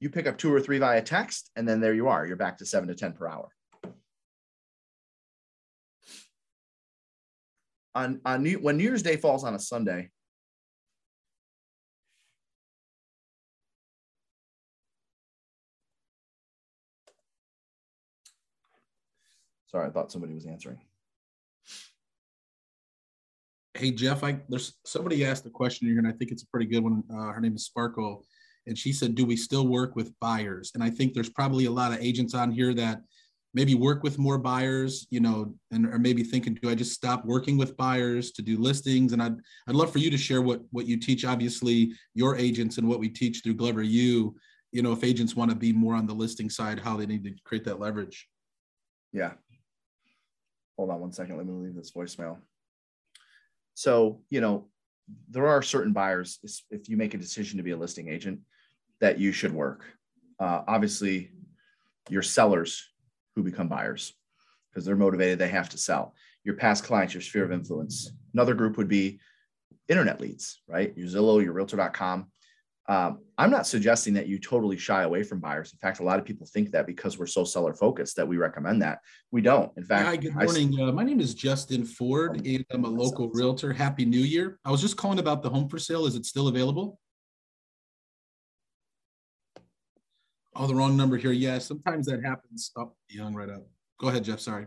you 0.01 0.11
pick 0.11 0.27
up 0.27 0.39
two 0.39 0.53
or 0.53 0.61
three 0.61 0.79
via 0.79 1.03
text, 1.03 1.51
and 1.57 1.69
then 1.69 1.81
there 1.81 1.95
you 1.95 2.09
are. 2.09 2.27
You're 2.27 2.37
back 2.37 2.59
to 2.59 2.67
seven 2.67 2.89
to 2.89 2.95
10 2.95 3.13
per 3.13 3.27
hour. 3.27 3.49
On, 7.97 8.21
on 8.27 8.43
New, 8.43 8.59
when 8.59 8.77
New 8.77 8.83
Year's 8.83 9.03
Day 9.03 9.17
falls 9.17 9.43
on 9.43 9.55
a 9.55 9.59
Sunday, 9.59 10.11
Sorry, 19.69 19.89
I 19.89 19.91
thought 19.91 20.13
somebody 20.13 20.35
was 20.35 20.47
answering. 20.47 20.79
Hey 23.75 23.91
Jeff, 23.91 24.23
I 24.23 24.41
there's 24.49 24.75
somebody 24.85 25.25
asked 25.25 25.45
a 25.45 25.51
question 25.51 25.89
here, 25.89 25.99
and 25.99 26.07
I 26.07 26.13
think 26.13 26.31
it's 26.31 26.45
a 26.45 26.47
pretty 26.47 26.67
good 26.67 26.85
one. 26.85 27.03
Uh, 27.11 27.33
her 27.33 27.41
name 27.41 27.55
is 27.57 27.65
Sparkle, 27.65 28.25
and 28.67 28.79
she 28.79 28.93
said, 28.93 29.15
"Do 29.15 29.27
we 29.27 29.37
still 29.37 29.67
work 29.67 29.97
with 29.97 30.19
buyers?" 30.21 30.71
And 30.75 30.83
I 30.83 30.89
think 30.89 31.13
there's 31.13 31.29
probably 31.29 31.67
a 31.67 31.71
lot 31.71 31.93
of 31.93 31.99
agents 31.99 32.33
on 32.33 32.53
here 32.53 32.73
that 32.75 33.03
maybe 33.57 33.75
work 33.75 34.03
with 34.03 34.19
more 34.19 34.37
buyers, 34.37 35.07
you 35.09 35.19
know, 35.19 35.55
and 35.73 35.87
or 35.87 35.99
maybe 35.99 36.23
thinking, 36.23 36.55
"Do 36.55 36.69
I 36.69 36.75
just 36.75 36.93
stop 36.93 37.25
working 37.25 37.57
with 37.57 37.77
buyers 37.77 38.31
to 38.33 38.43
do 38.43 38.59
listings?" 38.59 39.15
And 39.15 39.23
I'd 39.23 39.37
I'd 39.67 39.75
love 39.75 39.91
for 39.91 39.99
you 39.99 40.11
to 40.11 40.19
share 40.19 40.43
what 40.43 40.61
what 40.71 40.87
you 40.87 40.99
teach. 41.01 41.25
Obviously, 41.25 41.93
your 42.15 42.37
agents 42.37 42.77
and 42.77 42.87
what 42.87 43.01
we 43.01 43.09
teach 43.09 43.43
through 43.43 43.55
Glover 43.55 43.83
U. 43.83 44.37
You 44.73 44.83
know, 44.83 44.93
if 44.93 45.03
agents 45.03 45.35
want 45.35 45.51
to 45.51 45.57
be 45.57 45.73
more 45.73 45.95
on 45.95 46.07
the 46.07 46.15
listing 46.15 46.51
side, 46.51 46.79
how 46.79 46.97
they 46.97 47.07
need 47.07 47.25
to 47.25 47.33
create 47.45 47.65
that 47.65 47.81
leverage. 47.81 48.29
Yeah. 49.13 49.33
Hold 50.77 50.91
on 50.91 51.01
one 51.01 51.13
second. 51.13 51.39
Let 51.39 51.47
me 51.47 51.53
leave 51.55 51.75
this 51.75 51.93
voicemail. 51.93 52.37
So, 53.73 54.21
you 54.29 54.43
know, 54.43 54.69
there 55.31 55.47
are 55.47 55.63
certain 55.63 55.95
buyers, 55.95 56.39
if 56.71 56.89
you 56.91 56.99
make 56.99 57.15
a 57.15 57.19
decision 57.19 57.57
to 57.57 57.63
be 57.63 57.71
a 57.71 57.77
listing 57.77 58.09
agent, 58.09 58.41
that 59.01 59.19
you 59.19 59.33
should 59.33 59.55
work. 59.55 59.85
Uh, 60.39 60.63
obviously, 60.67 61.31
your 62.11 62.23
sellers 62.23 62.91
who 63.37 63.43
become 63.43 63.69
buyers 63.69 64.15
because 64.73 64.85
they're 64.85 64.97
motivated, 64.97 65.39
they 65.39 65.49
have 65.49 65.69
to 65.69 65.79
sell. 65.79 66.15
Your 66.43 66.57
past 66.57 66.83
clients, 66.85 67.15
your 67.15 67.21
sphere 67.21 67.45
of 67.45 67.53
influence. 67.53 68.11
Another 68.35 68.55
group 68.55 68.77
would 68.77 68.89
be 68.89 69.21
internet 69.89 70.21
leads, 70.21 70.63
right? 70.67 70.93
Your 70.97 71.07
Zillow, 71.07 71.43
your 71.43 71.53
realtor.com. 71.53 72.27
Um, 72.89 73.19
I'm 73.37 73.51
not 73.51 73.67
suggesting 73.67 74.15
that 74.15 74.29
you 74.29 74.39
totally 74.39 74.77
shy 74.77 75.03
away 75.03 75.25
from 75.25 75.41
buyers. 75.41 75.73
In 75.73 75.79
fact, 75.79 75.99
a 75.99 76.05
lot 76.05 76.21
of 76.21 76.25
people 76.25 76.47
think 76.47 76.71
that 76.71 76.87
because 76.87 77.19
we're 77.19 77.27
so 77.27 77.43
seller 77.43 77.75
focused 77.75 78.15
that 78.17 78.29
we 78.29 78.37
recommend 78.37 78.81
that. 78.83 79.01
We 79.33 79.41
don't. 79.41 79.73
In 79.77 79.83
fact, 79.83 80.07
hi, 80.07 80.17
good 80.17 80.35
morning. 80.35 80.81
uh, 80.81 80.93
my 80.93 81.03
name 81.03 81.19
is 81.19 81.35
Justin 81.35 81.85
Ford, 81.85 82.47
and 82.47 82.65
I'm 82.71 82.85
a 82.85 82.89
local 82.89 83.29
realtor. 83.31 83.73
Happy 83.73 84.05
New 84.05 84.21
Year. 84.21 84.61
I 84.65 84.71
was 84.71 84.81
just 84.81 84.97
calling 84.97 85.19
about 85.19 85.43
the 85.43 85.51
home 85.51 85.69
for 85.69 85.79
sale. 85.79 86.07
Is 86.07 86.15
it 86.15 86.27
still 86.27 86.47
available? 86.47 87.01
Oh, 90.59 90.67
the 90.67 90.75
wrong 90.75 90.97
number 90.97 91.17
here. 91.17 91.33
Yeah, 91.33 91.59
sometimes 91.59 92.07
that 92.07 92.25
happens. 92.25 92.71
Oh, 92.77 92.93
you 93.09 93.23
hung 93.23 93.35
right 93.35 93.51
up. 93.51 93.67
Go 94.01 94.09
ahead, 94.09 94.25
Jeff. 94.25 94.41
Sorry. 94.41 94.67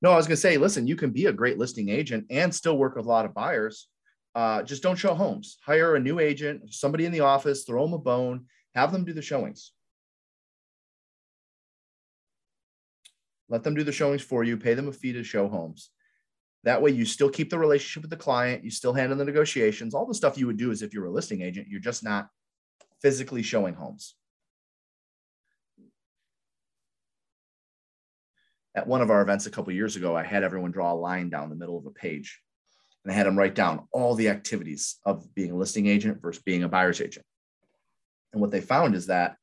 No, 0.00 0.12
I 0.12 0.16
was 0.16 0.26
going 0.26 0.36
to 0.36 0.40
say, 0.40 0.56
listen, 0.56 0.86
you 0.86 0.96
can 0.96 1.10
be 1.10 1.26
a 1.26 1.32
great 1.32 1.58
listing 1.58 1.88
agent 1.88 2.26
and 2.30 2.54
still 2.54 2.76
work 2.76 2.96
with 2.96 3.06
a 3.06 3.08
lot 3.08 3.24
of 3.24 3.34
buyers 3.34 3.88
uh, 4.34 4.62
just 4.62 4.82
don't 4.82 4.96
show 4.96 5.14
homes. 5.14 5.58
Hire 5.64 5.96
a 5.96 6.00
new 6.00 6.18
agent, 6.18 6.72
somebody 6.72 7.04
in 7.04 7.12
the 7.12 7.20
office, 7.20 7.64
throw 7.64 7.84
them 7.84 7.92
a 7.92 7.98
bone, 7.98 8.46
have 8.74 8.92
them 8.92 9.04
do 9.04 9.12
the 9.12 9.22
showings. 9.22 9.72
Let 13.48 13.62
them 13.62 13.74
do 13.74 13.84
the 13.84 13.92
showings 13.92 14.22
for 14.22 14.44
you, 14.44 14.56
pay 14.56 14.74
them 14.74 14.88
a 14.88 14.92
fee 14.92 15.12
to 15.12 15.22
show 15.22 15.48
homes. 15.48 15.90
That 16.64 16.80
way, 16.80 16.92
you 16.92 17.04
still 17.04 17.28
keep 17.28 17.50
the 17.50 17.58
relationship 17.58 18.02
with 18.02 18.10
the 18.10 18.16
client, 18.16 18.64
you 18.64 18.70
still 18.70 18.94
handle 18.94 19.18
the 19.18 19.24
negotiations, 19.24 19.94
all 19.94 20.06
the 20.06 20.14
stuff 20.14 20.38
you 20.38 20.46
would 20.46 20.56
do 20.56 20.70
as 20.70 20.80
if 20.80 20.94
you're 20.94 21.06
a 21.06 21.10
listing 21.10 21.42
agent. 21.42 21.68
You're 21.68 21.80
just 21.80 22.02
not 22.02 22.28
physically 23.02 23.42
showing 23.42 23.74
homes. 23.74 24.14
At 28.74 28.86
one 28.86 29.02
of 29.02 29.10
our 29.10 29.20
events 29.20 29.46
a 29.46 29.50
couple 29.50 29.72
years 29.72 29.96
ago, 29.96 30.16
I 30.16 30.22
had 30.22 30.44
everyone 30.44 30.70
draw 30.70 30.92
a 30.92 30.94
line 30.94 31.28
down 31.28 31.50
the 31.50 31.56
middle 31.56 31.76
of 31.76 31.84
a 31.84 31.90
page 31.90 32.40
and 33.04 33.12
I 33.12 33.16
had 33.16 33.26
them 33.26 33.36
write 33.36 33.54
down 33.54 33.86
all 33.92 34.14
the 34.14 34.28
activities 34.28 34.96
of 35.04 35.34
being 35.34 35.50
a 35.50 35.56
listing 35.56 35.86
agent 35.86 36.22
versus 36.22 36.42
being 36.42 36.62
a 36.62 36.68
buyer's 36.68 37.00
agent. 37.00 37.26
And 38.32 38.40
what 38.40 38.50
they 38.50 38.60
found 38.60 38.94
is 38.94 39.06
that 39.06 39.36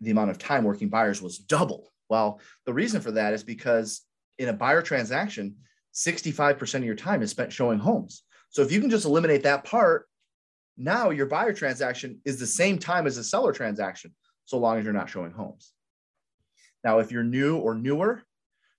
the 0.00 0.10
amount 0.10 0.30
of 0.30 0.38
time 0.38 0.64
working 0.64 0.88
buyers 0.88 1.22
was 1.22 1.38
double. 1.38 1.90
Well, 2.08 2.40
the 2.66 2.74
reason 2.74 3.00
for 3.00 3.12
that 3.12 3.32
is 3.32 3.42
because 3.42 4.02
in 4.38 4.48
a 4.48 4.52
buyer 4.52 4.82
transaction, 4.82 5.56
65% 5.94 6.74
of 6.74 6.84
your 6.84 6.94
time 6.94 7.22
is 7.22 7.30
spent 7.30 7.52
showing 7.52 7.78
homes. 7.78 8.22
So 8.50 8.62
if 8.62 8.70
you 8.70 8.80
can 8.80 8.90
just 8.90 9.06
eliminate 9.06 9.44
that 9.44 9.64
part, 9.64 10.06
now 10.76 11.10
your 11.10 11.26
buyer 11.26 11.52
transaction 11.52 12.20
is 12.24 12.38
the 12.38 12.46
same 12.46 12.78
time 12.78 13.06
as 13.06 13.16
a 13.18 13.24
seller 13.24 13.52
transaction, 13.52 14.14
so 14.44 14.58
long 14.58 14.78
as 14.78 14.84
you're 14.84 14.92
not 14.92 15.10
showing 15.10 15.32
homes. 15.32 15.72
Now, 16.84 16.98
if 16.98 17.12
you're 17.12 17.22
new 17.22 17.58
or 17.58 17.74
newer, 17.74 18.22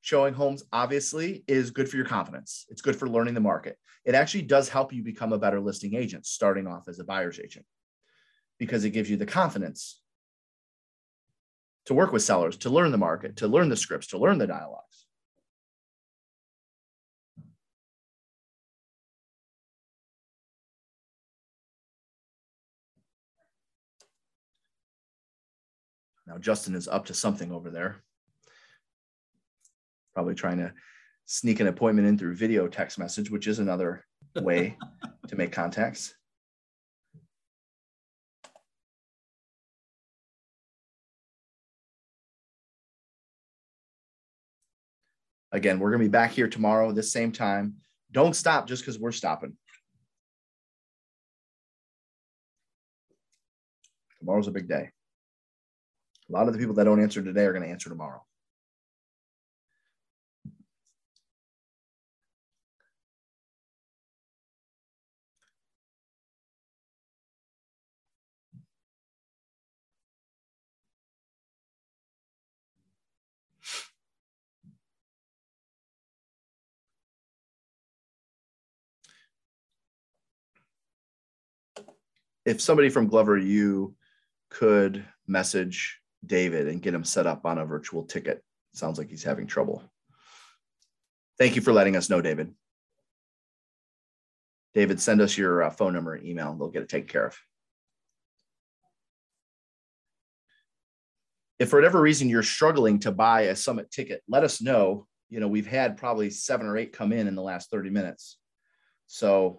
showing 0.01 0.33
homes 0.33 0.63
obviously 0.73 1.43
is 1.47 1.71
good 1.71 1.87
for 1.87 1.95
your 1.95 2.05
confidence. 2.05 2.65
It's 2.69 2.81
good 2.81 2.95
for 2.95 3.07
learning 3.07 3.35
the 3.35 3.39
market. 3.39 3.77
It 4.05 4.15
actually 4.15 4.41
does 4.43 4.67
help 4.67 4.91
you 4.91 5.01
become 5.01 5.31
a 5.31 5.39
better 5.39 5.61
listing 5.61 5.95
agent 5.95 6.25
starting 6.25 6.67
off 6.67 6.89
as 6.89 6.99
a 6.99 7.05
buyer's 7.05 7.39
agent 7.39 7.65
because 8.59 8.83
it 8.83 8.89
gives 8.89 9.09
you 9.09 9.15
the 9.15 9.25
confidence 9.25 10.01
to 11.85 11.93
work 11.93 12.11
with 12.11 12.21
sellers, 12.21 12.57
to 12.57 12.69
learn 12.69 12.91
the 12.91 12.97
market, 12.97 13.37
to 13.37 13.47
learn 13.47 13.69
the 13.69 13.75
scripts, 13.75 14.07
to 14.07 14.17
learn 14.17 14.37
the 14.37 14.47
dialogues. 14.47 15.02
Now, 26.25 26.37
Justin 26.37 26.75
is 26.75 26.87
up 26.87 27.05
to 27.07 27.13
something 27.13 27.51
over 27.51 27.69
there 27.69 28.01
probably 30.13 30.35
trying 30.35 30.57
to 30.57 30.73
sneak 31.25 31.59
an 31.59 31.67
appointment 31.67 32.07
in 32.07 32.17
through 32.17 32.35
video 32.35 32.67
text 32.67 32.99
message, 32.99 33.29
which 33.29 33.47
is 33.47 33.59
another 33.59 34.05
way 34.35 34.77
to 35.27 35.35
make 35.35 35.51
contacts. 35.51 36.13
Again, 45.51 45.79
we're 45.79 45.91
going 45.91 46.01
to 46.01 46.07
be 46.07 46.11
back 46.11 46.31
here 46.31 46.47
tomorrow 46.47 46.89
at 46.89 46.95
the 46.95 47.03
same 47.03 47.31
time. 47.31 47.75
Don't 48.11 48.35
stop 48.35 48.67
just 48.67 48.81
because 48.81 48.99
we're 48.99 49.11
stopping. 49.11 49.55
Tomorrow's 54.19 54.47
a 54.47 54.51
big 54.51 54.67
day. 54.67 54.92
A 56.33 56.35
lot 56.35 56.47
of 56.47 56.53
the 56.53 56.59
people 56.59 56.73
that 56.75 56.85
don't 56.85 56.99
answer 56.99 57.21
today 57.21 57.45
are 57.45 57.53
going 57.53 57.63
to 57.63 57.69
answer 57.69 57.89
tomorrow. 57.89 58.23
if 82.45 82.59
somebody 82.59 82.89
from 82.89 83.07
Glover 83.07 83.37
U 83.37 83.95
could 84.49 85.05
message 85.27 86.02
David 86.25 86.67
and 86.67 86.81
get 86.81 86.93
him 86.93 87.03
set 87.03 87.27
up 87.27 87.45
on 87.45 87.57
a 87.57 87.65
virtual 87.65 88.03
ticket. 88.03 88.43
Sounds 88.73 88.97
like 88.97 89.09
he's 89.09 89.23
having 89.23 89.47
trouble. 89.47 89.83
Thank 91.37 91.55
you 91.55 91.61
for 91.61 91.73
letting 91.73 91.95
us 91.95 92.09
know, 92.09 92.21
David. 92.21 92.53
David, 94.73 94.99
send 94.99 95.21
us 95.21 95.37
your 95.37 95.63
uh, 95.63 95.69
phone 95.69 95.93
number 95.93 96.15
and 96.15 96.25
email. 96.25 96.51
And 96.51 96.59
they'll 96.59 96.69
get 96.69 96.83
it 96.83 96.89
taken 96.89 97.07
care 97.07 97.27
of. 97.27 97.37
If 101.59 101.69
for 101.69 101.77
whatever 101.77 102.01
reason 102.01 102.29
you're 102.29 102.43
struggling 102.43 102.99
to 102.99 103.11
buy 103.11 103.41
a 103.41 103.55
summit 103.55 103.91
ticket, 103.91 104.21
let 104.27 104.43
us 104.43 104.61
know. 104.61 105.07
You 105.29 105.39
know, 105.39 105.47
we've 105.47 105.67
had 105.67 105.97
probably 105.97 106.29
seven 106.29 106.67
or 106.67 106.77
eight 106.77 106.93
come 106.93 107.13
in 107.13 107.27
in 107.27 107.35
the 107.35 107.41
last 107.41 107.69
30 107.69 107.89
minutes. 107.89 108.37
So 109.07 109.57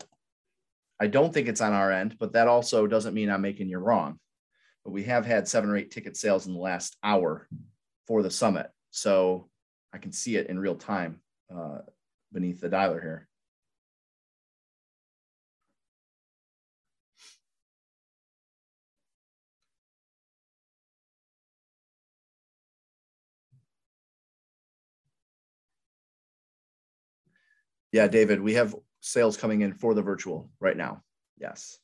I 1.01 1.07
don't 1.07 1.33
think 1.33 1.49
it's 1.49 1.61
on 1.61 1.73
our 1.73 1.91
end, 1.91 2.17
but 2.19 2.33
that 2.33 2.49
also 2.49 2.87
doesn't 2.87 3.15
mean 3.15 3.31
I'm 3.31 3.43
making 3.43 3.69
you 3.69 3.79
wrong. 3.79 4.19
But 4.85 4.93
we 4.93 5.05
have 5.05 5.25
had 5.25 5.49
seven 5.49 5.71
or 5.71 5.77
eight 5.77 5.91
ticket 5.91 6.17
sales 6.17 6.47
in 6.47 6.53
the 6.53 6.61
last 6.61 6.97
hour 7.03 7.49
for 8.07 8.23
the 8.23 8.31
summit. 8.31 8.71
So 8.91 9.49
I 9.93 9.99
can 9.99 10.13
see 10.13 10.37
it 10.37 10.49
in 10.49 10.59
real 10.59 10.77
time 10.77 11.21
uh, 11.55 11.79
beneath 12.33 12.61
the 12.61 12.69
dialer 12.69 13.01
here. 13.01 13.29
Yeah, 27.93 28.09
David, 28.09 28.41
we 28.41 28.55
have 28.55 28.75
sales 29.01 29.37
coming 29.37 29.61
in 29.61 29.73
for 29.73 29.95
the 29.95 30.03
virtual 30.03 30.51
right 30.59 30.77
now. 30.77 31.05
Yes. 31.39 31.79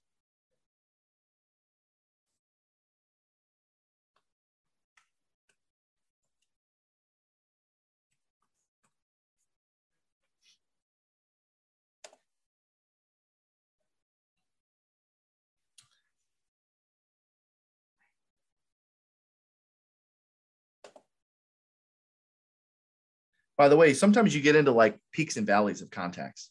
By 23.61 23.69
the 23.69 23.77
way, 23.77 23.93
sometimes 23.93 24.35
you 24.35 24.41
get 24.41 24.57
into 24.57 24.73
like 24.73 24.99
peaks 25.12 25.37
and 25.37 25.47
valleys 25.47 25.82
of 25.82 25.91
contacts. 25.91 26.49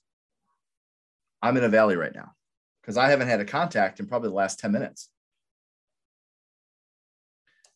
I'm 1.41 1.57
in 1.57 1.63
a 1.63 1.67
valley 1.67 1.95
right 1.95 2.13
now 2.13 2.33
because 2.79 2.97
I 2.97 3.09
haven't 3.09 3.29
had 3.29 3.39
a 3.39 3.45
contact 3.45 3.99
in 3.99 4.05
probably 4.05 4.29
the 4.29 4.35
last 4.35 4.59
10 4.59 4.71
minutes. 4.71 5.09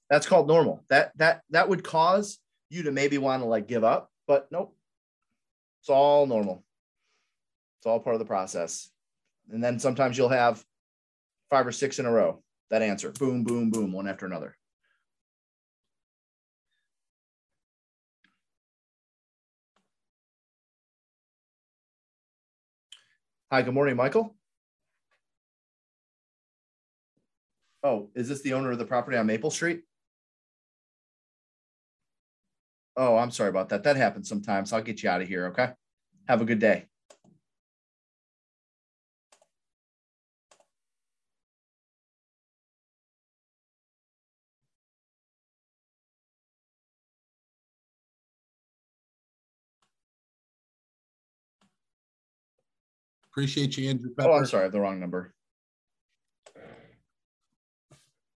That's 0.07 0.27
called 0.27 0.47
normal. 0.47 0.83
That 0.89 1.17
that 1.17 1.41
that 1.49 1.67
would 1.67 1.83
cause 1.83 2.37
you 2.69 2.83
to 2.83 2.91
maybe 2.91 3.17
want 3.17 3.41
to 3.41 3.47
like 3.47 3.67
give 3.67 3.83
up, 3.83 4.11
but 4.27 4.49
nope. 4.51 4.77
It's 5.81 5.89
all 5.89 6.27
normal. 6.27 6.63
It's 7.79 7.87
all 7.87 7.99
part 7.99 8.13
of 8.13 8.19
the 8.19 8.25
process. 8.25 8.91
And 9.49 9.63
then 9.63 9.79
sometimes 9.79 10.15
you'll 10.15 10.29
have 10.29 10.63
five 11.49 11.65
or 11.65 11.71
six 11.71 11.97
in 11.97 12.05
a 12.05 12.11
row 12.11 12.43
that 12.69 12.83
answer 12.83 13.11
boom, 13.11 13.43
boom, 13.43 13.71
boom, 13.71 13.93
one 13.93 14.07
after 14.07 14.27
another. 14.27 14.55
Hi, 23.53 23.61
good 23.61 23.75
morning, 23.75 23.95
Michael. 23.95 24.35
Oh, 27.83 28.09
is 28.15 28.27
this 28.27 28.41
the 28.41 28.53
owner 28.53 28.71
of 28.71 28.79
the 28.79 28.85
property 28.85 29.15
on 29.15 29.27
Maple 29.27 29.51
Street? 29.51 29.83
Oh, 32.97 33.15
I'm 33.15 33.29
sorry 33.29 33.49
about 33.49 33.69
that. 33.69 33.83
That 33.83 33.95
happens 33.95 34.27
sometimes. 34.27 34.73
I'll 34.73 34.81
get 34.81 35.03
you 35.03 35.09
out 35.11 35.21
of 35.21 35.27
here, 35.27 35.45
okay? 35.49 35.69
Have 36.27 36.41
a 36.41 36.45
good 36.45 36.57
day. 36.57 36.87
Appreciate 53.33 53.77
you, 53.77 53.89
Andrew 53.89 54.11
Pepper. 54.15 54.29
Oh, 54.29 54.33
I'm 54.33 54.45
sorry, 54.45 54.61
I 54.61 54.63
have 54.65 54.71
the 54.71 54.79
wrong 54.79 54.99
number. 54.99 55.33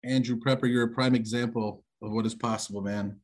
Andrew 0.03 0.39
Pepper, 0.43 0.65
you're 0.65 0.85
a 0.85 0.89
prime 0.89 1.13
example 1.13 1.83
of 2.01 2.11
what 2.11 2.25
is 2.25 2.33
possible, 2.33 2.81
man. 2.81 3.19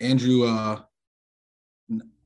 Andrew, 0.00 0.46
uh, 0.46 0.80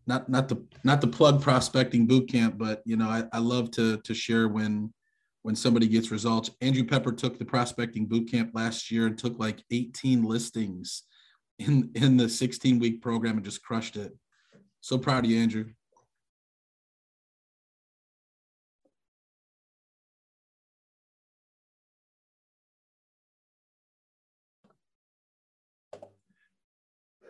not 0.06 0.28
not 0.28 0.48
the 0.48 0.64
not 0.84 1.00
the 1.00 1.08
plug 1.08 1.42
prospecting 1.42 2.06
boot 2.06 2.28
camp, 2.28 2.56
but 2.56 2.82
you 2.84 2.96
know, 2.96 3.08
I, 3.08 3.24
I 3.32 3.38
love 3.38 3.72
to 3.72 3.96
to 3.98 4.14
share 4.14 4.46
when 4.46 4.92
when 5.42 5.56
somebody 5.56 5.88
gets 5.88 6.12
results. 6.12 6.50
Andrew 6.60 6.84
Pepper 6.84 7.10
took 7.10 7.36
the 7.36 7.44
prospecting 7.44 8.06
boot 8.06 8.30
camp 8.30 8.52
last 8.54 8.92
year 8.92 9.06
and 9.06 9.18
took 9.18 9.40
like 9.40 9.64
18 9.72 10.22
listings 10.22 11.02
in 11.58 11.90
in 11.96 12.16
the 12.16 12.28
16 12.28 12.78
week 12.78 13.02
program 13.02 13.36
and 13.36 13.44
just 13.44 13.64
crushed 13.64 13.96
it. 13.96 14.12
So 14.82 14.98
proud 14.98 15.24
of 15.24 15.30
you, 15.30 15.40
Andrew. 15.40 15.66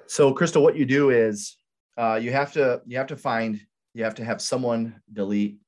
So, 0.07 0.33
Crystal, 0.33 0.63
what 0.63 0.77
you 0.77 0.87
do 0.87 1.11
is 1.11 1.57
uh, 1.99 2.19
you 2.21 2.33
have 2.33 2.53
to 2.55 2.81
you 2.87 2.97
have 2.97 3.07
to 3.09 3.17
find 3.17 3.61
you 3.93 4.03
have 4.05 4.15
to 4.15 4.25
have 4.25 4.41
someone 4.41 5.01
delete 5.13 5.59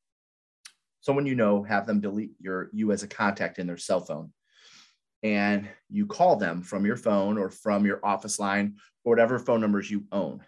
someone 1.00 1.26
you 1.26 1.34
know 1.34 1.62
have 1.62 1.86
them 1.86 2.00
delete 2.00 2.32
your 2.40 2.70
you 2.72 2.92
as 2.92 3.02
a 3.02 3.08
contact 3.08 3.58
in 3.58 3.66
their 3.66 3.76
cell 3.76 4.00
phone 4.00 4.32
and 5.22 5.68
you 5.90 6.06
call 6.06 6.36
them 6.36 6.62
from 6.62 6.86
your 6.86 6.96
phone 6.96 7.36
or 7.36 7.50
from 7.50 7.84
your 7.84 8.00
office 8.04 8.38
line 8.38 8.76
or 9.04 9.12
whatever 9.12 9.38
phone 9.38 9.60
numbers 9.60 9.90
you 9.90 10.04
own 10.12 10.40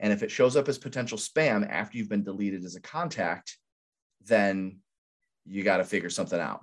and 0.00 0.12
if 0.12 0.22
it 0.22 0.30
shows 0.30 0.56
up 0.56 0.68
as 0.68 0.78
potential 0.78 1.18
spam 1.18 1.68
after 1.68 1.98
you've 1.98 2.08
been 2.08 2.22
deleted 2.22 2.64
as 2.64 2.76
a 2.76 2.80
contact, 2.80 3.56
then 4.24 4.78
you 5.44 5.62
got 5.62 5.78
to 5.78 5.84
figure 5.84 6.10
something 6.10 6.38
out. 6.38 6.60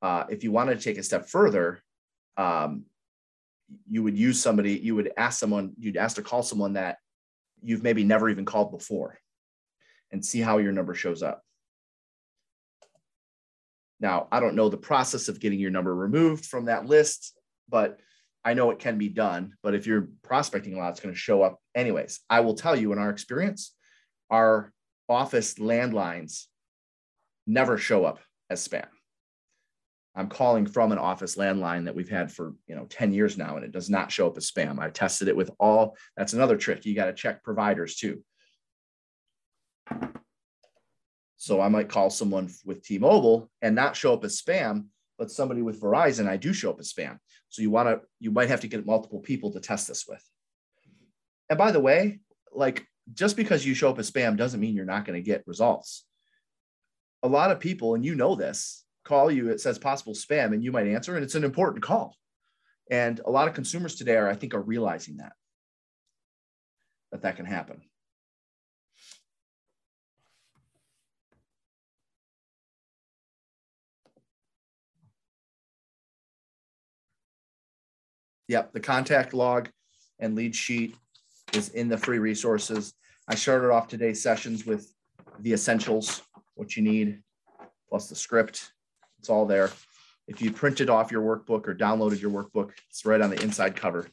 Uh, 0.00 0.24
if 0.28 0.44
you 0.44 0.52
wanted 0.52 0.78
to 0.78 0.84
take 0.84 0.98
a 0.98 1.02
step 1.02 1.28
further, 1.28 1.80
um, 2.36 2.84
you 3.90 4.02
would 4.02 4.16
use 4.16 4.40
somebody, 4.40 4.72
you 4.78 4.94
would 4.94 5.12
ask 5.16 5.38
someone, 5.38 5.72
you'd 5.78 5.96
ask 5.96 6.16
to 6.16 6.22
call 6.22 6.42
someone 6.42 6.74
that 6.74 6.98
you've 7.62 7.82
maybe 7.82 8.04
never 8.04 8.28
even 8.28 8.44
called 8.44 8.70
before 8.70 9.18
and 10.10 10.24
see 10.24 10.40
how 10.40 10.58
your 10.58 10.72
number 10.72 10.94
shows 10.94 11.22
up. 11.22 11.42
Now, 14.00 14.28
I 14.30 14.40
don't 14.40 14.54
know 14.54 14.68
the 14.68 14.76
process 14.76 15.28
of 15.28 15.40
getting 15.40 15.58
your 15.58 15.72
number 15.72 15.94
removed 15.94 16.46
from 16.46 16.66
that 16.66 16.86
list, 16.86 17.36
but 17.68 17.98
I 18.48 18.54
know 18.54 18.70
it 18.70 18.78
can 18.78 18.96
be 18.96 19.10
done, 19.10 19.52
but 19.62 19.74
if 19.74 19.86
you're 19.86 20.08
prospecting 20.22 20.72
a 20.72 20.78
lot, 20.78 20.92
it's 20.92 21.00
going 21.00 21.14
to 21.14 21.20
show 21.20 21.42
up 21.42 21.60
anyways. 21.74 22.20
I 22.30 22.40
will 22.40 22.54
tell 22.54 22.74
you 22.74 22.92
in 22.92 22.98
our 22.98 23.10
experience, 23.10 23.74
our 24.30 24.72
office 25.06 25.56
landlines 25.56 26.44
never 27.46 27.76
show 27.76 28.06
up 28.06 28.20
as 28.48 28.66
spam. 28.66 28.86
I'm 30.14 30.30
calling 30.30 30.64
from 30.64 30.92
an 30.92 30.98
office 30.98 31.36
landline 31.36 31.84
that 31.84 31.94
we've 31.94 32.08
had 32.08 32.32
for 32.32 32.54
you 32.66 32.74
know 32.74 32.86
10 32.86 33.12
years 33.12 33.36
now, 33.36 33.56
and 33.56 33.66
it 33.66 33.70
does 33.70 33.90
not 33.90 34.10
show 34.10 34.26
up 34.26 34.38
as 34.38 34.50
spam. 34.50 34.78
I've 34.78 34.94
tested 34.94 35.28
it 35.28 35.36
with 35.36 35.50
all. 35.60 35.98
That's 36.16 36.32
another 36.32 36.56
trick. 36.56 36.86
You 36.86 36.94
got 36.94 37.04
to 37.04 37.12
check 37.12 37.44
providers 37.44 37.96
too. 37.96 38.24
So 41.36 41.60
I 41.60 41.68
might 41.68 41.90
call 41.90 42.08
someone 42.08 42.48
with 42.64 42.82
T-Mobile 42.82 43.50
and 43.60 43.74
not 43.74 43.94
show 43.94 44.14
up 44.14 44.24
as 44.24 44.40
spam, 44.40 44.86
but 45.18 45.30
somebody 45.30 45.60
with 45.60 45.82
Verizon, 45.82 46.26
I 46.26 46.38
do 46.38 46.54
show 46.54 46.70
up 46.70 46.80
as 46.80 46.90
spam. 46.90 47.18
So 47.48 47.62
you 47.62 47.70
want 47.70 47.88
to, 47.88 48.00
you 48.20 48.30
might 48.30 48.48
have 48.48 48.60
to 48.60 48.68
get 48.68 48.86
multiple 48.86 49.20
people 49.20 49.52
to 49.52 49.60
test 49.60 49.88
this 49.88 50.06
with. 50.06 50.22
And 51.48 51.58
by 51.58 51.72
the 51.72 51.80
way, 51.80 52.20
like 52.52 52.86
just 53.14 53.36
because 53.36 53.64
you 53.64 53.74
show 53.74 53.90
up 53.90 53.98
as 53.98 54.10
spam 54.10 54.36
doesn't 54.36 54.60
mean 54.60 54.74
you're 54.74 54.84
not 54.84 55.04
going 55.04 55.18
to 55.18 55.24
get 55.24 55.46
results. 55.46 56.04
A 57.22 57.28
lot 57.28 57.50
of 57.50 57.58
people, 57.58 57.94
and 57.94 58.04
you 58.04 58.14
know 58.14 58.34
this, 58.34 58.84
call 59.04 59.30
you, 59.30 59.48
it 59.48 59.60
says 59.60 59.78
possible 59.78 60.14
spam, 60.14 60.52
and 60.52 60.62
you 60.62 60.70
might 60.70 60.86
answer, 60.86 61.16
and 61.16 61.24
it's 61.24 61.34
an 61.34 61.44
important 61.44 61.82
call. 61.82 62.14
And 62.90 63.20
a 63.24 63.30
lot 63.30 63.48
of 63.48 63.54
consumers 63.54 63.96
today 63.96 64.16
are, 64.16 64.28
I 64.28 64.34
think, 64.34 64.54
are 64.54 64.60
realizing 64.60 65.16
that, 65.16 65.32
that 67.12 67.22
that 67.22 67.36
can 67.36 67.46
happen. 67.46 67.82
Yep, 78.48 78.72
the 78.72 78.80
contact 78.80 79.34
log 79.34 79.68
and 80.18 80.34
lead 80.34 80.54
sheet 80.54 80.96
is 81.52 81.68
in 81.70 81.88
the 81.88 81.98
free 81.98 82.18
resources. 82.18 82.94
I 83.28 83.34
started 83.34 83.70
off 83.70 83.88
today's 83.88 84.22
sessions 84.22 84.66
with 84.66 84.92
the 85.40 85.52
essentials, 85.52 86.22
what 86.54 86.76
you 86.76 86.82
need, 86.82 87.22
plus 87.88 88.08
the 88.08 88.14
script. 88.14 88.72
It's 89.18 89.28
all 89.28 89.44
there. 89.44 89.70
If 90.26 90.40
you 90.40 90.50
printed 90.50 90.88
off 90.88 91.12
your 91.12 91.22
workbook 91.22 91.68
or 91.68 91.74
downloaded 91.74 92.20
your 92.20 92.30
workbook, 92.30 92.72
it's 92.88 93.04
right 93.04 93.20
on 93.20 93.30
the 93.30 93.42
inside 93.42 93.76
cover. 93.76 94.08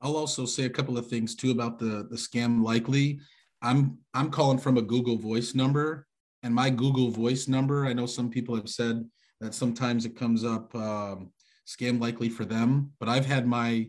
I'll 0.00 0.16
also 0.16 0.44
say 0.44 0.64
a 0.64 0.70
couple 0.70 0.98
of 0.98 1.06
things 1.06 1.34
too 1.34 1.50
about 1.50 1.78
the 1.78 2.06
the 2.10 2.16
scam 2.16 2.62
likely. 2.62 3.20
I'm 3.62 3.98
I'm 4.12 4.30
calling 4.30 4.58
from 4.58 4.76
a 4.76 4.82
Google 4.82 5.16
Voice 5.16 5.54
number, 5.54 6.06
and 6.42 6.54
my 6.54 6.68
Google 6.68 7.10
Voice 7.10 7.48
number. 7.48 7.86
I 7.86 7.94
know 7.94 8.04
some 8.04 8.28
people 8.28 8.54
have 8.56 8.68
said 8.68 9.08
that 9.40 9.54
sometimes 9.54 10.04
it 10.04 10.16
comes 10.16 10.44
up 10.44 10.74
um, 10.74 11.30
scam 11.66 12.00
likely 12.00 12.28
for 12.28 12.44
them, 12.44 12.92
but 12.98 13.08
I've 13.08 13.26
had 13.26 13.46
my 13.46 13.88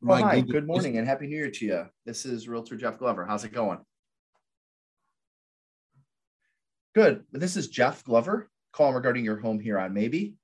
my 0.00 0.20
oh, 0.20 0.24
hi, 0.24 0.40
good 0.40 0.66
morning 0.66 0.98
and 0.98 1.06
happy 1.06 1.26
New 1.26 1.36
Year 1.36 1.50
to 1.50 1.64
you. 1.64 1.86
This 2.04 2.26
is 2.26 2.48
Realtor 2.48 2.76
Jeff 2.76 2.98
Glover. 2.98 3.24
How's 3.24 3.44
it 3.44 3.52
going? 3.52 3.78
Good. 6.94 7.24
This 7.32 7.56
is 7.56 7.68
Jeff 7.68 8.04
Glover. 8.04 8.50
Calling 8.72 8.94
regarding 8.94 9.24
your 9.24 9.38
home 9.38 9.58
here 9.58 9.78
on 9.78 9.94
Maybe. 9.94 10.34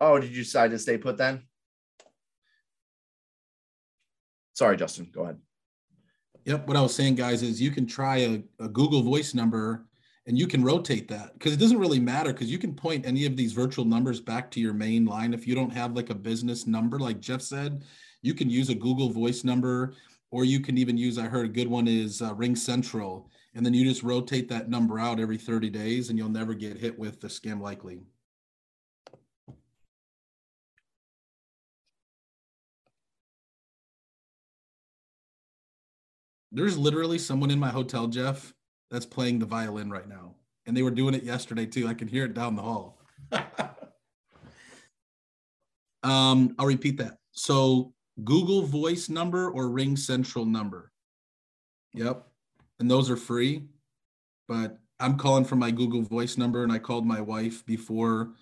Oh, 0.00 0.18
did 0.18 0.30
you 0.30 0.42
decide 0.42 0.72
to 0.72 0.78
stay 0.78 0.98
put 0.98 1.16
then? 1.16 1.42
Sorry, 4.54 4.76
Justin, 4.76 5.08
go 5.12 5.22
ahead. 5.22 5.38
Yep. 6.44 6.66
What 6.66 6.76
I 6.76 6.80
was 6.80 6.94
saying, 6.94 7.14
guys, 7.14 7.42
is 7.42 7.62
you 7.62 7.70
can 7.70 7.86
try 7.86 8.18
a, 8.18 8.42
a 8.58 8.68
Google 8.68 9.02
Voice 9.02 9.32
number 9.32 9.86
and 10.26 10.38
you 10.38 10.46
can 10.46 10.62
rotate 10.62 11.08
that 11.08 11.32
because 11.32 11.52
it 11.52 11.58
doesn't 11.58 11.78
really 11.78 11.98
matter 11.98 12.32
because 12.32 12.50
you 12.50 12.58
can 12.58 12.74
point 12.74 13.06
any 13.06 13.26
of 13.26 13.36
these 13.36 13.52
virtual 13.52 13.84
numbers 13.84 14.20
back 14.20 14.50
to 14.52 14.60
your 14.60 14.72
main 14.72 15.04
line. 15.04 15.34
If 15.34 15.48
you 15.48 15.54
don't 15.54 15.72
have 15.72 15.96
like 15.96 16.10
a 16.10 16.14
business 16.14 16.66
number, 16.66 16.98
like 16.98 17.20
Jeff 17.20 17.42
said, 17.42 17.84
you 18.22 18.32
can 18.34 18.48
use 18.48 18.68
a 18.68 18.74
Google 18.74 19.10
Voice 19.10 19.42
number 19.42 19.94
or 20.30 20.44
you 20.44 20.60
can 20.60 20.78
even 20.78 20.96
use, 20.96 21.18
I 21.18 21.24
heard 21.24 21.46
a 21.46 21.48
good 21.48 21.68
one 21.68 21.88
is 21.88 22.22
uh, 22.22 22.34
Ring 22.34 22.54
Central. 22.54 23.28
And 23.54 23.66
then 23.66 23.74
you 23.74 23.84
just 23.84 24.02
rotate 24.02 24.48
that 24.48 24.70
number 24.70 24.98
out 24.98 25.20
every 25.20 25.36
30 25.36 25.68
days 25.70 26.08
and 26.08 26.16
you'll 26.16 26.28
never 26.28 26.54
get 26.54 26.78
hit 26.78 26.98
with 26.98 27.20
the 27.20 27.28
scam 27.28 27.60
likely. 27.60 28.00
There's 36.52 36.78
literally 36.78 37.18
someone 37.18 37.50
in 37.50 37.58
my 37.58 37.70
hotel, 37.70 38.06
Jeff, 38.06 38.54
that's 38.92 39.06
playing 39.06 39.38
the 39.38 39.46
violin 39.46 39.90
right 39.90 40.06
now. 40.06 40.34
And 40.66 40.76
they 40.76 40.82
were 40.82 40.90
doing 40.90 41.14
it 41.14 41.24
yesterday 41.24 41.64
too. 41.64 41.88
I 41.88 41.94
can 41.94 42.06
hear 42.06 42.26
it 42.26 42.34
down 42.34 42.54
the 42.54 42.62
hall. 42.62 43.00
um, 46.02 46.54
I'll 46.58 46.66
repeat 46.66 46.98
that. 46.98 47.16
So 47.32 47.94
Google 48.22 48.62
Voice 48.62 49.08
number 49.08 49.50
or 49.50 49.70
Ring 49.70 49.96
Central 49.96 50.44
number. 50.44 50.92
Yep. 51.94 52.28
And 52.78 52.90
those 52.90 53.10
are 53.10 53.16
free. 53.16 53.64
But 54.46 54.78
I'm 55.00 55.16
calling 55.16 55.44
from 55.44 55.58
my 55.58 55.70
Google 55.70 56.02
Voice 56.02 56.36
number 56.36 56.62
and 56.62 56.70
I 56.70 56.78
called 56.78 57.06
my 57.06 57.20
wife 57.20 57.64
before 57.64 58.34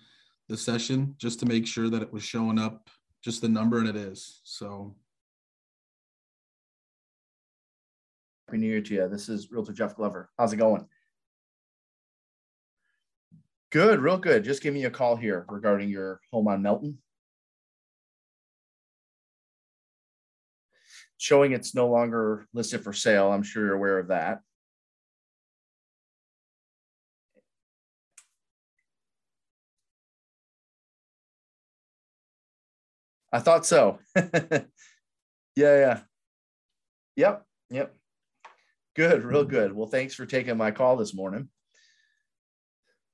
the 0.49 0.57
session 0.57 1.15
just 1.17 1.39
to 1.39 1.45
make 1.45 1.65
sure 1.65 1.89
that 1.89 2.01
it 2.01 2.11
was 2.11 2.23
showing 2.23 2.59
up 2.59 2.89
just 3.23 3.41
the 3.41 3.47
number 3.47 3.79
and 3.79 3.87
it 3.87 3.95
is. 3.95 4.41
So 4.43 4.95
Happy 8.51 8.59
New 8.59 8.67
Year 8.67 8.81
to 8.81 8.93
you. 8.93 9.07
This 9.07 9.29
is 9.29 9.49
Realtor 9.49 9.71
Jeff 9.71 9.95
Glover. 9.95 10.29
How's 10.37 10.51
it 10.51 10.57
going? 10.57 10.85
Good, 13.69 14.01
real 14.01 14.17
good. 14.17 14.43
Just 14.43 14.61
give 14.61 14.73
me 14.73 14.83
a 14.83 14.89
call 14.89 15.15
here 15.15 15.45
regarding 15.47 15.87
your 15.87 16.19
home 16.33 16.49
on 16.49 16.61
Melton. 16.61 16.97
Showing 21.17 21.53
it's 21.53 21.73
no 21.73 21.87
longer 21.87 22.45
listed 22.53 22.83
for 22.83 22.91
sale. 22.91 23.31
I'm 23.31 23.41
sure 23.41 23.67
you're 23.67 23.73
aware 23.73 23.99
of 23.99 24.09
that. 24.09 24.41
I 33.31 33.39
thought 33.39 33.65
so. 33.65 33.99
yeah, 34.15 34.65
yeah. 35.55 35.99
Yep, 37.15 37.45
yep. 37.69 37.95
Good, 38.95 39.23
real 39.23 39.45
good. 39.45 39.73
Well, 39.73 39.87
thanks 39.87 40.13
for 40.13 40.25
taking 40.25 40.57
my 40.57 40.71
call 40.71 40.97
this 40.97 41.13
morning. 41.13 41.47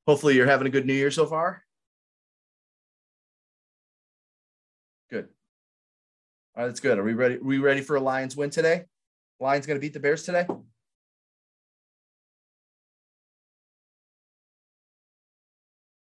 Hopefully, 0.07 0.35
you're 0.35 0.47
having 0.47 0.67
a 0.67 0.71
good 0.71 0.85
New 0.85 0.93
Year 0.93 1.11
so 1.11 1.25
far. 1.25 1.63
Good. 5.11 5.27
All 6.55 6.63
right, 6.63 6.67
that's 6.67 6.79
good. 6.79 6.97
Are 6.97 7.03
we 7.03 7.13
ready? 7.13 7.35
Are 7.35 7.43
we 7.43 7.59
ready 7.59 7.81
for 7.81 7.95
a 7.95 8.01
Lions 8.01 8.35
win 8.35 8.49
today? 8.49 8.85
Lions 9.39 9.67
going 9.67 9.77
to 9.77 9.81
beat 9.81 9.93
the 9.93 9.99
Bears 9.99 10.23
today? 10.23 10.47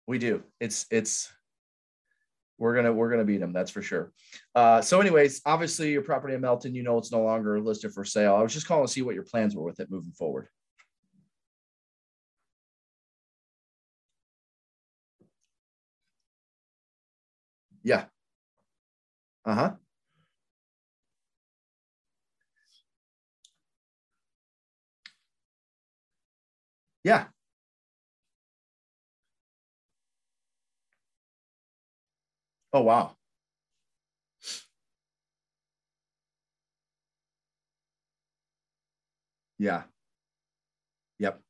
We 0.05 0.19
do. 0.19 0.43
It's 0.59 0.85
it's 0.91 1.31
we're 2.57 2.75
gonna 2.75 2.91
we're 2.93 3.09
gonna 3.09 3.23
beat 3.25 3.39
them 3.39 3.53
that's 3.53 3.71
for 3.71 3.81
sure. 3.81 4.11
Uh, 4.55 4.81
so 4.81 5.01
anyways 5.01 5.41
obviously 5.45 5.91
your 5.91 6.01
property 6.03 6.34
in 6.35 6.41
melton 6.41 6.75
you 6.75 6.84
know 6.84 6.97
it's 6.97 7.11
no 7.11 7.21
longer 7.23 7.59
listed 7.59 7.91
for 7.93 8.05
sale. 8.05 8.35
I 8.35 8.41
was 8.43 8.53
just 8.53 8.67
calling 8.67 8.85
to 8.85 8.91
see 8.91 9.01
what 9.01 9.15
your 9.15 9.23
plans 9.23 9.55
were 9.55 9.63
with 9.63 9.80
it 9.80 9.89
moving 9.91 10.11
forward. 10.11 10.47
Yeah. 17.84 18.05
Uh-huh. 19.45 19.75
Yeah 27.03 27.32
Oh, 32.73 32.81
wow. 32.81 33.15
Yeah. 39.57 39.83
Yep. 41.19 41.43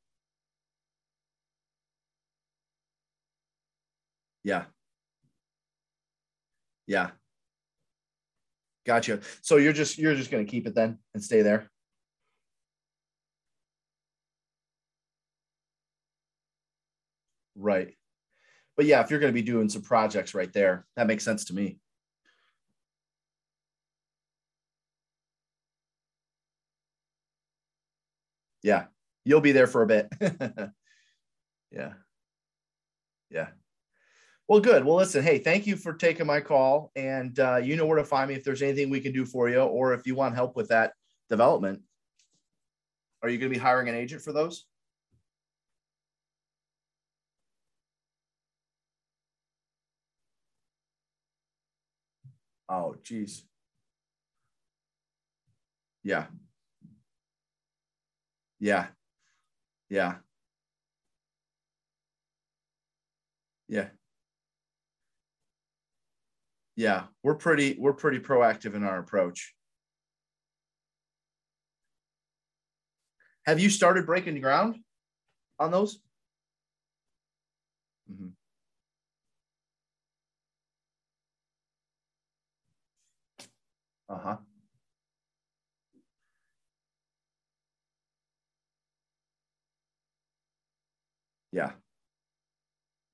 Yeah. 4.44 4.66
Yeah. 6.86 7.10
Gotcha. 8.86 9.20
So 9.42 9.56
you're 9.56 9.72
just 9.72 9.98
you're 9.98 10.14
just 10.14 10.30
gonna 10.30 10.44
keep 10.44 10.66
it 10.66 10.74
then 10.74 10.98
and 11.14 11.22
stay 11.24 11.42
there. 11.42 11.70
Right 17.56 17.94
but 18.76 18.86
yeah, 18.86 19.02
if 19.02 19.10
you're 19.10 19.20
going 19.20 19.32
to 19.32 19.40
be 19.40 19.42
doing 19.42 19.68
some 19.68 19.82
projects 19.82 20.34
right 20.34 20.52
there, 20.52 20.86
that 20.96 21.06
makes 21.06 21.24
sense 21.24 21.44
to 21.46 21.54
me. 21.54 21.78
Yeah, 28.62 28.86
you'll 29.24 29.40
be 29.42 29.52
there 29.52 29.66
for 29.66 29.82
a 29.82 29.86
bit. 29.86 30.08
yeah. 31.70 31.92
Yeah. 33.30 33.48
Well, 34.48 34.60
good. 34.60 34.84
Well, 34.84 34.96
listen, 34.96 35.22
hey, 35.22 35.38
thank 35.38 35.66
you 35.66 35.76
for 35.76 35.94
taking 35.94 36.26
my 36.26 36.40
call. 36.40 36.90
And 36.96 37.38
uh, 37.38 37.56
you 37.56 37.76
know 37.76 37.86
where 37.86 37.98
to 37.98 38.04
find 38.04 38.28
me 38.28 38.34
if 38.34 38.44
there's 38.44 38.62
anything 38.62 38.90
we 38.90 39.00
can 39.00 39.12
do 39.12 39.24
for 39.24 39.48
you, 39.48 39.60
or 39.60 39.94
if 39.94 40.06
you 40.06 40.14
want 40.14 40.34
help 40.34 40.56
with 40.56 40.68
that 40.68 40.92
development. 41.28 41.82
Are 43.22 43.28
you 43.28 43.38
going 43.38 43.50
to 43.50 43.58
be 43.58 43.62
hiring 43.62 43.88
an 43.88 43.94
agent 43.94 44.22
for 44.22 44.32
those? 44.32 44.66
Oh, 52.68 52.96
geez. 53.02 53.44
Yeah. 56.02 56.26
Yeah. 58.58 58.86
Yeah. 59.88 60.16
Yeah. 63.68 63.88
Yeah. 66.76 67.04
We're 67.22 67.34
pretty, 67.34 67.76
we're 67.78 67.92
pretty 67.92 68.18
proactive 68.18 68.74
in 68.74 68.84
our 68.84 68.98
approach. 68.98 69.54
Have 73.46 73.60
you 73.60 73.68
started 73.68 74.06
breaking 74.06 74.40
ground 74.40 74.78
on 75.58 75.70
those? 75.70 76.00
Mm-hmm. 78.10 78.28
Uh-huh. 84.14 84.36
Yeah. 91.52 91.72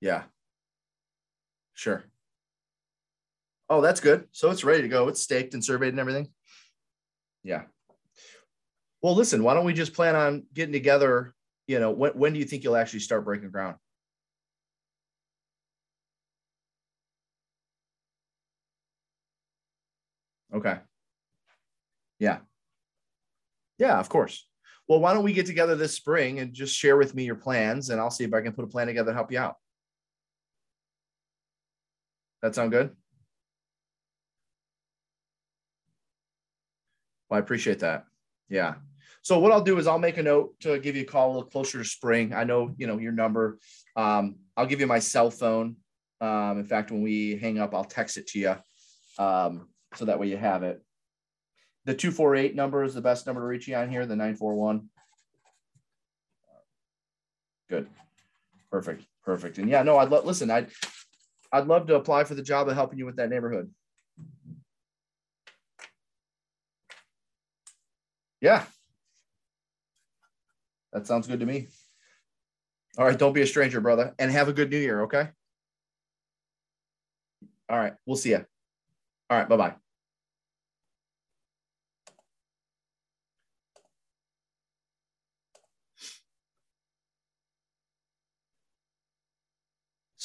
Yeah. 0.01 0.23
Sure. 1.73 2.03
Oh, 3.69 3.81
that's 3.81 3.99
good. 3.99 4.27
So 4.31 4.51
it's 4.51 4.63
ready 4.63 4.81
to 4.83 4.87
go. 4.87 5.07
It's 5.07 5.21
staked 5.21 5.53
and 5.53 5.63
surveyed 5.63 5.93
and 5.93 5.99
everything. 5.99 6.27
Yeah. 7.43 7.63
Well, 9.01 9.15
listen, 9.15 9.43
why 9.43 9.55
don't 9.55 9.65
we 9.65 9.73
just 9.73 9.93
plan 9.93 10.15
on 10.15 10.43
getting 10.53 10.73
together? 10.73 11.33
You 11.67 11.79
know, 11.79 11.89
when, 11.91 12.11
when 12.11 12.33
do 12.33 12.39
you 12.39 12.45
think 12.45 12.63
you'll 12.63 12.75
actually 12.75 12.99
start 12.99 13.25
breaking 13.25 13.49
ground? 13.49 13.77
Okay. 20.53 20.79
Yeah. 22.21 22.37
Yeah, 23.79 23.99
of 23.99 24.07
course. 24.07 24.47
Well, 24.87 24.99
why 24.99 25.13
don't 25.13 25.23
we 25.23 25.33
get 25.33 25.47
together 25.47 25.75
this 25.75 25.95
spring 25.95 26.39
and 26.39 26.53
just 26.53 26.75
share 26.75 26.95
with 26.95 27.15
me 27.15 27.23
your 27.23 27.35
plans 27.35 27.89
and 27.89 27.99
I'll 27.99 28.11
see 28.11 28.23
if 28.23 28.33
I 28.33 28.41
can 28.41 28.53
put 28.53 28.63
a 28.63 28.67
plan 28.67 28.85
together 28.85 29.09
to 29.09 29.15
help 29.15 29.31
you 29.31 29.39
out. 29.39 29.55
That 32.43 32.53
sound 32.53 32.71
good? 32.71 32.91
Well, 37.27 37.37
I 37.37 37.39
appreciate 37.39 37.79
that. 37.79 38.05
Yeah. 38.49 38.75
So 39.23 39.39
what 39.39 39.51
I'll 39.51 39.63
do 39.63 39.79
is 39.79 39.87
I'll 39.87 39.97
make 39.97 40.17
a 40.17 40.23
note 40.23 40.59
to 40.59 40.77
give 40.77 40.95
you 40.95 41.01
a 41.01 41.05
call 41.05 41.31
a 41.31 41.33
little 41.33 41.49
closer 41.49 41.79
to 41.79 41.85
spring. 41.85 42.33
I 42.33 42.43
know, 42.43 42.75
you 42.77 42.85
know, 42.85 42.99
your 42.99 43.13
number. 43.13 43.57
Um, 43.95 44.35
I'll 44.55 44.67
give 44.67 44.79
you 44.79 44.87
my 44.87 44.99
cell 44.99 45.31
phone. 45.31 45.77
Um, 46.19 46.59
in 46.59 46.65
fact, 46.65 46.91
when 46.91 47.01
we 47.01 47.37
hang 47.37 47.57
up, 47.57 47.73
I'll 47.73 47.83
text 47.83 48.17
it 48.17 48.27
to 48.27 48.39
you. 48.39 48.55
Um, 49.17 49.69
so 49.95 50.05
that 50.05 50.19
way 50.19 50.27
you 50.27 50.37
have 50.37 50.61
it. 50.61 50.83
The 51.85 51.95
248 51.95 52.55
number 52.55 52.83
is 52.83 52.93
the 52.93 53.01
best 53.01 53.25
number 53.25 53.41
to 53.41 53.47
reach 53.47 53.67
you 53.67 53.75
on 53.75 53.89
here, 53.89 54.05
the 54.05 54.15
941. 54.15 54.87
Good. 57.69 57.87
Perfect. 58.71 59.03
Perfect. 59.23 59.57
And 59.57 59.69
yeah, 59.69 59.83
no, 59.83 59.97
I'd 59.97 60.09
listen, 60.09 60.51
I'd 60.51 60.69
I'd 61.51 61.67
love 61.67 61.87
to 61.87 61.95
apply 61.95 62.23
for 62.23 62.35
the 62.35 62.41
job 62.41 62.67
of 62.67 62.75
helping 62.75 62.99
you 62.99 63.05
with 63.05 63.17
that 63.17 63.29
neighborhood. 63.29 63.71
Yeah. 68.39 68.63
That 70.93 71.07
sounds 71.07 71.27
good 71.27 71.39
to 71.39 71.45
me. 71.45 71.67
All 72.97 73.05
right, 73.05 73.17
don't 73.17 73.33
be 73.33 73.41
a 73.41 73.47
stranger, 73.47 73.79
brother, 73.79 74.13
and 74.19 74.31
have 74.31 74.49
a 74.49 74.53
good 74.53 74.69
new 74.69 74.77
year, 74.77 75.03
okay? 75.03 75.29
All 77.69 77.77
right, 77.77 77.93
we'll 78.05 78.17
see 78.17 78.31
you. 78.31 78.45
All 79.29 79.37
right, 79.37 79.47
bye-bye. 79.47 79.75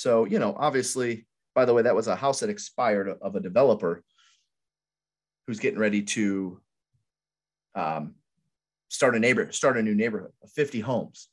So, 0.07 0.25
you 0.25 0.39
know, 0.39 0.55
obviously, 0.57 1.27
by 1.53 1.65
the 1.65 1.75
way, 1.75 1.83
that 1.83 1.97
was 1.97 2.07
a 2.07 2.15
house 2.15 2.39
that 2.39 2.49
expired 2.49 3.09
of 3.21 3.35
a 3.35 3.41
developer 3.41 4.05
who's 5.49 5.59
getting 5.59 5.81
ready 5.81 6.03
to 6.03 6.61
um, 7.75 8.15
start 8.89 9.17
a 9.17 9.19
neighbor, 9.19 9.51
start 9.51 9.77
a 9.77 9.83
new 9.83 9.97
neighborhood 9.97 10.31
of 10.45 10.51
50 10.53 10.79
homes. 10.79 11.27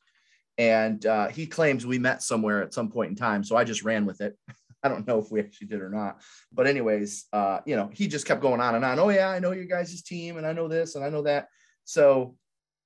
And 0.57 1.05
uh, 1.05 1.27
he 1.27 1.45
claims 1.45 1.85
we 1.85 1.99
met 1.99 2.23
somewhere 2.23 2.63
at 2.63 2.73
some 2.73 2.89
point 2.89 3.11
in 3.11 3.15
time. 3.15 3.43
So 3.43 3.55
I 3.55 3.63
just 3.63 3.83
ran 3.83 4.07
with 4.07 4.21
it. 4.21 4.35
I 4.83 4.89
don't 4.89 5.05
know 5.05 5.19
if 5.19 5.29
we 5.29 5.39
actually 5.39 5.67
did 5.67 5.79
or 5.79 5.91
not. 5.91 6.21
But 6.51 6.65
anyways, 6.65 7.25
uh, 7.31 7.59
you 7.67 7.75
know, 7.75 7.91
he 7.93 8.07
just 8.07 8.25
kept 8.25 8.41
going 8.41 8.59
on 8.59 8.73
and 8.73 8.83
on. 8.83 8.97
Oh 8.97 9.09
yeah, 9.09 9.29
I 9.29 9.37
know 9.37 9.51
you 9.51 9.65
guys' 9.65 10.01
team 10.01 10.37
and 10.37 10.47
I 10.47 10.53
know 10.53 10.67
this 10.67 10.95
and 10.95 11.05
I 11.05 11.09
know 11.09 11.21
that. 11.21 11.49
So 11.83 12.37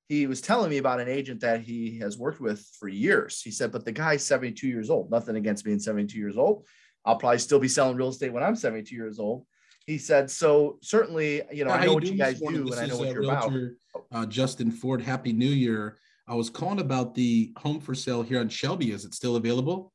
he 0.07 0.25
was 0.25 0.41
telling 0.41 0.69
me 0.69 0.77
about 0.77 0.99
an 1.01 1.09
agent 1.09 1.41
that 1.41 1.61
he 1.61 1.99
has 1.99 2.17
worked 2.17 2.39
with 2.39 2.65
for 2.79 2.87
years. 2.87 3.41
He 3.41 3.51
said, 3.51 3.71
but 3.71 3.83
the 3.83 3.91
guy's 3.91 4.25
72 4.25 4.67
years 4.67 4.89
old. 4.89 5.11
Nothing 5.11 5.35
against 5.35 5.65
being 5.65 5.79
72 5.79 6.17
years 6.17 6.37
old. 6.37 6.65
I'll 7.05 7.17
probably 7.17 7.39
still 7.39 7.59
be 7.59 7.67
selling 7.67 7.97
real 7.97 8.09
estate 8.09 8.31
when 8.31 8.43
I'm 8.43 8.55
72 8.55 8.95
years 8.95 9.19
old. 9.19 9.45
He 9.85 9.97
said, 9.97 10.29
so 10.29 10.77
certainly, 10.81 11.41
you 11.51 11.65
know, 11.65 11.71
How 11.71 11.77
I 11.77 11.85
know 11.85 11.93
what 11.93 12.05
you 12.05 12.17
guys 12.17 12.39
do 12.39 12.71
and 12.71 12.75
I 12.75 12.87
know 12.87 12.97
what 12.97 13.09
you're 13.09 13.21
realtor, 13.21 13.77
about. 13.93 14.05
Uh, 14.11 14.25
Justin 14.25 14.71
Ford, 14.71 15.01
Happy 15.01 15.33
New 15.33 15.45
Year. 15.45 15.97
I 16.27 16.35
was 16.35 16.49
calling 16.49 16.79
about 16.79 17.15
the 17.15 17.53
home 17.57 17.79
for 17.79 17.95
sale 17.95 18.21
here 18.21 18.39
on 18.39 18.49
Shelby. 18.49 18.91
Is 18.91 19.05
it 19.05 19.13
still 19.13 19.37
available? 19.37 19.93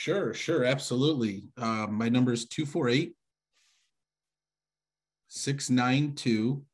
Sure, 0.00 0.32
sure, 0.32 0.64
absolutely. 0.64 1.50
Uh, 1.58 1.86
my 1.90 2.08
number 2.08 2.32
is 2.32 2.46
248 2.46 3.12
692 5.28 6.64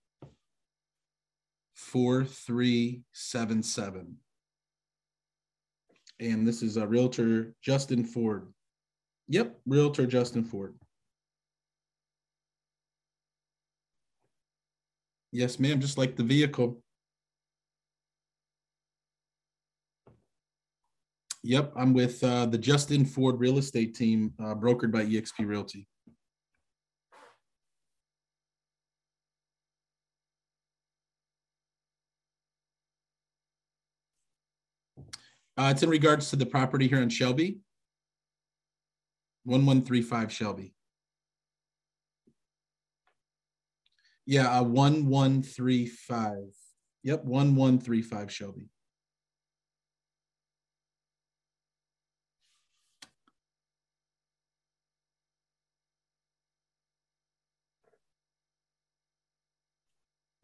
4377. 1.74 4.16
And 6.20 6.46
this 6.46 6.62
is 6.62 6.76
a 6.76 6.86
realtor, 6.86 7.52
Justin 7.60 8.04
Ford. 8.04 8.46
Yep, 9.26 9.58
realtor 9.66 10.06
Justin 10.06 10.44
Ford. 10.44 10.76
Yes, 15.32 15.58
ma'am, 15.58 15.80
just 15.80 15.98
like 15.98 16.14
the 16.14 16.22
vehicle. 16.22 16.80
Yep, 21.46 21.74
I'm 21.76 21.94
with 21.94 22.24
uh, 22.24 22.46
the 22.46 22.58
Justin 22.58 23.04
Ford 23.04 23.38
real 23.38 23.58
estate 23.58 23.94
team, 23.94 24.34
uh, 24.40 24.56
brokered 24.56 24.90
by 24.90 25.04
eXp 25.04 25.46
Realty. 25.46 25.86
Uh, 35.56 35.70
it's 35.70 35.84
in 35.84 35.88
regards 35.88 36.30
to 36.30 36.36
the 36.36 36.44
property 36.44 36.88
here 36.88 37.00
in 37.00 37.08
Shelby. 37.08 37.60
1135 39.44 40.32
Shelby. 40.32 40.74
Yeah, 44.26 44.48
uh, 44.48 44.64
1135. 44.64 46.38
Yep, 47.04 47.24
1135 47.24 48.32
Shelby. 48.32 48.68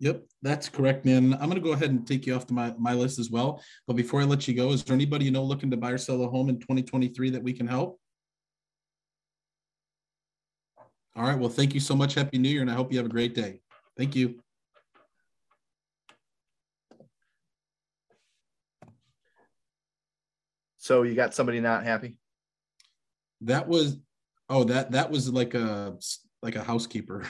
Yep, 0.02 0.24
that's 0.42 0.68
correct, 0.68 1.04
man. 1.04 1.32
I'm 1.34 1.48
going 1.48 1.54
to 1.54 1.60
go 1.60 1.74
ahead 1.74 1.90
and 1.90 2.04
take 2.04 2.26
you 2.26 2.34
off 2.34 2.44
to 2.48 2.52
my, 2.52 2.74
my 2.76 2.92
list 2.92 3.20
as 3.20 3.30
well. 3.30 3.62
But 3.86 3.94
before 3.94 4.20
I 4.20 4.24
let 4.24 4.48
you 4.48 4.54
go, 4.54 4.72
is 4.72 4.82
there 4.82 4.96
anybody 4.96 5.26
you 5.26 5.30
know 5.30 5.44
looking 5.44 5.70
to 5.70 5.76
buy 5.76 5.92
or 5.92 5.98
sell 5.98 6.24
a 6.24 6.28
home 6.28 6.48
in 6.48 6.58
2023 6.58 7.30
that 7.30 7.42
we 7.42 7.52
can 7.52 7.68
help? 7.68 8.00
All 11.14 11.22
right. 11.22 11.38
Well, 11.38 11.48
thank 11.48 11.72
you 11.72 11.78
so 11.78 11.94
much. 11.94 12.14
Happy 12.14 12.36
New 12.38 12.48
Year, 12.48 12.62
and 12.62 12.70
I 12.70 12.74
hope 12.74 12.90
you 12.90 12.98
have 12.98 13.06
a 13.06 13.10
great 13.10 13.32
day. 13.32 13.60
Thank 13.96 14.16
you. 14.16 14.40
So 20.78 21.04
you 21.04 21.14
got 21.14 21.32
somebody 21.32 21.60
not 21.60 21.84
happy? 21.84 22.16
That 23.42 23.68
was 23.68 23.98
oh 24.48 24.64
that 24.64 24.90
that 24.90 25.12
was 25.12 25.32
like 25.32 25.54
a 25.54 25.96
like 26.42 26.56
a 26.56 26.64
housekeeper. 26.64 27.22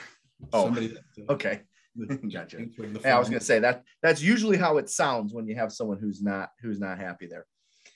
Oh, 0.51 0.65
somebody 0.65 0.87
that, 0.87 1.03
uh, 1.29 1.33
okay 1.33 1.61
gotcha. 2.33 2.57
Hey, 3.03 3.11
I 3.11 3.19
was 3.19 3.29
gonna 3.29 3.39
say 3.39 3.59
that 3.59 3.83
that's 4.01 4.21
usually 4.21 4.57
how 4.57 4.77
it 4.77 4.89
sounds 4.89 5.33
when 5.33 5.47
you 5.47 5.55
have 5.55 5.71
someone 5.71 5.99
who's 5.99 6.21
not 6.21 6.49
who's 6.61 6.79
not 6.79 6.97
happy 6.97 7.27
there. 7.27 7.45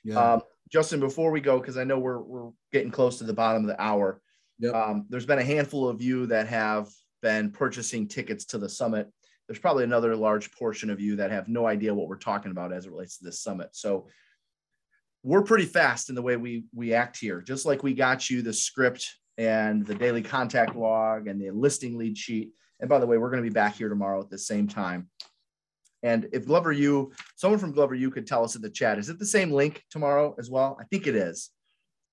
Yeah. 0.04 0.34
Um, 0.34 0.42
Justin, 0.72 1.00
before 1.00 1.32
we 1.32 1.42
go, 1.42 1.60
because 1.60 1.78
I 1.78 1.84
know 1.84 2.00
we're 2.00 2.22
we're 2.22 2.50
getting 2.72 2.92
close 2.92 3.18
to 3.18 3.24
the 3.24 3.34
bottom 3.34 3.64
of 3.64 3.68
the 3.68 3.82
hour. 3.82 4.22
Yep. 4.60 4.74
Um, 4.74 5.06
there's 5.10 5.26
been 5.26 5.40
a 5.40 5.44
handful 5.44 5.88
of 5.88 6.02
you 6.02 6.28
that 6.28 6.48
have 6.48 6.90
been 7.22 7.52
purchasing 7.52 8.08
tickets 8.08 8.46
to 8.46 8.58
the 8.58 8.70
summit. 8.70 9.12
There's 9.48 9.60
probably 9.60 9.84
another 9.84 10.16
large 10.16 10.52
portion 10.52 10.90
of 10.90 11.00
you 11.00 11.16
that 11.18 11.32
have 11.32 11.48
no 11.48 11.66
idea 11.66 11.94
what 11.94 12.08
we're 12.08 12.18
talking 12.18 12.52
about 12.52 12.74
as 12.74 12.86
it 12.86 12.92
relates 12.92 13.18
to 13.18 13.26
this 13.26 13.42
summit. 13.42 13.70
So 13.72 14.08
we're 15.24 15.44
pretty 15.44 15.66
fast 15.66 16.10
in 16.10 16.16
the 16.16 16.22
way 16.22 16.38
we 16.38 16.66
we 16.74 16.94
act 16.94 17.18
here. 17.18 17.42
Just 17.42 17.66
like 17.66 17.84
we 17.84 17.94
got 17.94 18.30
you 18.30 18.42
the 18.42 18.54
script 18.54 19.16
and 19.38 19.86
the 19.86 19.96
daily 19.96 20.22
contact 20.22 20.76
log 20.76 21.28
and 21.28 21.40
the 21.40 21.52
listing 21.52 21.98
lead 21.98 22.18
sheet 22.18 22.52
and 22.80 22.90
by 22.90 23.00
the 23.00 23.08
way, 23.08 23.18
we're 23.18 23.30
going 23.30 23.44
to 23.44 23.50
be 23.50 23.54
back 23.54 23.76
here 23.76 23.90
tomorrow 23.90 24.22
at 24.22 24.30
the 24.30 24.38
same 24.38 24.68
time. 24.68 25.10
And 26.04 26.30
if 26.32 26.46
Glover 26.46 26.72
U, 26.72 27.12
someone 27.36 27.60
from 27.60 27.72
Glover 27.72 27.96
U 27.96 28.12
could 28.12 28.28
tell 28.28 28.44
us 28.44 28.56
in 28.56 28.62
the 28.62 28.70
chat, 28.70 29.00
is 29.00 29.10
it 29.10 29.18
the 29.18 29.26
same 29.26 29.52
link 29.52 29.84
tomorrow 29.90 30.36
as 30.38 30.50
well? 30.50 30.78
I 30.80 30.84
think 30.86 31.08
it 31.08 31.16
is. 31.16 31.50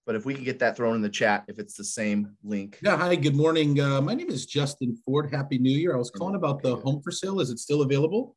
But 0.07 0.17
if 0.17 0.27
we 0.27 0.35
can 0.35 0.45
get 0.45 0.59
that 0.59 0.77
thrown 0.77 0.97
in 0.97 1.03
the 1.03 1.09
chat, 1.09 1.45
if 1.49 1.59
it's 1.59 1.75
the 1.75 1.85
same 1.85 2.37
link. 2.43 2.79
Yeah. 2.83 2.97
Hi. 2.97 3.15
Good 3.15 3.37
morning. 3.37 3.81
Uh, 3.81 4.01
my 4.03 4.15
name 4.15 4.29
is 4.29 4.45
Justin 4.47 4.97
Ford. 5.05 5.31
Happy 5.33 5.59
New 5.59 5.71
Year. 5.71 5.95
I 5.95 5.99
was 5.99 6.11
calling 6.11 6.35
about 6.35 6.63
the 6.63 6.77
home 6.77 7.01
for 7.03 7.11
sale. 7.11 7.41
Is 7.41 7.51
it 7.51 7.59
still 7.59 7.83
available? 7.83 8.37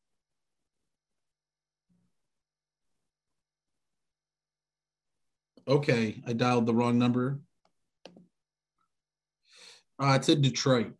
Okay. 5.68 6.22
I 6.26 6.34
dialed 6.34 6.66
the 6.66 6.74
wrong 6.74 6.98
number. 6.98 7.42
Uh, 10.00 10.14
it's 10.16 10.30
in 10.30 10.42
Detroit. 10.42 10.94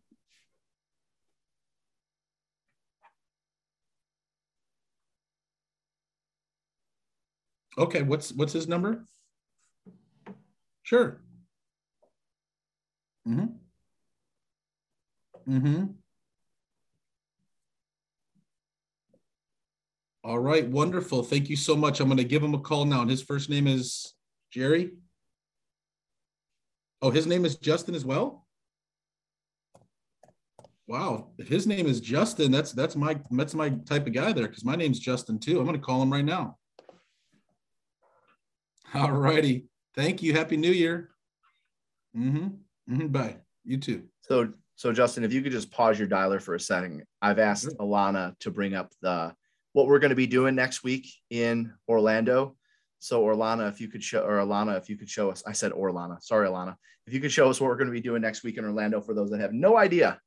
Okay, 7.78 8.02
what's 8.02 8.32
what's 8.32 8.52
his 8.52 8.66
number? 8.66 9.06
Sure. 10.82 11.20
Mm-hmm. 13.26 13.46
Mm-hmm. 15.48 15.84
All 20.24 20.38
right, 20.38 20.66
wonderful. 20.68 21.22
Thank 21.22 21.48
you 21.48 21.56
so 21.56 21.76
much. 21.76 22.00
I'm 22.00 22.08
going 22.08 22.18
to 22.18 22.24
give 22.24 22.42
him 22.42 22.54
a 22.54 22.58
call 22.58 22.84
now. 22.84 23.00
And 23.00 23.10
his 23.10 23.22
first 23.22 23.48
name 23.48 23.66
is 23.66 24.12
Jerry. 24.50 24.90
Oh, 27.00 27.10
his 27.10 27.26
name 27.26 27.44
is 27.44 27.56
Justin 27.56 27.94
as 27.94 28.04
well. 28.04 28.44
Wow, 30.88 31.28
if 31.38 31.48
his 31.48 31.66
name 31.66 31.86
is 31.86 32.00
Justin, 32.00 32.50
that's 32.50 32.72
that's 32.72 32.96
my 32.96 33.20
that's 33.30 33.54
my 33.54 33.68
type 33.86 34.06
of 34.06 34.14
guy 34.14 34.32
there 34.32 34.48
because 34.48 34.64
my 34.64 34.74
name's 34.74 34.98
Justin 34.98 35.38
too. 35.38 35.58
I'm 35.60 35.66
going 35.66 35.78
to 35.78 35.86
call 35.86 36.02
him 36.02 36.10
right 36.12 36.24
now. 36.24 36.56
All 38.94 39.12
righty. 39.12 39.66
Thank 39.94 40.22
you. 40.22 40.32
Happy 40.32 40.56
New 40.56 40.70
Year. 40.70 41.10
Mm-hmm. 42.16 42.94
mm-hmm. 42.94 43.06
Bye. 43.08 43.36
You 43.64 43.78
too. 43.78 44.04
So 44.22 44.52
so 44.76 44.92
Justin, 44.92 45.24
if 45.24 45.32
you 45.32 45.42
could 45.42 45.52
just 45.52 45.70
pause 45.70 45.98
your 45.98 46.08
dialer 46.08 46.40
for 46.40 46.54
a 46.54 46.60
second. 46.60 47.02
I've 47.20 47.38
asked 47.38 47.64
sure. 47.64 47.72
Alana 47.74 48.38
to 48.40 48.50
bring 48.50 48.74
up 48.74 48.92
the 49.02 49.34
what 49.72 49.86
we're 49.86 49.98
going 49.98 50.10
to 50.10 50.16
be 50.16 50.26
doing 50.26 50.54
next 50.54 50.82
week 50.82 51.08
in 51.30 51.72
Orlando. 51.88 52.56
So 53.00 53.22
Orlana, 53.22 53.68
if 53.68 53.80
you 53.80 53.88
could 53.88 54.02
show, 54.02 54.22
or 54.22 54.38
Alana, 54.38 54.78
if 54.78 54.88
you 54.88 54.96
could 54.96 55.10
show 55.10 55.30
us, 55.30 55.42
I 55.46 55.52
said 55.52 55.72
Orlana, 55.72 56.22
sorry, 56.22 56.48
Alana, 56.48 56.74
if 57.06 57.12
you 57.12 57.20
could 57.20 57.30
show 57.30 57.48
us 57.50 57.60
what 57.60 57.68
we're 57.68 57.76
going 57.76 57.88
to 57.88 57.92
be 57.92 58.00
doing 58.00 58.22
next 58.22 58.42
week 58.42 58.56
in 58.56 58.64
Orlando 58.64 59.00
for 59.00 59.14
those 59.14 59.30
that 59.30 59.40
have 59.40 59.52
no 59.52 59.76
idea 59.76 60.20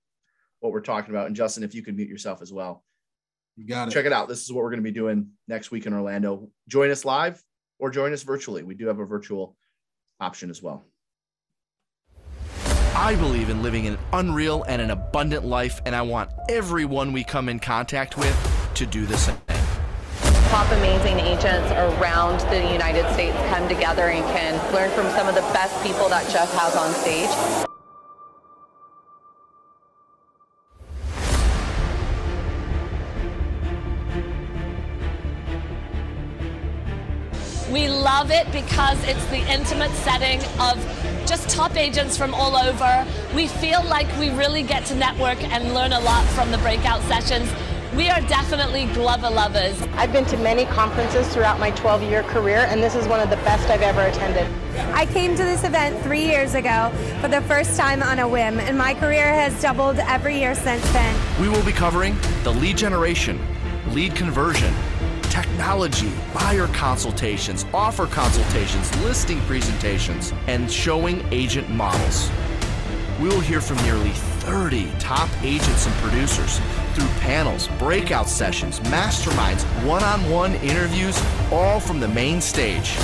what 0.59 0.71
we're 0.71 0.81
talking 0.81 1.13
about. 1.13 1.27
And 1.27 1.35
Justin, 1.35 1.63
if 1.63 1.73
you 1.73 1.81
could 1.81 1.95
mute 1.95 2.07
yourself 2.07 2.41
as 2.41 2.53
well. 2.53 2.83
You 3.57 3.67
got 3.67 3.89
it. 3.89 3.91
Check 3.91 4.05
it 4.05 4.13
out. 4.13 4.29
This 4.29 4.43
is 4.43 4.51
what 4.51 4.63
we're 4.63 4.69
going 4.69 4.83
to 4.83 4.89
be 4.89 4.91
doing 4.91 5.31
next 5.47 5.71
week 5.71 5.85
in 5.85 5.93
Orlando. 5.93 6.49
Join 6.69 6.91
us 6.91 7.03
live 7.03 7.41
or 7.81 7.89
join 7.89 8.13
us 8.13 8.23
virtually. 8.23 8.63
We 8.63 8.75
do 8.75 8.87
have 8.87 8.99
a 8.99 9.05
virtual 9.05 9.57
option 10.21 10.49
as 10.49 10.61
well. 10.63 10.85
I 12.95 13.15
believe 13.15 13.49
in 13.49 13.63
living 13.63 13.87
an 13.87 13.97
unreal 14.13 14.63
and 14.67 14.81
an 14.81 14.91
abundant 14.91 15.43
life, 15.43 15.81
and 15.85 15.95
I 15.95 16.03
want 16.03 16.29
everyone 16.49 17.11
we 17.11 17.23
come 17.23 17.49
in 17.49 17.59
contact 17.59 18.17
with 18.17 18.71
to 18.75 18.85
do 18.85 19.05
the 19.05 19.17
same. 19.17 19.37
Top 20.49 20.69
amazing 20.71 21.19
agents 21.19 21.71
around 21.71 22.41
the 22.51 22.71
United 22.71 23.11
States 23.13 23.35
come 23.49 23.67
together 23.67 24.09
and 24.09 24.23
can 24.25 24.73
learn 24.73 24.91
from 24.91 25.09
some 25.17 25.27
of 25.27 25.33
the 25.33 25.41
best 25.53 25.81
people 25.83 26.07
that 26.09 26.29
Jeff 26.31 26.53
has 26.53 26.75
on 26.75 26.93
stage. 26.93 27.70
We 37.71 37.87
love 37.87 38.31
it 38.31 38.51
because 38.51 39.01
it's 39.05 39.25
the 39.27 39.37
intimate 39.49 39.91
setting 40.03 40.41
of 40.59 40.75
just 41.25 41.47
top 41.49 41.77
agents 41.77 42.17
from 42.17 42.33
all 42.33 42.57
over. 42.57 43.07
We 43.33 43.47
feel 43.47 43.81
like 43.85 44.07
we 44.19 44.29
really 44.29 44.61
get 44.61 44.85
to 44.87 44.95
network 44.95 45.41
and 45.41 45.73
learn 45.73 45.93
a 45.93 45.99
lot 46.01 46.25
from 46.35 46.51
the 46.51 46.57
breakout 46.57 47.01
sessions. 47.03 47.49
We 47.95 48.09
are 48.09 48.19
definitely 48.21 48.87
Glover 48.87 49.29
lovers. 49.29 49.81
I've 49.95 50.11
been 50.11 50.25
to 50.25 50.37
many 50.37 50.65
conferences 50.65 51.33
throughout 51.33 51.61
my 51.61 51.71
12 51.71 52.03
year 52.03 52.23
career, 52.23 52.65
and 52.69 52.83
this 52.83 52.93
is 52.93 53.07
one 53.07 53.21
of 53.21 53.29
the 53.29 53.37
best 53.37 53.69
I've 53.69 53.81
ever 53.81 54.01
attended. 54.01 54.47
I 54.93 55.05
came 55.05 55.35
to 55.37 55.43
this 55.43 55.63
event 55.63 56.01
three 56.03 56.25
years 56.25 56.55
ago 56.55 56.91
for 57.21 57.29
the 57.29 57.41
first 57.43 57.77
time 57.77 58.03
on 58.03 58.19
a 58.19 58.27
whim, 58.27 58.59
and 58.59 58.77
my 58.77 58.93
career 58.95 59.33
has 59.33 59.61
doubled 59.61 59.99
every 59.99 60.37
year 60.37 60.55
since 60.55 60.83
then. 60.91 61.41
We 61.41 61.47
will 61.47 61.63
be 61.63 61.71
covering 61.71 62.17
the 62.43 62.51
lead 62.51 62.75
generation, 62.75 63.39
lead 63.91 64.13
conversion, 64.13 64.73
technology, 65.31 66.11
buyer 66.33 66.67
consultations, 66.67 67.65
offer 67.73 68.05
consultations, 68.05 68.93
listing 69.01 69.39
presentations, 69.41 70.33
and 70.47 70.69
showing 70.69 71.25
agent 71.31 71.69
models. 71.69 72.29
We 73.21 73.29
will 73.29 73.39
hear 73.39 73.61
from 73.61 73.77
nearly 73.77 74.11
30 74.41 74.91
top 74.99 75.29
agents 75.41 75.85
and 75.85 75.95
producers 75.95 76.59
through 76.93 77.07
panels, 77.21 77.69
breakout 77.79 78.27
sessions, 78.27 78.81
masterminds, 78.81 79.63
one 79.85 80.03
on 80.03 80.29
one 80.29 80.55
interviews, 80.55 81.17
all 81.49 81.79
from 81.79 82.01
the 82.01 82.09
main 82.09 82.41
stage. 82.41 82.97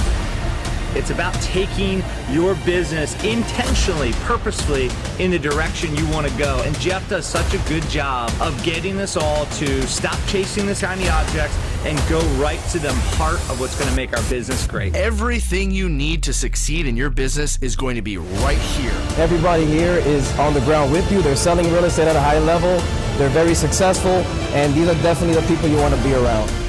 It's 0.97 1.11
about 1.11 1.33
taking 1.35 2.03
your 2.31 2.55
business 2.65 3.13
intentionally, 3.23 4.13
purposefully 4.23 4.89
in 5.19 5.29
the 5.29 5.37
direction 5.37 5.95
you 5.95 6.07
want 6.09 6.27
to 6.27 6.37
go. 6.37 6.61
And 6.63 6.77
Jeff 6.79 7.07
does 7.07 7.25
such 7.25 7.53
a 7.53 7.69
good 7.69 7.83
job 7.83 8.31
of 8.41 8.61
getting 8.63 8.99
us 8.99 9.15
all 9.15 9.45
to 9.45 9.81
stop 9.83 10.17
chasing 10.27 10.65
the 10.65 10.73
shiny 10.73 11.07
objects 11.07 11.55
and 11.85 11.97
go 12.09 12.19
right 12.41 12.59
to 12.71 12.79
the 12.79 12.91
heart 13.15 13.39
of 13.51 13.59
what's 13.59 13.77
going 13.77 13.89
to 13.89 13.95
make 13.95 14.17
our 14.17 14.23
business 14.29 14.65
great. 14.65 14.95
Everything 14.95 15.69
you 15.69 15.87
need 15.87 16.23
to 16.23 16.33
succeed 16.33 16.87
in 16.87 16.97
your 16.97 17.11
business 17.11 17.59
is 17.61 17.75
going 17.75 17.95
to 17.95 18.01
be 18.01 18.17
right 18.17 18.57
here. 18.57 18.91
Everybody 19.17 19.65
here 19.65 19.97
is 19.99 20.31
on 20.39 20.55
the 20.55 20.61
ground 20.61 20.91
with 20.91 21.09
you. 21.11 21.21
They're 21.21 21.35
selling 21.35 21.71
real 21.71 21.85
estate 21.85 22.07
at 22.07 22.15
a 22.15 22.21
high 22.21 22.39
level. 22.39 22.79
They're 23.17 23.29
very 23.29 23.53
successful, 23.55 24.23
and 24.53 24.73
these 24.73 24.87
are 24.87 25.01
definitely 25.03 25.39
the 25.39 25.47
people 25.47 25.69
you 25.69 25.77
want 25.77 25.93
to 25.93 26.03
be 26.03 26.13
around. 26.13 26.66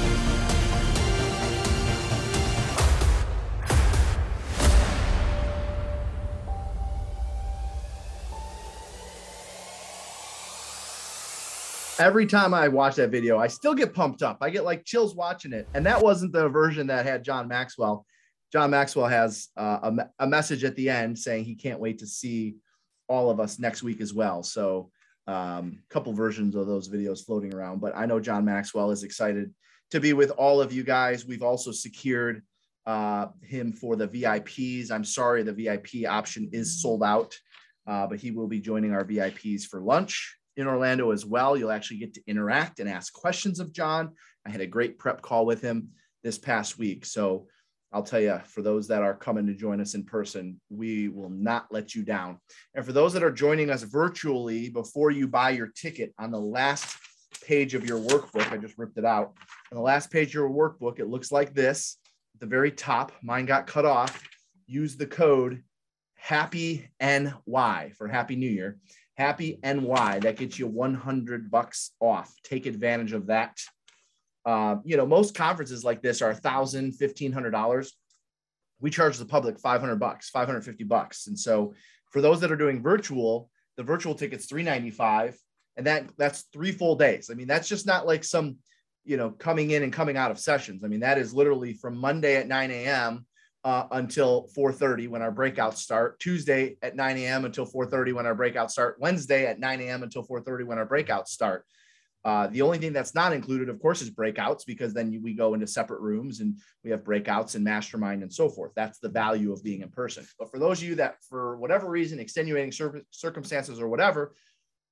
Every 11.99 12.25
time 12.25 12.53
I 12.53 12.67
watch 12.69 12.95
that 12.95 13.11
video, 13.11 13.37
I 13.37 13.47
still 13.47 13.75
get 13.75 13.93
pumped 13.93 14.23
up. 14.23 14.37
I 14.41 14.49
get 14.49 14.63
like 14.63 14.85
chills 14.85 15.15
watching 15.15 15.53
it. 15.53 15.67
And 15.73 15.85
that 15.85 16.01
wasn't 16.01 16.31
the 16.31 16.47
version 16.47 16.87
that 16.87 17.05
had 17.05 17.23
John 17.23 17.47
Maxwell. 17.47 18.05
John 18.51 18.71
Maxwell 18.71 19.07
has 19.07 19.49
uh, 19.57 19.91
a, 20.19 20.23
a, 20.23 20.27
message 20.27 20.63
at 20.63 20.75
the 20.75 20.89
end 20.89 21.19
saying 21.19 21.43
he 21.43 21.53
can't 21.53 21.79
wait 21.79 21.99
to 21.99 22.07
see 22.07 22.55
all 23.07 23.29
of 23.29 23.39
us 23.39 23.59
next 23.59 23.83
week 23.83 24.01
as 24.01 24.13
well. 24.13 24.41
So, 24.41 24.89
a 25.27 25.31
um, 25.31 25.83
couple 25.89 26.11
versions 26.13 26.55
of 26.55 26.65
those 26.65 26.89
videos 26.89 27.23
floating 27.23 27.53
around, 27.53 27.81
but 27.81 27.95
I 27.95 28.07
know 28.07 28.19
John 28.19 28.43
Maxwell 28.45 28.89
is 28.89 29.03
excited 29.03 29.53
to 29.91 29.99
be 29.99 30.13
with 30.13 30.31
all 30.31 30.59
of 30.59 30.73
you 30.73 30.83
guys. 30.83 31.27
We've 31.27 31.43
also 31.43 31.71
secured 31.71 32.41
uh, 32.87 33.27
him 33.43 33.71
for 33.71 33.95
the 33.95 34.07
VIPs. 34.07 34.89
I'm 34.89 35.05
sorry, 35.05 35.43
the 35.43 35.53
VIP 35.53 36.09
option 36.09 36.49
is 36.51 36.81
sold 36.81 37.03
out, 37.03 37.37
uh, 37.85 38.07
but 38.07 38.19
he 38.19 38.31
will 38.31 38.47
be 38.47 38.59
joining 38.59 38.91
our 38.91 39.05
VIPs 39.05 39.65
for 39.65 39.81
lunch 39.81 40.38
in 40.59 40.67
Orlando 40.67 41.11
as 41.11 41.25
well. 41.25 41.57
You'll 41.57 41.71
actually 41.71 41.97
get 41.97 42.13
to 42.15 42.23
interact 42.27 42.79
and 42.79 42.89
ask 42.89 43.13
questions 43.13 43.59
of 43.59 43.73
John. 43.73 44.13
I 44.45 44.49
had 44.49 44.61
a 44.61 44.67
great 44.67 44.99
prep 44.99 45.21
call 45.21 45.45
with 45.45 45.61
him 45.61 45.89
this 46.23 46.37
past 46.37 46.77
week. 46.77 47.05
So 47.05 47.47
I'll 47.91 48.03
tell 48.03 48.19
you, 48.19 48.39
for 48.45 48.61
those 48.61 48.87
that 48.89 49.01
are 49.01 49.15
coming 49.15 49.47
to 49.47 49.55
join 49.55 49.81
us 49.81 49.95
in 49.95 50.03
person, 50.03 50.59
we 50.69 51.07
will 51.07 51.29
not 51.29 51.67
let 51.71 51.95
you 51.95 52.03
down. 52.03 52.37
And 52.75 52.85
for 52.85 52.93
those 52.93 53.13
that 53.13 53.23
are 53.23 53.31
joining 53.31 53.69
us 53.69 53.83
virtually, 53.83 54.69
before 54.69 55.11
you 55.11 55.27
buy 55.27 55.51
your 55.51 55.67
ticket 55.67 56.13
on 56.19 56.29
the 56.29 56.39
last 56.39 56.95
page 57.43 57.73
of 57.73 57.85
your 57.85 57.99
workbook, 57.99 58.51
I 58.51 58.57
just 58.57 58.77
ripped 58.77 58.97
it 58.97 59.05
out. 59.05 59.33
On 59.71 59.75
the 59.75 59.81
last 59.81 60.11
page 60.11 60.27
of 60.27 60.33
your 60.35 60.49
workbook, 60.49 60.99
it 60.99 61.09
looks 61.09 61.31
like 61.31 61.55
this. 61.55 61.97
At 62.35 62.41
the 62.41 62.45
very 62.45 62.71
top, 62.71 63.11
mine 63.23 63.45
got 63.45 63.65
cut 63.65 63.85
off. 63.85 64.23
Use 64.67 64.95
the 64.95 65.07
code 65.07 65.63
Happy 66.15 66.89
NY 67.01 67.93
for 67.97 68.07
Happy 68.07 68.35
New 68.35 68.49
Year. 68.49 68.77
Happy 69.19 69.59
NY. 69.61 70.19
That 70.21 70.37
gets 70.37 70.57
you 70.57 70.65
100 70.65 71.51
bucks 71.51 71.91
off. 71.99 72.33
Take 72.41 72.65
advantage 72.65 73.11
of 73.11 73.27
that. 73.27 73.59
Uh, 74.45 74.77
you 74.85 74.95
know, 74.95 75.05
most 75.05 75.35
conferences 75.35 75.83
like 75.83 76.01
this 76.01 76.21
are 76.21 76.33
$1,000, 76.33 76.97
$1,500. 76.97 77.91
We 78.79 78.89
charge 78.89 79.17
the 79.17 79.25
public 79.25 79.59
500 79.59 79.97
bucks, 79.97 80.29
550 80.29 80.85
bucks. 80.85 81.27
And 81.27 81.37
so 81.37 81.73
for 82.11 82.21
those 82.21 82.39
that 82.39 82.51
are 82.51 82.55
doing 82.55 82.81
virtual, 82.81 83.49
the 83.75 83.83
virtual 83.83 84.15
ticket's 84.15 84.45
395 84.45 85.37
and 85.75 85.85
that 85.85 86.09
that's 86.17 86.45
three 86.53 86.71
full 86.71 86.95
days. 86.95 87.29
I 87.29 87.33
mean, 87.33 87.47
that's 87.47 87.67
just 87.67 87.85
not 87.85 88.07
like 88.07 88.23
some, 88.23 88.55
you 89.03 89.17
know, 89.17 89.31
coming 89.31 89.71
in 89.71 89.83
and 89.83 89.91
coming 89.91 90.15
out 90.15 90.31
of 90.31 90.39
sessions. 90.39 90.85
I 90.85 90.87
mean, 90.87 91.01
that 91.01 91.17
is 91.17 91.33
literally 91.33 91.73
from 91.73 91.97
Monday 91.97 92.37
at 92.37 92.47
9 92.47 92.71
a.m 92.71 93.25
uh, 93.63 93.87
until 93.91 94.49
4.30 94.57 95.09
when 95.09 95.21
our 95.21 95.31
breakouts 95.31 95.77
start. 95.77 96.19
Tuesday 96.19 96.77
at 96.81 96.95
9 96.95 97.17
a.m 97.17 97.45
until 97.45 97.65
4.30 97.65 98.13
when 98.13 98.25
our 98.25 98.35
breakouts 98.35 98.71
start. 98.71 98.97
Wednesday 98.99 99.45
at 99.45 99.59
9 99.59 99.81
a.m 99.81 100.03
until 100.03 100.25
4.30 100.25 100.65
when 100.65 100.77
our 100.77 100.87
breakouts 100.87 101.27
start. 101.27 101.65
Uh, 102.25 102.47
the 102.47 102.61
only 102.61 102.77
thing 102.77 102.91
that's 102.91 103.15
not 103.15 103.31
included 103.31 103.69
of 103.69 103.79
course 103.81 104.01
is 104.01 104.11
breakouts 104.11 104.65
because 104.65 104.93
then 104.93 105.21
we 105.23 105.33
go 105.33 105.53
into 105.53 105.65
separate 105.65 106.01
rooms 106.01 106.41
and 106.41 106.57
we 106.83 106.91
have 106.91 107.03
breakouts 107.03 107.55
and 107.55 107.63
mastermind 107.63 108.21
and 108.23 108.33
so 108.33 108.49
forth. 108.49 108.71
That's 108.75 108.99
the 108.99 109.09
value 109.09 109.53
of 109.53 109.63
being 109.63 109.81
in 109.81 109.89
person. 109.89 110.25
But 110.37 110.51
for 110.51 110.59
those 110.59 110.81
of 110.81 110.87
you 110.87 110.95
that 110.95 111.17
for 111.23 111.57
whatever 111.57 111.89
reason 111.89 112.19
extenuating 112.19 112.71
cir- 112.71 113.03
circumstances 113.11 113.79
or 113.79 113.87
whatever 113.87 114.33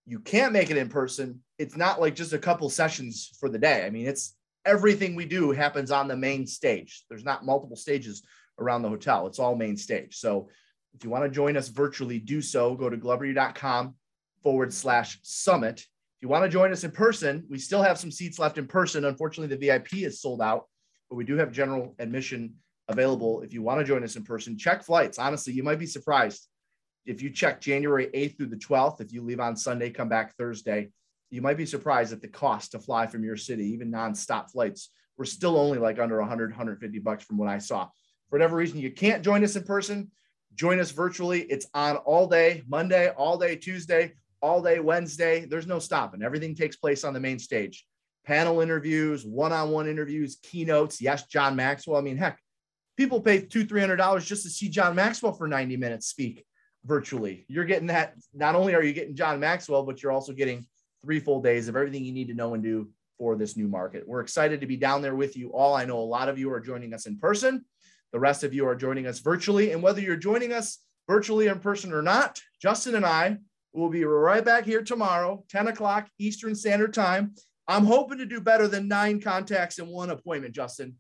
you 0.06 0.20
can't 0.20 0.54
make 0.54 0.72
it 0.72 0.78
in 0.78 0.88
person. 0.88 1.42
It's 1.60 1.76
not 1.76 2.00
like 2.00 2.16
just 2.16 2.32
a 2.32 2.38
couple 2.38 2.70
sessions 2.70 3.36
for 3.42 3.50
the 3.50 3.60
day. 3.60 3.86
I 3.86 3.90
mean 3.90 4.08
it's 4.08 4.36
everything 4.66 5.16
we 5.16 5.26
do 5.26 5.52
happens 5.52 5.92
on 5.92 6.08
the 6.08 6.16
main 6.16 6.48
stage. 6.48 7.04
There's 7.10 7.26
not 7.26 7.46
multiple 7.46 7.78
stages 7.78 8.24
around 8.60 8.82
the 8.82 8.90
hotel. 8.90 9.28
It's 9.28 9.40
all 9.40 9.56
main 9.56 9.78
stage. 9.78 10.18
So 10.18 10.50
if 10.94 11.04
you 11.04 11.10
want 11.10 11.26
to 11.26 11.30
join 11.30 11.58
us 11.58 11.68
virtually, 11.68 12.20
do 12.20 12.42
so. 12.42 12.76
Go 12.76 12.90
to 12.90 12.98
gloveru.com 12.98 13.96
forward 14.44 14.74
slash 14.74 15.20
summit. 15.24 15.80
If 15.80 16.24
you 16.24 16.30
want 16.30 16.44
to 16.44 16.50
join 16.50 16.72
us 16.72 16.84
in 16.84 16.92
person, 16.92 17.46
we 17.50 17.60
still 17.60 17.84
have 17.84 18.00
some 18.00 18.12
seats 18.12 18.40
left 18.40 18.58
in 18.58 18.66
person. 18.66 19.06
Unfortunately, 19.06 19.56
the 19.56 19.68
VIP 19.68 19.94
is 19.98 20.20
sold 20.20 20.42
out, 20.42 20.66
but 21.10 21.16
we 21.16 21.24
do 21.24 21.36
have 21.38 21.52
general 21.52 21.96
admission 22.00 22.56
available. 22.88 23.42
If 23.42 23.54
you 23.54 23.62
want 23.62 23.80
to 23.80 23.86
join 23.86 24.04
us 24.04 24.16
in 24.16 24.24
person, 24.24 24.58
check 24.58 24.84
flights. 24.84 25.20
Honestly, 25.20 25.54
you 25.54 25.64
might 25.64 25.80
be 25.80 25.86
surprised. 25.86 26.48
if 27.06 27.22
you 27.22 27.30
check 27.30 27.62
January 27.62 28.08
8th 28.08 28.38
through 28.38 28.48
the 28.48 28.58
12th, 28.58 29.00
if 29.00 29.14
you 29.14 29.22
leave 29.22 29.40
on 29.40 29.56
Sunday, 29.56 29.90
come 29.90 30.10
back 30.10 30.36
Thursday, 30.36 30.90
you 31.30 31.42
might 31.42 31.58
be 31.58 31.66
surprised 31.66 32.12
at 32.12 32.22
the 32.22 32.28
cost 32.28 32.72
to 32.72 32.80
fly 32.80 33.08
from 33.08 33.24
your 33.24 33.38
city, 33.38 33.66
even 33.68 33.92
nonstop 33.92 34.52
flights. 34.52 34.90
We're 35.18 35.26
still 35.26 35.58
only 35.58 35.78
like 35.78 36.00
under 36.00 36.20
100, 36.20 36.52
150 36.52 37.00
bucks 37.00 37.24
from 37.24 37.38
what 37.38 37.50
I 37.50 37.60
saw. 37.60 37.90
For 38.30 38.38
whatever 38.38 38.58
reason, 38.58 38.80
you 38.80 38.92
can't 38.92 39.24
join 39.24 39.44
us 39.44 39.56
in 39.56 39.64
person, 39.64 40.12
join 40.56 40.80
us 40.80 40.92
virtually. 40.92 41.42
It's 41.44 41.68
on 41.74 41.98
all 41.98 42.28
day, 42.28 42.64
Monday, 42.68 43.10
all 43.10 43.38
day, 43.38 43.56
Tuesday, 43.56 44.14
all 44.42 44.62
day, 44.62 44.80
Wednesday. 44.80 45.46
There's 45.46 45.68
no 45.68 45.80
stopping. 45.80 46.24
Everything 46.24 46.56
takes 46.56 46.76
place 46.76 47.04
on 47.04 47.14
the 47.14 47.20
main 47.20 47.40
stage. 47.40 47.86
Panel 48.26 48.60
interviews, 48.60 49.26
one 49.26 49.54
on 49.54 49.72
one 49.72 49.88
interviews, 49.88 50.38
keynotes. 50.44 51.02
Yes, 51.02 51.26
John 51.28 51.56
Maxwell. 51.56 51.98
I 51.98 52.02
mean, 52.02 52.18
heck, 52.18 52.40
people 52.98 53.22
pay 53.22 53.42
two, 53.42 53.66
three 53.66 53.80
hundred 53.80 53.96
dollars 53.96 54.26
just 54.26 54.44
to 54.44 54.50
see 54.50 54.68
John 54.68 54.96
Maxwell 54.96 55.32
for 55.32 55.48
90 55.48 55.78
minutes 55.78 56.08
speak 56.08 56.46
virtually. 56.84 57.46
You're 57.48 57.66
getting 57.66 57.88
that. 57.88 58.16
Not 58.34 58.56
only 58.56 58.76
are 58.76 58.84
you 58.84 58.92
getting 58.92 59.16
John 59.16 59.40
Maxwell, 59.40 59.84
but 59.84 60.04
you're 60.04 60.12
also 60.12 60.34
getting 60.34 60.66
three 61.02 61.22
full 61.22 61.42
days 61.42 61.70
of 61.70 61.78
everything 61.78 62.04
you 62.04 62.12
need 62.12 62.28
to 62.28 62.34
know 62.34 62.54
and 62.54 62.64
do 62.64 62.90
for 63.18 63.36
this 63.36 63.56
new 63.56 63.68
market. 63.68 64.08
We're 64.08 64.22
excited 64.22 64.62
to 64.62 64.68
be 64.68 64.78
down 64.78 65.02
there 65.02 65.16
with 65.16 65.38
you 65.38 65.54
all. 65.54 65.76
I 65.76 65.86
know 65.86 66.00
a 66.00 66.02
lot 66.02 66.30
of 66.30 66.38
you 66.38 66.52
are 66.52 66.60
joining 66.60 66.94
us 66.94 67.06
in 67.06 67.18
person. 67.18 67.66
The 68.14 68.20
rest 68.20 68.44
of 68.44 68.54
you 68.54 68.68
are 68.68 68.76
joining 68.76 69.06
us 69.06 69.20
virtually. 69.20 69.72
And 69.72 69.84
whether 69.84 70.02
you're 70.02 70.16
joining 70.16 70.54
us 70.54 70.80
virtually 71.08 71.48
in 71.48 71.60
person 71.60 71.94
or 71.94 72.02
not, 72.02 72.42
Justin 72.62 72.96
and 72.96 73.06
I 73.06 73.38
will 73.74 73.90
be 73.90 74.04
right 74.04 74.44
back 74.44 74.66
here 74.66 74.82
tomorrow, 74.82 75.44
10 75.50 75.68
o'clock 75.68 76.08
Eastern 76.20 76.56
Standard 76.56 76.94
Time. 76.94 77.36
I'm 77.68 77.86
hoping 77.86 78.18
to 78.20 78.26
do 78.26 78.40
better 78.40 78.68
than 78.68 78.88
nine 78.88 79.20
contacts 79.20 79.78
in 79.78 79.88
one 79.88 80.10
appointment, 80.10 80.56
Justin. 80.56 80.96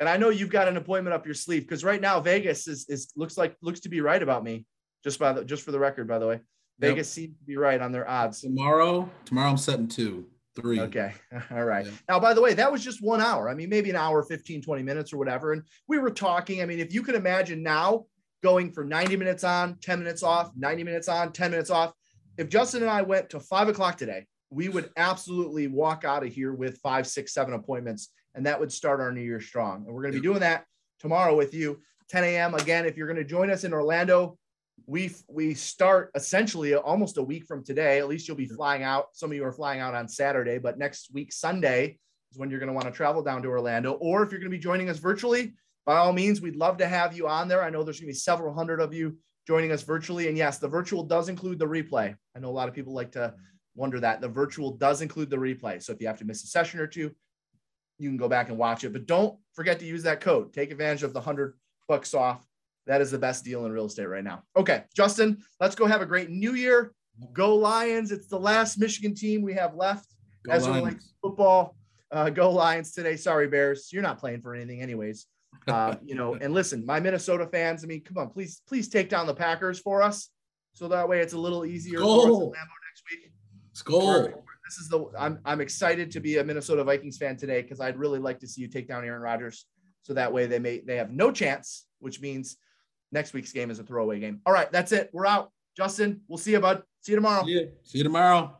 And 0.00 0.08
I 0.08 0.16
know 0.16 0.30
you've 0.30 0.50
got 0.50 0.68
an 0.68 0.76
appointment 0.76 1.14
up 1.14 1.24
your 1.24 1.34
sleeve 1.34 1.62
because 1.62 1.84
right 1.84 2.00
now 2.00 2.18
Vegas 2.20 2.66
is, 2.66 2.86
is 2.88 3.12
looks 3.16 3.38
like 3.38 3.56
looks 3.62 3.80
to 3.80 3.88
be 3.88 4.00
right 4.00 4.22
about 4.22 4.42
me. 4.42 4.66
Just 5.04 5.18
by 5.18 5.32
the 5.32 5.44
just 5.44 5.62
for 5.62 5.70
the 5.70 5.78
record, 5.78 6.08
by 6.08 6.18
the 6.18 6.26
way, 6.26 6.40
Vegas 6.78 7.16
yep. 7.16 7.26
seems 7.26 7.38
to 7.38 7.44
be 7.44 7.56
right 7.56 7.80
on 7.80 7.92
their 7.92 8.08
odds. 8.08 8.40
Tomorrow, 8.40 9.08
tomorrow 9.24 9.50
I'm 9.50 9.56
setting 9.56 9.86
two, 9.86 10.26
three. 10.56 10.80
Okay. 10.80 11.12
All 11.50 11.64
right. 11.64 11.86
Yeah. 11.86 11.92
Now, 12.08 12.20
by 12.20 12.34
the 12.34 12.40
way, 12.40 12.54
that 12.54 12.70
was 12.70 12.84
just 12.84 13.02
one 13.02 13.20
hour. 13.20 13.48
I 13.48 13.54
mean, 13.54 13.68
maybe 13.68 13.90
an 13.90 13.96
hour, 13.96 14.22
15, 14.22 14.62
20 14.62 14.82
minutes 14.82 15.12
or 15.12 15.18
whatever. 15.18 15.52
And 15.52 15.62
we 15.88 15.98
were 15.98 16.10
talking. 16.10 16.62
I 16.62 16.66
mean, 16.66 16.78
if 16.78 16.92
you 16.92 17.02
can 17.02 17.14
imagine 17.14 17.62
now 17.62 18.06
going 18.42 18.70
for 18.70 18.84
90 18.84 19.16
minutes 19.16 19.44
on, 19.44 19.76
10 19.80 19.98
minutes 19.98 20.22
off, 20.22 20.50
90 20.56 20.84
minutes 20.84 21.08
on, 21.08 21.32
10 21.32 21.50
minutes 21.50 21.70
off. 21.70 21.92
If 22.36 22.48
Justin 22.48 22.82
and 22.82 22.90
I 22.90 23.02
went 23.02 23.30
to 23.30 23.40
five 23.40 23.68
o'clock 23.68 23.96
today, 23.96 24.26
we 24.50 24.68
would 24.68 24.90
absolutely 24.96 25.66
walk 25.66 26.04
out 26.04 26.24
of 26.24 26.32
here 26.32 26.52
with 26.52 26.78
five, 26.78 27.06
six, 27.06 27.32
seven 27.32 27.54
appointments, 27.54 28.10
and 28.34 28.46
that 28.46 28.58
would 28.58 28.72
start 28.72 29.00
our 29.00 29.12
new 29.12 29.22
year 29.22 29.40
strong. 29.40 29.84
And 29.86 29.94
we're 29.94 30.02
going 30.02 30.14
to 30.14 30.20
be 30.20 30.26
doing 30.26 30.40
that 30.40 30.66
tomorrow 31.00 31.36
with 31.36 31.54
you, 31.54 31.80
10 32.08 32.24
a.m. 32.24 32.54
Again, 32.54 32.86
if 32.86 32.96
you're 32.96 33.06
going 33.06 33.16
to 33.16 33.24
join 33.24 33.50
us 33.50 33.64
in 33.64 33.72
Orlando, 33.72 34.38
we 34.86 35.10
we 35.28 35.54
start 35.54 36.10
essentially 36.14 36.74
almost 36.74 37.16
a 37.16 37.22
week 37.22 37.46
from 37.46 37.64
today. 37.64 37.98
At 37.98 38.08
least 38.08 38.28
you'll 38.28 38.36
be 38.36 38.46
mm-hmm. 38.46 38.56
flying 38.56 38.82
out. 38.82 39.08
Some 39.12 39.30
of 39.30 39.36
you 39.36 39.44
are 39.44 39.52
flying 39.52 39.80
out 39.80 39.94
on 39.94 40.08
Saturday, 40.08 40.58
but 40.58 40.78
next 40.78 41.12
week 41.12 41.32
Sunday 41.32 41.98
is 42.30 42.38
when 42.38 42.50
you're 42.50 42.60
going 42.60 42.68
to 42.68 42.74
want 42.74 42.86
to 42.86 42.92
travel 42.92 43.22
down 43.22 43.42
to 43.42 43.48
Orlando. 43.48 43.92
Or 43.92 44.22
if 44.22 44.30
you're 44.30 44.40
going 44.40 44.50
to 44.50 44.56
be 44.56 44.62
joining 44.62 44.90
us 44.90 44.98
virtually, 44.98 45.54
by 45.86 45.96
all 45.96 46.12
means, 46.12 46.40
we'd 46.40 46.56
love 46.56 46.76
to 46.78 46.86
have 46.86 47.16
you 47.16 47.28
on 47.28 47.48
there. 47.48 47.62
I 47.62 47.70
know 47.70 47.82
there's 47.82 48.00
going 48.00 48.08
to 48.08 48.14
be 48.14 48.18
several 48.18 48.54
hundred 48.54 48.80
of 48.80 48.92
you 48.92 49.16
joining 49.46 49.72
us 49.72 49.82
virtually, 49.82 50.28
and 50.28 50.36
yes, 50.36 50.58
the 50.58 50.68
virtual 50.68 51.04
does 51.04 51.28
include 51.28 51.58
the 51.58 51.66
replay. 51.66 52.16
I 52.34 52.38
know 52.38 52.48
a 52.48 52.50
lot 52.50 52.68
of 52.68 52.74
people 52.74 52.94
like 52.94 53.12
to 53.12 53.34
wonder 53.74 54.00
that 54.00 54.20
the 54.20 54.28
virtual 54.28 54.72
does 54.72 55.02
include 55.02 55.30
the 55.30 55.36
replay. 55.36 55.82
So 55.82 55.92
if 55.92 56.00
you 56.00 56.06
have 56.06 56.18
to 56.18 56.24
miss 56.24 56.44
a 56.44 56.46
session 56.46 56.80
or 56.80 56.86
two, 56.86 57.10
you 57.98 58.08
can 58.08 58.16
go 58.16 58.28
back 58.28 58.48
and 58.48 58.58
watch 58.58 58.84
it. 58.84 58.92
But 58.92 59.06
don't 59.06 59.38
forget 59.52 59.78
to 59.80 59.86
use 59.86 60.02
that 60.04 60.20
code. 60.20 60.52
Take 60.52 60.70
advantage 60.70 61.02
of 61.02 61.12
the 61.12 61.20
hundred 61.20 61.54
bucks 61.86 62.14
off 62.14 62.44
that 62.86 63.00
is 63.00 63.10
the 63.10 63.18
best 63.18 63.44
deal 63.44 63.64
in 63.66 63.72
real 63.72 63.86
estate 63.86 64.08
right 64.08 64.24
now. 64.24 64.42
Okay, 64.56 64.84
Justin, 64.94 65.38
let's 65.60 65.74
go 65.74 65.86
have 65.86 66.02
a 66.02 66.06
great 66.06 66.30
new 66.30 66.54
year. 66.54 66.92
Go 67.32 67.56
Lions. 67.56 68.12
It's 68.12 68.26
the 68.26 68.38
last 68.38 68.78
Michigan 68.78 69.14
team 69.14 69.42
we 69.42 69.54
have 69.54 69.74
left 69.74 70.08
go 70.44 70.52
as 70.52 70.66
like 70.66 70.98
football. 71.22 71.76
Uh, 72.10 72.30
go 72.30 72.50
Lions 72.50 72.92
today. 72.92 73.16
Sorry, 73.16 73.48
Bears. 73.48 73.90
You're 73.92 74.02
not 74.02 74.18
playing 74.18 74.40
for 74.40 74.54
anything, 74.54 74.80
anyways. 74.80 75.26
Uh, 75.66 75.96
you 76.04 76.14
know, 76.14 76.34
and 76.34 76.52
listen, 76.52 76.84
my 76.84 77.00
Minnesota 77.00 77.46
fans, 77.46 77.84
I 77.84 77.86
mean, 77.86 78.02
come 78.02 78.18
on, 78.18 78.30
please, 78.30 78.60
please 78.68 78.88
take 78.88 79.08
down 79.08 79.26
the 79.26 79.34
Packers 79.34 79.78
for 79.78 80.02
us. 80.02 80.30
So 80.74 80.88
that 80.88 81.08
way 81.08 81.20
it's 81.20 81.32
a 81.32 81.38
little 81.38 81.64
easier 81.64 82.00
for 82.00 82.04
us 82.04 82.52
next 82.88 83.02
week. 83.10 83.32
Skol. 83.74 84.32
This 84.64 84.78
is 84.78 84.88
the 84.88 85.06
I'm 85.18 85.38
I'm 85.44 85.60
excited 85.60 86.10
to 86.12 86.20
be 86.20 86.38
a 86.38 86.44
Minnesota 86.44 86.82
Vikings 86.84 87.18
fan 87.18 87.36
today 87.36 87.60
because 87.60 87.80
I'd 87.80 87.98
really 87.98 88.18
like 88.18 88.40
to 88.40 88.48
see 88.48 88.62
you 88.62 88.68
take 88.68 88.88
down 88.88 89.04
Aaron 89.04 89.20
Rodgers. 89.20 89.66
So 90.02 90.14
that 90.14 90.32
way 90.32 90.46
they 90.46 90.58
may 90.58 90.80
they 90.80 90.96
have 90.96 91.10
no 91.10 91.30
chance, 91.30 91.86
which 91.98 92.20
means 92.20 92.56
next 93.14 93.32
week's 93.32 93.52
game 93.52 93.70
is 93.70 93.78
a 93.78 93.84
throwaway 93.84 94.20
game. 94.20 94.40
All 94.44 94.52
right, 94.52 94.70
that's 94.70 94.92
it. 94.92 95.08
We're 95.14 95.26
out. 95.26 95.52
Justin, 95.74 96.20
we'll 96.28 96.38
see 96.38 96.52
you, 96.52 96.60
bud. 96.60 96.82
See 97.00 97.12
you 97.12 97.16
tomorrow. 97.16 97.44
See 97.44 97.52
you, 97.52 97.72
see 97.82 97.98
you 97.98 98.04
tomorrow. 98.04 98.58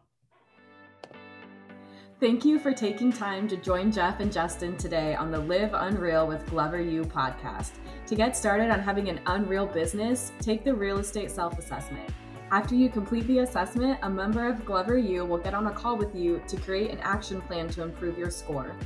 Thank 2.21 2.45
you 2.45 2.59
for 2.59 2.73
taking 2.73 3.13
time 3.13 3.47
to 3.49 3.57
join 3.57 3.93
Jeff 3.93 4.21
and 4.21 4.33
Justin 4.33 4.77
today 4.79 5.15
on 5.15 5.31
the 5.31 5.39
Live 5.39 5.75
Unreal 5.75 6.27
with 6.27 6.49
Glover 6.49 6.81
U 6.81 7.05
podcast. 7.05 7.73
To 8.07 8.15
get 8.15 8.35
started 8.37 8.71
on 8.71 8.81
having 8.81 9.11
an 9.11 9.21
unreal 9.27 9.67
business, 9.67 10.33
take 10.41 10.65
the 10.65 10.75
real 10.75 10.99
estate 10.99 11.31
self 11.31 11.59
assessment. 11.59 12.09
After 12.51 12.75
you 12.75 12.89
complete 12.89 13.27
the 13.27 13.41
assessment, 13.41 13.99
a 14.03 14.09
member 14.09 14.49
of 14.49 14.65
Glover 14.65 14.97
U 14.97 15.25
will 15.25 15.39
get 15.39 15.55
on 15.55 15.67
a 15.67 15.73
call 15.73 15.97
with 15.97 16.15
you 16.15 16.41
to 16.47 16.57
create 16.57 16.91
an 16.91 17.01
action 17.01 17.41
plan 17.43 17.69
to 17.71 17.83
improve 17.83 18.17
your 18.17 18.31
score. 18.31 18.77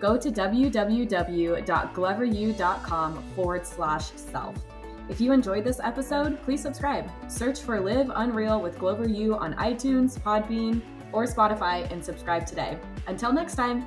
Go 0.00 0.18
to 0.18 0.30
www.gloveru.com 0.30 3.22
forward 3.34 3.66
slash 3.66 4.10
self. 4.16 4.73
If 5.08 5.20
you 5.20 5.32
enjoyed 5.32 5.64
this 5.64 5.80
episode, 5.80 6.42
please 6.42 6.62
subscribe. 6.62 7.10
Search 7.28 7.60
for 7.60 7.78
Live 7.80 8.10
Unreal 8.14 8.60
with 8.60 8.78
Glover 8.78 9.08
U 9.08 9.36
on 9.36 9.54
iTunes, 9.54 10.18
Podbean, 10.18 10.80
or 11.12 11.24
Spotify 11.24 11.90
and 11.92 12.04
subscribe 12.04 12.46
today. 12.46 12.78
Until 13.06 13.32
next 13.32 13.54
time. 13.54 13.86